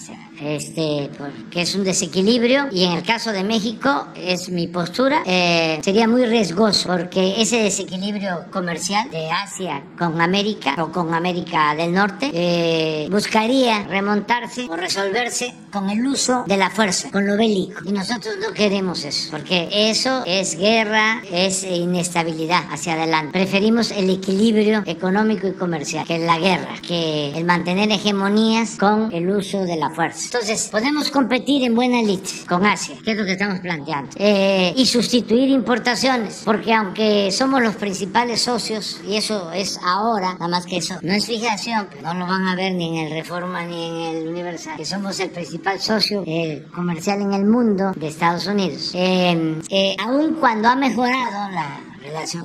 Este, 0.41 1.09
porque 1.17 1.61
es 1.61 1.75
un 1.75 1.83
desequilibrio 1.83 2.67
y 2.71 2.83
en 2.83 2.93
el 2.93 3.03
caso 3.03 3.31
de 3.31 3.43
México 3.43 4.07
es 4.15 4.49
mi 4.49 4.67
postura, 4.67 5.23
eh, 5.25 5.79
sería 5.83 6.07
muy 6.07 6.25
riesgoso 6.25 6.89
porque 6.89 7.41
ese 7.41 7.61
desequilibrio 7.63 8.45
comercial 8.51 9.09
de 9.09 9.29
Asia 9.29 9.83
con 9.97 10.21
América 10.21 10.75
o 10.83 10.91
con 10.91 11.13
América 11.13 11.75
del 11.75 11.93
Norte 11.93 12.29
eh, 12.33 13.07
buscaría 13.09 13.83
remontarse 13.83 14.67
o 14.69 14.75
resolverse 14.75 15.53
con 15.71 15.89
el 15.89 16.05
uso 16.05 16.43
de 16.47 16.57
la 16.57 16.69
fuerza, 16.69 17.11
con 17.11 17.25
lo 17.25 17.37
bélico. 17.37 17.81
Y 17.85 17.91
nosotros 17.91 18.35
no 18.41 18.53
queremos 18.53 19.03
eso, 19.03 19.31
porque 19.31 19.69
eso 19.71 20.23
es 20.25 20.57
guerra, 20.57 21.21
es 21.31 21.63
inestabilidad 21.63 22.63
hacia 22.71 22.93
adelante. 22.93 23.31
Preferimos 23.33 23.91
el 23.91 24.09
equilibrio 24.09 24.83
económico 24.85 25.47
y 25.47 25.53
comercial 25.53 26.05
que 26.05 26.19
la 26.19 26.39
guerra, 26.39 26.75
que 26.85 27.37
el 27.37 27.45
mantener 27.45 27.91
hegemonías 27.91 28.77
con 28.77 29.11
el 29.13 29.29
uso 29.29 29.63
de 29.63 29.75
la 29.75 29.89
fuerza. 29.89 30.26
Entonces, 30.27 30.67
podemos 30.69 31.09
competir 31.09 31.63
en 31.63 31.73
buena 31.73 32.01
lid 32.01 32.19
con 32.49 32.65
Asia, 32.65 32.97
que 33.01 33.11
es 33.11 33.17
lo 33.17 33.23
que 33.23 33.31
estamos 33.31 33.59
planteando, 33.59 34.11
eh, 34.17 34.73
y 34.75 34.85
sustituir 34.85 35.49
importaciones, 35.49 36.41
porque 36.43 36.73
aunque 36.73 37.31
somos 37.31 37.61
los 37.61 37.75
principales 37.75 38.41
socios, 38.41 38.99
y 39.07 39.15
eso 39.15 39.53
es 39.53 39.79
ahora, 39.81 40.33
nada 40.33 40.49
más 40.49 40.65
que 40.65 40.77
eso, 40.77 40.95
no 41.01 41.13
es 41.13 41.25
fijación, 41.25 41.87
no 42.03 42.13
lo 42.13 42.27
van 42.27 42.45
a 42.45 42.55
ver 42.55 42.73
ni 42.73 42.89
en 42.89 43.05
el 43.05 43.11
Reforma 43.13 43.63
ni 43.63 43.85
en 43.85 44.17
el 44.17 44.27
Universal, 44.27 44.75
que 44.75 44.83
somos 44.83 45.17
el 45.21 45.29
principal 45.29 45.79
socio 45.79 46.23
eh, 46.27 46.67
comercial 46.75 47.21
en 47.21 47.33
el 47.33 47.45
mundo 47.45 47.93
de 47.95 48.07
Estados 48.07 48.47
Unidos. 48.47 48.91
Eh, 48.95 49.61
eh, 49.69 49.95
aun 49.97 50.35
cuando 50.35 50.67
ha 50.67 50.75
mejorado 50.75 51.51
la 51.53 51.86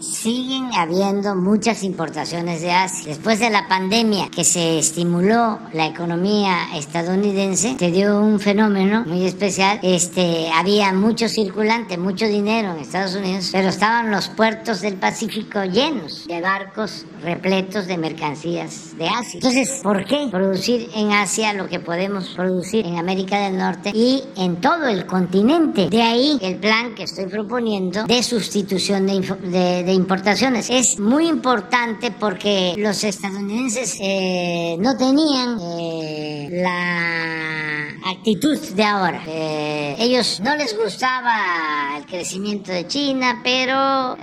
Siguen 0.01 0.71
habiendo 0.75 1.35
muchas 1.35 1.83
importaciones 1.83 2.61
de 2.63 2.73
Asia. 2.73 3.07
Después 3.07 3.39
de 3.39 3.51
la 3.51 3.69
pandemia 3.69 4.29
que 4.29 4.45
se 4.45 4.79
estimuló 4.79 5.59
la 5.73 5.87
economía 5.87 6.75
estadounidense, 6.75 7.77
se 7.79 7.91
dio 7.91 8.21
un 8.21 8.41
fenómeno 8.41 9.05
muy 9.07 9.25
especial. 9.25 9.79
Este, 9.83 10.51
había 10.53 10.93
mucho 10.93 11.29
circulante, 11.29 11.97
mucho 11.97 12.27
dinero 12.27 12.73
en 12.73 12.79
Estados 12.79 13.15
Unidos, 13.15 13.51
pero 13.53 13.69
estaban 13.69 14.11
los 14.11 14.29
puertos 14.29 14.81
del 14.81 14.95
Pacífico 14.95 15.65
llenos 15.65 16.27
de 16.27 16.41
barcos 16.41 17.07
repletos 17.23 17.87
de 17.87 17.99
mercancías 17.99 18.97
de 18.97 19.09
Asia. 19.09 19.35
Entonces, 19.35 19.81
¿por 19.83 20.05
qué 20.05 20.29
producir 20.31 20.91
en 20.95 21.13
Asia 21.13 21.53
lo 21.53 21.69
que 21.69 21.81
podemos 21.81 22.29
producir 22.31 22.87
en 22.87 22.99
América 22.99 23.39
del 23.39 23.59
Norte 23.59 23.91
y 23.95 24.23
en 24.37 24.57
todo 24.57 24.89
el 24.89 25.07
continente? 25.07 25.89
De 25.89 26.03
ahí 26.03 26.39
el 26.43 26.57
plan 26.57 26.95
que 26.95 27.05
estoy 27.05 27.27
proponiendo 27.27 28.05
de 28.05 28.23
sustitución 28.23 29.07
de, 29.07 29.52
de, 29.53 29.93
importaciones. 29.93 30.71
Es 30.71 30.99
muy 30.99 31.29
importante 31.29 32.11
porque 32.11 32.75
los 32.79 33.05
estadounidenses 33.05 33.97
eh, 34.01 34.77
no 34.79 34.97
tenían 34.97 35.59
eh, 35.61 36.49
la 36.51 37.82
actitud 38.05 38.59
de 38.59 38.85
ahora. 38.85 39.23
Eh, 39.27 39.97
ellos 39.99 40.41
no 40.41 40.57
les 40.57 40.77
gustaba 40.77 41.97
el 41.99 42.07
crecimiento 42.07 42.73
de 42.73 42.87
China, 42.87 43.41
pero 43.43 44.17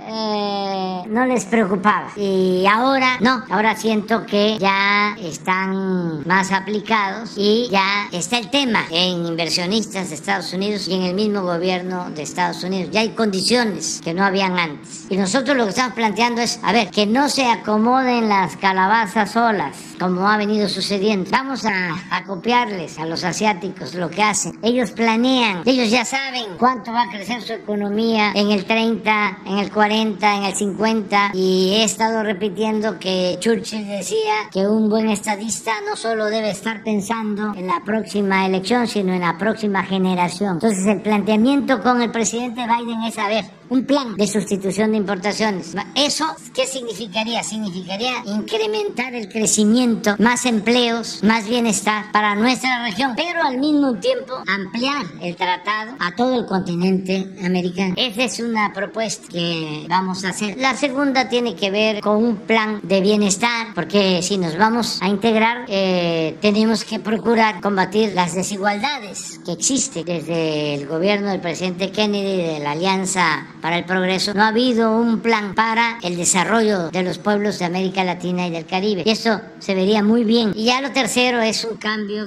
no 1.06 1.26
les 1.26 1.44
preocupaba. 1.44 2.10
Y 2.16 2.64
ahora 2.66 3.18
no, 3.20 3.44
ahora 3.50 3.76
siento 3.76 4.26
que 4.26 4.58
ya 4.58 5.16
están 5.20 6.26
más 6.26 6.52
aplicados 6.52 7.34
y 7.36 7.68
ya 7.70 8.08
está 8.12 8.38
el 8.38 8.50
tema 8.50 8.84
en 8.90 9.26
inversionistas 9.26 10.10
de 10.10 10.14
Estados 10.14 10.52
Unidos 10.52 10.88
y 10.88 10.94
en 10.94 11.02
el 11.02 11.14
mismo 11.14 11.42
gobierno 11.42 12.10
de 12.10 12.22
Estados 12.22 12.62
Unidos. 12.64 12.90
Ya 12.92 13.00
hay 13.00 13.10
condiciones 13.10 14.00
que 14.02 14.14
no 14.14 14.24
habían 14.24 14.58
antes. 14.58 15.06
Y 15.08 15.16
nosotros 15.16 15.56
lo 15.56 15.64
que 15.64 15.70
estamos 15.70 15.94
planteando 15.94 16.40
es, 16.40 16.60
a 16.62 16.72
ver, 16.72 16.90
que 16.90 17.06
no 17.06 17.28
se 17.28 17.46
acomoden 17.46 18.28
las 18.28 18.56
calabazas 18.56 19.32
solas, 19.32 19.76
como 19.98 20.28
ha 20.28 20.36
venido 20.36 20.68
sucediendo. 20.68 21.30
Vamos 21.30 21.64
a, 21.64 21.94
a 22.10 22.24
copiarles 22.24 22.98
a 22.98 23.06
los 23.06 23.24
asiáticos 23.24 23.69
lo 23.94 24.10
que 24.10 24.22
hacen. 24.22 24.58
Ellos 24.62 24.90
planean, 24.92 25.62
ellos 25.66 25.90
ya 25.90 26.04
saben 26.04 26.56
cuánto 26.58 26.92
va 26.92 27.02
a 27.02 27.10
crecer 27.10 27.42
su 27.42 27.52
economía 27.52 28.32
en 28.34 28.50
el 28.50 28.64
30, 28.64 29.38
en 29.46 29.58
el 29.58 29.70
40, 29.70 30.36
en 30.36 30.44
el 30.44 30.54
50. 30.54 31.32
Y 31.34 31.74
he 31.74 31.84
estado 31.84 32.22
repitiendo 32.22 32.98
que 32.98 33.36
Churchill 33.40 33.86
decía 33.86 34.48
que 34.52 34.66
un 34.66 34.88
buen 34.88 35.08
estadista 35.08 35.72
no 35.88 35.96
solo 35.96 36.26
debe 36.26 36.50
estar 36.50 36.82
pensando 36.82 37.54
en 37.54 37.66
la 37.66 37.82
próxima 37.84 38.46
elección, 38.46 38.86
sino 38.86 39.12
en 39.12 39.20
la 39.20 39.38
próxima 39.38 39.82
generación. 39.84 40.54
Entonces 40.54 40.86
el 40.86 41.00
planteamiento 41.00 41.82
con 41.82 42.02
el 42.02 42.10
presidente 42.10 42.62
Biden 42.66 43.02
es, 43.02 43.18
a 43.18 43.28
ver, 43.28 43.59
un 43.70 43.84
plan 43.84 44.16
de 44.16 44.26
sustitución 44.26 44.90
de 44.90 44.98
importaciones. 44.98 45.74
¿Eso 45.94 46.26
qué 46.52 46.66
significaría? 46.66 47.42
Significaría 47.42 48.22
incrementar 48.26 49.14
el 49.14 49.28
crecimiento, 49.28 50.16
más 50.18 50.44
empleos, 50.44 51.22
más 51.22 51.48
bienestar 51.48 52.10
para 52.12 52.34
nuestra 52.34 52.84
región, 52.84 53.12
pero 53.16 53.42
al 53.42 53.58
mismo 53.58 53.94
tiempo 53.94 54.34
ampliar 54.46 55.06
el 55.22 55.36
tratado 55.36 55.94
a 55.98 56.14
todo 56.14 56.40
el 56.40 56.46
continente 56.46 57.32
americano. 57.44 57.94
Esa 57.96 58.24
es 58.24 58.40
una 58.40 58.72
propuesta 58.72 59.28
que 59.28 59.86
vamos 59.88 60.24
a 60.24 60.30
hacer. 60.30 60.56
La 60.58 60.76
segunda 60.76 61.28
tiene 61.28 61.54
que 61.54 61.70
ver 61.70 62.00
con 62.00 62.16
un 62.22 62.36
plan 62.36 62.80
de 62.82 63.00
bienestar, 63.00 63.68
porque 63.74 64.20
si 64.22 64.36
nos 64.36 64.58
vamos 64.58 65.00
a 65.00 65.08
integrar, 65.08 65.64
eh, 65.68 66.36
tenemos 66.40 66.84
que 66.84 66.98
procurar 66.98 67.60
combatir 67.60 68.12
las 68.14 68.34
desigualdades 68.34 69.40
que 69.44 69.52
existen 69.52 70.04
desde 70.04 70.74
el 70.74 70.86
gobierno 70.88 71.30
del 71.30 71.40
presidente 71.40 71.92
Kennedy, 71.92 72.36
de 72.42 72.58
la 72.58 72.72
Alianza 72.72 73.46
para 73.60 73.78
el 73.78 73.84
Progreso, 73.84 74.34
no 74.34 74.42
ha 74.42 74.48
habido 74.48 74.96
un 74.96 75.20
plan 75.20 75.54
para 75.54 75.98
el 76.02 76.16
desarrollo 76.16 76.90
de 76.90 77.02
los 77.02 77.18
pueblos 77.18 77.58
de 77.58 77.64
América 77.64 78.04
Latina 78.04 78.46
y 78.46 78.50
del 78.50 78.66
Caribe. 78.66 79.02
Y 79.04 79.10
eso 79.10 79.40
se 79.58 79.74
vería 79.74 80.02
muy 80.02 80.24
bien. 80.24 80.52
Y 80.54 80.66
ya 80.66 80.80
lo 80.80 80.92
tercero 80.92 81.40
es 81.40 81.64
un 81.64 81.76
cambio 81.76 82.26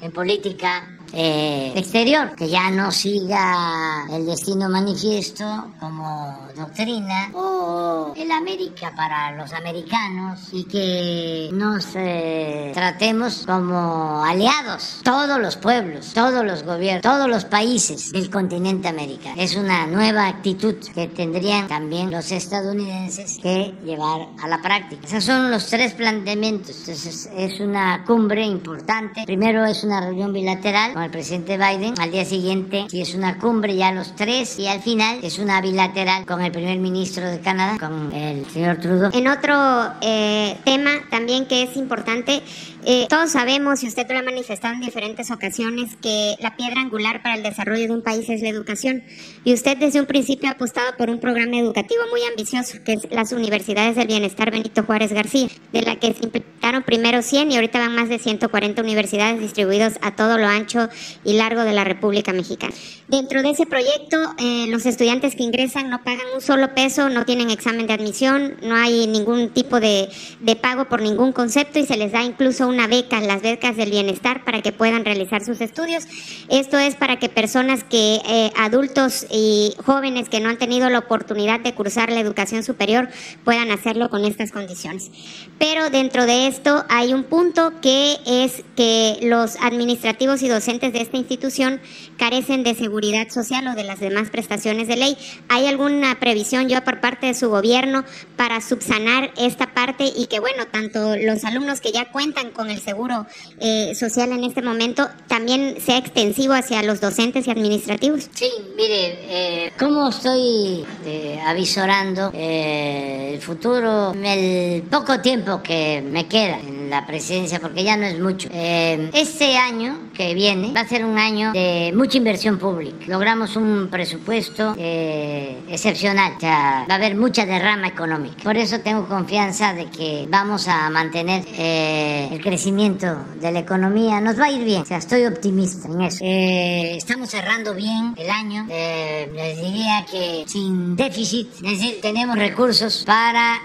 en 0.00 0.12
política 0.12 0.93
eh, 1.16 1.72
exterior, 1.76 2.34
que 2.34 2.48
ya 2.48 2.70
no 2.70 2.90
siga 2.90 4.06
el 4.10 4.26
destino 4.26 4.68
manifiesto 4.68 5.44
como 5.78 6.48
doctrina 6.56 7.30
o 7.34 8.12
el 8.16 8.30
América 8.32 8.92
para 8.96 9.32
los 9.32 9.52
americanos 9.52 10.48
y 10.52 10.64
que 10.64 11.50
nos 11.52 11.86
eh, 11.94 12.72
tratemos 12.74 13.44
como 13.46 14.24
aliados, 14.24 15.00
todos 15.04 15.40
los 15.40 15.56
pueblos, 15.56 16.12
todos 16.14 16.44
los 16.44 16.64
gobiernos, 16.64 17.02
todos 17.02 17.28
los 17.28 17.44
países 17.44 18.10
del 18.12 18.30
continente 18.30 18.88
americano. 18.88 19.36
Es 19.38 19.54
una 19.56 19.86
nueva 19.86 20.26
actitud 20.26 20.74
que 20.94 21.06
tendrían 21.06 21.68
también 21.68 22.10
los 22.10 22.32
estadounidenses 22.32 23.38
que 23.40 23.74
llevar 23.84 24.28
a 24.42 24.48
la 24.48 24.60
práctica. 24.60 25.06
Esos 25.06 25.24
son 25.24 25.50
los 25.50 25.66
tres 25.66 25.92
planteamientos. 25.94 26.76
Entonces 26.80 27.30
es 27.36 27.60
una 27.60 28.04
cumbre 28.04 28.44
importante. 28.44 29.24
Primero 29.26 29.64
es 29.64 29.84
una 29.84 30.00
reunión 30.00 30.32
bilateral 30.32 31.03
el 31.04 31.10
presidente 31.10 31.56
Biden. 31.56 31.94
Al 31.98 32.10
día 32.10 32.24
siguiente, 32.24 32.86
si 32.88 33.00
es 33.00 33.14
una 33.14 33.38
cumbre, 33.38 33.76
ya 33.76 33.92
los 33.92 34.14
tres. 34.16 34.58
Y 34.58 34.66
al 34.66 34.80
final 34.80 35.18
es 35.22 35.38
una 35.38 35.60
bilateral 35.60 36.26
con 36.26 36.42
el 36.42 36.52
primer 36.52 36.78
ministro 36.78 37.28
de 37.28 37.40
Canadá, 37.40 37.78
con 37.78 38.12
el 38.12 38.46
señor 38.46 38.78
Trudeau. 38.78 39.10
En 39.12 39.28
otro 39.28 39.54
eh, 40.00 40.56
tema 40.64 40.90
también 41.10 41.46
que 41.46 41.62
es 41.62 41.76
importante, 41.76 42.42
eh, 42.86 43.06
todos 43.08 43.30
sabemos, 43.30 43.82
y 43.82 43.88
usted 43.88 44.06
lo 44.10 44.18
ha 44.18 44.22
manifestado 44.22 44.74
en 44.74 44.80
diferentes 44.80 45.30
ocasiones, 45.30 45.96
que 46.02 46.34
la 46.40 46.56
piedra 46.56 46.80
angular 46.80 47.22
para 47.22 47.36
el 47.36 47.42
desarrollo 47.42 47.86
de 47.86 47.92
un 47.92 48.02
país 48.02 48.28
es 48.28 48.42
la 48.42 48.48
educación. 48.48 49.02
Y 49.44 49.54
usted 49.54 49.76
desde 49.76 50.00
un 50.00 50.06
principio 50.06 50.48
ha 50.48 50.52
apostado 50.52 50.96
por 50.96 51.10
un 51.10 51.18
programa 51.18 51.58
educativo 51.58 52.02
muy 52.10 52.22
ambicioso, 52.28 52.78
que 52.84 52.94
es 52.94 53.08
las 53.10 53.32
Universidades 53.32 53.96
del 53.96 54.08
Bienestar 54.08 54.50
Benito 54.50 54.82
Juárez 54.82 55.12
García, 55.12 55.48
de 55.72 55.82
la 55.82 55.96
que 55.96 56.12
se 56.12 56.24
implementaron 56.24 56.82
primero 56.82 57.22
100 57.22 57.52
y 57.52 57.54
ahorita 57.56 57.78
van 57.78 57.94
más 57.94 58.08
de 58.08 58.18
140 58.18 58.82
universidades 58.82 59.40
distribuidas 59.40 59.98
a 60.02 60.14
todo 60.16 60.38
lo 60.38 60.46
ancho 60.46 60.88
y 61.24 61.34
largo 61.34 61.62
de 61.64 61.72
la 61.72 61.84
República 61.84 62.32
Mexicana. 62.32 62.74
Dentro 63.08 63.42
de 63.42 63.50
ese 63.50 63.66
proyecto, 63.66 64.16
eh, 64.38 64.66
los 64.68 64.86
estudiantes 64.86 65.34
que 65.36 65.42
ingresan 65.42 65.90
no 65.90 66.02
pagan 66.02 66.26
un 66.34 66.40
solo 66.40 66.74
peso, 66.74 67.08
no 67.08 67.24
tienen 67.24 67.50
examen 67.50 67.86
de 67.86 67.92
admisión, 67.92 68.56
no 68.62 68.74
hay 68.74 69.06
ningún 69.06 69.50
tipo 69.50 69.80
de, 69.80 70.08
de 70.40 70.56
pago 70.56 70.86
por 70.86 71.02
ningún 71.02 71.32
concepto 71.32 71.78
y 71.78 71.86
se 71.86 71.96
les 71.96 72.12
da 72.12 72.22
incluso 72.22 72.66
una 72.74 72.86
beca, 72.86 73.20
las 73.20 73.42
becas 73.42 73.76
del 73.76 73.90
bienestar, 73.90 74.44
para 74.44 74.60
que 74.60 74.72
puedan 74.72 75.04
realizar 75.04 75.44
sus 75.44 75.60
estudios. 75.60 76.04
Esto 76.50 76.78
es 76.78 76.96
para 76.96 77.18
que 77.18 77.28
personas 77.28 77.84
que, 77.84 78.20
eh, 78.26 78.52
adultos 78.56 79.26
y 79.30 79.74
jóvenes 79.84 80.28
que 80.28 80.40
no 80.40 80.48
han 80.48 80.58
tenido 80.58 80.90
la 80.90 80.98
oportunidad 80.98 81.60
de 81.60 81.74
cursar 81.74 82.10
la 82.10 82.20
educación 82.20 82.62
superior, 82.62 83.08
puedan 83.44 83.70
hacerlo 83.70 84.10
con 84.10 84.24
estas 84.24 84.50
condiciones. 84.50 85.10
Pero 85.58 85.90
dentro 85.90 86.26
de 86.26 86.48
esto 86.48 86.84
hay 86.88 87.14
un 87.14 87.24
punto 87.24 87.72
que 87.80 88.18
es 88.26 88.64
que 88.76 89.18
los 89.22 89.56
administrativos 89.60 90.42
y 90.42 90.48
docentes 90.48 90.92
de 90.92 91.00
esta 91.00 91.16
institución 91.16 91.80
carecen 92.16 92.64
de 92.64 92.74
seguridad 92.74 93.28
social 93.28 93.66
o 93.68 93.74
de 93.74 93.84
las 93.84 94.00
demás 94.00 94.30
prestaciones 94.30 94.88
de 94.88 94.96
ley. 94.96 95.16
¿Hay 95.48 95.66
alguna 95.66 96.18
previsión 96.18 96.68
yo 96.68 96.82
por 96.84 97.00
parte 97.00 97.26
de 97.26 97.34
su 97.34 97.48
gobierno 97.48 98.04
para 98.36 98.60
subsanar 98.60 99.32
esta 99.36 99.74
parte 99.74 100.04
y 100.14 100.26
que, 100.26 100.40
bueno, 100.40 100.66
tanto 100.66 101.16
los 101.16 101.44
alumnos 101.44 101.80
que 101.80 101.92
ya 101.92 102.10
cuentan 102.10 102.50
con 102.50 102.70
el 102.70 102.80
seguro 102.80 103.26
eh, 103.60 103.94
social 103.94 104.32
en 104.32 104.44
este 104.44 104.62
momento 104.62 105.08
también 105.28 105.76
sea 105.80 105.98
extensivo 105.98 106.54
hacia 106.54 106.82
los 106.82 107.00
docentes 107.00 107.46
y 107.46 107.50
administrativos? 107.50 108.28
Sí, 108.32 108.50
mire, 108.76 109.18
eh, 109.28 109.72
¿cómo 109.78 110.08
estoy 110.08 110.84
eh, 111.04 111.40
avisorando 111.44 112.30
eh, 112.34 113.32
el 113.34 113.40
futuro, 113.40 114.12
el 114.12 114.82
poco 114.82 115.20
tiempo 115.20 115.62
que 115.62 116.02
me 116.02 116.26
queda 116.26 116.58
en 116.58 116.90
la 116.90 117.06
presidencia, 117.06 117.60
porque 117.60 117.84
ya 117.84 117.96
no 117.96 118.06
es 118.06 118.18
mucho? 118.18 118.48
este 118.52 119.56
año 119.56 120.03
que 120.14 120.34
viene 120.34 120.72
va 120.72 120.80
a 120.80 120.88
ser 120.88 121.04
un 121.04 121.18
año 121.18 121.52
de 121.52 121.92
mucha 121.94 122.16
inversión 122.18 122.58
pública. 122.58 123.04
Logramos 123.06 123.56
un 123.56 123.88
presupuesto 123.90 124.74
eh, 124.78 125.58
excepcional, 125.68 126.34
o 126.36 126.40
sea, 126.40 126.86
va 126.88 126.94
a 126.94 126.96
haber 126.96 127.16
mucha 127.16 127.44
derrama 127.44 127.88
económica. 127.88 128.42
Por 128.42 128.56
eso 128.56 128.80
tengo 128.80 129.06
confianza 129.06 129.74
de 129.74 129.86
que 129.86 130.26
vamos 130.28 130.68
a 130.68 130.88
mantener 130.90 131.44
eh, 131.56 132.28
el 132.30 132.40
crecimiento 132.40 133.16
de 133.40 133.52
la 133.52 133.58
economía. 133.58 134.20
Nos 134.20 134.38
va 134.38 134.46
a 134.46 134.50
ir 134.50 134.64
bien, 134.64 134.82
o 134.82 134.86
sea, 134.86 134.98
estoy 134.98 135.26
optimista 135.26 135.88
en 135.88 136.00
eso. 136.02 136.24
Eh, 136.24 136.96
estamos 136.96 137.28
cerrando 137.30 137.74
bien 137.74 138.14
el 138.16 138.30
año. 138.30 138.66
les 138.68 139.60
diría 139.60 140.06
que 140.10 140.44
sin 140.46 140.96
déficit, 140.96 141.48
es 141.56 141.62
decir, 141.62 142.00
tenemos 142.00 142.36
recursos 142.36 143.04
para 143.04 143.60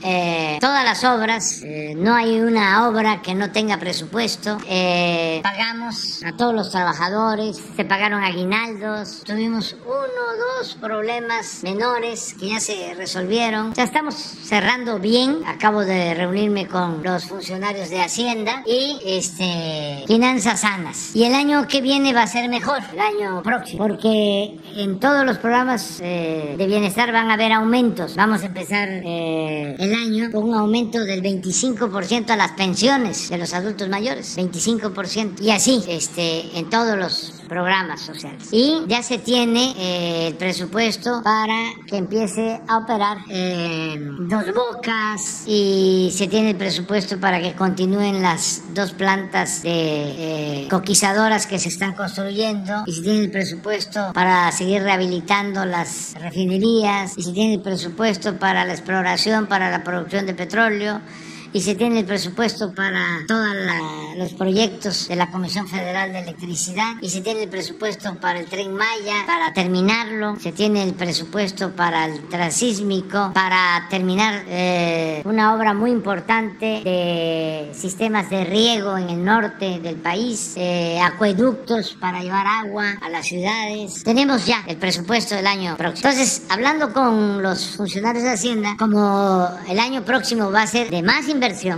todas 0.59 0.83
las 0.83 1.03
obras. 1.03 1.63
no 1.95 2.15
hay 2.15 2.39
una 2.39 2.89
obra 2.89 3.21
que 3.21 3.35
no 3.35 3.51
tenga 3.51 3.77
presupuesto. 3.77 4.57
pagamos 5.43 6.23
a 6.23 6.35
todos 6.39 6.55
los 6.55 6.71
trabajadores, 6.71 7.61
se 7.75 7.83
pagaron 7.83 8.23
aguinaldos, 8.23 9.23
tuvimos 9.25 9.75
uno 9.85 9.97
o 9.97 10.57
dos 10.57 10.73
problemas 10.75 11.61
menores 11.63 12.33
que 12.39 12.51
ya 12.51 12.61
se 12.61 12.93
resolvieron. 12.95 13.73
Ya 13.73 13.83
estamos 13.83 14.15
cerrando 14.15 14.99
bien. 14.99 15.39
Acabo 15.45 15.81
de 15.81 16.13
reunirme 16.13 16.65
con 16.65 17.03
los 17.03 17.25
funcionarios 17.25 17.89
de 17.89 17.99
Hacienda 17.99 18.63
y 18.65 19.01
este 19.03 20.05
finanzas 20.07 20.61
sanas. 20.61 21.13
Y 21.13 21.25
el 21.25 21.33
año 21.33 21.67
que 21.67 21.81
viene 21.81 22.13
va 22.13 22.23
a 22.23 22.27
ser 22.27 22.47
mejor, 22.47 22.79
el 22.93 22.99
año 22.99 23.43
próximo, 23.43 23.85
porque 23.85 24.57
en 24.77 24.97
todos 25.01 25.25
los 25.25 25.39
programas 25.39 25.99
eh, 26.01 26.55
de 26.57 26.67
bienestar 26.67 27.11
van 27.11 27.29
a 27.31 27.33
haber 27.33 27.51
aumentos. 27.51 28.15
Vamos 28.15 28.43
a 28.43 28.45
empezar 28.45 28.87
eh, 28.89 29.75
el 29.77 29.93
año 29.93 30.31
con 30.31 30.45
un 30.45 30.55
aumento 30.55 31.03
del 31.03 31.21
25% 31.21 32.29
a 32.29 32.37
las 32.37 32.51
pensiones 32.53 33.27
de 33.29 33.37
los 33.37 33.53
adultos 33.53 33.89
mayores, 33.89 34.37
25%. 34.37 35.41
Y 35.41 35.51
así, 35.51 35.83
este, 35.89 36.28
en 36.53 36.69
todos 36.69 36.97
los 36.97 37.33
programas 37.47 38.01
sociales. 38.01 38.47
Y 38.51 38.83
ya 38.87 39.01
se 39.03 39.17
tiene 39.17 39.73
eh, 39.77 40.27
el 40.27 40.35
presupuesto 40.35 41.21
para 41.23 41.73
que 41.87 41.97
empiece 41.97 42.61
a 42.67 42.77
operar 42.77 43.17
dos 44.27 44.45
bocas 44.53 45.43
y 45.47 46.11
se 46.13 46.27
tiene 46.27 46.51
el 46.51 46.55
presupuesto 46.55 47.19
para 47.19 47.41
que 47.41 47.53
continúen 47.53 48.21
las 48.21 48.61
dos 48.73 48.91
plantas 48.91 49.63
de 49.63 49.71
eh, 49.71 50.67
coquizadoras 50.69 51.47
que 51.47 51.59
se 51.59 51.69
están 51.69 51.93
construyendo. 51.95 52.83
Y 52.85 52.93
se 52.93 53.01
tiene 53.01 53.19
el 53.25 53.31
presupuesto 53.31 54.11
para 54.13 54.51
seguir 54.51 54.83
rehabilitando 54.83 55.65
las 55.65 56.13
refinerías. 56.19 57.17
Y 57.17 57.23
se 57.23 57.31
tiene 57.31 57.55
el 57.55 57.61
presupuesto 57.61 58.37
para 58.37 58.65
la 58.65 58.73
exploración, 58.73 59.47
para 59.47 59.71
la 59.71 59.83
producción 59.83 60.25
de 60.25 60.33
petróleo 60.33 61.01
y 61.53 61.61
se 61.61 61.75
tiene 61.75 61.99
el 61.99 62.05
presupuesto 62.05 62.73
para 62.73 63.03
todos 63.27 63.55
los 64.17 64.33
proyectos 64.33 65.07
de 65.07 65.15
la 65.15 65.31
Comisión 65.31 65.67
Federal 65.67 66.11
de 66.11 66.19
Electricidad 66.19 66.95
y 67.01 67.09
se 67.09 67.21
tiene 67.21 67.43
el 67.43 67.49
presupuesto 67.49 68.15
para 68.15 68.39
el 68.39 68.45
tren 68.45 68.73
Maya, 68.73 69.25
para 69.25 69.53
terminarlo, 69.53 70.37
se 70.39 70.51
tiene 70.51 70.83
el 70.83 70.93
presupuesto 70.93 71.71
para 71.71 72.05
el 72.05 72.27
transísmico, 72.27 73.31
para 73.33 73.87
terminar 73.89 74.43
eh, 74.47 75.21
una 75.25 75.55
obra 75.55 75.73
muy 75.73 75.91
importante 75.91 76.81
de 76.83 77.71
sistemas 77.73 78.29
de 78.29 78.43
riego 78.45 78.97
en 78.97 79.09
el 79.09 79.23
norte 79.23 79.79
del 79.79 79.95
país, 79.95 80.53
eh, 80.55 80.99
acueductos 81.01 81.97
para 81.99 82.21
llevar 82.21 82.45
agua 82.45 82.97
a 83.01 83.09
las 83.09 83.27
ciudades. 83.27 84.03
Tenemos 84.03 84.45
ya 84.45 84.63
el 84.67 84.77
presupuesto 84.77 85.35
del 85.35 85.47
año 85.47 85.75
próximo. 85.77 86.09
Entonces, 86.09 86.43
hablando 86.49 86.93
con 86.93 87.41
los 87.41 87.75
funcionarios 87.75 88.23
de 88.23 88.31
Hacienda, 88.31 88.75
como 88.77 89.47
el 89.67 89.79
año 89.79 90.03
próximo 90.03 90.51
va 90.51 90.63
a 90.63 90.67
ser 90.67 90.89
de 90.89 91.01
más 91.01 91.27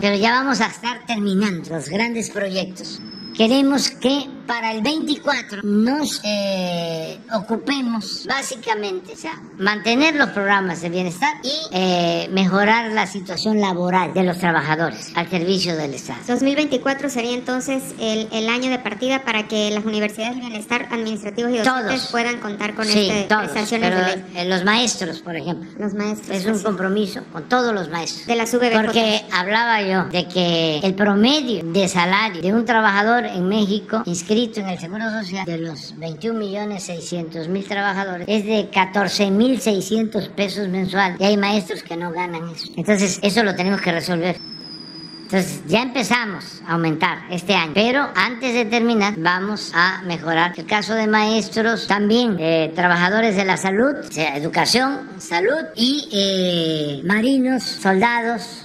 pero 0.02 0.18
ya 0.18 0.32
vamos 0.32 0.60
a 0.62 0.68
estar 0.68 1.06
terminando 1.06 1.70
los 1.70 1.88
grandes 1.88 2.30
proyectos. 2.32 3.00
Queremos 3.36 3.92
que 3.92 4.28
para 4.52 4.74
el 4.74 4.82
24 4.82 5.62
nos 5.64 6.20
eh, 6.26 7.18
ocupemos 7.34 8.26
básicamente, 8.28 9.14
o 9.14 9.16
sea, 9.16 9.42
mantener 9.58 10.16
los 10.16 10.32
programas 10.32 10.82
de 10.82 10.90
bienestar 10.90 11.36
y 11.42 11.54
eh, 11.72 12.28
mejorar 12.34 12.92
la 12.92 13.08
situación 13.08 13.62
laboral 13.62 14.14
de 14.14 14.24
los 14.24 14.40
trabajadores 14.40 15.14
al 15.16 15.30
servicio 15.30 15.78
del 15.78 15.94
Estado. 15.94 16.20
2024 16.28 17.10
sería 17.10 17.34
entonces 17.34 17.96
el, 17.98 18.28
el 18.34 18.50
año 18.50 18.70
de 18.70 18.80
partida 18.80 19.24
para 19.24 19.48
que 19.48 19.72
las 19.72 19.86
universidades 19.86 20.36
de 20.36 20.42
bienestar 20.42 20.90
administrativos 20.92 21.54
y 21.54 21.60
docentes 21.60 22.08
puedan 22.08 22.42
contar 22.42 22.76
con 22.76 22.84
sí, 22.84 23.10
este, 23.10 23.34
todos, 23.34 23.52
pero 23.70 24.00
eh, 24.36 24.50
los 24.50 24.66
maestros, 24.66 25.22
por 25.22 25.38
ejemplo. 25.38 25.72
Los 25.80 25.94
maestros. 25.94 26.30
Es 26.30 26.46
un 26.46 26.62
compromiso 26.62 27.22
con 27.32 27.48
todos 27.48 27.74
los 27.74 27.88
maestros. 27.88 28.28
De 28.28 28.36
la 28.36 28.46
Porque 28.46 29.24
hablaba 29.32 29.82
yo 29.82 30.04
de 30.10 30.28
que 30.28 30.82
el 30.84 30.94
promedio 30.94 31.64
de 31.64 31.88
salario 31.88 32.42
de 32.42 32.54
un 32.54 32.66
trabajador 32.66 33.26
en 33.26 33.48
México 33.48 34.04
inscrito 34.06 34.41
en 34.42 34.70
el 34.70 34.80
Seguro 34.80 35.04
Social 35.12 35.46
de 35.46 35.60
los 35.60 35.96
21 36.00 36.40
millones 36.40 36.84
600 36.84 37.48
mil 37.48 37.64
trabajadores 37.64 38.26
es 38.28 38.44
de 38.44 38.70
14 38.74 39.30
mil 39.30 39.62
600 39.62 40.30
pesos 40.30 40.68
mensual 40.68 41.16
y 41.20 41.26
hay 41.26 41.38
maestros 41.38 41.84
que 41.84 41.96
no 41.96 42.12
ganan 42.12 42.50
eso. 42.50 42.68
Entonces 42.76 43.20
eso 43.22 43.44
lo 43.44 43.56
tenemos 43.56 43.82
que 43.82 43.92
resolver. 43.92 44.38
Entonces 45.26 45.62
ya 45.68 45.84
empezamos 45.84 46.62
a 46.68 46.74
aumentar 46.74 47.20
este 47.30 47.54
año, 47.54 47.72
pero 47.76 48.10
antes 48.16 48.54
de 48.56 48.66
terminar 48.66 49.14
vamos 49.18 49.72
a 49.76 50.02
mejorar 50.06 50.54
el 50.58 50.66
caso 50.66 50.96
de 50.96 51.06
maestros, 51.06 51.86
también 51.86 52.36
de 52.36 52.72
trabajadores 52.76 53.36
de 53.36 53.46
la 53.46 53.58
salud, 53.58 53.94
o 54.00 54.12
sea, 54.12 54.36
educación, 54.36 55.08
salud 55.20 55.68
y 55.76 56.10
eh, 56.12 57.02
marinos, 57.06 57.64
soldados, 57.64 58.64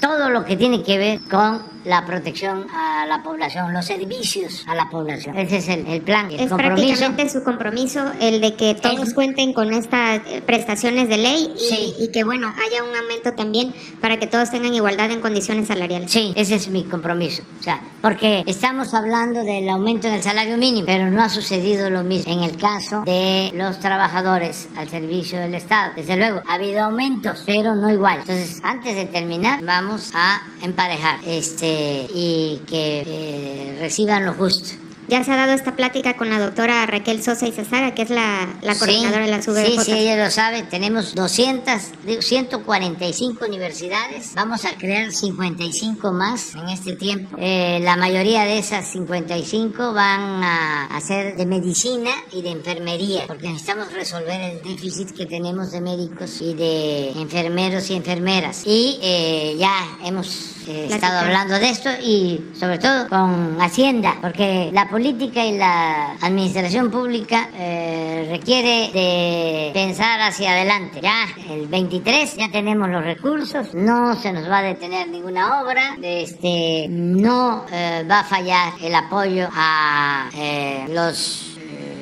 todo 0.00 0.30
lo 0.30 0.46
que 0.46 0.56
tiene 0.56 0.82
que 0.82 0.96
ver 0.96 1.20
con 1.30 1.62
la 1.84 2.04
protección 2.04 2.66
a 2.70 3.06
la 3.06 3.22
población, 3.22 3.72
los 3.72 3.86
servicios 3.86 4.64
a 4.66 4.74
la 4.74 4.88
población. 4.90 5.36
Ese 5.36 5.56
es 5.58 5.68
el, 5.68 6.02
plan. 6.02 6.30
es 6.30 6.52
prácticamente 6.52 7.28
su 7.28 7.42
compromiso 7.42 8.12
el 8.20 8.40
de 8.40 8.54
que 8.54 8.74
todos 8.74 9.14
cuenten 9.14 9.52
con 9.52 9.72
estas 9.72 10.20
prestaciones 10.46 11.08
de 11.08 11.16
ley 11.16 11.54
y, 11.98 12.08
que, 12.08 12.24
bueno, 12.24 12.48
haya 12.48 12.84
un 12.84 12.94
aumento 12.94 13.32
también 13.32 13.74
para 14.00 14.18
que 14.18 14.26
todos 14.26 14.50
tengan 14.50 14.74
igualdad 14.74 15.10
en 15.10 15.20
condiciones 15.20 15.68
salariales. 15.68 16.10
Sí, 16.10 16.32
ese 16.36 16.56
es 16.56 16.68
mi 16.68 16.84
compromiso. 16.84 17.42
O 17.58 17.62
sea, 17.62 17.80
porque 18.02 18.44
estamos 18.46 18.92
hablando 18.94 19.42
del 19.42 19.68
aumento 19.68 20.08
del 20.08 20.22
salario 20.22 20.56
mínimo, 20.56 20.86
pero 20.86 21.10
no 21.10 21.22
ha 21.22 21.28
sucedido 21.28 21.88
lo 21.90 22.02
mismo 22.02 22.32
en 22.32 22.40
el 22.40 22.56
caso 22.56 23.02
de 23.02 23.52
los 23.54 23.80
trabajadores 23.80 24.68
al 24.76 24.88
servicio 24.88 25.38
del 25.38 25.54
Estado. 25.54 25.92
Desde 25.96 26.16
luego, 26.16 26.42
ha 26.46 26.54
habido 26.54 26.84
aumentos, 26.84 27.42
pero 27.46 27.74
no 27.74 27.90
igual. 27.90 28.18
Entonces, 28.20 28.60
antes 28.62 28.94
de 28.94 29.06
terminar, 29.06 29.62
vamos 29.64 30.10
a 30.14 30.42
emparejar 30.62 31.20
este 31.26 31.69
y 32.14 32.60
que 32.66 33.04
eh, 33.06 33.76
reciban 33.80 34.24
lo 34.24 34.34
justo. 34.34 34.74
Ya 35.10 35.24
se 35.24 35.32
ha 35.32 35.36
dado 35.36 35.54
esta 35.54 35.74
plática 35.74 36.16
con 36.16 36.30
la 36.30 36.38
doctora 36.38 36.86
Raquel 36.86 37.20
Sosa 37.20 37.48
y 37.48 37.50
Cesaga, 37.50 37.96
que 37.96 38.02
es 38.02 38.10
la, 38.10 38.48
coordinadora 38.78 39.24
de 39.24 39.30
la 39.32 39.42
SUBJ. 39.42 39.66
Sí, 39.66 39.78
sí, 39.86 39.92
ella 39.92 40.24
lo 40.24 40.30
sabe. 40.30 40.62
Tenemos 40.62 41.16
200, 41.16 41.82
145 42.20 43.44
universidades. 43.44 44.34
Vamos 44.36 44.64
a 44.64 44.78
crear 44.78 45.10
55 45.10 46.12
más 46.12 46.54
en 46.54 46.68
este 46.68 46.94
tiempo. 46.94 47.36
Eh, 47.40 47.80
la 47.82 47.96
mayoría 47.96 48.44
de 48.44 48.58
esas 48.58 48.86
55 48.92 49.92
van 49.92 50.44
a, 50.44 51.00
ser 51.00 51.34
de 51.34 51.44
medicina 51.44 52.10
y 52.30 52.42
de 52.42 52.50
enfermería, 52.50 53.24
porque 53.26 53.48
necesitamos 53.48 53.92
resolver 53.92 54.40
el 54.40 54.62
déficit 54.62 55.10
que 55.10 55.26
tenemos 55.26 55.72
de 55.72 55.80
médicos 55.80 56.40
y 56.40 56.54
de 56.54 57.10
enfermeros 57.16 57.90
y 57.90 57.94
enfermeras. 57.96 58.62
Y 58.64 59.00
eh, 59.02 59.56
ya 59.58 59.98
hemos 60.04 60.59
he 60.70 60.86
estado 60.86 61.20
hablando 61.20 61.58
de 61.58 61.70
esto 61.70 61.90
y 62.02 62.40
sobre 62.54 62.78
todo 62.78 63.08
con 63.08 63.60
Hacienda, 63.60 64.16
porque 64.20 64.70
la 64.72 64.88
política 64.88 65.44
y 65.44 65.56
la 65.56 66.12
administración 66.20 66.90
pública 66.90 67.50
eh, 67.54 68.28
requiere 68.30 68.90
de 68.92 69.70
pensar 69.72 70.20
hacia 70.20 70.52
adelante. 70.52 71.00
Ya 71.02 71.26
el 71.48 71.66
23 71.66 72.36
ya 72.36 72.50
tenemos 72.50 72.88
los 72.88 73.04
recursos, 73.04 73.74
no 73.74 74.14
se 74.16 74.32
nos 74.32 74.48
va 74.48 74.58
a 74.58 74.62
detener 74.62 75.08
ninguna 75.08 75.62
obra, 75.62 75.96
este, 76.02 76.86
no 76.88 77.66
eh, 77.72 78.04
va 78.10 78.20
a 78.20 78.24
fallar 78.24 78.72
el 78.80 78.94
apoyo 78.94 79.48
a 79.52 80.30
eh, 80.34 80.86
los 80.88 81.49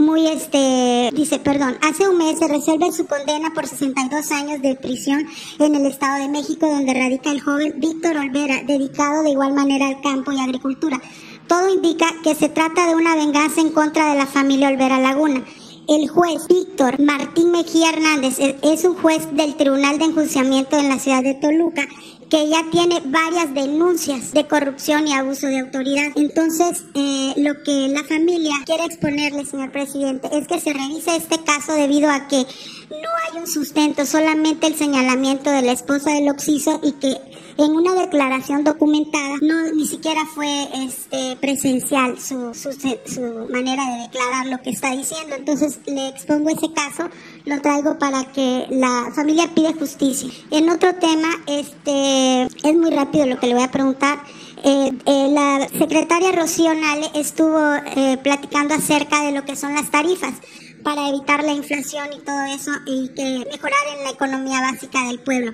muy 0.00 0.26
este 0.28 1.10
dice, 1.12 1.38
perdón, 1.38 1.76
hace 1.82 2.08
un 2.08 2.16
mes 2.16 2.38
se 2.38 2.48
resuelve 2.48 2.90
su 2.90 3.06
condena 3.06 3.52
por 3.52 3.66
62 3.66 4.32
años 4.32 4.62
de 4.62 4.74
prisión 4.74 5.26
en 5.58 5.74
el 5.74 5.84
Estado 5.84 6.22
de 6.22 6.28
México 6.28 6.66
donde 6.66 6.94
radica 6.94 7.30
el 7.30 7.42
joven 7.42 7.74
Víctor 7.76 8.16
Olvera, 8.16 8.62
dedicado 8.66 9.22
de 9.22 9.30
igual 9.30 9.52
manera 9.52 9.88
al 9.88 10.00
campo 10.00 10.32
y 10.32 10.40
agricultura. 10.40 11.00
Todo 11.46 11.68
indica 11.68 12.06
que 12.22 12.34
se 12.34 12.48
trata 12.48 12.86
de 12.86 12.94
una 12.94 13.16
venganza 13.16 13.60
en 13.60 13.72
contra 13.72 14.10
de 14.10 14.18
la 14.18 14.26
familia 14.26 14.68
Olvera 14.68 15.00
Laguna. 15.00 15.44
El 15.88 16.08
juez 16.08 16.46
Víctor 16.48 17.00
Martín 17.00 17.50
Mejía 17.50 17.90
Hernández 17.90 18.38
es 18.38 18.84
un 18.84 18.94
juez 18.94 19.28
del 19.34 19.56
Tribunal 19.56 19.98
de 19.98 20.04
Enjuiciamiento 20.06 20.78
en 20.78 20.88
la 20.88 20.98
ciudad 20.98 21.22
de 21.22 21.34
Toluca 21.34 21.86
que 22.30 22.48
ya 22.48 22.64
tiene 22.70 23.02
varias 23.06 23.52
denuncias 23.52 24.32
de 24.32 24.46
corrupción 24.46 25.08
y 25.08 25.12
abuso 25.12 25.48
de 25.48 25.58
autoridad. 25.58 26.12
Entonces, 26.14 26.84
eh, 26.94 27.34
lo 27.36 27.60
que 27.64 27.88
la 27.88 28.04
familia 28.04 28.54
quiere 28.64 28.84
exponerle, 28.84 29.44
señor 29.44 29.72
presidente, 29.72 30.28
es 30.32 30.46
que 30.46 30.60
se 30.60 30.72
revise 30.72 31.16
este 31.16 31.42
caso 31.42 31.72
debido 31.72 32.08
a 32.08 32.28
que 32.28 32.46
no 32.90 32.96
hay 32.96 33.40
un 33.40 33.46
sustento, 33.46 34.04
solamente 34.04 34.66
el 34.66 34.74
señalamiento 34.74 35.50
de 35.50 35.62
la 35.62 35.72
esposa 35.72 36.10
del 36.10 36.28
Oxiso 36.28 36.80
y 36.82 36.92
que 36.92 37.16
en 37.56 37.72
una 37.72 37.94
declaración 37.94 38.64
documentada 38.64 39.36
no 39.42 39.70
ni 39.72 39.86
siquiera 39.86 40.22
fue 40.34 40.48
este 40.84 41.36
presencial 41.36 42.18
su, 42.18 42.52
su, 42.54 43.46
manera 43.50 43.84
de 43.84 44.02
declarar 44.02 44.46
lo 44.46 44.60
que 44.62 44.70
está 44.70 44.96
diciendo. 44.96 45.36
Entonces 45.36 45.78
le 45.86 46.08
expongo 46.08 46.50
ese 46.50 46.72
caso 46.72 47.08
lo 47.44 47.60
traigo 47.60 47.98
para 47.98 48.24
que 48.32 48.66
la 48.70 49.12
familia 49.14 49.50
pide 49.54 49.72
justicia. 49.74 50.30
En 50.50 50.68
otro 50.68 50.94
tema 50.94 51.28
este 51.46 52.42
es 52.42 52.76
muy 52.76 52.90
rápido 52.90 53.26
lo 53.26 53.38
que 53.38 53.46
le 53.46 53.54
voy 53.54 53.64
a 53.64 53.70
preguntar. 53.70 54.20
Eh, 54.62 54.92
eh, 55.06 55.28
la 55.30 55.68
secretaria 55.78 56.32
Rocío 56.32 56.74
Nale 56.74 57.10
estuvo 57.14 57.58
eh, 57.96 58.18
platicando 58.22 58.74
acerca 58.74 59.22
de 59.22 59.32
lo 59.32 59.44
que 59.44 59.56
son 59.56 59.74
las 59.74 59.90
tarifas 59.90 60.34
para 60.82 61.08
evitar 61.08 61.44
la 61.44 61.52
inflación 61.52 62.08
y 62.12 62.20
todo 62.20 62.42
eso 62.44 62.70
y 62.86 63.08
que 63.10 63.46
mejorar 63.50 63.80
en 63.96 64.04
la 64.04 64.10
economía 64.10 64.60
básica 64.60 65.04
del 65.04 65.20
pueblo 65.20 65.52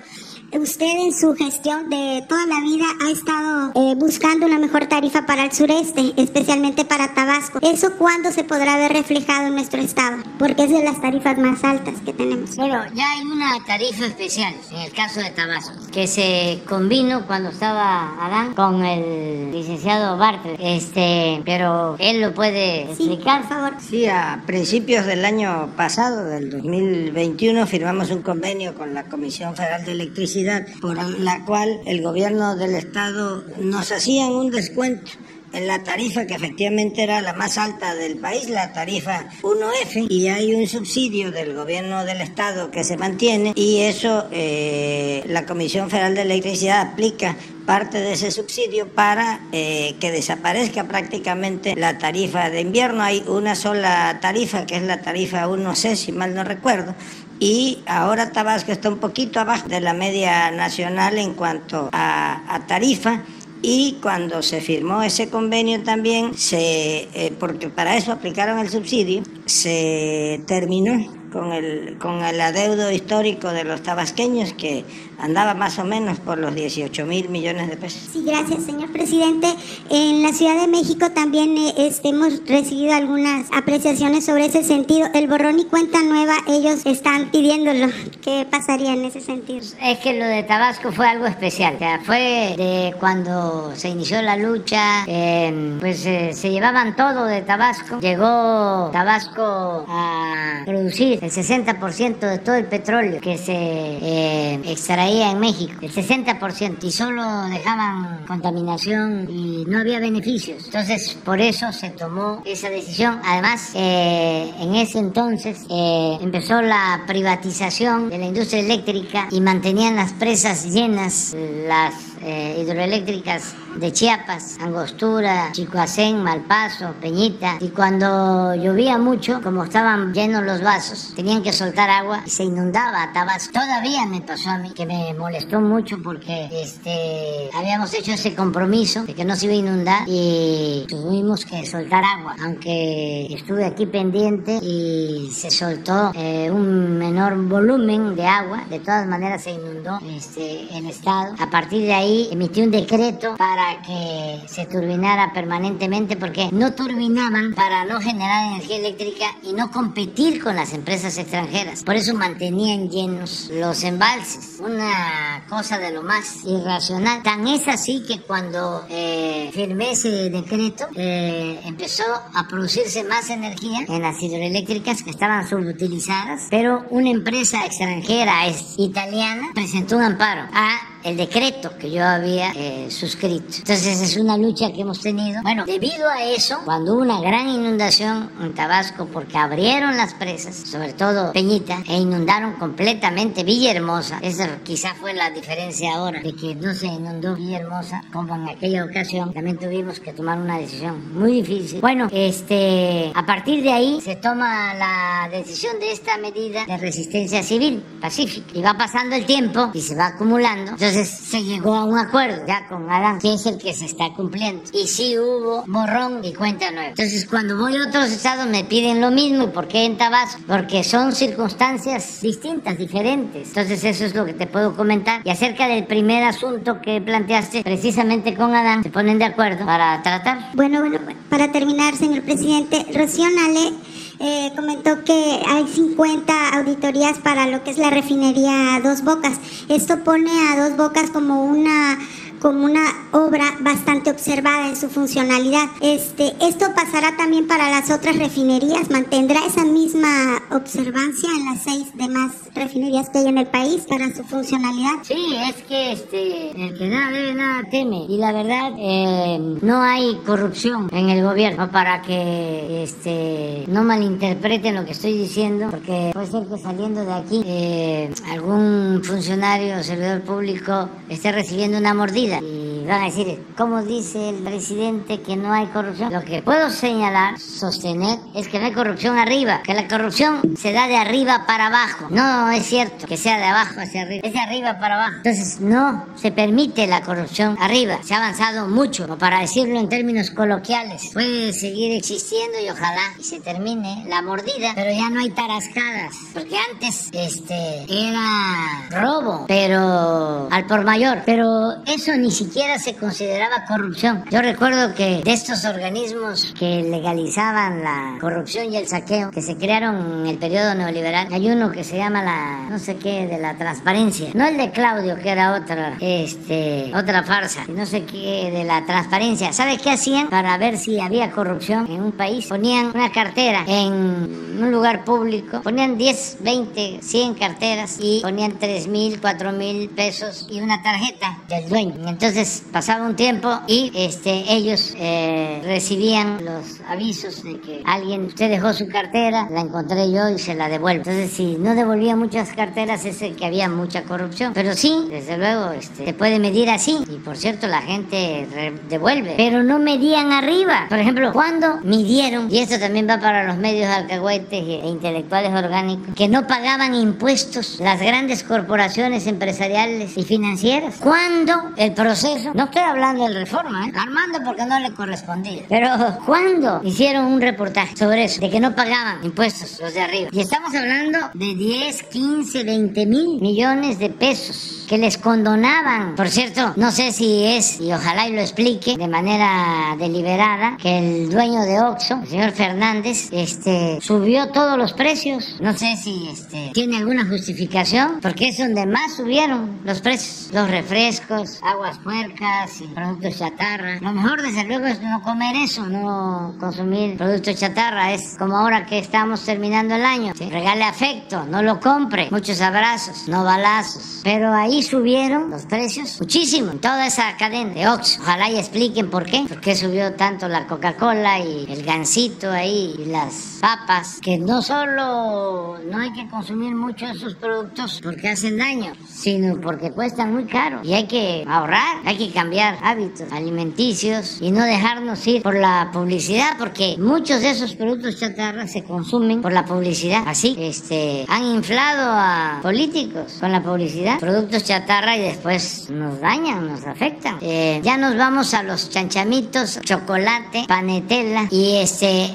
usted 0.52 0.86
en 0.86 1.12
su 1.12 1.34
gestión 1.34 1.90
de 1.90 2.24
toda 2.28 2.46
la 2.46 2.60
vida 2.60 2.84
ha 3.04 3.10
estado 3.10 3.72
eh, 3.74 3.94
buscando 3.96 4.46
una 4.46 4.58
mejor 4.58 4.86
tarifa 4.86 5.26
para 5.26 5.44
el 5.44 5.52
sureste, 5.52 6.12
especialmente 6.16 6.84
para 6.84 7.14
Tabasco. 7.14 7.58
¿Eso 7.62 7.92
cuándo 7.98 8.30
se 8.30 8.44
podrá 8.44 8.76
ver 8.76 8.92
reflejado 8.92 9.48
en 9.48 9.54
nuestro 9.54 9.80
estado? 9.80 10.22
Porque 10.38 10.64
es 10.64 10.70
de 10.70 10.84
las 10.84 11.00
tarifas 11.00 11.38
más 11.38 11.64
altas 11.64 11.94
que 12.04 12.12
tenemos. 12.12 12.56
Bueno, 12.56 12.84
ya 12.94 13.10
hay 13.12 13.22
una 13.22 13.64
tarifa 13.66 14.06
especial 14.06 14.54
en 14.70 14.78
el 14.78 14.92
caso 14.92 15.20
de 15.20 15.30
Tabasco, 15.30 15.74
que 15.92 16.06
se 16.06 16.62
combinó 16.68 17.26
cuando 17.26 17.50
estaba 17.50 18.14
Adán 18.24 18.54
con 18.54 18.84
el 18.84 19.52
licenciado 19.52 20.16
Bartlett, 20.16 20.58
este, 20.60 21.42
pero 21.44 21.96
él 21.98 22.20
lo 22.20 22.34
puede 22.34 22.82
explicar, 22.82 23.42
por 23.42 23.48
favor. 23.48 23.74
Sí, 23.80 24.06
a 24.06 24.42
principios 24.46 25.06
del 25.06 25.24
año 25.24 25.70
pasado, 25.76 26.24
del 26.24 26.50
2021, 26.50 27.66
firmamos 27.66 28.10
un 28.10 28.22
convenio 28.22 28.74
con 28.74 28.94
la 28.94 29.04
Comisión 29.04 29.56
Federal 29.56 29.84
de 29.84 29.92
Electricidad 29.92 30.35
por 30.80 30.96
la 31.20 31.44
cual 31.44 31.80
el 31.86 32.02
gobierno 32.02 32.56
del 32.56 32.74
estado 32.74 33.44
nos 33.58 33.92
hacía 33.92 34.26
un 34.26 34.50
descuento 34.50 35.12
en 35.52 35.66
la 35.66 35.82
tarifa 35.82 36.26
que 36.26 36.34
efectivamente 36.34 37.02
era 37.02 37.22
la 37.22 37.32
más 37.32 37.56
alta 37.56 37.94
del 37.94 38.18
país, 38.18 38.48
la 38.50 38.72
tarifa 38.72 39.28
1F, 39.42 40.06
y 40.10 40.28
hay 40.28 40.54
un 40.54 40.66
subsidio 40.66 41.30
del 41.30 41.54
gobierno 41.54 42.04
del 42.04 42.20
estado 42.20 42.70
que 42.70 42.84
se 42.84 42.96
mantiene 42.96 43.52
y 43.54 43.80
eso 43.80 44.26
eh, 44.32 45.24
la 45.28 45.46
Comisión 45.46 45.88
Federal 45.88 46.14
de 46.14 46.22
Electricidad 46.22 46.92
aplica 46.92 47.36
parte 47.64 47.98
de 47.98 48.12
ese 48.12 48.30
subsidio 48.30 48.88
para 48.88 49.40
eh, 49.52 49.96
que 49.98 50.12
desaparezca 50.12 50.84
prácticamente 50.84 51.74
la 51.74 51.98
tarifa 51.98 52.48
de 52.48 52.60
invierno. 52.60 53.02
Hay 53.02 53.24
una 53.26 53.56
sola 53.56 54.18
tarifa, 54.20 54.66
que 54.66 54.76
es 54.76 54.82
la 54.82 55.00
tarifa 55.00 55.48
1C, 55.48 55.96
si 55.96 56.12
mal 56.12 56.34
no 56.34 56.44
recuerdo, 56.44 56.94
y 57.38 57.78
ahora 57.86 58.32
Tabasco 58.32 58.72
está 58.72 58.88
un 58.88 58.98
poquito 58.98 59.40
abajo 59.40 59.68
de 59.68 59.80
la 59.80 59.92
media 59.92 60.50
nacional 60.50 61.18
en 61.18 61.34
cuanto 61.34 61.90
a, 61.92 62.62
tarifa. 62.66 63.22
Y 63.62 63.98
cuando 64.02 64.42
se 64.42 64.60
firmó 64.60 65.02
ese 65.02 65.28
convenio 65.28 65.82
también, 65.82 66.34
se, 66.36 67.08
eh, 67.14 67.32
porque 67.38 67.68
para 67.68 67.96
eso 67.96 68.12
aplicaron 68.12 68.58
el 68.58 68.68
subsidio, 68.68 69.22
se 69.44 70.40
terminó 70.46 71.12
con 71.32 71.52
el, 71.52 71.98
con 71.98 72.22
el 72.22 72.40
adeudo 72.40 72.90
histórico 72.92 73.52
de 73.52 73.64
los 73.64 73.82
tabasqueños 73.82 74.52
que 74.52 74.84
andaba 75.18 75.54
más 75.54 75.78
o 75.78 75.84
menos 75.84 76.18
por 76.20 76.38
los 76.38 76.54
18 76.54 77.06
mil 77.06 77.28
millones 77.28 77.68
de 77.68 77.76
pesos. 77.76 78.02
Sí, 78.12 78.22
gracias, 78.26 78.64
señor 78.64 78.92
presidente. 78.92 79.48
En 79.90 80.22
la 80.22 80.32
Ciudad 80.32 80.60
de 80.60 80.68
México 80.68 81.10
también 81.10 81.56
eh, 81.56 81.74
este, 81.78 82.08
hemos 82.08 82.46
recibido 82.46 82.94
algunas 82.94 83.46
apreciaciones 83.52 84.24
sobre 84.24 84.46
ese 84.46 84.62
sentido. 84.62 85.08
El 85.14 85.28
borrón 85.28 85.58
y 85.58 85.64
cuenta 85.64 86.02
nueva, 86.02 86.34
ellos 86.48 86.84
están 86.84 87.30
pidiéndolo. 87.30 87.88
¿Qué 88.22 88.46
pasaría 88.50 88.92
en 88.92 89.04
ese 89.04 89.20
sentido? 89.20 89.60
Es 89.82 89.98
que 89.98 90.18
lo 90.18 90.26
de 90.26 90.42
Tabasco 90.42 90.92
fue 90.92 91.08
algo 91.08 91.26
especial. 91.26 91.76
O 91.76 91.78
sea, 91.78 92.00
fue 92.04 92.54
de 92.56 92.94
cuando 92.98 93.74
se 93.74 93.88
inició 93.88 94.20
la 94.22 94.36
lucha, 94.36 95.04
em, 95.06 95.78
pues 95.80 96.04
eh, 96.06 96.32
se 96.34 96.50
llevaban 96.50 96.96
todo 96.96 97.24
de 97.24 97.42
Tabasco. 97.42 98.00
Llegó 98.00 98.90
Tabasco 98.92 99.86
a 99.88 100.62
producir 100.64 101.18
el 101.22 101.30
60% 101.30 102.18
de 102.18 102.38
todo 102.38 102.56
el 102.56 102.66
petróleo 102.66 103.20
que 103.20 103.38
se 103.38 103.54
eh, 103.54 104.60
extraía 104.64 105.05
en 105.06 105.40
México, 105.40 105.74
el 105.80 105.92
60%, 105.92 106.84
y 106.84 106.90
solo 106.90 107.22
dejaban 107.44 108.24
contaminación 108.26 109.28
y 109.30 109.64
no 109.66 109.78
había 109.78 110.00
beneficios. 110.00 110.64
Entonces, 110.64 111.16
por 111.24 111.40
eso 111.40 111.72
se 111.72 111.90
tomó 111.90 112.42
esa 112.44 112.68
decisión. 112.70 113.20
Además, 113.24 113.70
eh, 113.74 114.52
en 114.60 114.74
ese 114.74 114.98
entonces 114.98 115.64
eh, 115.70 116.18
empezó 116.20 116.60
la 116.62 117.04
privatización 117.06 118.10
de 118.10 118.18
la 118.18 118.26
industria 118.26 118.60
eléctrica 118.60 119.28
y 119.30 119.40
mantenían 119.40 119.96
las 119.96 120.12
presas 120.12 120.72
llenas, 120.72 121.34
las 121.66 121.94
eh, 122.22 122.58
hidroeléctricas 122.60 123.54
de 123.76 123.92
Chiapas, 123.92 124.58
Angostura, 124.60 125.50
Chicoacén, 125.52 126.22
Malpaso, 126.22 126.94
Peñita. 127.00 127.58
Y 127.60 127.68
cuando 127.68 128.54
llovía 128.54 128.98
mucho, 128.98 129.40
como 129.42 129.64
estaban 129.64 130.12
llenos 130.12 130.42
los 130.44 130.62
vasos, 130.62 131.12
tenían 131.14 131.42
que 131.42 131.52
soltar 131.52 131.90
agua 131.90 132.22
y 132.24 132.30
se 132.30 132.44
inundaba 132.44 133.12
Tabasco. 133.12 133.52
Todavía 133.52 134.06
me 134.06 134.20
pasó 134.20 134.50
a 134.50 134.58
mí 134.58 134.72
que 134.72 134.86
me 134.86 135.12
molestó 135.14 135.60
mucho 135.60 135.98
porque 136.02 136.48
este, 136.52 137.50
habíamos 137.54 137.92
hecho 137.94 138.12
ese 138.12 138.34
compromiso 138.34 139.04
de 139.04 139.14
que 139.14 139.24
no 139.24 139.36
se 139.36 139.46
iba 139.46 139.54
a 139.54 139.58
inundar 139.58 140.02
y 140.06 140.84
tuvimos 140.88 141.44
que 141.44 141.66
soltar 141.66 142.02
agua, 142.04 142.36
aunque 142.42 143.26
estuve 143.32 143.64
aquí 143.64 143.86
pendiente 143.86 144.58
y 144.62 145.30
se 145.32 145.50
soltó 145.50 146.12
eh, 146.14 146.50
un 146.50 146.98
menor 146.98 147.36
volumen 147.36 148.16
de 148.16 148.26
agua, 148.26 148.64
de 148.70 148.80
todas 148.80 149.06
maneras 149.06 149.42
se 149.42 149.50
inundó 149.50 149.98
este, 150.08 150.76
el 150.76 150.86
estado. 150.86 151.34
A 151.38 151.50
partir 151.50 151.82
de 151.82 151.94
ahí 151.94 152.15
emití 152.30 152.62
un 152.62 152.70
decreto 152.70 153.36
para 153.36 153.82
que 153.82 154.42
se 154.48 154.66
turbinara 154.66 155.32
permanentemente 155.32 156.16
porque 156.16 156.48
no 156.52 156.72
turbinaban 156.74 157.54
para 157.54 157.84
no 157.84 158.00
generar 158.00 158.52
energía 158.52 158.76
eléctrica 158.76 159.26
y 159.42 159.52
no 159.52 159.70
competir 159.70 160.42
con 160.42 160.56
las 160.56 160.72
empresas 160.72 161.16
extranjeras. 161.18 161.82
Por 161.82 161.96
eso 161.96 162.14
mantenían 162.14 162.90
llenos 162.90 163.50
los 163.52 163.82
embalses. 163.84 164.58
Una 164.60 165.44
cosa 165.48 165.78
de 165.78 165.92
lo 165.92 166.02
más 166.02 166.44
irracional. 166.44 167.22
Tan 167.22 167.46
es 167.46 167.68
así 167.68 168.04
que 168.06 168.20
cuando 168.20 168.84
eh, 168.88 169.50
firmé 169.52 169.92
ese 169.92 170.30
decreto 170.30 170.86
eh, 170.96 171.60
empezó 171.64 172.04
a 172.34 172.46
producirse 172.48 173.04
más 173.04 173.30
energía 173.30 173.80
en 173.88 174.02
las 174.02 174.22
hidroeléctricas 174.22 175.02
que 175.02 175.10
estaban 175.10 175.48
subutilizadas, 175.48 176.46
pero 176.50 176.84
una 176.90 177.10
empresa 177.10 177.64
extranjera 177.64 178.46
es 178.46 178.74
italiana 178.78 179.48
presentó 179.54 179.96
un 179.96 180.02
amparo 180.02 180.42
a 180.52 180.95
el 181.06 181.16
decreto 181.16 181.70
que 181.78 181.88
yo 181.88 182.04
había 182.04 182.50
eh, 182.56 182.88
suscrito. 182.90 183.58
Entonces 183.58 184.00
es 184.00 184.16
una 184.16 184.36
lucha 184.36 184.72
que 184.72 184.80
hemos 184.80 185.00
tenido. 185.00 185.40
Bueno, 185.42 185.64
debido 185.64 186.08
a 186.08 186.24
eso, 186.24 186.58
cuando 186.64 186.94
hubo 186.94 187.02
una 187.02 187.20
gran 187.20 187.48
inundación 187.48 188.28
en 188.40 188.52
Tabasco, 188.54 189.06
porque 189.06 189.38
abrieron 189.38 189.96
las 189.96 190.14
presas, 190.14 190.56
sobre 190.56 190.94
todo 190.94 191.32
Peñita, 191.32 191.84
e 191.88 191.96
inundaron 191.96 192.54
completamente 192.54 193.44
Villahermosa, 193.44 194.18
esa 194.20 194.58
quizá 194.64 194.94
fue 194.94 195.14
la 195.14 195.30
diferencia 195.30 195.94
ahora, 195.94 196.20
de 196.20 196.34
que 196.34 196.56
no 196.56 196.74
se 196.74 196.86
inundó 196.86 197.36
Villahermosa 197.36 198.02
como 198.12 198.34
en 198.34 198.48
aquella 198.48 198.84
ocasión, 198.84 199.32
también 199.32 199.58
tuvimos 199.58 200.00
que 200.00 200.12
tomar 200.12 200.38
una 200.38 200.58
decisión 200.58 201.14
muy 201.14 201.40
difícil. 201.42 201.80
Bueno, 201.80 202.08
este, 202.10 203.12
a 203.14 203.24
partir 203.24 203.62
de 203.62 203.72
ahí 203.72 204.00
se 204.00 204.16
toma 204.16 204.74
la 204.74 205.28
decisión 205.30 205.78
de 205.78 205.92
esta 205.92 206.18
medida 206.18 206.66
de 206.66 206.76
resistencia 206.78 207.44
civil 207.44 207.80
pacífica 208.00 208.46
y 208.54 208.60
va 208.60 208.74
pasando 208.74 209.14
el 209.14 209.24
tiempo 209.24 209.70
y 209.72 209.80
se 209.80 209.94
va 209.94 210.08
acumulando. 210.08 210.72
Entonces 210.72 210.95
se 211.04 211.42
llegó 211.42 211.74
a 211.74 211.84
un 211.84 211.98
acuerdo 211.98 212.46
ya 212.46 212.66
con 212.68 212.90
Adán, 212.90 213.18
que 213.18 213.34
es 213.34 213.46
el 213.46 213.58
que 213.58 213.74
se 213.74 213.86
está 213.86 214.12
cumpliendo. 214.14 214.62
Y 214.72 214.86
sí 214.86 215.18
hubo 215.18 215.64
borrón 215.66 216.24
y 216.24 216.32
cuenta 216.32 216.70
nueva. 216.70 216.88
Entonces, 216.88 217.26
cuando 217.26 217.56
voy 217.58 217.76
a 217.76 217.88
otros 217.88 218.10
estados 218.10 218.46
me 218.46 218.64
piden 218.64 219.00
lo 219.00 219.10
mismo. 219.10 219.44
¿Y 219.44 219.48
por 219.48 219.68
qué 219.68 219.84
en 219.84 219.96
Tabasco? 219.96 220.40
Porque 220.46 220.84
son 220.84 221.12
circunstancias 221.12 222.20
distintas, 222.20 222.78
diferentes. 222.78 223.48
Entonces, 223.48 223.84
eso 223.84 224.04
es 224.04 224.14
lo 224.14 224.24
que 224.24 224.34
te 224.34 224.46
puedo 224.46 224.76
comentar. 224.76 225.20
Y 225.24 225.30
acerca 225.30 225.68
del 225.68 225.86
primer 225.86 226.24
asunto 226.24 226.80
que 226.80 227.00
planteaste, 227.00 227.62
precisamente 227.62 228.34
con 228.34 228.54
Adán, 228.54 228.82
se 228.82 228.90
ponen 228.90 229.18
de 229.18 229.24
acuerdo 229.24 229.66
para 229.66 230.02
tratar. 230.02 230.50
Bueno, 230.54 230.80
bueno, 230.80 230.98
para 231.28 231.52
terminar, 231.52 231.96
señor 231.96 232.22
presidente, 232.22 232.86
Rocío 232.94 233.28
Nale 233.30 233.95
eh, 234.18 234.52
comentó 234.56 235.04
que 235.04 235.40
hay 235.46 235.66
50 235.66 236.56
auditorías 236.56 237.18
para 237.18 237.46
lo 237.46 237.62
que 237.62 237.70
es 237.70 237.78
la 237.78 237.90
refinería 237.90 238.80
Dos 238.82 239.02
Bocas. 239.02 239.38
Esto 239.68 240.02
pone 240.04 240.30
a 240.48 240.68
Dos 240.68 240.76
Bocas 240.76 241.10
como 241.10 241.44
una 241.44 241.98
como 242.40 242.64
una 242.64 243.08
obra 243.12 243.56
bastante 243.60 244.10
observada 244.10 244.68
en 244.68 244.76
su 244.76 244.88
funcionalidad. 244.88 245.66
Este, 245.80 246.34
esto 246.40 246.66
pasará 246.74 247.16
también 247.16 247.46
para 247.46 247.70
las 247.70 247.90
otras 247.90 248.18
refinerías, 248.18 248.90
mantendrá 248.90 249.40
esa 249.46 249.64
misma 249.64 250.42
observancia 250.50 251.28
en 251.36 251.44
las 251.46 251.62
seis 251.62 251.88
demás 251.94 252.32
refinerías 252.54 253.10
que 253.10 253.18
hay 253.18 253.28
en 253.28 253.38
el 253.38 253.46
país 253.46 253.84
para 253.88 254.14
su 254.14 254.24
funcionalidad. 254.24 255.02
Sí, 255.02 255.36
es 255.48 255.56
que 255.64 255.92
este, 255.92 256.50
el 256.50 256.76
que 256.76 256.88
nada 256.88 257.10
debe 257.10 257.34
nada 257.34 257.62
teme 257.70 258.06
y 258.08 258.18
la 258.18 258.32
verdad 258.32 258.72
eh, 258.78 259.58
no 259.62 259.82
hay 259.82 260.16
corrupción 260.26 260.88
en 260.92 261.10
el 261.10 261.22
gobierno 261.22 261.70
para 261.70 262.02
que 262.02 262.82
este 262.82 263.64
no 263.68 263.82
malinterpreten 263.82 264.74
lo 264.74 264.84
que 264.84 264.92
estoy 264.92 265.16
diciendo 265.16 265.68
porque 265.70 266.10
puede 266.12 266.26
ser 266.26 266.46
que 266.46 266.58
saliendo 266.58 267.04
de 267.04 267.12
aquí 267.12 267.42
eh, 267.46 268.10
algún 268.30 269.02
funcionario 269.04 269.78
o 269.78 269.82
servidor 269.82 270.22
público 270.22 270.88
esté 271.08 271.32
recibiendo 271.32 271.78
una 271.78 271.94
mordida 271.94 272.25
y 272.26 272.65
van 272.86 273.02
a 273.02 273.04
decir, 273.06 273.44
¿cómo 273.56 273.82
dice 273.82 274.30
el 274.30 274.36
presidente 274.36 275.20
que 275.20 275.36
no 275.36 275.52
hay 275.52 275.66
corrupción? 275.66 276.12
Lo 276.12 276.22
que 276.22 276.42
puedo 276.42 276.70
señalar, 276.70 277.38
sostener, 277.38 278.18
es 278.34 278.48
que 278.48 278.58
no 278.58 278.66
hay 278.66 278.72
corrupción 278.72 279.18
arriba, 279.18 279.62
que 279.62 279.74
la 279.74 279.88
corrupción 279.88 280.56
se 280.56 280.72
da 280.72 280.86
de 280.86 280.96
arriba 280.96 281.44
para 281.46 281.66
abajo. 281.66 282.06
No 282.10 282.50
es 282.50 282.66
cierto 282.66 283.06
que 283.06 283.16
sea 283.16 283.38
de 283.38 283.44
abajo 283.44 283.80
hacia 283.80 284.02
arriba, 284.02 284.22
es 284.24 284.32
de 284.32 284.38
arriba 284.38 284.78
para 284.78 284.96
abajo. 284.96 285.16
Entonces 285.18 285.60
no 285.60 286.06
se 286.16 286.32
permite 286.32 286.86
la 286.86 287.02
corrupción 287.02 287.56
arriba. 287.60 287.98
Se 288.02 288.14
ha 288.14 288.18
avanzado 288.18 288.68
mucho, 288.68 289.06
para 289.18 289.40
decirlo 289.40 289.78
en 289.78 289.88
términos 289.88 290.30
coloquiales. 290.30 291.10
Puede 291.12 291.52
seguir 291.52 291.92
existiendo 291.96 292.58
y 292.64 292.70
ojalá 292.70 293.14
se 293.20 293.40
termine 293.40 294.04
la 294.06 294.22
mordida, 294.22 294.72
pero 294.74 294.90
ya 294.90 295.10
no 295.10 295.20
hay 295.20 295.30
tarascadas, 295.30 296.14
porque 296.32 296.56
antes 296.72 297.08
este 297.12 297.84
era 297.88 298.88
robo, 298.90 299.44
pero 299.48 300.48
al 300.50 300.66
por 300.66 300.84
mayor. 300.84 301.22
Pero 301.24 301.82
eso 301.86 302.16
ni 302.16 302.30
siquiera 302.30 302.75
se 302.78 302.94
consideraba 302.94 303.64
corrupción. 303.66 304.24
Yo 304.30 304.40
recuerdo 304.42 304.94
que 304.94 305.22
de 305.24 305.32
estos 305.32 305.64
organismos 305.64 306.54
que 306.58 306.82
legalizaban 306.82 307.82
la 307.82 308.18
corrupción 308.20 308.72
y 308.72 308.76
el 308.76 308.86
saqueo, 308.86 309.30
que 309.30 309.42
se 309.42 309.56
crearon 309.56 310.20
en 310.20 310.26
el 310.26 310.38
periodo 310.38 310.74
neoliberal, 310.74 311.28
hay 311.32 311.50
uno 311.50 311.70
que 311.70 311.84
se 311.84 311.96
llama 311.96 312.22
la, 312.22 312.68
no 312.70 312.78
sé 312.78 312.96
qué, 312.96 313.26
de 313.26 313.38
la 313.38 313.56
transparencia. 313.56 314.30
No 314.34 314.46
el 314.46 314.56
de 314.56 314.70
Claudio, 314.70 315.16
que 315.16 315.30
era 315.30 315.54
otra, 315.54 315.96
este, 316.00 316.92
otra 316.94 317.22
farsa, 317.22 317.64
no 317.68 317.86
sé 317.86 318.04
qué, 318.04 318.50
de 318.52 318.64
la 318.64 318.84
transparencia. 318.84 319.52
¿Sabes 319.52 319.80
qué 319.80 319.90
hacían 319.90 320.28
para 320.28 320.56
ver 320.58 320.78
si 320.78 321.00
había 321.00 321.30
corrupción 321.30 321.86
en 321.90 322.02
un 322.02 322.12
país? 322.12 322.46
Ponían 322.46 322.92
una 322.94 323.10
cartera 323.12 323.64
en 323.66 323.92
un 323.92 324.70
lugar 324.70 325.04
público, 325.04 325.62
ponían 325.62 325.98
10, 325.98 326.38
20, 326.40 326.98
100 327.02 327.34
carteras 327.34 327.98
y 328.00 328.20
ponían 328.22 328.58
3 328.58 328.88
mil, 328.88 329.20
4 329.20 329.52
mil 329.52 329.88
pesos 329.90 330.46
y 330.50 330.60
una 330.60 330.82
tarjeta 330.82 331.38
del 331.48 331.68
dueño. 331.68 332.08
Entonces 332.08 332.64
pasaba 332.72 333.06
un 333.06 333.16
tiempo 333.16 333.60
y 333.66 333.92
este, 333.94 334.44
ellos 334.52 334.94
eh, 334.96 335.62
recibían 335.64 336.44
los 336.44 336.80
avisos 336.88 337.42
de 337.42 337.60
que 337.60 337.82
alguien, 337.84 338.26
usted 338.26 338.50
dejó 338.50 338.72
su 338.72 338.88
cartera, 338.88 339.48
la 339.50 339.60
encontré 339.60 340.10
yo 340.10 340.28
y 340.28 340.38
se 340.38 340.54
la 340.54 340.68
devuelvo. 340.68 340.98
Entonces 341.00 341.30
si 341.30 341.56
no 341.56 341.74
devolvía 341.74 342.16
muchas 342.16 342.50
carteras 342.50 343.04
es 343.04 343.16
que 343.34 343.46
había 343.46 343.68
mucha 343.68 344.02
corrupción. 344.04 344.52
Pero 344.54 344.74
sí, 344.74 345.06
desde 345.10 345.38
luego, 345.38 345.70
este, 345.70 346.04
se 346.04 346.14
puede 346.14 346.38
medir 346.38 346.70
así. 346.70 346.98
Y 347.10 347.18
por 347.18 347.36
cierto, 347.36 347.66
la 347.66 347.82
gente 347.82 348.46
devuelve. 348.88 349.34
Pero 349.36 349.62
no 349.62 349.78
medían 349.78 350.32
arriba. 350.32 350.86
Por 350.88 350.98
ejemplo, 350.98 351.32
cuando 351.32 351.78
midieron, 351.82 352.48
y 352.50 352.58
esto 352.58 352.78
también 352.78 353.08
va 353.08 353.18
para 353.18 353.44
los 353.44 353.56
medios 353.56 353.88
alcahuetes 353.88 354.62
e 354.62 354.86
intelectuales 354.86 355.52
orgánicos, 355.52 356.14
que 356.14 356.28
no 356.28 356.46
pagaban 356.46 356.94
impuestos 356.94 357.80
las 357.80 358.00
grandes 358.00 358.42
corporaciones 358.42 359.26
empresariales 359.26 360.16
y 360.16 360.24
financieras. 360.24 360.96
Cuando 361.00 361.72
el 361.76 361.92
proceso, 361.92 362.52
no 362.56 362.64
estoy 362.64 362.82
hablando 362.82 363.28
de 363.28 363.34
reforma, 363.34 363.86
¿eh? 363.86 363.92
Armando 363.94 364.38
porque 364.44 364.64
no 364.64 364.80
le 364.80 364.92
correspondía, 364.92 365.62
pero 365.68 365.88
cuando 366.24 366.80
hicieron 366.82 367.26
un 367.26 367.40
reportaje 367.40 367.94
sobre 367.96 368.24
eso, 368.24 368.40
de 368.40 368.50
que 368.50 368.60
no 368.60 368.74
pagaban 368.74 369.22
impuestos 369.22 369.78
los 369.80 369.92
de 369.92 370.00
arriba, 370.00 370.30
y 370.32 370.40
estamos 370.40 370.74
hablando 370.74 371.18
de 371.34 371.54
10, 371.54 372.02
15, 372.04 372.64
20 372.64 373.06
mil 373.06 373.40
millones 373.40 373.98
de 373.98 374.08
pesos 374.08 374.85
que 374.86 374.98
les 374.98 375.18
condonaban. 375.18 376.14
Por 376.14 376.28
cierto, 376.28 376.72
no 376.76 376.90
sé 376.90 377.12
si 377.12 377.44
es, 377.44 377.80
y 377.80 377.92
ojalá 377.92 378.28
y 378.28 378.32
lo 378.32 378.40
explique 378.40 378.96
de 378.96 379.08
manera 379.08 379.96
deliberada, 379.98 380.76
que 380.76 380.98
el 380.98 381.30
dueño 381.30 381.62
de 381.62 381.80
Oxxo, 381.80 382.20
el 382.22 382.28
señor 382.28 382.52
Fernández, 382.52 383.28
este, 383.32 383.98
subió 384.00 384.48
todos 384.48 384.78
los 384.78 384.92
precios. 384.92 385.56
No 385.60 385.76
sé 385.76 385.96
si 385.96 386.28
este, 386.28 386.70
tiene 386.74 386.98
alguna 386.98 387.26
justificación, 387.26 388.20
porque 388.20 388.48
es 388.48 388.58
donde 388.58 388.86
más 388.86 389.16
subieron 389.16 389.80
los 389.84 390.00
precios. 390.00 390.50
Los 390.52 390.70
refrescos, 390.70 391.60
aguas 391.62 391.98
puercas 391.98 392.80
y 392.80 392.86
productos 392.86 393.38
chatarra. 393.38 393.98
Lo 394.00 394.12
mejor, 394.12 394.42
desde 394.42 394.64
luego, 394.64 394.86
es 394.86 395.00
no 395.02 395.22
comer 395.22 395.56
eso, 395.56 395.86
no 395.86 396.54
consumir 396.58 397.16
productos 397.16 397.56
chatarra. 397.56 398.12
Es 398.12 398.36
como 398.38 398.56
ahora 398.56 398.86
que 398.86 398.98
estamos 398.98 399.44
terminando 399.44 399.94
el 399.94 400.04
año. 400.04 400.32
Regale 400.38 400.84
afecto, 400.84 401.44
no 401.44 401.62
lo 401.62 401.80
compre. 401.80 402.28
Muchos 402.30 402.60
abrazos, 402.60 403.28
no 403.28 403.44
balazos. 403.44 404.20
Pero 404.22 404.52
ahí 404.52 404.75
subieron 404.82 405.50
los 405.50 405.66
precios 405.66 406.20
muchísimo 406.20 406.72
en 406.72 406.80
toda 406.80 407.06
esa 407.06 407.36
cadena 407.36 407.74
de 407.74 407.88
Oxxo. 407.88 408.20
Ojalá 408.22 408.50
y 408.50 408.58
expliquen 408.58 409.10
por 409.10 409.24
qué. 409.24 409.44
¿Por 409.48 409.60
qué 409.60 409.74
subió 409.74 410.14
tanto 410.14 410.48
la 410.48 410.66
Coca-Cola 410.66 411.40
y 411.40 411.66
el 411.68 411.84
gansito 411.84 412.50
ahí 412.50 412.94
y 412.98 413.04
las 413.06 413.58
papas? 413.60 414.18
Que 414.20 414.38
no 414.38 414.62
solo 414.62 415.78
no 415.90 415.98
hay 415.98 416.12
que 416.12 416.28
consumir 416.28 416.74
mucho 416.74 417.06
esos 417.06 417.34
productos 417.34 418.00
porque 418.02 418.28
hacen 418.28 418.58
daño, 418.58 418.92
sino 419.08 419.60
porque 419.60 419.92
cuestan 419.92 420.32
muy 420.32 420.44
caro 420.44 420.80
y 420.82 420.94
hay 420.94 421.06
que 421.06 421.44
ahorrar, 421.48 421.98
hay 422.04 422.16
que 422.16 422.30
cambiar 422.32 422.78
hábitos 422.82 423.30
alimenticios 423.32 424.38
y 424.40 424.50
no 424.50 424.62
dejarnos 424.62 425.26
ir 425.26 425.42
por 425.42 425.54
la 425.54 425.90
publicidad 425.92 426.56
porque 426.58 426.96
muchos 426.98 427.40
de 427.40 427.50
esos 427.50 427.74
productos 427.74 428.18
chatarra 428.18 428.66
se 428.66 428.84
consumen 428.84 429.42
por 429.42 429.52
la 429.52 429.64
publicidad. 429.64 430.22
Así, 430.26 430.56
este, 430.58 431.24
han 431.28 431.44
inflado 431.44 432.10
a 432.12 432.60
políticos 432.62 433.36
con 433.40 433.52
la 433.52 433.62
publicidad. 433.62 434.18
Productos 434.18 434.64
chatarra 434.66 435.16
y 435.16 435.22
después 435.22 435.88
nos 435.90 436.20
dañan, 436.20 436.66
nos 436.66 436.84
afectan. 436.84 437.38
Eh, 437.40 437.80
ya 437.82 437.96
nos 437.96 438.16
vamos 438.16 438.52
a 438.52 438.62
los 438.62 438.90
chanchamitos, 438.90 439.80
chocolate, 439.80 440.64
panetela 440.66 441.46
y 441.50 441.76
este 441.76 442.30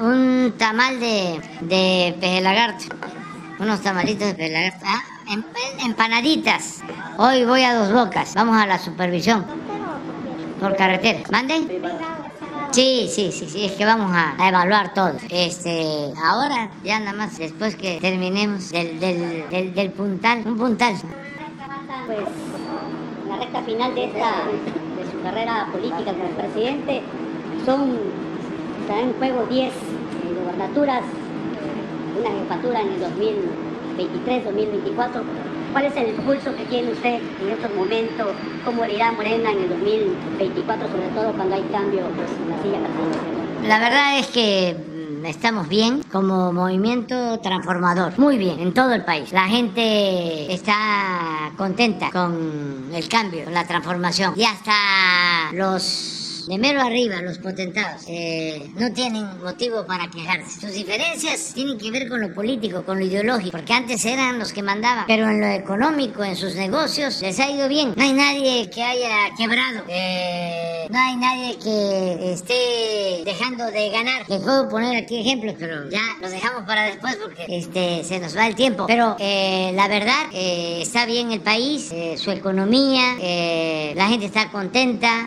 un 0.00 0.54
tamal 0.58 1.00
de, 1.00 1.40
de. 1.62 2.14
Unos 3.58 3.80
tamalitos 3.82 4.28
de 4.28 4.34
peje 4.34 4.50
lagarto. 4.50 4.84
Ah, 4.84 5.02
em- 5.30 5.44
empanaditas. 5.84 6.82
Hoy 7.16 7.44
voy 7.44 7.62
a 7.62 7.74
dos 7.74 7.92
bocas. 7.92 8.34
Vamos 8.34 8.56
a 8.60 8.66
la 8.66 8.78
supervisión. 8.78 9.46
Por 10.60 10.76
carretera. 10.76 11.20
¿Manden? 11.30 11.68
Sí, 12.72 13.08
sí, 13.08 13.30
sí, 13.30 13.48
sí, 13.48 13.64
es 13.66 13.72
que 13.72 13.84
vamos 13.84 14.10
a, 14.12 14.34
evaluar 14.48 14.92
todo. 14.92 15.12
Este, 15.30 16.12
ahora, 16.24 16.70
ya 16.82 16.98
nada 16.98 17.12
más, 17.12 17.38
después 17.38 17.76
que 17.76 17.98
terminemos 18.00 18.70
del, 18.70 18.98
del, 18.98 19.72
del 19.72 19.92
puntal, 19.92 20.42
un 20.44 20.58
puntal. 20.58 20.96
Pues 22.06 22.28
la 23.28 23.36
recta 23.36 23.62
final 23.62 23.94
de 23.94 24.04
esta 24.04 24.30
de 24.46 25.10
su 25.10 25.22
carrera 25.22 25.68
política 25.72 26.12
como 26.12 26.28
presidente 26.30 27.02
son 27.64 27.98
están 28.82 28.98
en 28.98 29.12
juego 29.14 29.46
10 29.46 29.72
eh, 29.72 29.72
gobernaturas, 30.42 31.02
una 32.20 32.30
jefatura 32.30 32.82
en 32.82 32.88
el 32.92 33.00
2023, 33.00 34.44
2024. 34.44 35.22
¿Cuál 35.72 35.84
es 35.86 35.96
el 35.96 36.08
impulso 36.10 36.54
que 36.54 36.64
tiene 36.66 36.92
usted 36.92 37.14
en 37.14 37.48
estos 37.50 37.74
momentos? 37.74 38.28
¿Cómo 38.64 38.84
irá 38.84 39.12
Morena 39.12 39.52
en 39.52 39.58
el 39.58 39.68
2024, 39.70 40.88
sobre 40.88 41.08
todo 41.08 41.32
cuando 41.32 41.54
hay 41.54 41.62
cambio 41.72 42.02
pues, 42.14 42.30
en 42.30 42.50
la 42.50 42.62
silla 42.62 42.78
presidencial? 42.80 43.68
La 43.68 43.78
verdad 43.78 44.18
es 44.18 44.26
que 44.26 44.93
estamos 45.28 45.68
bien 45.68 46.02
como 46.10 46.52
movimiento 46.52 47.38
transformador, 47.40 48.18
muy 48.18 48.38
bien 48.38 48.60
en 48.60 48.74
todo 48.74 48.92
el 48.92 49.04
país. 49.04 49.32
La 49.32 49.46
gente 49.46 50.52
está 50.52 51.52
contenta 51.56 52.10
con 52.10 52.90
el 52.92 53.08
cambio, 53.08 53.44
con 53.44 53.54
la 53.54 53.66
transformación 53.66 54.34
y 54.36 54.44
hasta 54.44 55.52
los 55.52 56.23
de 56.46 56.58
mero 56.58 56.80
arriba, 56.80 57.20
los 57.22 57.38
potentados, 57.38 58.02
eh, 58.08 58.70
no 58.76 58.92
tienen 58.92 59.24
motivo 59.42 59.86
para 59.86 60.08
quejarse. 60.10 60.60
Sus 60.60 60.72
diferencias 60.72 61.52
tienen 61.54 61.78
que 61.78 61.90
ver 61.90 62.08
con 62.08 62.20
lo 62.20 62.32
político, 62.32 62.84
con 62.84 62.98
lo 62.98 63.04
ideológico, 63.04 63.52
porque 63.52 63.72
antes 63.72 64.04
eran 64.04 64.38
los 64.38 64.52
que 64.52 64.62
mandaban, 64.62 65.04
pero 65.06 65.28
en 65.28 65.40
lo 65.40 65.46
económico, 65.46 66.24
en 66.24 66.36
sus 66.36 66.54
negocios, 66.54 67.20
les 67.22 67.38
ha 67.40 67.50
ido 67.50 67.68
bien. 67.68 67.94
No 67.96 68.02
hay 68.02 68.12
nadie 68.12 68.70
que 68.70 68.82
haya 68.82 69.34
quebrado, 69.36 69.84
eh, 69.88 70.86
no 70.90 70.98
hay 70.98 71.16
nadie 71.16 71.56
que 71.58 72.32
esté 72.32 73.22
dejando 73.24 73.66
de 73.70 73.90
ganar. 73.90 74.28
Les 74.28 74.40
puedo 74.40 74.68
poner 74.68 74.96
aquí 74.96 75.20
ejemplos, 75.20 75.54
pero 75.58 75.88
ya 75.90 76.02
los 76.20 76.30
dejamos 76.30 76.64
para 76.64 76.84
después 76.84 77.16
porque 77.16 77.44
este 77.48 78.04
se 78.04 78.18
nos 78.20 78.36
va 78.36 78.46
el 78.46 78.54
tiempo. 78.54 78.86
Pero 78.86 79.16
eh, 79.18 79.72
la 79.74 79.88
verdad, 79.88 80.26
eh, 80.32 80.78
está 80.82 81.06
bien 81.06 81.32
el 81.32 81.40
país, 81.40 81.90
eh, 81.92 82.16
su 82.16 82.30
economía, 82.30 83.16
eh, 83.20 83.92
la 83.96 84.08
gente 84.08 84.26
está 84.26 84.50
contenta. 84.50 85.26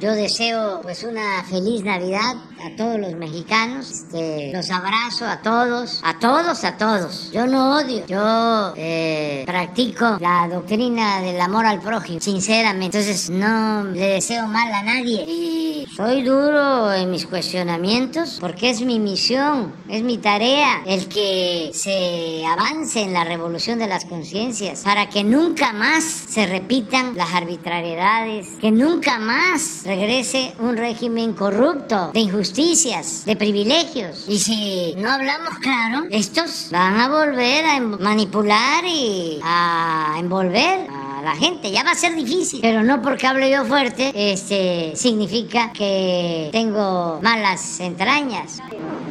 yo 0.00 0.14
deseo 0.28 0.80
pues 0.82 1.04
una 1.04 1.42
feliz 1.44 1.82
Navidad 1.82 2.34
a 2.64 2.76
todos 2.76 2.98
los 2.98 3.14
mexicanos. 3.14 3.90
Este, 3.90 4.52
los 4.52 4.70
abrazo 4.70 5.26
a 5.26 5.40
todos, 5.42 6.00
a 6.04 6.18
todos, 6.18 6.64
a 6.64 6.76
todos. 6.76 7.30
Yo 7.32 7.46
no 7.46 7.76
odio, 7.76 8.06
yo 8.06 8.74
eh, 8.76 9.44
practico 9.46 10.18
la 10.20 10.48
doctrina 10.48 11.20
del 11.20 11.40
amor 11.40 11.66
al 11.66 11.80
prójimo, 11.80 12.20
sinceramente. 12.20 12.98
Entonces 12.98 13.30
no 13.30 13.84
le 13.84 14.14
deseo 14.14 14.46
mal 14.46 14.72
a 14.72 14.82
nadie. 14.82 15.24
Y 15.28 15.86
soy 15.96 16.22
duro 16.22 16.92
en 16.92 17.10
mis 17.10 17.26
cuestionamientos 17.26 18.38
porque 18.40 18.70
es 18.70 18.80
mi 18.82 18.98
misión, 18.98 19.72
es 19.88 20.02
mi 20.02 20.18
tarea 20.18 20.82
el 20.86 21.08
que 21.08 21.70
se 21.74 22.44
avance 22.46 23.00
en 23.00 23.12
la 23.12 23.24
revolución 23.24 23.78
de 23.78 23.86
las 23.86 24.04
conciencias 24.04 24.82
para 24.82 25.08
que 25.08 25.24
nunca 25.24 25.72
más 25.72 26.04
se 26.04 26.46
repitan 26.46 27.16
las 27.16 27.32
arbitrariedades, 27.34 28.48
que 28.60 28.70
nunca 28.70 29.18
más 29.18 29.82
regrese 29.84 30.54
un 30.58 30.76
régimen 30.76 31.32
corrupto 31.32 32.10
de 32.12 32.20
injusticias, 32.48 33.24
de 33.26 33.36
privilegios. 33.36 34.24
Y 34.28 34.38
si 34.38 34.94
no 34.96 35.10
hablamos 35.10 35.58
claro, 35.60 36.06
estos 36.10 36.68
van 36.70 37.00
a 37.00 37.08
volver 37.08 37.64
a 37.64 37.76
em- 37.76 37.98
manipular 38.00 38.84
y 38.84 39.38
a 39.42 40.16
envolver 40.18 40.86
a 40.90 41.22
la 41.22 41.36
gente. 41.36 41.70
Ya 41.70 41.84
va 41.84 41.90
a 41.90 41.94
ser 41.94 42.14
difícil, 42.14 42.60
pero 42.62 42.82
no 42.82 43.02
porque 43.02 43.26
hable 43.26 43.50
yo 43.50 43.64
fuerte, 43.64 44.12
este 44.14 44.92
significa 44.94 45.72
que 45.72 46.48
tengo 46.52 47.20
malas 47.22 47.80
entrañas. 47.80 48.60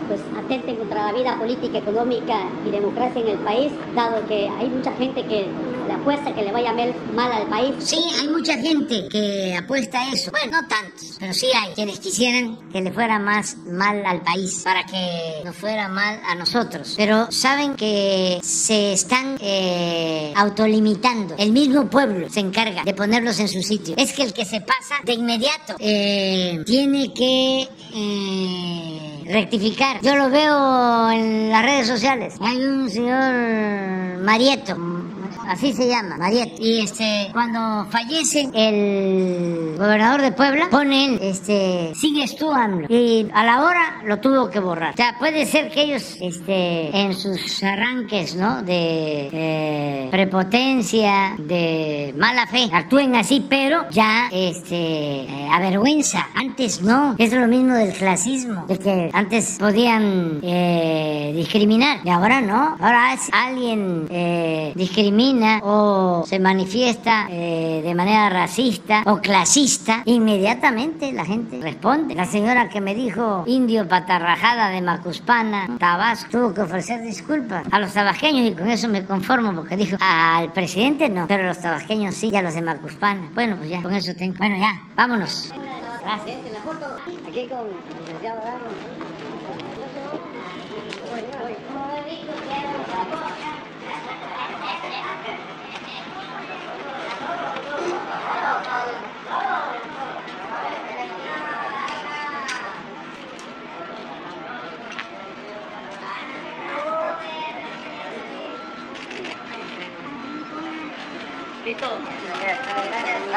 pues 0.07 0.21
atenten 0.39 0.77
contra 0.77 1.11
la 1.11 1.17
vida 1.17 1.37
política, 1.37 1.79
económica 1.79 2.39
y 2.65 2.71
democracia 2.71 3.21
en 3.21 3.27
el 3.27 3.39
país, 3.39 3.73
dado 3.93 4.25
que 4.27 4.47
hay 4.47 4.69
mucha 4.69 4.93
gente 4.93 5.21
que 5.25 5.47
le 5.87 5.93
apuesta 5.93 6.33
que 6.33 6.41
le 6.43 6.51
vaya 6.51 6.73
mal- 6.73 7.31
al 7.31 7.47
país. 7.47 7.73
Sí, 7.79 7.97
hay 8.19 8.27
mucha 8.27 8.57
gente 8.57 9.07
que 9.09 9.55
apuesta 9.57 10.01
a 10.01 10.11
eso. 10.13 10.31
Bueno, 10.31 10.61
no 10.61 10.67
tantos, 10.67 11.17
pero 11.19 11.33
sí 11.33 11.47
hay 11.55 11.73
quienes 11.73 11.99
quisieran 11.99 12.57
que 12.71 12.81
le 12.81 12.91
fuera 12.91 13.19
más 13.19 13.57
mal 13.67 14.05
al 14.05 14.21
país 14.21 14.61
para 14.63 14.85
que 14.85 15.41
nos 15.43 15.55
fuera 15.55 15.87
mal 15.87 16.19
a 16.27 16.35
nosotros. 16.35 16.93
Pero 16.97 17.31
saben 17.31 17.75
que 17.75 18.39
se 18.43 18.93
están 18.93 19.37
eh, 19.39 20.33
autolimitando. 20.35 21.35
El 21.37 21.51
mismo 21.51 21.85
pueblo 21.89 22.29
se 22.29 22.39
encarga 22.41 22.83
de 22.83 22.93
ponerlos 22.93 23.39
en 23.39 23.47
su 23.47 23.61
sitio. 23.61 23.95
Es 23.97 24.13
que 24.13 24.23
el 24.23 24.33
que 24.33 24.45
se 24.45 24.61
pasa 24.61 24.95
de 25.03 25.13
inmediato 25.13 25.75
eh, 25.79 26.61
tiene 26.65 27.13
que 27.13 27.67
eh, 27.93 29.23
rectificar. 29.27 30.01
Yo 30.01 30.15
lo 30.15 30.29
veo 30.29 31.11
en 31.11 31.49
las 31.49 31.63
redes 31.63 31.87
sociales. 31.87 32.35
Hay 32.41 32.57
un 32.63 32.89
señor 32.89 34.21
Marieto, 34.23 34.75
así 35.47 35.73
se 35.73 35.87
llama, 35.87 36.17
Marieto. 36.17 36.55
Y 36.59 36.81
este, 36.81 37.29
cuando 37.33 37.89
fallece 37.89 38.49
el 38.53 39.75
gobernador 39.77 40.21
de 40.21 40.31
Puebla, 40.31 40.67
pone 40.69 41.05
él, 41.05 41.19
este, 41.21 41.93
sigues 41.95 42.35
tú, 42.35 42.51
AMLO. 42.51 42.87
Y 42.89 43.27
a 43.33 43.43
la 43.43 43.63
hora 43.63 44.01
lo 44.05 44.19
tuvo 44.19 44.49
que 44.49 44.59
borrar. 44.59 44.93
O 44.93 44.97
sea, 44.97 45.15
puede 45.17 45.45
ser 45.45 45.71
que 45.71 45.83
ellos, 45.83 46.17
este, 46.21 46.97
en 46.97 47.13
sus 47.13 47.63
arranques, 47.63 48.35
¿no? 48.35 48.63
De 48.63 49.29
eh, 49.31 50.07
prepotencia, 50.11 51.35
de 51.37 52.13
mala 52.17 52.47
fe, 52.47 52.69
actúen 52.71 53.15
así, 53.15 53.45
pero 53.47 53.89
ya, 53.91 54.29
este, 54.31 54.75
eh, 54.75 55.47
avergüenza. 55.51 56.27
Antes 56.35 56.81
no. 56.81 57.15
Es 57.17 57.33
lo 57.33 57.47
mismo 57.47 57.73
del 57.73 57.93
clasismo, 57.93 58.65
de 58.67 58.79
que 58.79 59.09
antes 59.13 59.57
podían 59.59 60.39
eh, 60.43 61.33
discriminar 61.35 61.99
y 62.03 62.09
ahora 62.09 62.41
no. 62.41 62.75
Ahora 62.79 63.13
es 63.13 63.29
alguien 63.31 64.07
eh, 64.09 64.73
discrimina 65.17 65.59
o 65.63 66.23
se 66.27 66.39
manifiesta 66.39 67.27
eh, 67.29 67.81
de 67.83 67.95
manera 67.95 68.29
racista 68.29 69.03
o 69.05 69.17
clasista, 69.17 70.03
inmediatamente 70.05 71.11
la 71.11 71.25
gente 71.25 71.59
responde. 71.59 72.13
La 72.13 72.25
señora 72.25 72.69
que 72.69 72.81
me 72.81 72.93
dijo 72.93 73.43
indio 73.47 73.87
patarrajada 73.87 74.69
de 74.69 74.81
Macuspana, 74.81 75.77
Tabasco, 75.79 76.29
tuvo 76.29 76.53
que 76.53 76.61
ofrecer 76.61 77.01
disculpas 77.01 77.65
a 77.71 77.79
los 77.79 77.93
tabasqueños 77.93 78.51
y 78.51 78.53
con 78.53 78.69
eso 78.69 78.87
me 78.87 79.03
conformo 79.05 79.53
porque 79.53 79.75
dijo 79.75 79.97
al 79.99 80.53
presidente 80.53 81.09
no, 81.09 81.25
pero 81.27 81.47
los 81.47 81.59
tabasqueños 81.59 82.13
sí, 82.13 82.29
y 82.31 82.35
a 82.35 82.43
los 82.43 82.53
de 82.53 82.61
Macuspana. 82.61 83.29
Bueno, 83.33 83.55
pues 83.57 83.69
ya, 83.69 83.81
con 83.81 83.93
eso 83.93 84.13
tengo. 84.15 84.35
Bueno, 84.37 84.57
ya, 84.57 84.81
vámonos. 84.95 85.51
Gracias. 86.03 86.37
Aquí 87.27 87.47
con 87.47 87.67
el 93.27 93.46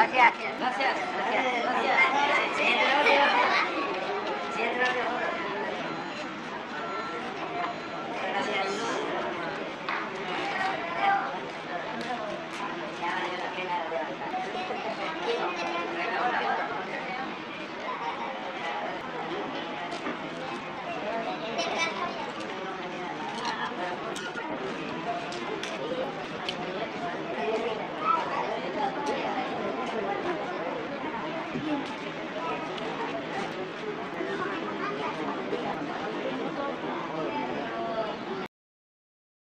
Gracias. 0.09 0.50